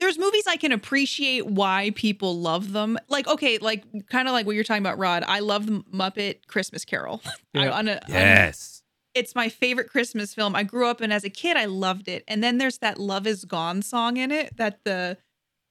there's 0.00 0.18
movies 0.18 0.44
I 0.46 0.56
can 0.56 0.72
appreciate 0.72 1.46
why 1.46 1.92
people 1.94 2.38
love 2.40 2.72
them. 2.72 2.98
Like 3.08 3.26
okay, 3.26 3.58
like 3.58 3.84
kind 4.08 4.28
of 4.28 4.32
like 4.32 4.46
what 4.46 4.54
you're 4.54 4.64
talking 4.64 4.82
about, 4.82 4.98
Rod. 4.98 5.24
I 5.26 5.40
love 5.40 5.66
the 5.66 5.82
Muppet 5.92 6.46
Christmas 6.46 6.84
Carol. 6.84 7.22
I, 7.54 7.64
Yeah. 7.64 7.70
on 7.70 7.88
a, 7.88 7.94
on- 7.94 8.00
Yes. 8.08 8.82
it's 9.14 9.34
my 9.34 9.48
favorite 9.48 9.88
Christmas 9.90 10.34
film. 10.34 10.54
I 10.54 10.62
grew 10.62 10.86
up 10.88 11.00
and 11.00 11.12
as 11.12 11.24
a 11.24 11.30
kid 11.30 11.56
I 11.56 11.64
loved 11.66 12.08
it. 12.08 12.24
And 12.28 12.42
then 12.42 12.58
there's 12.58 12.78
that 12.78 12.98
Love 12.98 13.26
Is 13.26 13.44
Gone 13.44 13.82
song 13.82 14.16
in 14.16 14.30
it 14.30 14.56
that 14.56 14.80
the 14.84 15.18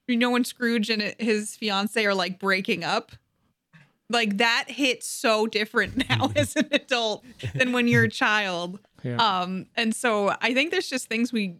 you 0.08 0.18
know 0.18 0.32
when 0.32 0.44
Scrooge 0.44 0.90
and 0.90 1.16
his 1.18 1.56
fiance 1.56 2.06
are 2.06 2.14
like 2.16 2.40
breaking 2.40 2.84
up. 2.84 3.14
Like 4.10 4.38
that 4.38 4.66
hits 4.68 5.08
so 5.08 5.48
different 5.48 6.08
now 6.10 6.32
as 6.36 6.56
an 6.56 6.68
adult 6.72 7.24
than 7.56 7.72
when 7.72 7.88
you're 7.88 8.04
a 8.04 8.10
child. 8.10 8.80
Yeah. 9.04 9.16
Um 9.16 9.66
and 9.76 9.96
so 9.96 10.36
I 10.42 10.54
think 10.54 10.72
there's 10.72 10.90
just 10.90 11.08
things 11.08 11.32
we 11.34 11.56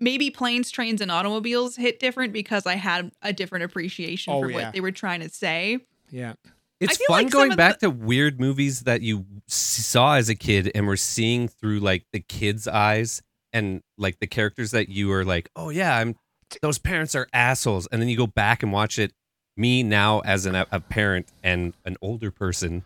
maybe 0.00 0.30
planes, 0.30 0.70
trains 0.70 1.00
and 1.00 1.10
automobiles 1.10 1.76
hit 1.76 2.00
different 2.00 2.32
because 2.32 2.66
I 2.66 2.74
had 2.74 3.12
a 3.22 3.32
different 3.32 3.64
appreciation 3.64 4.32
Oh, 4.32 4.40
for 4.40 4.50
yeah. 4.50 4.56
what 4.56 4.72
they 4.72 4.80
were 4.80 4.90
trying 4.92 5.20
to 5.20 5.28
say. 5.28 5.78
Yeah. 6.10 6.34
It's 6.80 6.96
fun 7.06 7.24
like 7.24 7.30
going 7.32 7.52
of 7.52 7.56
back 7.56 7.78
to 7.78 7.90
weird 7.90 8.40
movies 8.40 8.80
that 8.80 9.02
you 9.02 9.24
saw 9.46 10.14
as 10.16 10.28
a 10.28 10.34
kid 10.34 10.70
and 10.74 10.86
were 10.86 10.96
seeing 10.96 11.46
through 11.46 11.78
like 11.78 12.04
the 12.12 12.18
kids' 12.18 12.66
eyes 12.66 13.22
and 13.52 13.82
like 13.96 14.18
the 14.18 14.26
characters 14.26 14.72
that 14.72 14.88
you 14.88 15.06
were 15.08 15.24
like, 15.24 15.48
oh 15.54 15.68
yeah, 15.70 15.96
I'm 15.96 16.16
those 16.60 16.78
parents 16.78 17.14
are 17.14 17.28
assholes, 17.32 17.86
and 17.92 18.02
then 18.02 18.08
you 18.08 18.16
go 18.16 18.26
back 18.26 18.62
and 18.64 18.72
watch 18.72 18.98
it. 18.98 19.12
Me 19.56 19.82
now 19.82 20.20
as 20.20 20.44
an, 20.44 20.54
a 20.56 20.80
parent 20.80 21.26
and 21.42 21.72
an 21.84 21.96
older 22.02 22.30
person, 22.30 22.84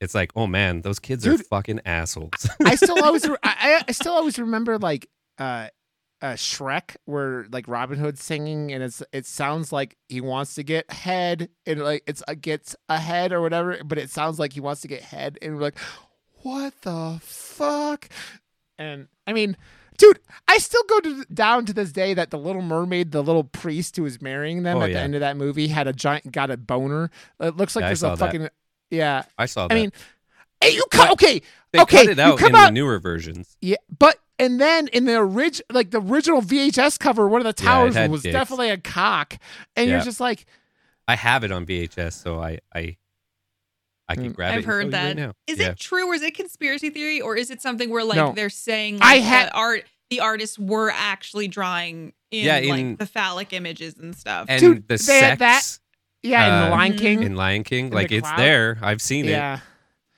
it's 0.00 0.14
like, 0.14 0.30
oh 0.34 0.46
man, 0.46 0.80
those 0.80 0.98
kids 0.98 1.26
are 1.26 1.36
fucking 1.36 1.80
assholes. 1.84 2.48
I 2.64 2.74
still 2.76 3.00
always 3.04 3.28
re- 3.28 3.36
I, 3.42 3.82
I 3.86 3.92
still 3.92 4.12
always 4.12 4.38
remember 4.38 4.78
like 4.78 5.08
uh 5.36 5.68
uh 6.22 6.32
Shrek 6.34 6.96
where 7.06 7.46
like 7.50 7.66
Robin 7.68 7.98
Hood's 7.98 8.22
singing 8.22 8.72
and 8.72 8.82
it's 8.82 9.02
it 9.12 9.26
sounds 9.26 9.72
like 9.72 9.96
he 10.08 10.20
wants 10.20 10.54
to 10.56 10.62
get 10.62 10.90
head 10.92 11.48
and 11.66 11.80
like 11.82 12.02
it's 12.06 12.22
uh, 12.28 12.34
gets 12.40 12.76
ahead 12.88 13.32
or 13.32 13.40
whatever 13.40 13.78
but 13.84 13.96
it 13.98 14.10
sounds 14.10 14.38
like 14.38 14.52
he 14.52 14.60
wants 14.60 14.80
to 14.82 14.88
get 14.88 15.02
head 15.02 15.38
and 15.40 15.56
we're 15.56 15.62
like 15.62 15.78
what 16.42 16.74
the 16.82 17.18
fuck 17.22 18.08
and 18.78 19.08
I 19.26 19.32
mean 19.32 19.56
dude 19.98 20.18
I 20.48 20.58
still 20.58 20.82
go 20.88 21.00
to, 21.00 21.24
down 21.32 21.64
to 21.66 21.72
this 21.72 21.92
day 21.92 22.14
that 22.14 22.30
the 22.30 22.38
little 22.38 22.62
mermaid 22.62 23.12
the 23.12 23.22
little 23.22 23.44
priest 23.44 23.96
who 23.96 24.02
was 24.02 24.20
marrying 24.20 24.62
them 24.62 24.78
Oh, 24.78 24.82
at 24.82 24.88
the 24.92 24.98
end 24.98 25.14
of 25.14 25.20
that 25.20 25.36
movie 25.36 25.68
had 25.68 25.86
a 25.88 25.92
giant 25.92 26.30
got 26.32 26.50
a 26.50 26.56
boner 26.56 27.10
it 27.40 27.56
looks 27.56 27.76
like 27.76 27.82
Yeah, 27.82 27.88
there's 27.88 28.02
a 28.02 28.06
that. 28.08 28.18
fucking 28.18 28.48
yeah 28.90 29.22
I 29.38 29.46
saw 29.46 29.68
that. 29.68 29.74
I 29.74 29.80
mean 29.80 29.92
hey 30.62 30.70
you 30.74 30.84
cut 30.90 31.12
okay 31.12 31.40
they 31.72 31.80
okay, 31.80 31.98
cut 31.98 32.06
it 32.08 32.18
out 32.18 32.40
in 32.42 32.54
out- 32.54 32.66
the 32.66 32.70
newer 32.72 32.98
versions. 32.98 33.56
yeah, 33.60 33.76
but 33.96 34.18
and 34.40 34.60
then 34.60 34.88
in 34.88 35.04
the 35.04 35.16
original, 35.16 35.66
like 35.72 35.90
the 35.90 36.00
original 36.00 36.42
VHS 36.42 36.98
cover, 36.98 37.28
one 37.28 37.40
of 37.40 37.44
the 37.44 37.52
towers 37.52 37.94
had 37.94 38.10
was 38.10 38.22
dicks. 38.22 38.32
definitely 38.32 38.70
a 38.70 38.76
cock, 38.78 39.36
and 39.76 39.88
you're 39.88 40.00
just 40.00 40.18
like, 40.20 40.46
I 41.06 41.14
have 41.16 41.44
it 41.44 41.52
on 41.52 41.64
VHS, 41.66 42.14
so 42.14 42.40
I 42.40 42.58
I 42.74 42.96
I 44.08 44.16
can 44.16 44.32
Mm. 44.32 44.34
grab 44.34 44.54
it. 44.54 44.58
I've 44.58 44.64
heard 44.64 44.86
you 44.86 44.90
that. 44.92 45.06
Right 45.06 45.16
now. 45.16 45.32
Is 45.46 45.58
yeah. 45.58 45.68
it 45.70 45.78
true 45.78 46.08
or 46.10 46.14
is 46.14 46.22
it 46.22 46.34
conspiracy 46.34 46.90
theory 46.90 47.20
or 47.20 47.36
is 47.36 47.50
it 47.50 47.62
something 47.62 47.90
where 47.90 48.02
like 48.02 48.16
No. 48.16 48.32
they're 48.32 48.50
saying 48.50 48.98
I 49.02 49.20
had- 49.20 49.50
art 49.54 49.84
the 50.10 50.18
artists 50.18 50.58
were 50.58 50.90
actually 50.90 51.46
drawing 51.46 52.12
in, 52.32 52.44
Yeah, 52.44 52.56
in- 52.56 52.88
like 52.90 52.98
the 52.98 53.06
phallic 53.06 53.52
images 53.52 53.96
and 53.96 54.16
stuff? 54.16 54.46
and 54.48 54.58
Dude, 54.60 54.88
the 54.88 54.96
they 54.96 55.20
had 55.20 55.38
sex 55.38 55.38
that- 55.38 55.78
yeah, 56.28 56.46
in 56.46 56.52
Uh, 56.52 56.64
the 56.64 56.70
Lion 56.72 56.92
Mhm. 56.94 56.98
King, 56.98 57.22
in 57.22 57.36
Lion 57.36 57.62
King, 57.62 57.86
In 57.86 57.92
like 57.92 58.10
it's 58.10 58.26
cloud? 58.26 58.38
there. 58.40 58.78
I've 58.82 59.00
seen 59.00 59.26
it. 59.26 59.30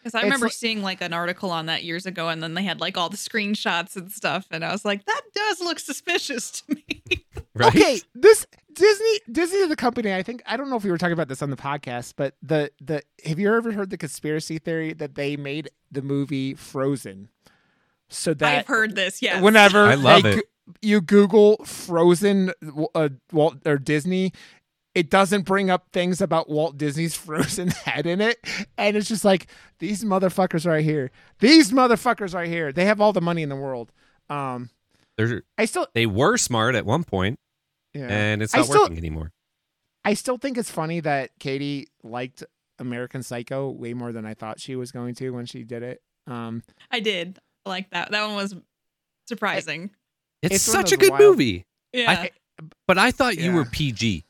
Yeah, 0.05 0.09
Because 0.11 0.15
I 0.15 0.23
remember 0.23 0.47
like- 0.47 0.53
seeing 0.53 0.83
like 0.83 1.01
an 1.01 1.13
article 1.13 1.51
on 1.51 1.67
that 1.67 1.85
years 1.85 2.07
ago, 2.07 2.29
and 2.29 2.43
then 2.43 2.55
they 2.55 2.63
had 2.63 2.81
like 2.81 2.97
all 2.97 3.09
the 3.09 3.17
screenshots 3.17 3.97
and 3.97 4.11
stuff, 4.11 4.47
and 4.51 4.65
I 4.65 4.73
was 4.73 4.85
like, 4.85 5.05
that 5.07 5.23
does 5.35 5.61
look 5.61 5.79
suspicious 5.79 6.63
to 6.63 6.75
me. 6.75 7.03
Right? 7.55 7.69
Okay, 7.77 8.01
this 8.15 8.47
Disney 8.73 9.21
Disney 9.31 9.59
is 9.59 9.69
the 9.69 9.77
company. 9.77 10.15
I 10.15 10.23
think 10.23 10.43
I 10.47 10.57
don't 10.57 10.71
know 10.71 10.77
if 10.77 10.85
we 10.85 10.91
were 10.91 10.97
talking 10.97 11.13
about 11.13 11.29
this 11.29 11.43
on 11.43 11.51
the 11.51 11.57
podcast, 11.57 12.15
but 12.17 12.35
the 12.41 12.71
the 12.81 13.03
have 13.27 13.39
you 13.39 13.55
ever 13.55 13.73
heard 13.73 13.91
the 13.91 13.99
conspiracy 13.99 14.57
theory 14.59 14.95
that 14.95 15.17
they 15.17 15.37
made 15.37 15.69
the 15.91 16.01
movie 16.01 16.55
Frozen 16.55 17.29
so 18.09 18.33
that 18.33 18.61
I've 18.61 18.67
heard 18.67 18.95
this. 18.97 19.21
Yes. 19.21 19.43
whenever 19.43 19.81
I 19.85 19.97
love 19.97 20.23
they 20.23 20.39
it. 20.39 20.45
you 20.81 21.03
Google 21.03 21.59
Frozen 21.67 22.53
uh, 22.95 23.11
Walt 23.33 23.59
or 23.67 23.77
Disney, 23.77 24.33
it 24.95 25.09
doesn't 25.11 25.43
bring 25.43 25.71
up 25.71 25.87
things 25.93 26.21
about 26.21 26.49
Walt 26.51 26.77
Disney's 26.77 27.15
frozen 27.17 27.69
head 27.69 28.07
in 28.07 28.21
it, 28.21 28.39
and 28.77 28.97
it's 28.97 29.09
just 29.09 29.25
like 29.25 29.47
these 29.79 30.05
motherfuckers 30.05 30.67
right 30.67 30.85
here. 30.85 31.11
These 31.41 31.73
motherfuckers 31.73 32.35
right 32.35 32.49
here. 32.49 32.73
They 32.73 32.85
have 32.85 33.01
all 33.01 33.13
the 33.13 33.21
money 33.21 33.43
in 33.43 33.49
the 33.49 33.57
world. 33.57 33.93
Um, 34.31 34.71
They're, 35.17 35.43
I 35.59 35.65
still, 35.65 35.87
they 35.95 36.07
were 36.07 36.37
smart 36.37 36.75
at 36.75 36.85
one 36.87 37.05
point, 37.05 37.39
yeah, 37.95 38.07
and 38.09 38.43
it's 38.43 38.55
not 38.55 38.67
still- 38.67 38.83
working 38.83 38.99
anymore. 38.99 39.33
I 40.05 40.15
still 40.15 40.37
think 40.37 40.59
it's 40.59 40.71
funny 40.71 40.99
that 41.01 41.31
Katie 41.39 41.87
liked 42.03 42.43
American 42.81 43.23
Psycho 43.23 43.71
way 43.71 43.95
more 43.95 44.11
than 44.11 44.27
I 44.27 44.35
thought 44.35 44.59
she 44.59 44.75
was 44.75 44.91
going 44.91 45.15
to 45.17 45.31
when 45.31 45.47
she 45.47 45.63
did 45.63 45.85
it. 45.85 46.03
Um, 46.27 46.65
I 46.91 46.99
did 46.99 47.39
I 47.65 47.71
like 47.71 47.91
that. 47.91 48.11
That 48.11 48.27
one 48.27 48.35
was 48.35 48.57
surprising. 49.29 49.91
It's, 50.43 50.57
it's 50.57 50.65
such 50.65 50.91
a 50.93 50.97
good 50.97 51.11
wild- 51.13 51.23
movie. 51.23 51.67
Yeah. 51.93 52.27
But 52.89 52.99
I 52.99 53.13
thought 53.13 53.37
you 53.39 53.51
Yeah. 53.51 53.55
were 53.55 53.65
PG 53.65 54.25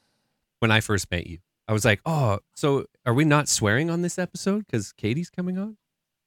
when 0.63 0.71
I 0.71 0.81
first 0.81 1.11
met 1.11 1.27
you. 1.27 1.39
I 1.69 1.73
was 1.73 1.85
like, 1.85 2.01
oh, 2.07 2.39
so 2.55 2.87
are 3.05 3.13
we 3.15 3.25
not 3.25 3.49
swearing 3.49 3.91
on 3.91 4.03
this 4.03 4.19
episode 4.19 4.65
because 4.67 4.93
Katie's 4.93 5.29
coming 5.31 5.59
on? 5.59 5.77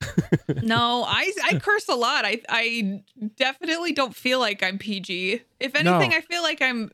no, 0.61 1.03
I 1.07 1.31
I 1.45 1.57
curse 1.59 1.87
a 1.87 1.95
lot. 1.95 2.25
I 2.25 2.41
I 2.49 3.01
definitely 3.37 3.93
don't 3.93 4.13
feel 4.15 4.39
like 4.39 4.61
I'm 4.61 4.77
PG. 4.77 5.41
If 5.59 5.75
anything, 5.75 6.09
No. 6.09 6.15
I 6.17 6.21
feel 6.21 6.43
like 6.43 6.61
I'm 6.61 6.91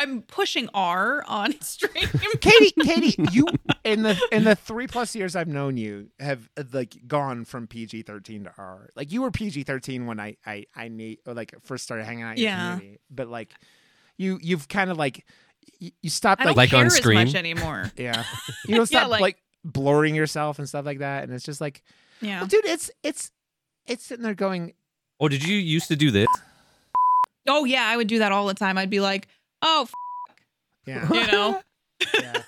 I'm 0.00 0.22
pushing 0.22 0.68
R 0.74 1.24
on 1.28 1.60
stream. 1.60 2.08
Katie, 2.40 2.72
Katie, 2.82 3.22
you 3.32 3.46
in 3.84 4.02
the 4.02 4.20
in 4.32 4.44
the 4.44 4.56
three 4.56 4.86
plus 4.88 5.14
years 5.14 5.36
I've 5.36 5.48
known 5.48 5.76
you 5.76 6.08
have 6.18 6.48
uh, 6.56 6.64
like 6.72 6.96
gone 7.06 7.44
from 7.44 7.66
PG 7.66 8.02
thirteen 8.02 8.44
to 8.44 8.52
R. 8.58 8.88
Like 8.96 9.12
you 9.12 9.22
were 9.22 9.30
PG 9.30 9.62
thirteen 9.62 10.06
when 10.06 10.18
I 10.18 10.36
I 10.44 10.66
I 10.74 10.88
need 10.88 11.18
or 11.26 11.34
like 11.34 11.54
first 11.62 11.84
started 11.84 12.04
hanging 12.04 12.24
out 12.24 12.32
in 12.32 12.38
your 12.42 12.50
Yeah. 12.50 12.74
community, 12.74 13.00
but 13.10 13.28
like 13.28 13.52
you 14.16 14.38
you've 14.42 14.68
kind 14.68 14.90
of 14.90 14.96
like 14.98 15.24
you, 15.78 15.90
you 16.02 16.10
stopped 16.10 16.40
I 16.42 16.44
like 16.46 16.50
don't 16.54 16.56
Like 16.58 16.70
care 16.70 16.80
on 16.80 16.86
as 16.86 16.94
screen? 16.96 17.18
much 17.26 17.34
anymore. 17.34 17.90
yeah 17.96 18.24
you 18.66 18.74
don't 18.76 18.90
Yeah, 18.92 19.00
stop 19.00 19.10
like, 19.10 19.20
like- 19.20 19.38
blurring 19.64 20.14
yourself 20.14 20.58
and 20.58 20.68
stuff 20.68 20.84
like 20.86 20.98
that, 21.00 21.24
and 21.24 21.32
it's 21.32 21.44
just 21.44 21.60
like 21.60 21.82
Yeah. 22.20 22.40
well, 22.40 22.46
dude, 22.48 22.64
it's 22.64 22.90
it's 23.02 23.30
it's 23.86 24.04
sitting 24.04 24.22
there 24.24 24.34
going 24.34 24.74
Oh, 25.20 25.28
did 25.28 25.46
you 25.46 25.56
used 25.56 25.88
to 25.88 25.96
do 25.96 26.10
this? 26.10 26.28
Oh 27.48 27.64
yeah, 27.64 27.84
I 27.86 27.96
would 27.96 28.06
do 28.08 28.20
that 28.20 28.32
all 28.32 28.46
the 28.46 28.54
time. 28.54 28.78
I'd 28.78 28.88
be 28.90 29.00
like, 29.00 29.28
oh, 29.62 29.82
f- 29.82 29.92
yeah. 30.86 31.06
you 31.12 31.26
know. 31.30 31.60
yeah. 32.18 32.42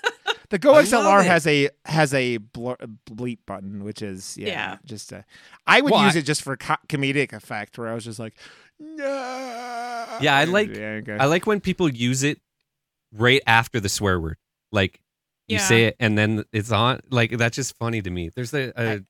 The 0.51 0.59
Go 0.59 0.75
I 0.75 0.83
XLR 0.83 1.25
has 1.25 1.47
a 1.47 1.69
has 1.87 2.13
a 2.15 2.37
blur, 2.39 2.77
bleep 3.11 3.39
button, 3.47 3.85
which 3.85 4.01
is 4.03 4.37
yeah, 4.39 4.47
Yeah. 4.49 4.77
just 4.85 5.13
a, 5.13 5.25
I 5.67 5.81
would 5.81 5.91
Well, 5.93 6.05
use 6.05 6.15
I- 6.17 6.21
it 6.21 6.23
just 6.23 6.43
for 6.43 6.57
co- 6.57 6.77
comedic 6.89 7.33
effect, 7.33 7.77
where 7.79 7.89
I 7.89 7.95
was 7.95 8.05
just 8.05 8.19
like, 8.19 8.35
no. 8.79 9.05
Yeah, 10.21 10.37
I 10.37 10.45
like- 10.45 10.75
Yeah, 10.77 11.01
okay. 11.03 11.17
I 11.19 11.27
like 11.27 11.47
when 11.47 11.61
people 11.61 11.89
use 11.89 12.23
it 12.23 12.41
right 13.13 13.43
after 13.47 13.81
the 13.81 13.89
swear 13.89 14.19
word. 14.21 14.37
Like 14.71 15.01
you 15.49 15.57
Yeah. 15.57 15.63
say 15.67 15.85
it 15.85 15.97
and 16.01 16.17
then 16.17 16.45
it's 16.53 16.71
on. 16.73 17.01
Like 17.11 17.37
that's 17.39 17.57
just 17.57 17.77
funny 17.77 18.01
to 18.03 18.11
me. 18.11 18.31
There's 18.35 18.55
a, 18.55 18.73
a, 18.77 19.01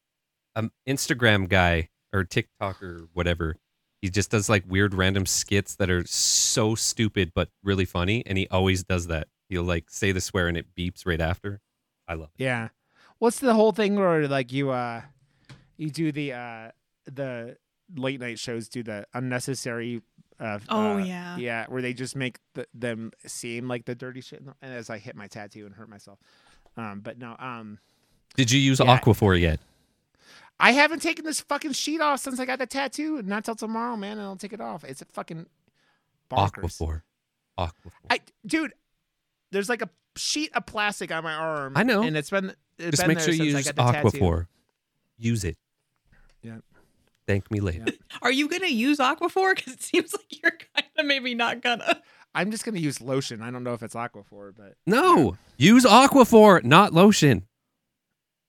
a 0.56 0.68
Instagram 0.88 1.48
guy 1.48 1.88
or 2.12 2.24
TikTok 2.24 2.82
or 2.82 3.08
whatever. 3.12 3.56
He 4.00 4.10
just 4.10 4.30
does 4.30 4.48
like 4.48 4.64
weird 4.66 4.94
random 4.94 5.26
skits 5.26 5.76
that 5.76 5.88
are 5.88 6.04
so 6.06 6.74
stupid 6.74 7.30
but 7.34 7.48
really 7.62 7.84
funny, 7.84 8.24
and 8.26 8.36
he 8.36 8.48
always 8.50 8.82
does 8.82 9.06
that. 9.06 9.28
He'll 9.48 9.62
like 9.62 9.90
say 9.90 10.10
the 10.12 10.20
swear 10.20 10.48
and 10.48 10.56
it 10.56 10.66
beeps 10.76 11.06
right 11.06 11.20
after. 11.20 11.60
I 12.08 12.14
love 12.14 12.30
it. 12.36 12.42
yeah. 12.42 12.68
What's 13.18 13.38
the 13.38 13.54
whole 13.54 13.70
thing 13.70 13.94
where 13.94 14.26
like 14.26 14.52
you 14.52 14.70
uh 14.70 15.02
you 15.76 15.90
do 15.90 16.10
the 16.10 16.32
uh 16.32 16.70
the 17.04 17.56
late 17.94 18.18
night 18.20 18.38
shows 18.40 18.68
do 18.68 18.82
the 18.82 19.06
unnecessary 19.14 20.02
uh 20.42 20.58
Oh 20.68 20.94
uh, 20.94 20.98
yeah. 20.98 21.36
yeah 21.38 21.66
where 21.68 21.80
they 21.80 21.94
just 21.94 22.16
make 22.16 22.38
the, 22.54 22.66
them 22.74 23.12
seem 23.26 23.68
like 23.68 23.84
the 23.86 23.94
dirty 23.94 24.20
shit 24.20 24.42
and 24.60 24.74
as 24.74 24.90
I 24.90 24.98
hit 24.98 25.16
my 25.16 25.26
tattoo 25.28 25.64
and 25.66 25.74
hurt 25.74 25.88
myself 25.88 26.18
um 26.76 27.00
but 27.00 27.18
no 27.18 27.36
um 27.38 27.78
Did 28.36 28.50
you 28.50 28.60
use 28.60 28.80
Yeah. 28.80 28.98
Aquaphor 28.98 29.40
yet? 29.40 29.60
I 30.60 30.72
haven't 30.72 31.00
taken 31.02 31.24
this 31.24 31.40
fucking 31.40 31.72
sheet 31.72 32.00
off 32.00 32.20
since 32.20 32.38
I 32.38 32.44
got 32.44 32.58
the 32.60 32.66
tattoo. 32.66 33.20
Not 33.22 33.44
till 33.44 33.56
tomorrow, 33.56 33.96
man, 33.96 34.18
and 34.18 34.22
I'll 34.26 34.36
take 34.36 34.52
it 34.52 34.60
off. 34.60 34.84
It's 34.84 35.02
a 35.02 35.06
fucking 35.06 35.46
bonkers. 36.30 36.50
Aquaphor. 36.62 37.02
Aquaphor. 37.58 37.90
I, 38.10 38.20
dude, 38.46 38.72
there's 39.50 39.68
like 39.68 39.82
a 39.82 39.90
sheet 40.14 40.50
of 40.54 40.64
plastic 40.66 41.10
on 41.10 41.24
my 41.24 41.34
arm. 41.34 41.72
I 41.76 41.82
know. 41.82 42.02
and 42.02 42.16
it's 42.16 42.30
been 42.30 42.54
it's 42.78 42.90
Just 42.96 43.02
been 43.02 43.08
make 43.08 43.18
there 43.18 43.26
sure 43.26 43.34
you 43.34 43.44
use 43.52 43.54
I 43.56 43.72
got 43.72 43.76
the 43.76 43.92
tattoo. 43.92 44.18
Aquaphor. 44.18 44.46
Use 45.18 45.42
it. 45.44 45.56
Yeah. 47.26 47.32
Thank 47.34 47.50
me 47.50 47.60
later. 47.60 47.84
Yeah. 47.86 47.92
Are 48.22 48.32
you 48.32 48.48
gonna 48.48 48.66
use 48.66 48.98
Aquaphor? 48.98 49.54
Because 49.56 49.74
it 49.74 49.82
seems 49.82 50.12
like 50.12 50.42
you're 50.42 50.52
kind 50.74 50.88
of 50.98 51.06
maybe 51.06 51.34
not 51.34 51.62
gonna. 51.62 52.00
I'm 52.34 52.50
just 52.50 52.64
gonna 52.64 52.78
use 52.80 53.00
lotion. 53.00 53.42
I 53.42 53.50
don't 53.50 53.62
know 53.64 53.74
if 53.74 53.82
it's 53.82 53.94
Aquaphor, 53.94 54.52
but 54.56 54.74
No, 54.86 55.36
use 55.58 55.84
Aquaphor, 55.84 56.64
not 56.64 56.92
lotion. 56.92 57.44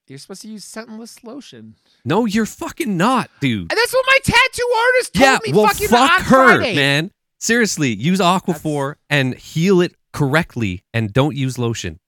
you're 0.08 0.20
supposed 0.20 0.42
to 0.44 0.48
use 0.48 0.64
scentless 0.66 1.24
lotion. 1.24 1.76
No, 2.06 2.26
you're 2.26 2.46
fucking 2.46 2.96
not, 2.98 3.30
dude. 3.42 3.72
And 3.72 3.78
that's 3.78 3.94
what 3.94 4.06
my 4.08 4.18
tattoo 4.24 4.70
artist 4.88 5.14
told 5.14 5.24
Yeah, 5.26 5.40
me 5.46 5.54
well, 5.54 5.68
fucking 5.68 5.88
fuck 5.90 6.12
on 6.12 6.22
her, 6.26 6.58
Friday. 6.58 6.76
man. 6.76 7.12
Seriously, 7.40 7.94
use 7.94 8.20
Aquaphor 8.20 8.96
and 9.10 9.36
heal 9.36 9.82
it 9.82 9.96
correctly, 10.14 10.84
and 10.94 11.12
don't 11.12 11.36
use 11.36 11.58
lotion. 11.58 12.00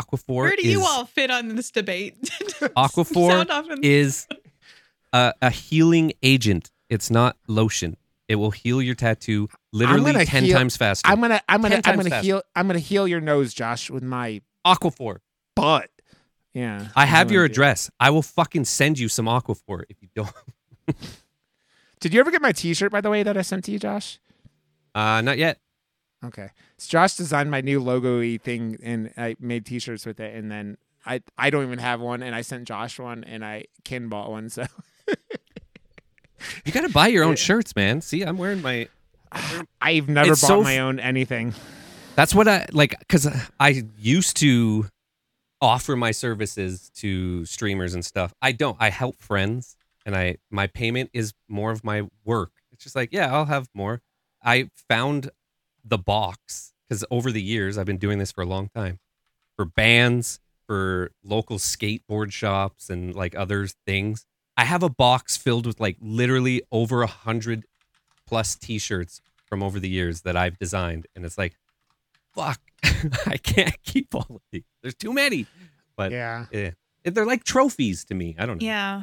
Aquaphor 0.00 0.34
Where 0.34 0.56
do 0.56 0.62
is 0.62 0.72
you 0.72 0.82
all 0.84 1.04
fit 1.06 1.30
on 1.30 1.54
this 1.56 1.70
debate? 1.70 2.20
Aquaphor 2.76 3.30
Sound 3.30 3.50
off 3.50 3.70
in- 3.70 3.80
is 3.82 4.26
a, 5.12 5.32
a 5.42 5.50
healing 5.50 6.12
agent. 6.22 6.70
It's 6.88 7.10
not 7.10 7.36
lotion. 7.48 7.96
It 8.28 8.36
will 8.36 8.50
heal 8.50 8.80
your 8.80 8.94
tattoo 8.94 9.48
literally 9.72 10.24
ten 10.24 10.44
heal- 10.44 10.56
times 10.56 10.76
faster. 10.76 11.08
I'm 11.08 11.20
gonna 11.20 11.40
I'm 11.48 11.60
gonna 11.62 11.80
I'm 11.84 11.96
gonna 11.96 12.10
faster. 12.10 12.24
heal 12.24 12.42
I'm 12.56 12.66
gonna 12.66 12.78
heal 12.78 13.06
your 13.06 13.20
nose, 13.20 13.52
Josh, 13.54 13.90
with 13.90 14.02
my 14.02 14.40
Aquaphor. 14.66 15.18
butt. 15.54 15.90
Yeah. 16.54 16.86
I 16.94 17.04
have 17.06 17.30
your 17.32 17.44
address. 17.44 17.90
I 17.98 18.10
will 18.10 18.22
fucking 18.22 18.64
send 18.64 18.98
you 18.98 19.08
some 19.08 19.26
Aquaphor 19.26 19.82
if 19.88 19.96
you 20.00 20.08
don't. 20.14 20.32
Did 22.00 22.14
you 22.14 22.20
ever 22.20 22.30
get 22.30 22.42
my 22.42 22.52
T-shirt, 22.52 22.92
by 22.92 23.00
the 23.00 23.10
way, 23.10 23.22
that 23.22 23.36
I 23.36 23.42
sent 23.42 23.64
to 23.64 23.72
you, 23.72 23.78
Josh? 23.78 24.20
Uh, 24.94 25.20
not 25.22 25.38
yet. 25.38 25.58
Okay. 26.24 26.48
So 26.78 26.88
Josh 26.90 27.16
designed 27.16 27.50
my 27.50 27.60
new 27.60 27.80
logo-y 27.80 28.38
thing, 28.42 28.78
and 28.82 29.12
I 29.16 29.36
made 29.38 29.66
T-shirts 29.66 30.06
with 30.06 30.20
it, 30.20 30.34
and 30.34 30.50
then 30.50 30.76
I 31.04 31.20
I 31.36 31.50
don't 31.50 31.64
even 31.64 31.78
have 31.78 32.00
one, 32.00 32.22
and 32.22 32.34
I 32.34 32.40
sent 32.42 32.66
Josh 32.66 32.98
one, 32.98 33.24
and 33.24 33.44
I 33.44 33.64
Ken 33.84 34.08
bought 34.08 34.30
one. 34.30 34.48
So 34.48 34.64
You 36.64 36.72
got 36.72 36.82
to 36.82 36.88
buy 36.90 37.08
your 37.08 37.24
own 37.24 37.30
Yeah. 37.32 37.36
shirts, 37.46 37.74
man. 37.76 38.00
See, 38.00 38.22
I'm 38.22 38.36
wearing 38.38 38.62
my. 38.62 38.88
I've 39.80 40.08
never 40.08 40.32
It's 40.32 40.40
bought 40.40 40.48
so 40.48 40.62
my 40.62 40.78
own 40.78 40.98
anything. 41.00 41.54
That's 42.16 42.34
what 42.34 42.46
I 42.48 42.66
like 42.72 42.98
because 42.98 43.26
I 43.58 43.84
used 43.98 44.36
to 44.38 44.86
offer 45.60 45.96
my 45.96 46.10
services 46.10 46.90
to 46.96 47.44
streamers 47.44 47.94
and 47.94 48.04
stuff. 48.04 48.32
I 48.40 48.52
don't. 48.52 48.76
I 48.78 48.90
help 48.90 49.16
friends, 49.16 49.76
and 50.06 50.14
I 50.16 50.36
my 50.50 50.66
payment 50.68 51.10
is 51.12 51.32
more 51.48 51.70
of 51.72 51.82
my 51.84 52.08
work. 52.24 52.52
It's 52.72 52.84
just 52.84 52.94
like, 52.96 53.10
yeah, 53.12 53.32
I'll 53.34 53.46
have 53.46 53.68
more. 53.74 54.00
I 54.42 54.68
found 54.88 55.30
the 55.84 55.98
box 55.98 56.72
because 56.88 57.04
over 57.10 57.30
the 57.30 57.42
years 57.42 57.76
I've 57.78 57.86
been 57.86 57.98
doing 57.98 58.18
this 58.18 58.32
for 58.32 58.42
a 58.42 58.46
long 58.46 58.68
time 58.74 58.98
for 59.56 59.64
bands, 59.64 60.40
for 60.66 61.10
local 61.22 61.58
skateboard 61.58 62.32
shops, 62.32 62.90
and 62.90 63.14
like 63.14 63.36
other 63.36 63.66
things. 63.86 64.26
I 64.56 64.64
have 64.64 64.82
a 64.82 64.88
box 64.88 65.36
filled 65.36 65.66
with 65.66 65.78
like 65.80 65.96
literally 66.00 66.62
over 66.72 67.02
a 67.02 67.06
hundred 67.06 67.64
plus 68.26 68.56
T-shirts 68.56 69.20
from 69.46 69.62
over 69.62 69.78
the 69.78 69.88
years 69.88 70.22
that 70.22 70.36
I've 70.36 70.58
designed, 70.58 71.06
and 71.14 71.24
it's 71.24 71.36
like, 71.38 71.54
fuck, 72.34 72.60
I 73.26 73.36
can't 73.36 73.76
keep 73.84 74.14
all 74.14 74.26
of 74.30 74.40
these. 74.50 74.64
There's 74.82 74.94
too 74.94 75.12
many. 75.12 75.46
But 75.96 76.10
Yeah. 76.12 76.46
eh, 76.52 76.70
they're 77.04 77.26
like 77.26 77.44
trophies 77.44 78.04
to 78.06 78.14
me. 78.14 78.34
I 78.38 78.46
don't 78.46 78.60
know. 78.60 78.66
Yeah. 78.66 79.02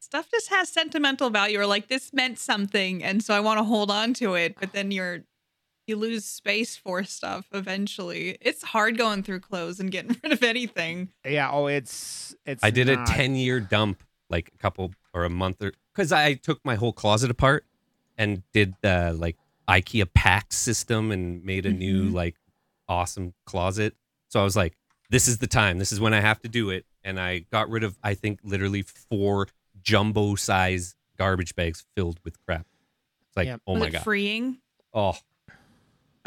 Stuff 0.00 0.28
just 0.30 0.48
has 0.50 0.68
sentimental 0.68 1.30
value 1.30 1.58
or 1.58 1.66
like 1.66 1.88
this 1.88 2.12
meant 2.12 2.38
something 2.38 3.02
and 3.02 3.22
so 3.22 3.34
I 3.34 3.40
want 3.40 3.58
to 3.58 3.64
hold 3.64 3.90
on 3.90 4.14
to 4.14 4.34
it, 4.34 4.54
but 4.60 4.72
then 4.72 4.90
you're 4.92 5.24
you 5.88 5.96
lose 5.96 6.24
space 6.24 6.76
for 6.76 7.02
stuff 7.04 7.46
eventually. 7.52 8.36
It's 8.40 8.62
hard 8.62 8.96
going 8.98 9.22
through 9.22 9.40
clothes 9.40 9.80
and 9.80 9.90
getting 9.90 10.16
rid 10.22 10.32
of 10.32 10.42
anything. 10.42 11.10
Yeah. 11.24 11.50
Oh, 11.50 11.66
it's 11.66 12.34
it's. 12.46 12.62
I 12.62 12.70
did 12.70 12.86
not- 12.88 13.08
a 13.08 13.12
10 13.12 13.34
year 13.36 13.60
dump 13.60 14.02
like 14.30 14.50
a 14.54 14.58
couple 14.58 14.92
or 15.14 15.24
a 15.24 15.30
month 15.30 15.62
or 15.62 15.72
because 15.94 16.12
I 16.12 16.34
took 16.34 16.60
my 16.64 16.74
whole 16.74 16.92
closet 16.92 17.30
apart 17.30 17.64
and 18.16 18.42
did 18.52 18.74
the 18.82 19.14
like 19.18 19.36
IKEA 19.68 20.06
pack 20.12 20.52
system 20.52 21.10
and 21.10 21.42
made 21.44 21.64
a 21.66 21.70
new 21.72 22.10
Mhm. 22.10 22.14
like 22.14 22.36
awesome 22.88 23.34
closet. 23.46 23.94
So 24.28 24.40
I 24.40 24.44
was 24.44 24.56
like, 24.56 24.76
this 25.10 25.28
is 25.28 25.38
the 25.38 25.46
time. 25.46 25.78
This 25.78 25.92
is 25.92 26.00
when 26.00 26.12
I 26.14 26.20
have 26.20 26.40
to 26.42 26.48
do 26.48 26.70
it. 26.70 26.84
And 27.04 27.18
I 27.18 27.40
got 27.50 27.70
rid 27.70 27.84
of, 27.84 27.96
I 28.02 28.12
think, 28.14 28.40
literally 28.42 28.82
four 28.82 29.48
jumbo 29.82 30.34
size 30.34 30.94
garbage 31.16 31.54
bags 31.54 31.84
filled 31.96 32.20
with 32.24 32.36
crap. 32.44 32.66
It's 33.28 33.36
like, 33.36 33.46
Yeah. 33.46 33.56
oh 33.66 33.74
Was 33.74 33.80
my 33.80 33.86
it 33.86 33.92
God. 33.92 34.02
freeing? 34.02 34.58
Oh, 34.92 35.16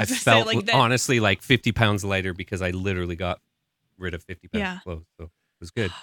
I 0.01 0.03
was 0.03 0.09
gonna 0.09 0.19
say, 0.19 0.31
felt 0.31 0.47
like, 0.47 0.65
that- 0.65 0.75
honestly 0.75 1.19
like 1.19 1.41
50 1.41 1.71
pounds 1.71 2.03
lighter 2.05 2.33
because 2.33 2.61
I 2.61 2.71
literally 2.71 3.15
got 3.15 3.39
rid 3.97 4.13
of 4.13 4.23
50 4.23 4.47
pounds 4.49 4.59
Yeah. 4.61 4.75
of 4.77 4.83
clothes. 4.83 5.05
So 5.17 5.23
it 5.25 5.29
was 5.59 5.71
good. 5.71 5.91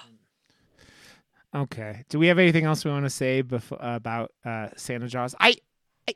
Okay. 1.54 2.04
Do 2.10 2.18
we 2.18 2.26
have 2.26 2.38
anything 2.38 2.64
else 2.64 2.84
we 2.84 2.90
want 2.90 3.06
to 3.06 3.10
say 3.10 3.40
before, 3.42 3.78
about 3.80 4.32
uh, 4.44 4.68
Santa 4.76 5.08
Jaws? 5.08 5.34
I, 5.40 5.56
I, 6.06 6.12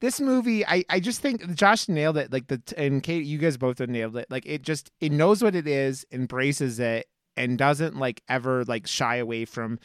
this 0.00 0.20
movie, 0.20 0.66
I, 0.66 0.84
I 0.88 1.00
just 1.00 1.20
think 1.20 1.54
Josh 1.54 1.86
nailed 1.88 2.16
it. 2.16 2.32
Like 2.32 2.46
the 2.46 2.62
and 2.78 3.02
Kate, 3.02 3.24
you 3.24 3.36
guys 3.38 3.58
both 3.58 3.78
have 3.78 3.90
nailed 3.90 4.16
it. 4.16 4.26
Like 4.30 4.46
it 4.46 4.62
just 4.62 4.90
it 5.00 5.12
knows 5.12 5.42
what 5.42 5.54
it 5.54 5.66
is, 5.66 6.06
embraces 6.10 6.80
it, 6.80 7.06
and 7.36 7.58
doesn't 7.58 7.96
like 7.96 8.22
ever 8.28 8.64
like 8.64 8.86
shy 8.86 9.16
away 9.16 9.44
from. 9.44 9.78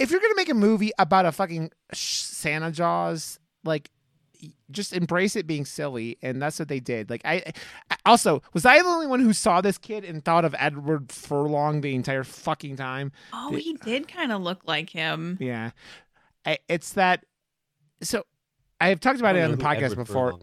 If 0.00 0.10
you're 0.10 0.20
gonna 0.20 0.34
make 0.34 0.48
a 0.48 0.54
movie 0.54 0.90
about 0.98 1.26
a 1.26 1.32
fucking 1.32 1.70
Santa 1.92 2.72
Jaws, 2.72 3.38
like 3.62 3.88
just 4.70 4.92
embrace 4.92 5.36
it 5.36 5.46
being 5.46 5.64
silly 5.64 6.18
and 6.22 6.40
that's 6.42 6.58
what 6.58 6.68
they 6.68 6.80
did 6.80 7.10
like 7.10 7.20
I, 7.24 7.42
I 7.90 7.96
also 8.06 8.42
was 8.52 8.64
i 8.66 8.80
the 8.82 8.88
only 8.88 9.06
one 9.06 9.20
who 9.20 9.32
saw 9.32 9.60
this 9.60 9.78
kid 9.78 10.04
and 10.04 10.24
thought 10.24 10.44
of 10.44 10.54
edward 10.58 11.10
furlong 11.12 11.80
the 11.80 11.94
entire 11.94 12.24
fucking 12.24 12.76
time 12.76 13.12
Oh, 13.32 13.50
The- 13.52 13.58
he 13.60 13.74
did 13.74 14.08
kind 14.08 14.32
of 14.32 14.40
look 14.42 14.62
like 14.66 14.90
him. 14.90 15.36
yeah, 15.40 15.70
I, 16.46 16.58
it's 16.68 16.92
that. 16.94 17.24
So 18.02 18.24
I 18.80 18.88
have 18.88 19.00
talked 19.00 19.18
about 19.20 19.36
it 19.36 19.40
on 19.42 19.50
the 19.50 19.56
podcast 19.56 19.92
Edward 19.92 19.96
before. 20.06 20.26
Furlong- 20.32 20.42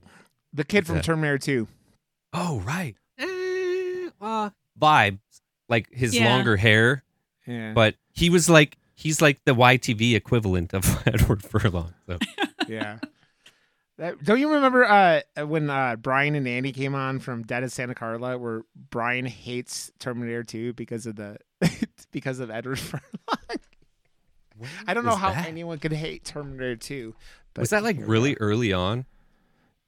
The 0.54 0.64
kid 0.64 0.80
Who's 0.82 0.88
from 0.88 0.96
that? 0.98 1.04
Terminator 1.04 1.38
Two. 1.38 1.68
Oh, 2.34 2.60
right. 2.66 2.96
Uh, 4.20 4.50
vibes. 4.80 5.20
Like 5.70 5.90
his 5.92 6.16
Yeah. 6.16 6.26
longer 6.36 6.58
hair, 6.58 7.04
Yeah, 7.48 7.74
but 7.74 7.96
he 8.14 8.30
was 8.30 8.50
like, 8.50 8.78
he's 8.94 9.22
like 9.22 9.44
the 9.46 9.54
YTV 9.56 10.16
equivalent 10.16 10.74
of 10.74 11.02
Edward 11.08 11.44
Furlong. 11.44 11.94
So 12.08 12.18
yeah. 12.68 12.98
That, 14.02 14.24
don't 14.24 14.40
you 14.40 14.52
remember 14.52 14.84
uh, 14.84 15.22
when 15.46 15.70
uh, 15.70 15.96
Brian 15.96 16.34
and 16.34 16.48
Andy 16.48 16.72
came 16.72 16.96
on 16.96 17.20
from 17.20 17.44
Dead 17.44 17.62
of 17.62 17.72
Santa 17.72 17.94
Carla, 17.94 18.36
where 18.36 18.64
Brian 18.90 19.28
hates 19.28 19.92
Terminator 20.00 20.42
Two 20.44 20.74
because 20.74 21.06
of 21.06 21.18
the 21.18 21.38
because 22.12 22.40
of 22.40 22.50
Edward 22.50 22.80
Furlong? 22.80 23.60
I 24.88 24.96
don't 24.96 25.06
know 25.06 25.16
how 25.16 25.30
that? 25.32 25.48
anyone 25.48 25.78
could 25.78 25.94
hate 25.94 26.24
Terminator 26.26 26.76
Two. 26.76 27.14
But 27.54 27.62
was 27.62 27.70
that 27.70 27.84
like 27.84 27.98
really 28.00 28.34
are. 28.34 28.40
early 28.40 28.74
on? 28.74 29.06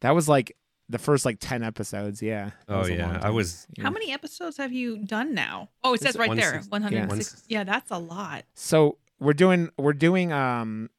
That 0.01 0.11
was 0.11 0.29
like 0.29 0.55
the 0.89 0.99
first 0.99 1.25
like 1.25 1.37
ten 1.39 1.63
episodes. 1.63 2.21
Yeah. 2.21 2.51
That 2.67 2.75
Oh, 2.75 2.85
yeah. 2.85 3.19
I 3.19 3.31
was- 3.31 3.65
Yeah. 3.75 3.85
How 3.85 3.89
many 3.89 4.11
episodes 4.11 4.57
have 4.57 4.71
you 4.71 4.97
done 4.99 5.33
now? 5.33 5.69
Oh, 5.83 5.95
it 5.95 6.01
says 6.01 6.15
right 6.17 6.27
there, 6.35 6.61
160. 6.67 6.69
160. 6.69 7.45
Yeah. 7.51 7.59
Yeah, 7.59 7.63
that's 7.63 7.89
a 7.89 7.97
lot. 7.97 8.43
So 8.53 8.99
we're 9.19 9.33
doing 9.33 9.71
we're 9.75 9.93
doing 9.93 10.31
um 10.31 10.91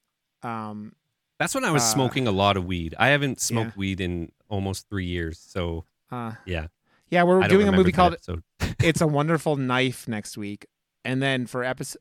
um 0.43 0.97
That's 1.39 1.55
when 1.55 1.65
I 1.65 1.71
was 1.71 1.83
Uh, 1.83 1.87
smoking 1.87 2.27
a 2.27 2.31
lot 2.33 2.57
of 2.57 2.65
weed. 2.65 2.95
I 2.99 3.09
haven't 3.09 3.41
smoked 3.41 3.77
weed 3.77 4.01
in 4.01 4.31
almost 4.49 4.89
three 4.89 5.07
years. 5.07 5.39
So 5.39 5.85
uh 6.11 6.33
yeah, 6.47 6.69
yeah 7.11 7.23
we're 7.25 7.43
I 7.43 7.49
doing 7.49 7.69
a 7.69 7.73
movie 7.73 7.93
called 7.93 8.13
episode. 8.15 8.43
It's 8.83 9.01
a 9.01 9.07
Wonderful 9.07 9.57
Knife 9.57 10.07
next 10.09 10.37
week, 10.37 10.67
and 11.05 11.23
then 11.23 11.47
for 11.47 11.65
episode 11.65 12.01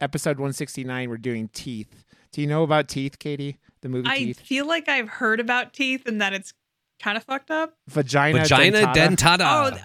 episode 0.00 0.38
one 0.40 0.52
sixty 0.52 0.84
nine 0.84 1.08
we're 1.08 1.16
doing 1.18 1.48
Teeth. 1.52 2.04
Do 2.32 2.40
you 2.40 2.46
know 2.46 2.62
about 2.64 2.88
Teeth, 2.88 3.18
Katie? 3.18 3.58
The 3.82 3.88
movie 3.88 4.08
I 4.08 4.18
Teeth, 4.18 4.40
feel 4.40 4.66
like 4.66 4.88
I've 4.88 5.08
heard 5.08 5.38
about 5.38 5.72
teeth 5.72 6.06
and 6.06 6.20
that 6.20 6.32
it's 6.32 6.52
kind 7.00 7.16
of 7.16 7.22
fucked 7.24 7.50
up. 7.50 7.76
Vagina, 7.88 8.40
Vagina 8.40 8.78
Dentata. 8.88 9.16
dentada. 9.16 9.66
Oh, 9.66 9.70
th- 9.70 9.82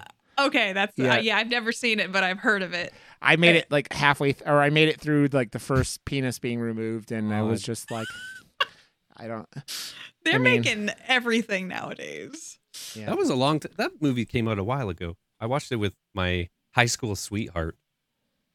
okay. 0.47 0.73
That's 0.73 0.93
Yeah. 0.97 1.05
yeah. 1.05 1.13
Uh, 1.13 1.19
yeah. 1.21 1.37
I've 1.37 1.49
never 1.49 1.71
seen 1.71 1.99
it, 1.99 2.11
but 2.11 2.23
I've 2.23 2.39
heard 2.39 2.63
of 2.63 2.73
it. 2.73 2.93
I 3.21 3.35
made 3.35 3.55
it 3.57 3.69
like 3.69 3.91
halfway, 3.93 4.33
th- 4.33 4.47
or 4.47 4.61
I 4.61 4.69
made 4.69 4.87
it 4.87 4.99
through 5.01 5.27
like 5.33 5.51
the 5.51 5.59
first 5.59 6.05
penis 6.05 6.39
being 6.39 6.59
removed, 6.59 7.11
and 7.11 7.33
I 7.33 7.41
was 7.43 7.61
just 7.61 7.91
like, 7.91 8.07
I 9.19 9.27
don't. 9.27 9.47
They're 10.23 10.39
mean- 10.39 10.61
making 10.61 10.89
everything 11.07 11.67
nowadays. 11.67 12.57
Yeah. 12.95 13.07
That 13.07 13.17
was 13.17 13.29
a 13.29 13.35
long. 13.35 13.59
T- 13.59 13.69
that 13.77 14.01
movie 14.01 14.25
came 14.25 14.47
out 14.47 14.57
a 14.59 14.63
while 14.63 14.89
ago. 14.89 15.17
I 15.39 15.45
watched 15.45 15.71
it 15.71 15.77
with 15.77 15.93
my 16.13 16.49
high 16.71 16.85
school 16.85 17.15
sweetheart. 17.15 17.77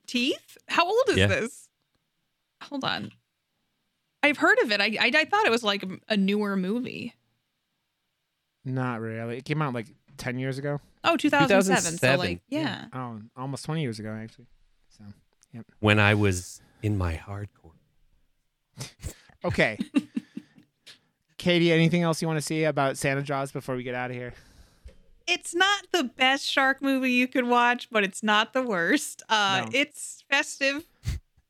Teeth? 0.07 0.57
How 0.69 0.87
old 0.87 1.09
is 1.09 1.17
Yeah. 1.17 1.27
this? 1.27 1.69
Hold 2.63 2.85
on. 2.85 3.11
I've 4.23 4.39
heard 4.39 4.59
of 4.61 4.71
it. 4.73 4.81
I, 4.81 4.97
I 5.01 5.11
I 5.15 5.25
thought 5.25 5.45
it 5.47 5.51
was 5.51 5.63
like 5.63 5.83
a- 5.83 5.99
a 6.09 6.17
newer 6.17 6.57
movie. 6.57 7.15
Not 8.65 9.01
really. 9.01 9.39
It 9.39 9.45
came 9.45 9.61
out 9.61 9.75
like 9.75 9.89
ten 10.17 10.39
years 10.39 10.57
ago. 10.59 10.81
Oh, 11.03 11.17
2007. 11.19 11.83
So 11.83 11.89
2007. 11.99 12.19
like, 12.19 12.41
yeah. 12.49 12.87
Oh, 12.95 13.21
almost 13.37 13.65
twenty 13.67 13.83
years 13.83 13.99
ago 13.99 14.11
actually. 14.11 14.47
So 14.97 15.05
Yep. 15.53 15.67
when 15.81 15.99
I 15.99 16.15
was 16.15 16.63
in 16.83 16.97
my 16.97 17.15
hardcore. 17.17 17.73
Okay. 19.45 19.79
Katie, 21.45 21.71
anything 21.73 22.03
else 22.03 22.23
you 22.23 22.27
want 22.29 22.39
to 22.39 22.45
see 22.45 22.65
about 22.65 22.97
Santa 22.97 23.23
Jaws 23.23 23.53
before 23.53 23.77
we 23.77 23.83
get 23.83 23.95
out 23.95 24.11
of 24.11 24.17
here? 24.17 24.33
It's 25.27 25.55
not 25.55 25.87
the 25.93 26.05
best 26.05 26.47
shark 26.51 26.81
movie 26.83 27.13
you 27.13 27.29
could 27.29 27.45
watch, 27.47 27.89
but 27.91 28.03
it's 28.03 28.23
not 28.23 28.53
the 28.55 28.63
worst. 28.63 29.23
Uh, 29.29 29.63
No. 29.67 29.71
It's 29.79 30.25
festive 30.31 30.85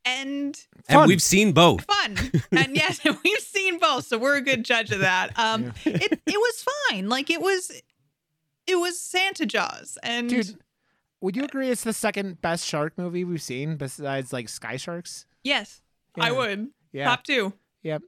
and 0.04 0.56
Fun. 0.88 0.98
And 1.00 1.08
we've 1.08 1.22
seen 1.22 1.52
both. 1.52 1.84
fun. 1.84 2.16
and 2.52 2.74
yes, 2.76 3.00
we've 3.24 3.38
seen 3.38 3.78
both, 3.78 4.04
so 4.06 4.18
we're 4.18 4.36
a 4.36 4.40
good 4.42 4.64
judge 4.64 4.90
of 4.90 4.98
that. 4.98 5.36
Um, 5.38 5.72
it 5.84 6.20
it 6.26 6.38
was 6.38 6.64
fine. 6.90 7.08
Like 7.08 7.30
it 7.30 7.40
was, 7.40 7.70
it 8.66 8.76
was 8.76 8.98
Santa 9.00 9.46
Jaws, 9.46 9.96
and 10.02 10.28
Dude, 10.28 10.58
would 11.20 11.36
you 11.36 11.44
agree 11.44 11.70
it's 11.70 11.84
the 11.84 11.92
second 11.94 12.40
best 12.42 12.66
shark 12.66 12.92
movie 12.98 13.24
we've 13.24 13.40
seen 13.40 13.76
besides 13.76 14.32
like 14.32 14.48
Sky 14.48 14.76
Sharks? 14.76 15.24
yes, 15.44 15.80
I 16.18 16.32
would 16.32 16.68
Yeah. 16.92 17.04
top 17.06 17.22
two. 17.24 17.52
Yep. 17.82 18.02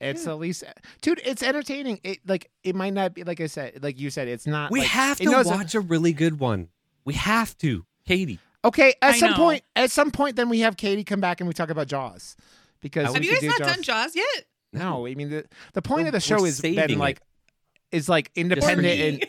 It's 0.00 0.26
at 0.26 0.38
least, 0.38 0.64
dude. 1.02 1.20
It's 1.24 1.42
entertaining. 1.42 2.00
It 2.02 2.18
like 2.26 2.50
it 2.64 2.74
might 2.74 2.94
not 2.94 3.14
be 3.14 3.22
like 3.24 3.40
I 3.40 3.46
said, 3.46 3.82
like 3.82 3.98
you 4.00 4.08
said. 4.10 4.28
It's 4.28 4.46
not. 4.46 4.70
We 4.70 4.80
like, 4.80 4.88
have 4.88 5.18
to 5.18 5.24
knows- 5.24 5.46
watch 5.46 5.74
a 5.74 5.80
really 5.80 6.12
good 6.12 6.38
one. 6.40 6.68
We 7.04 7.14
have 7.14 7.56
to. 7.58 7.84
Katie. 8.06 8.38
Okay, 8.64 8.94
at 9.02 9.14
I 9.14 9.18
some 9.18 9.30
know. 9.32 9.36
point, 9.36 9.62
at 9.76 9.90
some 9.90 10.10
point, 10.10 10.36
then 10.36 10.48
we 10.48 10.60
have 10.60 10.76
Katie 10.76 11.04
come 11.04 11.20
back 11.20 11.40
and 11.40 11.48
we 11.48 11.54
talk 11.54 11.70
about 11.70 11.86
Jaws 11.86 12.36
because 12.80 13.06
Have 13.12 13.20
we 13.20 13.26
you 13.26 13.32
guys 13.32 13.40
do 13.40 13.48
not 13.48 13.58
done 13.58 13.82
Jaws 13.82 14.14
yet? 14.16 14.44
No, 14.72 15.06
I 15.06 15.14
mean 15.14 15.30
the 15.30 15.44
the 15.74 15.82
point 15.82 15.98
We're- 16.00 16.08
of 16.08 16.12
the 16.12 16.20
show 16.20 16.44
is 16.44 16.60
been 16.60 16.98
like 16.98 17.16
it. 17.18 17.96
is 17.96 18.08
like 18.08 18.30
independent 18.34 19.00
and 19.00 19.26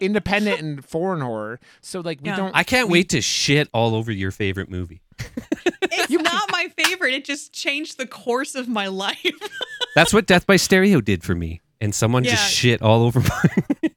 independent 0.00 0.60
and 0.60 0.84
foreign 0.84 1.20
horror. 1.20 1.60
So 1.80 2.00
like 2.00 2.20
we 2.22 2.28
Yeah. 2.30 2.36
don't. 2.36 2.56
I 2.56 2.64
can't 2.64 2.88
we- 2.88 3.00
wait 3.00 3.08
to 3.10 3.20
shit 3.20 3.68
all 3.72 3.94
over 3.94 4.10
your 4.12 4.30
favorite 4.30 4.68
movie. 4.70 5.00
It's 5.94 6.10
not 6.10 6.50
my 6.50 6.68
favorite. 6.76 7.12
It 7.14 7.24
just 7.24 7.52
changed 7.52 7.98
the 7.98 8.06
course 8.06 8.54
of 8.54 8.66
my 8.68 8.86
life. 8.88 9.18
That's 9.94 10.12
what 10.12 10.26
Death 10.26 10.46
by 10.46 10.56
Stereo 10.56 11.00
did 11.00 11.22
for 11.22 11.34
me. 11.34 11.60
And 11.80 11.94
someone 11.94 12.24
Yeah. 12.24 12.30
just 12.32 12.52
shit 12.52 12.80
all 12.82 13.02
over 13.02 13.20
my 13.20 13.42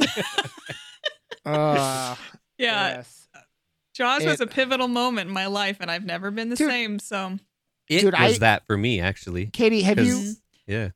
Uh, 1.45 2.15
yeah, 2.57 2.95
yes. 2.97 3.27
Jaws 3.93 4.25
was 4.25 4.41
It- 4.41 4.45
a 4.45 4.47
pivotal 4.47 4.87
moment 4.87 5.27
in 5.27 5.33
my 5.33 5.45
life, 5.45 5.77
and 5.79 5.91
I've 5.91 6.03
never 6.03 6.31
been 6.31 6.49
the 6.49 6.55
Dude. 6.55 6.67
same. 6.69 6.99
So 6.99 7.37
It 7.87 8.01
Dude, 8.01 8.13
was 8.19 8.35
I- 8.35 8.37
that 8.39 8.65
for 8.65 8.77
me, 8.77 8.99
actually. 8.99 9.45
Katie, 9.47 9.83
have 9.83 9.99
you 9.99 10.13
'Cause- 10.15 10.41
Yeah. 10.65 10.89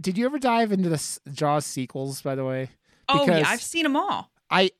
did 0.00 0.18
you 0.18 0.26
ever 0.26 0.38
dive 0.40 0.72
into 0.72 0.88
the 0.88 0.96
s- 0.96 1.20
Jaws 1.32 1.64
sequels? 1.64 2.20
By 2.22 2.34
the 2.34 2.44
way, 2.44 2.70
oh 3.08 3.24
Because- 3.24 3.40
yeah, 3.42 3.48
I've 3.48 3.62
seen 3.62 3.84
them 3.84 3.96
all. 3.96 4.30
I 4.50 4.72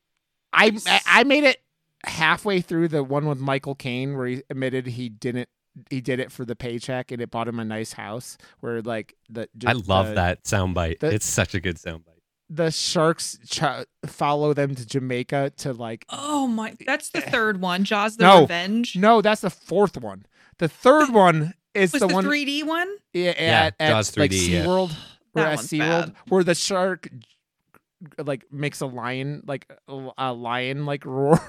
I 0.53 0.73
I 1.07 1.23
made 1.24 1.45
it 1.45 1.62
halfway 2.05 2.61
through 2.61 2.89
the 2.89 3.05
one 3.05 3.27
with 3.27 3.39
Michael 3.39 3.74
Caine 3.77 4.16
where 4.16 4.27
he 4.27 4.43
admitted 4.51 4.86
he 4.89 5.09
didn't 5.09 5.49
he 5.91 6.01
did 6.01 6.21
it 6.21 6.31
for 6.31 6.45
the 6.45 6.55
paycheck 6.57 7.11
and 7.11 7.21
it 7.21 7.31
bought 7.31 7.49
him 7.49 7.59
a 7.59 7.65
nice 7.65 7.93
house 7.95 8.37
where 8.61 8.81
like 8.83 9.15
the 9.29 9.49
I 9.67 9.73
love 9.73 10.09
the, 10.09 10.15
that 10.15 10.45
soundbite. 10.45 11.01
the- 11.01 11.13
it's 11.15 11.27
such 11.27 11.55
a 11.55 11.61
good 11.61 11.77
soundbite. 11.77 12.21
the 12.49 12.71
sharks 12.71 13.39
ch- 13.49 13.87
follow 14.07 14.53
them 14.55 14.75
to 14.75 14.87
Jamaica 14.87 15.53
to 15.59 15.73
like 15.73 16.05
Oh 16.11 16.47
my, 16.47 16.75
that's 16.87 17.11
the 17.11 17.27
eh. 17.27 17.31
third 17.31 17.61
one. 17.61 17.85
Jaws: 17.85 18.17
The 18.17 18.25
No. 18.25 18.41
Revenge. 18.43 18.97
no 18.97 19.21
that's 19.21 19.41
the 19.41 19.51
fourth 19.51 19.97
one 20.01 20.27
the 20.59 20.69
third 20.69 21.11
one 21.11 21.55
is 21.75 21.93
was 21.93 22.01
the, 22.01 22.07
the, 22.07 22.15
one 22.15 22.25
3D 22.25 22.65
one? 22.65 22.89
yeah, 23.13 23.31
at, 23.31 23.41
Yeah, 23.41 23.71
at, 23.81 23.91
Jaws 23.91 24.17
like 24.17 24.31
3D, 24.31 24.49
yeah. 24.49 24.65
SeaWorld 24.65 24.93
where 25.33 25.45
That 25.45 25.53
at 25.53 25.57
one's 25.57 25.69
SeaWorld 25.69 26.07
bad. 26.07 26.15
where 26.29 26.45
the 26.45 26.55
shark 26.55 27.09
like 28.19 28.45
makes 28.53 28.81
a 28.81 28.87
lion 28.87 29.43
like 29.47 29.67
a, 29.89 30.09
a 30.19 30.33
lion 30.33 30.87
like 30.87 31.05
roar 31.07 31.41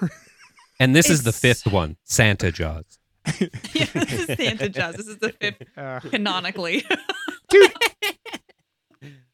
And 0.80 0.96
this 0.96 1.10
is 1.10 1.24
the 1.24 1.32
fifth 1.32 1.68
one, 1.68 1.98
Santa 2.04 2.52
Jaws. 2.52 2.98
yeah, 3.74 3.86
this 3.94 4.30
is 4.30 4.38
Santa 4.38 4.70
Jaws. 4.70 4.96
This 4.96 5.08
is 5.08 5.18
the 5.18 5.30
fifth 5.30 5.62
uh, 5.78 6.00
canonically. 6.02 6.84
dude. 7.50 7.72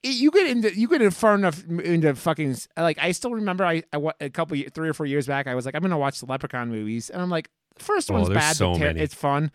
You 0.04 0.32
get 0.32 0.48
into 0.48 0.76
you 0.78 0.88
get 0.88 1.02
in 1.02 1.12
far 1.12 1.36
enough 1.36 1.64
into 1.70 2.16
fucking 2.16 2.56
like 2.76 2.98
I 3.00 3.12
still 3.12 3.32
remember 3.32 3.64
I, 3.64 3.84
I 3.94 4.12
a 4.20 4.30
couple 4.32 4.58
three 4.74 4.90
or 4.90 4.94
four 4.94 5.06
years 5.06 5.28
back 5.28 5.46
I 5.46 5.54
was 5.54 5.66
like 5.66 5.76
I'm 5.76 5.82
gonna 5.82 5.98
watch 5.98 6.20
the 6.20 6.26
Leprechaun 6.26 6.70
movies 6.70 7.12
and 7.12 7.22
I'm 7.22 7.30
like 7.30 7.50
the 7.78 7.84
first 7.84 8.10
Oh, 8.10 8.16
one's 8.16 8.30
bad 8.30 8.56
so 8.56 8.72
but 8.74 8.80
ter- 8.80 8.98
it's 8.98 9.14
fun. 9.14 9.52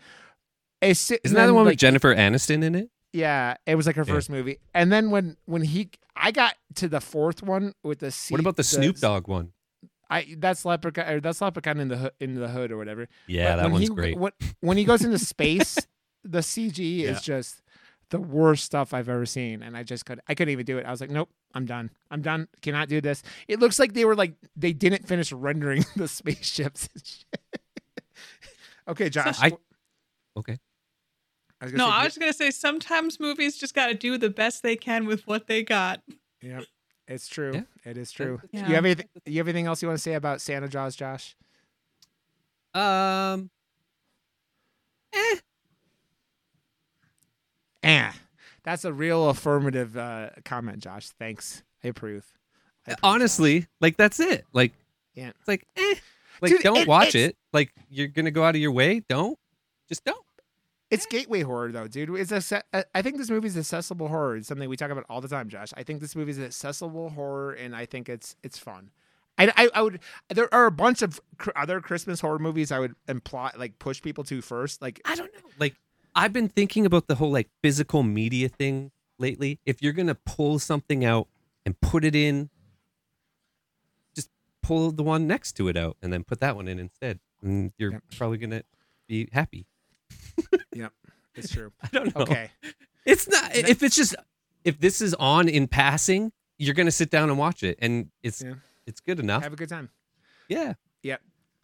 It's, 0.81 1.11
Isn't 1.11 1.33
that 1.35 1.47
the 1.47 1.53
one 1.53 1.65
with 1.65 1.77
Jennifer 1.77 2.15
Aniston 2.15 2.63
in 2.63 2.75
it? 2.75 2.89
Yeah, 3.13 3.55
it 3.65 3.75
was 3.75 3.87
like 3.87 3.95
her 3.97 4.05
Yeah. 4.07 4.13
first 4.13 4.29
movie, 4.29 4.59
and 4.73 4.91
then 4.91 5.11
when 5.11 5.35
when 5.45 5.63
he 5.63 5.89
I 6.15 6.31
got 6.31 6.55
to 6.75 6.87
the 6.87 7.01
fourth 7.01 7.43
one 7.43 7.73
with 7.83 7.99
the 7.99 8.15
What 8.29 8.39
about 8.39 8.55
the 8.55 8.63
Snoop 8.63 8.97
Dogg 8.97 9.27
one? 9.27 9.51
I 10.09 10.35
that's 10.37 10.63
Leprechaun 10.65 11.07
or 11.07 11.19
that's 11.19 11.41
Leprechaun 11.41 11.79
in 11.79 11.87
the 11.89 11.97
hood, 11.97 12.11
in 12.19 12.35
the 12.35 12.47
hood 12.47 12.71
or 12.71 12.77
whatever. 12.77 13.07
Yeah, 13.27 13.55
But 13.55 13.63
that 13.63 13.71
one's 13.71 13.87
he, 13.89 13.93
great. 13.93 14.17
When, 14.17 14.31
when 14.61 14.77
he 14.77 14.83
goes 14.85 15.03
into 15.03 15.19
space, 15.33 15.77
the 16.23 16.39
CG 16.39 16.77
Yeah. 17.01 17.09
is 17.11 17.21
just 17.21 17.61
the 18.09 18.19
worst 18.21 18.63
stuff 18.63 18.93
I've 18.93 19.09
ever 19.09 19.25
seen, 19.25 19.61
and 19.61 19.75
I 19.75 19.83
just 19.83 20.05
could 20.05 20.21
I 20.27 20.33
couldn't 20.35 20.51
even 20.53 20.65
do 20.65 20.77
it. 20.77 20.85
I 20.85 20.91
was 20.91 21.01
like, 21.01 21.09
nope, 21.09 21.29
I'm 21.53 21.65
done. 21.65 21.89
I'm 22.09 22.21
done. 22.21 22.47
Cannot 22.61 22.87
do 22.87 23.01
this. 23.01 23.21
It 23.49 23.59
looks 23.59 23.79
like 23.79 23.93
they 23.93 24.05
were 24.05 24.15
like 24.15 24.33
they 24.55 24.71
didn't 24.73 25.05
finish 25.07 25.31
rendering 25.33 25.85
the 25.95 26.07
spaceships. 26.07 26.87
okay, 28.87 29.09
Josh. 29.09 29.37
I- 29.41 29.51
Okay. 30.37 30.59
I 31.59 31.65
no, 31.65 31.85
say, 31.87 31.91
I 31.91 32.01
do 32.01 32.05
was 32.05 32.17
gonna 32.19 32.33
say 32.33 32.51
sometimes 32.51 33.19
movies 33.19 33.57
just 33.57 33.73
got 33.73 33.87
to 33.87 33.95
do 33.95 34.19
the 34.19 34.29
best 34.29 34.61
they 34.61 34.75
can 34.75 35.07
with 35.07 35.25
what 35.25 35.47
they 35.47 35.63
got. 35.63 36.01
you- 36.07 36.15
Yep, 36.51 36.63
it's 37.07 37.27
true. 37.27 37.53
Yeah. 37.53 37.61
It 37.91 37.97
is 37.97 38.11
true. 38.11 38.41
Yeah. 38.51 38.67
You 38.67 38.75
have 38.75 38.85
anything? 38.85 39.07
You 39.25 39.37
have 39.39 39.47
anything 39.47 39.65
else 39.65 39.81
you 39.81 39.87
want 39.87 39.97
to 39.97 40.01
say 40.03 40.13
about 40.13 40.41
Santa 40.41 40.67
Jaws, 40.67 40.95
Josh? 40.95 41.35
Um, 42.73 43.49
Eh, 45.13 45.35
Eh. 47.83 48.11
that's 48.63 48.83
a 48.85 48.91
real 48.93 49.29
affirmative 49.29 49.95
uh, 49.97 50.29
comment, 50.45 50.79
Josh. 50.79 51.09
Thanks. 51.11 51.63
I 51.83 51.87
approve. 51.89 52.25
I 52.85 52.91
approve, 52.91 52.99
honestly, 53.03 53.67
like 53.79 53.97
that's 53.97 54.19
it. 54.19 54.45
Like, 54.53 54.73
Yeah. 55.15 55.29
it's 55.29 55.47
like, 55.47 55.65
eh. 55.77 55.95
Like, 56.41 56.51
Dude, 56.51 56.61
don't 56.61 56.77
it- 56.79 56.87
watch 56.87 57.15
it. 57.15 57.35
Like, 57.53 57.71
you're 57.89 58.07
gonna 58.07 58.31
go 58.31 58.43
out 58.43 58.55
of 58.55 58.61
your 58.61 58.71
way. 58.71 58.99
Don't. 59.07 59.39
Just 59.87 60.03
don't. 60.03 60.23
It's 60.89 61.05
gateway 61.05 61.41
horror 61.41 61.71
though, 61.71 61.87
dude. 61.87 62.09
It's 62.11 62.31
a. 62.51 62.63
I 62.95 63.01
think 63.01 63.17
this 63.17 63.29
movie 63.29 63.47
is 63.47 63.57
accessible 63.57 64.07
horror. 64.07 64.37
It's 64.37 64.47
something 64.47 64.69
we 64.69 64.77
talk 64.77 64.89
about 64.91 65.05
all 65.09 65.19
the 65.19 65.27
time, 65.27 65.49
Josh. 65.49 65.73
I 65.75 65.83
think 65.83 65.99
this 65.99 66.15
movie 66.15 66.31
is 66.31 66.39
accessible 66.39 67.09
horror, 67.09 67.51
and 67.51 67.75
I 67.75 67.85
think 67.85 68.07
it's 68.07 68.35
it's 68.43 68.57
fun. 68.57 68.91
I, 69.37 69.51
I, 69.55 69.69
I 69.75 69.81
would. 69.81 69.99
There 70.29 70.51
are 70.53 70.65
a 70.65 70.71
bunch 70.71 71.01
of 71.01 71.19
cr- 71.37 71.49
other 71.55 71.81
Christmas 71.81 72.21
horror 72.21 72.39
movies 72.39 72.71
I 72.71 72.79
would 72.79 72.95
imply 73.07 73.51
like 73.57 73.77
push 73.79 74.01
people 74.01 74.23
to 74.25 74.41
first. 74.41 74.81
Like 74.81 75.01
I 75.03 75.15
don't 75.15 75.31
know. 75.33 75.41
Like, 75.59 75.75
I've 76.15 76.31
been 76.33 76.47
thinking 76.49 76.85
about 76.85 77.07
the 77.07 77.15
whole 77.15 77.31
like 77.31 77.49
physical 77.61 78.01
media 78.03 78.47
thing 78.47 78.91
lately. 79.19 79.59
If 79.65 79.81
you're 79.83 79.93
gonna 79.93 80.15
pull 80.15 80.57
something 80.57 81.03
out 81.03 81.27
and 81.65 81.79
put 81.81 82.05
it 82.05 82.15
in, 82.15 82.49
just 84.15 84.29
pull 84.63 84.91
the 84.91 85.03
one 85.03 85.27
next 85.27 85.53
to 85.57 85.67
it 85.67 85.75
out 85.77 85.97
and 86.01 86.11
then 86.13 86.23
put 86.23 86.39
that 86.39 86.55
one 86.55 86.67
in 86.69 86.79
instead, 86.79 87.19
and 87.41 87.73
you're 87.77 87.91
Yep. 87.91 88.03
probably 88.17 88.37
gonna 88.37 88.63
be 89.07 89.27
happy. 89.33 89.65
Yep, 90.73 90.93
it's 91.35 91.49
true. 91.51 91.71
I 91.83 91.87
don't 91.91 92.15
know. 92.15 92.21
Okay, 92.23 92.51
It's 93.05 93.27
not 93.27 93.55
if 93.55 93.81
it's 93.83 93.95
just 93.95 94.15
if 94.63 94.79
this 94.79 95.01
is 95.01 95.13
on 95.15 95.47
in 95.49 95.67
passing, 95.67 96.31
you're 96.57 96.75
gonna 96.75 96.91
sit 96.91 97.09
down 97.09 97.29
and 97.29 97.37
watch 97.39 97.63
it, 97.63 97.77
and 97.81 98.09
it's 98.23 98.41
Yeah. 98.43 98.53
it's 98.85 98.99
good 98.99 99.19
enough. 99.19 99.43
have 99.43 99.53
a 99.53 99.57
good 99.57 99.69
time. 99.69 99.89
yeah. 100.47 100.73
Yep. 101.03 101.21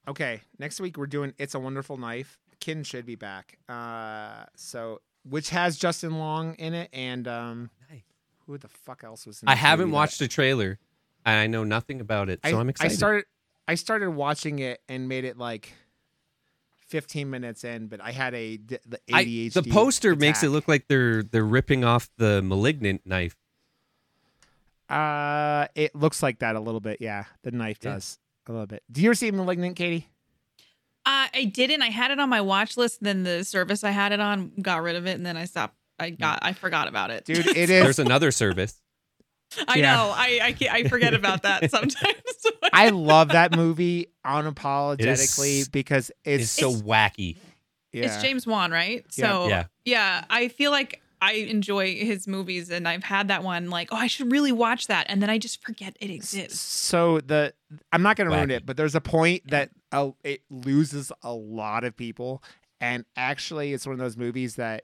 Okay, 0.07 0.41
next 0.59 0.79
week 0.81 0.97
we're 0.97 1.07
doing 1.07 1.33
"It's 1.37 1.55
a 1.55 1.59
Wonderful 1.59 1.97
Knife." 1.97 2.37
Kin 2.59 2.83
should 2.83 3.05
be 3.05 3.15
back. 3.15 3.57
Uh, 3.69 4.45
so 4.55 5.01
which 5.29 5.49
has 5.49 5.77
Justin 5.77 6.17
Long 6.17 6.55
in 6.55 6.73
it, 6.73 6.89
and 6.93 7.27
um, 7.27 7.69
Nice. 7.89 8.01
who 8.45 8.57
the 8.57 8.67
fuck 8.67 9.03
else 9.03 9.25
was? 9.25 9.41
in 9.41 9.47
I 9.49 9.55
haven't 9.55 9.85
movie 9.85 9.91
that- 9.91 9.95
watched 9.95 10.19
the 10.19 10.27
trailer, 10.27 10.79
and 11.25 11.39
I 11.39 11.47
know 11.47 11.63
nothing 11.63 11.99
about 12.01 12.29
it, 12.29 12.39
so 12.45 12.57
I, 12.57 12.59
I'm 12.59 12.69
excited. 12.69 12.91
I 12.91 12.95
started 12.95 13.25
I 13.67 13.75
started 13.75 14.09
watching 14.11 14.59
it 14.59 14.81
and 14.89 15.07
made 15.07 15.23
it 15.25 15.37
like 15.37 15.73
15 16.93 17.27
minutes 17.27 17.63
in, 17.63 17.87
but 17.87 17.99
I 17.99 18.11
had 18.11 18.35
a 18.35 18.57
the 18.57 18.79
I- 19.11 19.25
ADHD. 19.25 19.53
the 19.53 19.63
poster 19.63 20.15
makes 20.15 20.43
it 20.43 20.49
look 20.49 20.67
like 20.67 20.87
they're 20.87 21.23
they're 21.23 21.43
ripping 21.43 21.83
off 21.83 22.07
the 22.19 22.43
malignant 22.43 23.01
knife. 23.03 23.35
Uh, 24.87 25.65
it 25.73 25.95
looks 25.95 26.21
like 26.21 26.37
that 26.39 26.55
a 26.55 26.59
little 26.59 26.79
bit. 26.79 26.97
Yeah, 27.01 27.23
the 27.41 27.49
knife 27.51 27.79
Yeah. 27.81 27.93
does 27.93 28.19
a 28.47 28.51
little 28.51 28.67
bit. 28.67 28.83
Do 28.91 29.01
you 29.01 29.09
ever 29.09 29.15
see 29.15 29.31
*Malignant*, 29.31 29.75
Katie? 29.75 30.07
Uh, 31.03 31.27
I 31.33 31.51
didn't. 31.51 31.81
I 31.81 31.89
had 31.89 32.11
it 32.11 32.19
on 32.19 32.29
my 32.29 32.41
watch 32.41 32.77
list. 32.77 33.01
Then 33.01 33.23
the 33.23 33.43
service 33.43 33.83
I 33.83 33.89
had 33.89 34.11
it 34.11 34.19
on 34.19 34.51
got 34.61 34.83
rid 34.83 34.95
of 34.95 35.07
it, 35.07 35.13
and 35.15 35.25
then 35.25 35.35
I 35.35 35.45
stopped. 35.45 35.75
I 35.97 36.11
got. 36.11 36.39
I 36.43 36.53
forgot 36.53 36.87
about 36.87 37.09
it, 37.09 37.25
Dude, 37.25 37.47
it 37.47 37.67
There's 37.67 37.97
is. 37.97 38.05
another 38.05 38.29
service. 38.31 38.79
I 39.67 39.77
Yeah. 39.77 39.95
know. 39.95 40.11
I 40.15 40.39
I, 40.43 40.51
can't, 40.53 40.73
I 40.73 40.83
forget 40.89 41.13
about 41.13 41.43
that 41.43 41.69
sometimes. 41.71 42.15
I 42.73 42.89
love 42.89 43.29
that 43.29 43.55
movie 43.55 44.07
unapologetically 44.25 45.59
is- 45.59 45.69
because 45.69 46.11
it's, 46.23 46.43
It's 46.43 46.51
so 46.51 46.71
wacky. 46.73 47.37
yeah. 47.91 48.05
It's 48.05 48.21
James 48.21 48.47
Wan, 48.47 48.71
right? 48.71 49.05
So 49.11 49.47
Yeah. 49.47 49.65
yeah, 49.85 50.25
I 50.29 50.47
feel 50.47 50.71
like 50.71 51.01
I 51.21 51.33
enjoy 51.35 51.95
his 51.95 52.27
movies, 52.27 52.69
and 52.69 52.85
I've 52.85 53.03
had 53.05 53.29
that 53.29 53.43
one 53.43 53.69
like, 53.69 53.89
oh, 53.93 53.95
I 53.95 54.07
should 54.07 54.29
really 54.29 54.51
watch 54.51 54.87
that, 54.87 55.05
and 55.07 55.21
then 55.21 55.29
I 55.29 55.37
just 55.37 55.63
forget 55.63 55.95
it 56.01 56.09
exists. 56.09 56.59
So 56.59 57.21
the 57.21 57.53
I'm 57.93 58.01
not 58.01 58.17
going 58.17 58.29
to 58.29 58.35
ruin 58.35 58.51
it, 58.51 58.65
but 58.65 58.75
there's 58.75 58.93
a 58.95 58.99
point 59.01 59.49
that 59.49 59.69
uh, 59.93 60.11
it 60.25 60.41
loses 60.49 61.13
a 61.21 61.31
lot 61.33 61.85
of 61.85 61.95
people, 61.95 62.43
and 62.81 63.05
actually, 63.15 63.71
it's 63.71 63.85
one 63.85 63.93
of 63.93 63.99
those 63.99 64.17
movies 64.17 64.55
that 64.55 64.83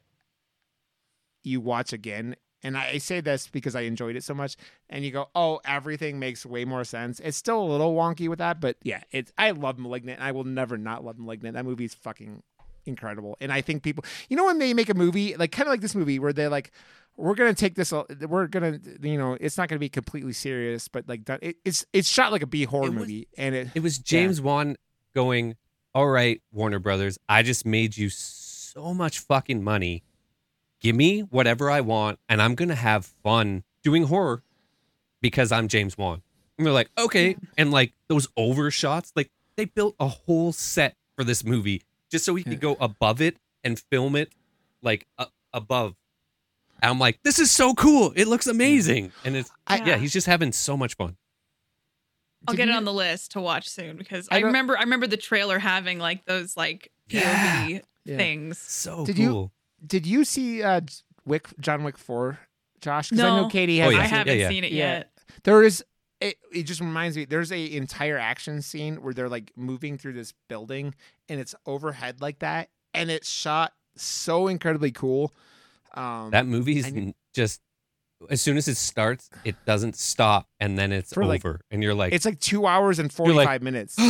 you 1.44 1.60
watch 1.60 1.91
again. 1.94 2.36
And 2.61 2.77
I 2.77 2.98
say 2.98 3.22
this 3.22 3.48
because 3.48 3.76
I 3.76 3.81
enjoyed 3.81 4.15
it 4.15 4.23
so 4.23 4.34
much, 4.34 4.57
and 4.90 5.06
you 5.06 5.11
go, 5.11 5.30
"Oh, 5.34 5.61
everything 5.64 6.19
makes 6.19 6.45
way 6.45 6.65
more 6.65 6.84
sense." 6.84 7.19
It's 7.22 7.38
still 7.38 7.61
a 7.61 7.64
little 7.64 7.95
wonky 7.95 8.27
with 8.27 8.40
that, 8.40 8.60
but 8.60 8.76
yeah, 8.84 9.02
it's. 9.11 9.31
I 9.38 9.52
love 9.52 9.80
*Malignant*. 9.80 10.19
And 10.19 10.27
I 10.27 10.31
will 10.34 10.44
never 10.44 10.77
not 10.77 11.06
love 11.06 11.18
*Malignant*. 11.18 11.56
That 11.56 11.64
movie 11.65 11.86
is 11.86 11.94
fucking 11.94 12.44
incredible, 12.86 13.38
and 13.40 13.52
I 13.53 13.61
think 13.61 13.84
people, 13.84 14.03
you 14.30 14.36
know, 14.36 14.45
when 14.45 14.60
they 14.60 14.73
make 14.73 14.90
a 14.90 14.94
movie 14.94 15.36
like 15.38 15.52
kind 15.52 15.68
of 15.68 15.72
like 15.72 15.81
this 15.81 15.95
movie 15.95 16.19
where 16.19 16.34
they're 16.34 16.49
like, 16.49 16.72
"We're 17.15 17.36
gonna 17.36 17.53
take 17.53 17.76
this, 17.76 17.94
we're 17.94 18.48
gonna, 18.48 18.80
you 19.02 19.18
know, 19.18 19.38
it's 19.40 19.57
not 19.57 19.69
gonna 19.69 19.80
be 19.80 19.90
completely 19.90 20.34
serious, 20.34 20.88
but 20.88 21.07
like 21.07 21.23
done- 21.23 21.40
it, 21.41 21.57
it's 21.64 21.86
it's 21.94 22.10
shot 22.10 22.31
like 22.31 22.41
a 22.41 22.48
B 22.48 22.64
horror 22.65 22.91
movie, 22.91 23.27
and 23.38 23.56
it 23.56 23.68
It 23.76 23.84
was 23.84 23.99
James 23.99 24.41
Wan 24.41 24.76
going, 25.15 25.56
"All 25.94 26.07
right, 26.10 26.41
Warner 26.52 26.80
Brothers, 26.80 27.18
I 27.30 27.44
just 27.44 27.65
made 27.65 27.95
you 27.95 28.10
so 28.10 28.94
much 28.94 29.19
fucking 29.19 29.64
money. 29.64 30.03
Give 30.81 30.95
me 30.95 31.22
whatever 31.22 31.69
I 31.69 31.81
want, 31.81 32.19
and 32.30 32.41
I'm 32.41 32.56
gonna 32.56 32.76
have 32.76 33.06
fun 33.06 33.64
doing 33.84 34.03
horror 34.03 34.43
because 35.22 35.51
I'm 35.51 35.68
James 35.68 35.97
Wan." 35.97 36.22
And 36.57 36.65
they're 36.65 36.73
like, 36.73 36.89
"Okay," 36.97 37.35
and 37.57 37.72
like 37.72 37.93
those 38.07 38.27
overshots, 38.38 39.11
like 39.15 39.30
they 39.56 39.65
built 39.65 39.95
a 39.99 40.07
whole 40.07 40.51
set 40.53 40.95
for 41.15 41.23
this 41.23 41.43
movie 41.43 41.81
just 42.10 42.23
so 42.26 42.34
we 42.34 42.43
could 42.43 42.60
go 42.61 42.77
above 42.80 43.22
it 43.22 43.38
and 43.64 43.77
film 43.77 44.15
it 44.15 44.31
like 44.81 45.06
uh, 45.18 45.26
above. 45.53 45.95
And 46.81 46.89
I'm 46.91 46.99
like, 46.99 47.19
"This 47.23 47.39
is 47.39 47.51
so 47.51 47.73
cool! 47.73 48.14
It 48.15 48.27
looks 48.27 48.47
amazing!" 48.47 49.11
And 49.26 49.35
it's 49.35 49.51
I- 49.68 49.84
yeah, 49.85 49.97
he's 49.97 50.14
just 50.14 50.27
having 50.27 50.53
so 50.53 50.77
much 50.77 50.95
fun. 50.95 51.18
I'll 52.47 52.53
Did 52.53 52.57
get 52.57 52.69
it 52.69 52.76
on 52.76 52.85
the 52.85 52.93
list 52.93 53.31
to 53.31 53.41
watch 53.41 53.68
soon 53.68 53.97
because 53.97 54.30
I 54.31 54.38
I, 54.38 54.39
remember 54.39 54.77
I 54.77 54.81
remember 54.84 55.07
the 55.07 55.18
trailer 55.18 55.60
having 55.60 55.99
like 55.99 56.23
those 56.23 56.56
like 56.56 56.89
POV 57.10 57.81
Yeah. 58.06 58.15
things. 58.18 58.57
So 58.57 59.06
Did 59.06 59.18
you- 59.18 59.30
cool. 59.30 59.51
Did 59.85 60.06
you 60.06 60.23
see 60.26 60.61
uh, 60.64 60.81
Wick 61.26 61.47
John 61.60 61.84
Wick 61.84 61.97
four, 61.97 62.39
Josh? 62.81 63.10
Because 63.10 63.23
I 63.23 63.27
know 63.30 63.41
No. 63.43 63.47
Katie 63.49 63.81
Oh, 63.81 63.85
has. 63.85 63.93
yeah. 63.93 63.99
I 63.99 64.06
haven't 64.06 64.38
yeah. 64.39 64.49
seen 64.49 64.64
it 64.64 64.72
yet. 64.72 65.11
There 65.43 65.64
is. 65.64 65.84
It, 66.22 66.35
it 66.51 66.64
just 66.64 66.81
reminds 66.81 67.15
me. 67.15 67.23
There's 67.26 67.51
a 67.51 67.65
entire 67.76 68.18
action 68.18 68.61
scene 68.61 68.97
where 69.01 69.14
they're 69.14 69.30
like 69.30 69.51
moving 69.56 69.97
through 69.97 70.14
this 70.14 70.34
building, 70.49 70.93
and 71.30 71.39
it's 71.39 71.56
overhead 71.65 72.19
like 72.19 72.39
that, 72.39 72.69
and 72.93 73.10
it's 73.10 73.30
shot 73.30 73.72
so 73.95 74.47
incredibly 74.47 74.91
cool. 74.91 75.34
Um, 75.93 76.31
That 76.31 76.45
movie's 76.45 76.85
I 76.88 77.14
just 77.34 77.61
as 78.30 78.41
soon 78.41 78.57
as 78.57 78.68
it 78.68 78.76
starts, 78.76 79.30
it 79.45 79.56
doesn't 79.65 79.95
stop, 79.95 80.49
and 80.60 80.77
then 80.77 80.91
it's 80.91 81.14
For, 81.14 81.23
like- 81.26 81.45
over, 81.45 81.61
and 81.72 81.81
you're 81.81 81.93
like, 81.93 82.11
it's 82.11 82.26
like 82.26 82.41
two 82.41 82.65
hours 82.68 82.99
and 82.99 83.10
You're 83.18 83.34
like- 83.34 83.47
five 83.47 83.61
minutes. 83.64 83.95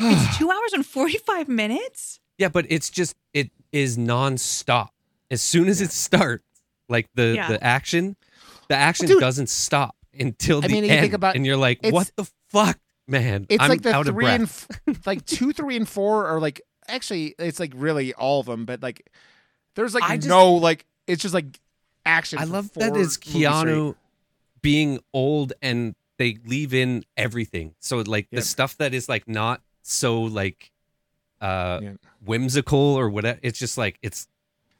It's 0.00 0.38
two 0.38 0.50
hours 0.50 0.72
and 0.72 0.84
forty 0.84 1.18
five 1.18 1.46
minutes. 1.48 2.18
Yeah, 2.38 2.48
but 2.48 2.66
it's 2.68 2.90
just 2.90 3.14
it 3.32 3.50
is 3.72 3.96
nonstop. 3.98 4.88
As 5.30 5.42
soon 5.42 5.68
as 5.68 5.80
it 5.80 5.90
starts, 5.90 6.44
like 6.88 7.08
the 7.14 7.34
Yeah. 7.36 7.48
the 7.48 7.62
action, 7.64 8.16
the 8.68 8.76
action 8.76 9.06
dude. 9.06 9.20
doesn't 9.20 9.48
stop 9.48 9.96
until 10.18 10.58
I 10.58 10.68
the 10.68 10.72
mean, 10.72 10.84
you 10.84 10.90
end, 10.90 11.00
think 11.00 11.12
about- 11.14 11.34
and 11.36 11.44
you're 11.46 11.56
like, 11.56 11.80
what 11.82 12.10
the 12.16 12.28
fuck, 12.50 12.78
man? 13.08 13.46
It's 13.48 13.62
I'm 13.62 13.68
like 13.70 13.82
the 13.82 14.04
three 14.04 14.26
and 14.26 14.44
f- 14.44 14.68
like 15.06 15.24
two, 15.26 15.52
three, 15.52 15.76
and 15.76 15.88
four 15.88 16.26
are 16.26 16.38
like 16.40 16.60
actually 16.88 17.34
it's 17.38 17.58
like 17.58 17.72
really 17.74 18.14
all 18.14 18.40
of 18.40 18.46
them, 18.46 18.64
but 18.64 18.82
like 18.82 19.10
there's 19.74 19.94
like 19.94 20.04
I 20.04 20.16
just- 20.16 20.28
no 20.28 20.52
like 20.54 20.84
it's 21.06 21.22
just 21.22 21.34
like 21.34 21.58
action. 22.06 22.38
I 22.38 22.44
love 22.44 22.72
that 22.74 22.96
it's. 22.96 23.16
Keanu 23.16 23.96
being 24.62 24.98
old 25.12 25.52
and 25.62 25.94
they 26.18 26.38
leave 26.46 26.72
in 26.72 27.04
everything. 27.16 27.74
So 27.80 27.98
like 27.98 28.28
Yep. 28.30 28.40
the 28.40 28.46
stuff 28.46 28.76
that 28.78 28.94
is 28.94 29.08
like 29.08 29.26
not 29.28 29.60
so 29.82 30.20
like 30.22 30.70
uh 31.44 31.80
Yeah. 31.82 31.92
whimsical 32.24 32.78
or 32.78 33.08
whatever. 33.10 33.38
It's 33.42 33.58
just 33.58 33.76
like 33.78 33.98
it's 34.02 34.28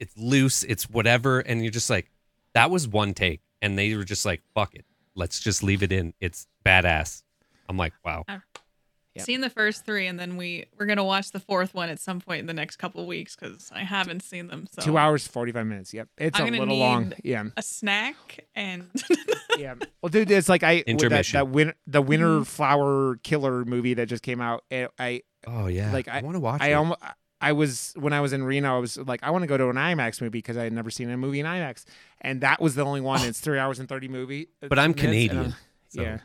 it's 0.01 0.17
loose, 0.17 0.65
it's 0.65 0.89
whatever, 0.91 1.41
and 1.41 1.63
you're 1.63 1.71
just 1.71 1.91
like, 1.91 2.11
that 2.55 2.71
was 2.71 2.89
one 2.89 3.15
take. 3.15 3.41
And 3.63 3.79
they 3.79 3.95
were 3.97 4.05
just 4.05 4.27
like, 4.27 4.43
fuck 4.55 4.75
it. 4.75 4.85
Let's 5.15 5.41
just 5.41 5.63
leave 5.63 5.83
it 5.83 5.93
in. 5.93 6.13
It's 6.21 6.47
badass. 6.67 7.23
I'm 7.69 7.77
like, 7.79 7.93
wow. 8.05 8.25
Yep. 8.29 9.25
Seen 9.27 9.41
the 9.43 9.49
first 9.49 9.87
three, 9.87 10.09
and 10.09 10.19
then 10.19 10.37
we 10.37 10.67
we're 10.77 10.87
gonna 10.87 11.05
watch 11.05 11.31
the 11.31 11.39
fourth 11.39 11.73
one 11.73 11.89
at 11.89 12.01
some 12.01 12.21
point 12.21 12.41
in 12.41 12.47
the 12.47 12.53
next 12.53 12.77
couple 12.79 13.01
of 13.01 13.07
weeks 13.07 13.37
because 13.37 13.71
I 13.73 13.85
haven't 13.85 14.25
seen 14.25 14.49
them. 14.49 14.67
So 14.73 14.83
Two 14.83 14.99
hours 14.99 15.29
forty 15.29 15.53
five 15.53 15.67
minutes. 15.67 15.95
Yep, 15.95 16.09
it's 16.19 16.41
I'm 16.41 16.47
a 16.47 16.51
gonna 16.51 16.59
little 16.63 16.79
long. 16.79 17.13
Yeah, 17.23 17.45
a 17.57 17.63
snack 17.63 18.17
and 18.57 18.91
yeah. 19.57 19.75
Well, 20.03 20.11
dude, 20.11 20.33
it's 20.33 20.49
like 20.49 20.65
I 20.65 20.83
with 20.89 20.99
that 21.11 21.27
that 21.33 21.49
win, 21.49 21.75
the 21.87 22.03
winter 22.03 22.27
Mm-hmm. 22.27 22.43
flower 22.43 23.17
killer 23.23 23.65
movie 23.65 23.95
that 23.95 24.07
just 24.09 24.25
came 24.25 24.41
out. 24.41 24.65
It, 24.69 24.91
I 24.99 25.23
Oh 25.47 25.67
yeah. 25.67 25.93
Like, 25.93 26.09
I, 26.09 26.19
I- 26.19 26.23
want 26.23 26.35
to 26.37 26.41
watch 26.41 26.61
I 26.63 26.69
it. 26.71 26.75
almost 26.75 27.01
I 27.41 27.53
was 27.53 27.93
when 27.99 28.13
I 28.13 28.21
was 28.21 28.33
in 28.33 28.43
Reno. 28.45 28.77
I 28.77 28.79
was 28.79 28.97
like, 28.97 29.23
I 29.23 29.31
want 29.31 29.43
to 29.43 29.47
go 29.47 29.59
to 29.59 29.69
an 29.69 29.77
IMAX 29.77 30.21
movie 30.23 30.31
because 30.39 30.57
I 30.57 30.65
had 30.65 30.73
never 30.73 30.91
seen 30.91 31.11
a 31.11 31.17
movie 31.17 31.41
in 31.41 31.47
IMAX, 31.47 31.85
and 32.23 32.41
that 32.41 32.61
was 32.61 32.75
the 32.75 32.85
only 32.85 33.01
one. 33.03 33.21
It's 33.27 33.41
three 33.41 33.59
hours 33.59 33.79
and 33.79 33.89
thirty 33.89 34.09
movie. 34.09 34.49
But 34.61 34.79
I'm 34.79 34.93
minutes, 34.93 35.03
and 35.31 35.39
I'm- 35.39 35.53
Canadian, 35.53 35.55
so- 35.89 36.03
Yeah. 36.03 36.19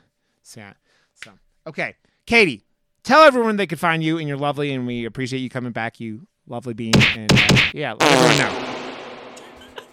So, 0.44 0.60
yeah. 0.62 0.74
So 1.24 1.32
okay, 1.68 1.96
Katie, 2.26 2.64
tell 3.04 3.24
everyone 3.24 3.58
they 3.58 3.68
could 3.68 3.80
find 3.80 4.02
you, 4.04 4.18
and 4.18 4.28
you're 4.28 4.38
lovely, 4.38 4.72
and 4.74 4.88
we 4.88 5.06
appreciate 5.06 5.40
you 5.40 5.50
coming 5.50 5.72
back. 5.74 6.00
You 6.00 6.26
lovely 6.48 6.74
being, 6.74 6.96
and 7.16 7.32
uh, 7.34 7.58
yeah, 7.74 7.94
let 7.94 8.04
everyone 8.12 8.38
know. 8.38 8.76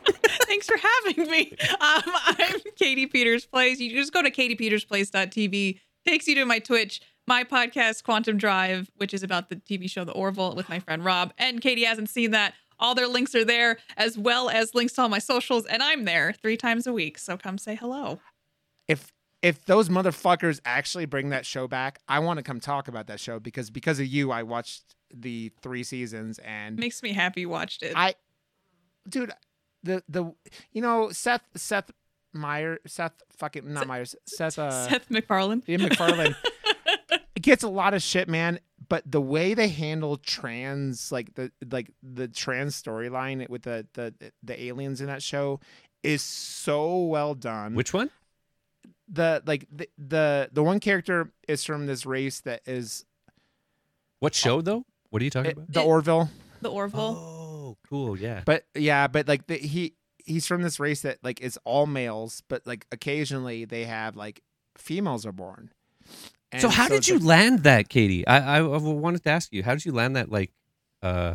Thanks 0.47 0.67
for 0.67 0.77
having 0.77 1.29
me. 1.31 1.57
Um, 1.81 2.03
I'm 2.07 2.61
Katie 2.77 3.07
Peters 3.07 3.45
Plays. 3.47 3.81
You 3.81 3.91
just 3.93 4.13
go 4.13 4.23
to 4.23 4.31
katiepetersplays.tv. 4.31 5.81
Takes 6.07 6.29
you 6.29 6.35
to 6.37 6.45
my 6.45 6.61
Twitch, 6.61 7.01
my 7.27 7.45
podcast, 7.45 8.05
Quantum 8.05 8.37
Drive, 8.37 8.91
which 8.97 9.13
is 9.13 9.23
about 9.23 9.49
the 9.49 9.57
TV 9.57 9.91
show 9.91 10.05
The 10.05 10.13
Orville 10.13 10.55
with 10.55 10.69
my 10.69 10.79
friend 10.79 11.05
Rob. 11.05 11.33
And 11.39 11.61
Katie 11.61 11.85
hasn't 11.85 12.09
seen 12.09 12.31
that. 12.33 12.55
All 12.79 12.95
their 12.95 13.09
links 13.09 13.35
are 13.35 13.45
there, 13.45 13.79
as 13.97 14.19
well 14.19 14.51
as 14.51 14.75
links 14.75 14.93
to 14.95 15.03
all 15.03 15.09
my 15.09 15.19
socials. 15.19 15.65
And 15.65 15.83
I'm 15.83 16.05
there 16.05 16.35
three 16.35 16.57
times 16.59 16.87
a 16.87 16.93
week. 16.93 17.17
So 17.19 17.37
come 17.39 17.57
say 17.59 17.75
hello. 17.75 18.21
If 18.87 19.13
if 19.43 19.65
those 19.65 19.89
motherfuckers 19.89 20.61
actually 20.65 21.07
bring 21.07 21.31
that 21.31 21.47
show 21.47 21.69
back, 21.69 22.01
I 22.09 22.19
want 22.19 22.39
to 22.39 22.43
come 22.43 22.61
talk 22.61 22.89
about 22.89 23.07
that 23.07 23.19
show 23.21 23.39
because 23.39 23.71
because 23.71 23.99
of 23.99 24.07
you, 24.07 24.31
I 24.31 24.43
watched 24.43 24.95
the 25.15 25.53
three 25.63 25.85
seasons 25.85 26.39
and 26.41 26.77
Makes 26.79 27.03
me 27.03 27.13
happy 27.13 27.43
you 27.43 27.49
watched 27.49 27.83
it. 27.83 27.93
I, 27.97 28.15
dude, 29.09 29.33
the 29.83 30.03
the 30.09 30.33
you 30.73 30.83
know 30.83 31.11
Seth 31.11 31.43
Seth 31.55 31.91
Meyer 32.35 32.79
Seth 32.87 33.23
fucking 33.39 33.73
not 33.73 33.87
Myers 33.87 34.15
Seth 34.27 34.59
uh 34.59 34.89
Seth 34.89 35.11
MacFarlane. 35.11 35.63
Ian 35.67 35.89
MacFarlane 37.37 37.43
gets 37.43 37.63
a 37.63 37.69
lot 37.69 37.95
of 37.95 38.03
shit, 38.03 38.29
man. 38.29 38.61
But 38.89 39.03
the 39.11 39.21
way 39.21 39.55
they 39.55 39.69
handle 39.69 40.17
trans, 40.17 41.11
like 41.11 41.35
the 41.35 41.51
like 41.71 41.91
the 42.03 42.29
trans 42.29 42.81
storyline 42.81 43.49
with 43.49 43.63
the 43.63 43.87
the 43.95 44.15
the 44.43 44.63
aliens 44.65 45.01
in 45.01 45.07
that 45.09 45.23
show, 45.23 45.61
is 46.03 46.23
so 46.23 46.99
well 47.05 47.35
done. 47.35 47.75
Which 47.75 47.93
one? 47.93 48.11
the 49.09 49.41
like 49.47 49.67
the 49.71 49.89
the 49.99 50.49
the 50.53 50.63
one 50.65 50.81
character 50.81 51.31
is 51.47 51.63
from 51.65 51.87
this 51.87 52.05
race 52.05 52.41
that 52.41 52.61
is 52.67 53.05
What 54.19 54.35
show 54.35 54.61
though? 54.61 54.85
What 55.11 55.23
are 55.23 55.25
you 55.25 55.31
talking 55.31 55.51
it- 55.53 55.57
about? 55.57 55.73
the 55.73 55.81
It- 55.81 55.87
Orville. 55.87 56.31
The 56.61 56.71
Orville. 56.71 57.01
Oh, 57.01 57.77
cool. 57.89 58.19
Yeah. 58.19 58.43
But 58.45 58.65
yeah, 58.75 59.07
but 59.09 59.29
like 59.29 59.47
the, 59.47 59.59
he 59.59 59.95
he's 60.25 60.47
from 60.47 60.63
this 60.63 60.81
race 60.81 61.03
that 61.03 61.19
like 61.23 61.41
is 61.41 61.59
all 61.65 61.87
males, 61.87 62.43
but 62.49 62.67
like 62.67 62.87
occasionally 62.93 63.65
they 63.65 63.85
have 63.85 64.17
like 64.17 64.43
females 64.77 65.25
are 65.27 65.33
born. 65.33 65.71
And 66.53 66.63
so 66.63 66.69
how 66.69 66.89
did 66.89 67.09
you 67.09 67.19
like- 67.19 67.25
land 67.25 67.63
that, 67.65 67.89
Katie? 67.89 68.27
I, 68.27 68.57
I 68.57 68.59
I 68.59 68.63
wanted 68.79 69.23
to 69.25 69.31
ask 69.31 69.53
you, 69.53 69.63
how 69.63 69.75
did 69.75 69.85
you 69.85 69.93
land 69.93 70.17
that 70.17 70.31
like 70.31 70.53
uh 71.03 71.35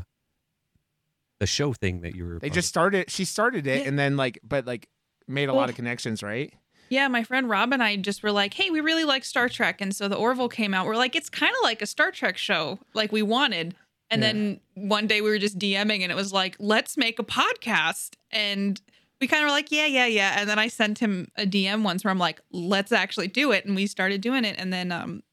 the 1.39 1.47
show 1.47 1.73
thing 1.73 2.01
that 2.01 2.15
you 2.15 2.25
were? 2.25 2.39
they 2.39 2.49
just 2.49 2.67
of? 2.67 2.69
started. 2.69 3.09
She 3.11 3.25
started 3.25 3.67
it, 3.67 3.81
Yeah. 3.81 3.87
and 3.87 3.97
then 3.99 4.15
like, 4.17 4.39
but 4.43 4.65
like 4.65 4.87
made 5.27 5.49
a 5.49 5.53
Well- 5.53 5.61
lot 5.61 5.69
of 5.69 5.75
connections, 5.75 6.21
right? 6.23 6.53
Yeah, 6.89 7.07
my 7.07 7.23
friend 7.23 7.49
Rob 7.49 7.71
and 7.71 7.81
I 7.81 7.95
just 7.95 8.21
were 8.21 8.33
like, 8.33 8.53
hey, 8.53 8.69
we 8.69 8.81
really 8.81 9.05
like 9.05 9.23
Star 9.23 9.47
Trek. 9.47 9.79
And 9.79 9.95
so 9.95 10.09
the 10.09 10.17
Orville 10.17 10.49
came 10.49 10.73
out. 10.73 10.85
We're 10.85 10.97
like, 10.97 11.15
it's 11.15 11.29
kind 11.29 11.51
of 11.51 11.63
like 11.63 11.81
a 11.81 11.85
Star 11.85 12.11
Trek 12.11 12.37
show, 12.37 12.79
like 12.93 13.13
we 13.13 13.21
wanted. 13.21 13.75
And 14.09 14.21
Yeah. 14.21 14.27
then 14.33 14.59
one 14.75 15.07
day 15.07 15.21
we 15.21 15.29
were 15.29 15.37
just 15.39 15.57
DMing 15.57 16.01
and 16.01 16.11
it 16.11 16.15
was 16.15 16.33
like, 16.33 16.57
let's 16.59 16.97
make 16.97 17.17
a 17.17 17.23
podcast. 17.23 18.15
And 18.29 18.81
we 19.21 19.27
kind 19.27 19.43
of 19.43 19.47
were 19.47 19.51
like, 19.51 19.71
yeah, 19.71 19.85
yeah, 19.85 20.07
yeah. 20.07 20.35
And 20.39 20.49
then 20.49 20.59
I 20.59 20.67
sent 20.67 20.97
him 20.99 21.27
a 21.37 21.45
DM 21.45 21.83
once 21.83 22.03
where 22.03 22.11
I'm 22.11 22.17
like, 22.17 22.41
let's 22.51 22.91
actually 22.91 23.27
do 23.27 23.51
it. 23.51 23.65
And 23.65 23.75
we 23.75 23.87
started 23.87 24.19
doing 24.19 24.43
it. 24.43 24.55
And 24.57 24.73
then 24.73 24.91
um 24.91 25.23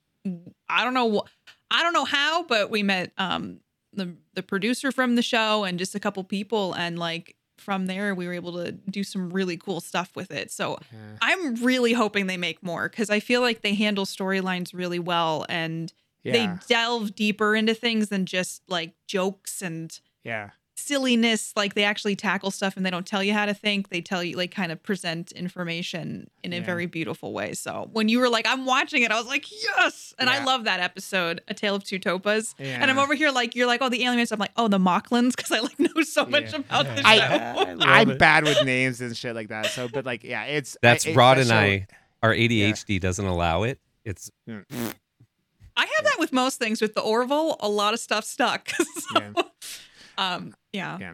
I 0.69 0.85
don't 0.85 0.95
know 0.95 1.23
I 1.71 1.83
don't 1.83 1.93
know 1.95 2.05
how, 2.05 2.45
but 2.45 2.71
we 2.71 2.83
met 2.83 3.13
um 3.19 3.61
the 3.95 4.15
the 4.35 4.43
producer 4.43 4.93
from 4.93 5.17
the 5.17 5.23
show 5.23 5.65
and 5.65 5.79
just 5.79 5.95
a 5.95 6.01
couple 6.01 6.23
people 6.23 6.75
and 6.75 6.99
like 6.99 7.35
from 7.57 7.87
there 7.87 8.15
we 8.15 8.27
were 8.29 8.35
able 8.35 8.53
to 8.65 8.71
do 8.71 9.03
some 9.03 9.31
really 9.31 9.57
cool 9.57 9.81
stuff 9.81 10.15
with 10.15 10.31
it. 10.31 10.51
So 10.53 10.79
Yeah. 10.93 10.99
I'm 11.23 11.57
really 11.57 11.93
hoping 11.95 12.27
they 12.27 12.37
make 12.37 12.63
more 12.63 12.89
because 12.89 13.11
I 13.11 13.19
feel 13.21 13.41
like 13.41 13.63
they 13.63 13.75
handle 13.75 14.05
storylines 14.05 14.73
really 14.75 14.99
well 15.01 15.45
and 15.49 15.93
Yeah. 16.23 16.33
they 16.33 16.59
delve 16.69 17.15
deeper 17.15 17.57
into 17.57 17.75
things 17.75 18.11
than 18.11 18.27
just 18.27 18.63
like 18.69 18.93
jokes 19.07 19.63
and 19.63 19.99
yeah. 20.25 20.51
Silliness. 20.89 21.53
Like 21.55 21.75
they 21.75 21.85
actually 21.85 22.17
tackle 22.17 22.51
stuff 22.51 22.77
and 22.77 22.85
they 22.85 22.91
don't 22.91 23.07
tell 23.07 23.23
you 23.23 23.33
how 23.35 23.45
to 23.47 23.53
think. 23.55 23.91
They 23.91 24.01
tell 24.01 24.25
you 24.25 24.37
like 24.37 24.51
kind 24.51 24.73
of 24.73 24.83
present 24.83 25.31
information 25.33 26.29
in 26.43 26.53
a 26.55 26.61
very 26.61 26.87
beautiful 26.87 27.33
way. 27.35 27.53
So 27.53 27.89
when 27.93 28.09
you 28.09 28.19
were 28.21 28.29
like, 28.31 28.47
I'm 28.49 28.65
watching 28.65 29.03
it, 29.03 29.11
I 29.13 29.17
was 29.19 29.27
like, 29.27 29.45
yes. 29.63 30.15
And 30.19 30.31
I 30.31 30.43
love 30.45 30.65
that 30.65 30.81
episode, 30.81 31.43
A 31.49 31.55
Tale 31.55 31.75
of 31.75 31.85
Two 31.85 31.99
Topas. 32.01 32.55
Yeah. 32.59 32.79
And 32.81 32.91
I'm 32.91 32.99
over 32.99 33.15
here 33.15 33.31
like, 33.31 33.55
you're 33.55 33.67
like, 33.67 33.83
oh, 33.83 33.89
the 33.91 34.03
aliens. 34.05 34.33
I'm 34.33 34.39
like, 34.39 34.53
oh, 34.57 34.69
the 34.69 34.79
Moclans, 34.79 35.33
because 35.37 35.53
I 35.53 35.61
like 35.61 35.79
know 35.79 36.03
so 36.03 36.25
much 36.27 36.53
Yeah. 36.53 36.57
about 36.61 36.87
the 36.87 36.97
show. 36.97 37.03
I, 37.07 38.01
I'm 38.01 38.17
bad 38.19 38.45
with 38.45 38.65
names 38.65 39.01
and 39.01 39.17
shit 39.17 39.35
like 39.35 39.49
that. 39.49 39.67
So, 39.67 39.89
but 39.93 40.07
like, 40.07 40.25
yeah, 40.25 40.45
it's 40.45 40.77
That's 40.83 41.07
I, 41.07 41.11
it- 41.11 41.17
Rod 41.17 41.37
that 41.37 41.41
and 41.43 41.49
show- 41.51 41.55
I. 41.57 41.87
Our 42.21 42.35
ADHD 42.35 42.99
doesn't 43.01 43.25
allow 43.27 43.63
it. 43.63 43.79
It's 44.05 44.31
I 44.49 45.87
have 45.87 46.05
that 46.05 46.17
with 46.19 46.33
most 46.33 46.59
things. 46.59 46.81
With 46.81 46.95
the 46.95 47.01
Orville, 47.01 47.57
a 47.61 47.69
lot 47.69 47.95
of 47.95 48.01
stuff 48.01 48.25
stuck. 48.25 48.71
So, 48.99 49.21
Yeah. 49.21 49.43
Um, 50.19 50.55
yeah. 50.73 50.99
Yeah. 51.01 51.13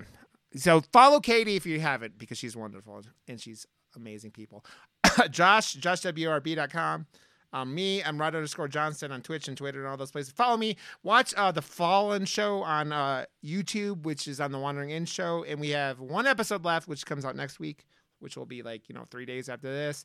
So 0.56 0.82
follow 0.92 1.20
Katie 1.20 1.56
if 1.56 1.66
you 1.66 1.78
haven't 1.78 2.18
because 2.18 2.38
she's 2.38 2.56
wonderful 2.56 3.02
and 3.28 3.40
she's 3.40 3.66
amazing 3.94 4.32
people. 4.32 4.64
Josh, 5.30 5.76
joshwrb.com. 5.76 7.06
Um, 7.52 7.72
me, 7.72 8.02
I'm 8.02 8.20
Rod 8.20 8.34
underscore 8.34 8.66
Johnston 8.66 9.12
on 9.12 9.22
Twitch 9.22 9.46
and 9.46 9.56
Twitter 9.56 9.78
and 9.78 9.88
all 9.88 9.96
those 9.96 10.10
places. 10.10 10.32
Follow 10.32 10.56
me. 10.56 10.76
Watch 11.04 11.32
uh, 11.36 11.52
the 11.52 11.62
Fallen 11.62 12.24
show 12.24 12.62
on 12.64 12.90
uh, 12.90 13.26
YouTube, 13.44 14.02
which 14.02 14.26
is 14.26 14.40
on 14.40 14.50
the 14.50 14.58
Wandering 14.58 14.90
In 14.90 15.04
show, 15.04 15.44
and 15.44 15.60
we 15.60 15.70
have 15.70 16.00
one 16.00 16.26
episode 16.26 16.64
left, 16.64 16.88
which 16.88 17.06
comes 17.06 17.24
out 17.24 17.36
next 17.36 17.60
week, 17.60 17.86
which 18.18 18.36
will 18.36 18.44
be 18.44 18.62
like 18.62 18.88
you 18.88 18.94
know 18.94 19.06
three 19.08 19.24
days 19.24 19.48
after 19.48 19.68
this. 19.68 20.04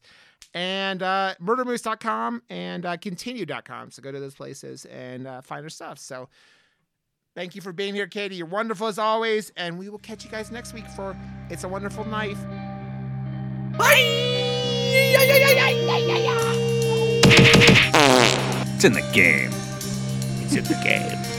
And 0.54 1.02
uh, 1.02 1.34
murdermoose.com 1.42 2.44
and 2.52 2.86
uh, 2.86 2.98
kintinue.com. 2.98 3.92
So 3.92 4.04
go 4.04 4.12
to 4.12 4.20
those 4.20 4.36
places 4.36 4.86
and 4.86 5.26
uh, 5.26 5.42
find 5.42 5.64
our 5.64 5.70
stuff. 5.70 5.98
So. 5.98 6.30
Thank 7.36 7.56
you 7.56 7.62
for 7.62 7.72
being 7.72 7.94
here, 7.94 8.08
Katie. 8.08 8.36
You're 8.36 8.48
wonderful 8.48 8.88
as 8.88 9.00
always. 9.00 9.52
And 9.56 9.78
we 9.78 9.90
will 9.90 10.00
catch 10.00 10.26
you 10.26 10.32
guys 10.32 10.52
next 10.52 10.74
week 10.74 10.88
for 10.88 11.16
It's 11.50 11.64
a 11.64 11.68
Wonderful 11.68 12.06
Knife. 12.06 12.42
Bye! 13.78 13.96
It's 18.76 18.86
in 18.86 18.94
the 18.94 19.02
game. 19.14 19.52
It's 20.42 20.56
in 20.56 20.64
the 20.64 20.80
game. 20.84 21.39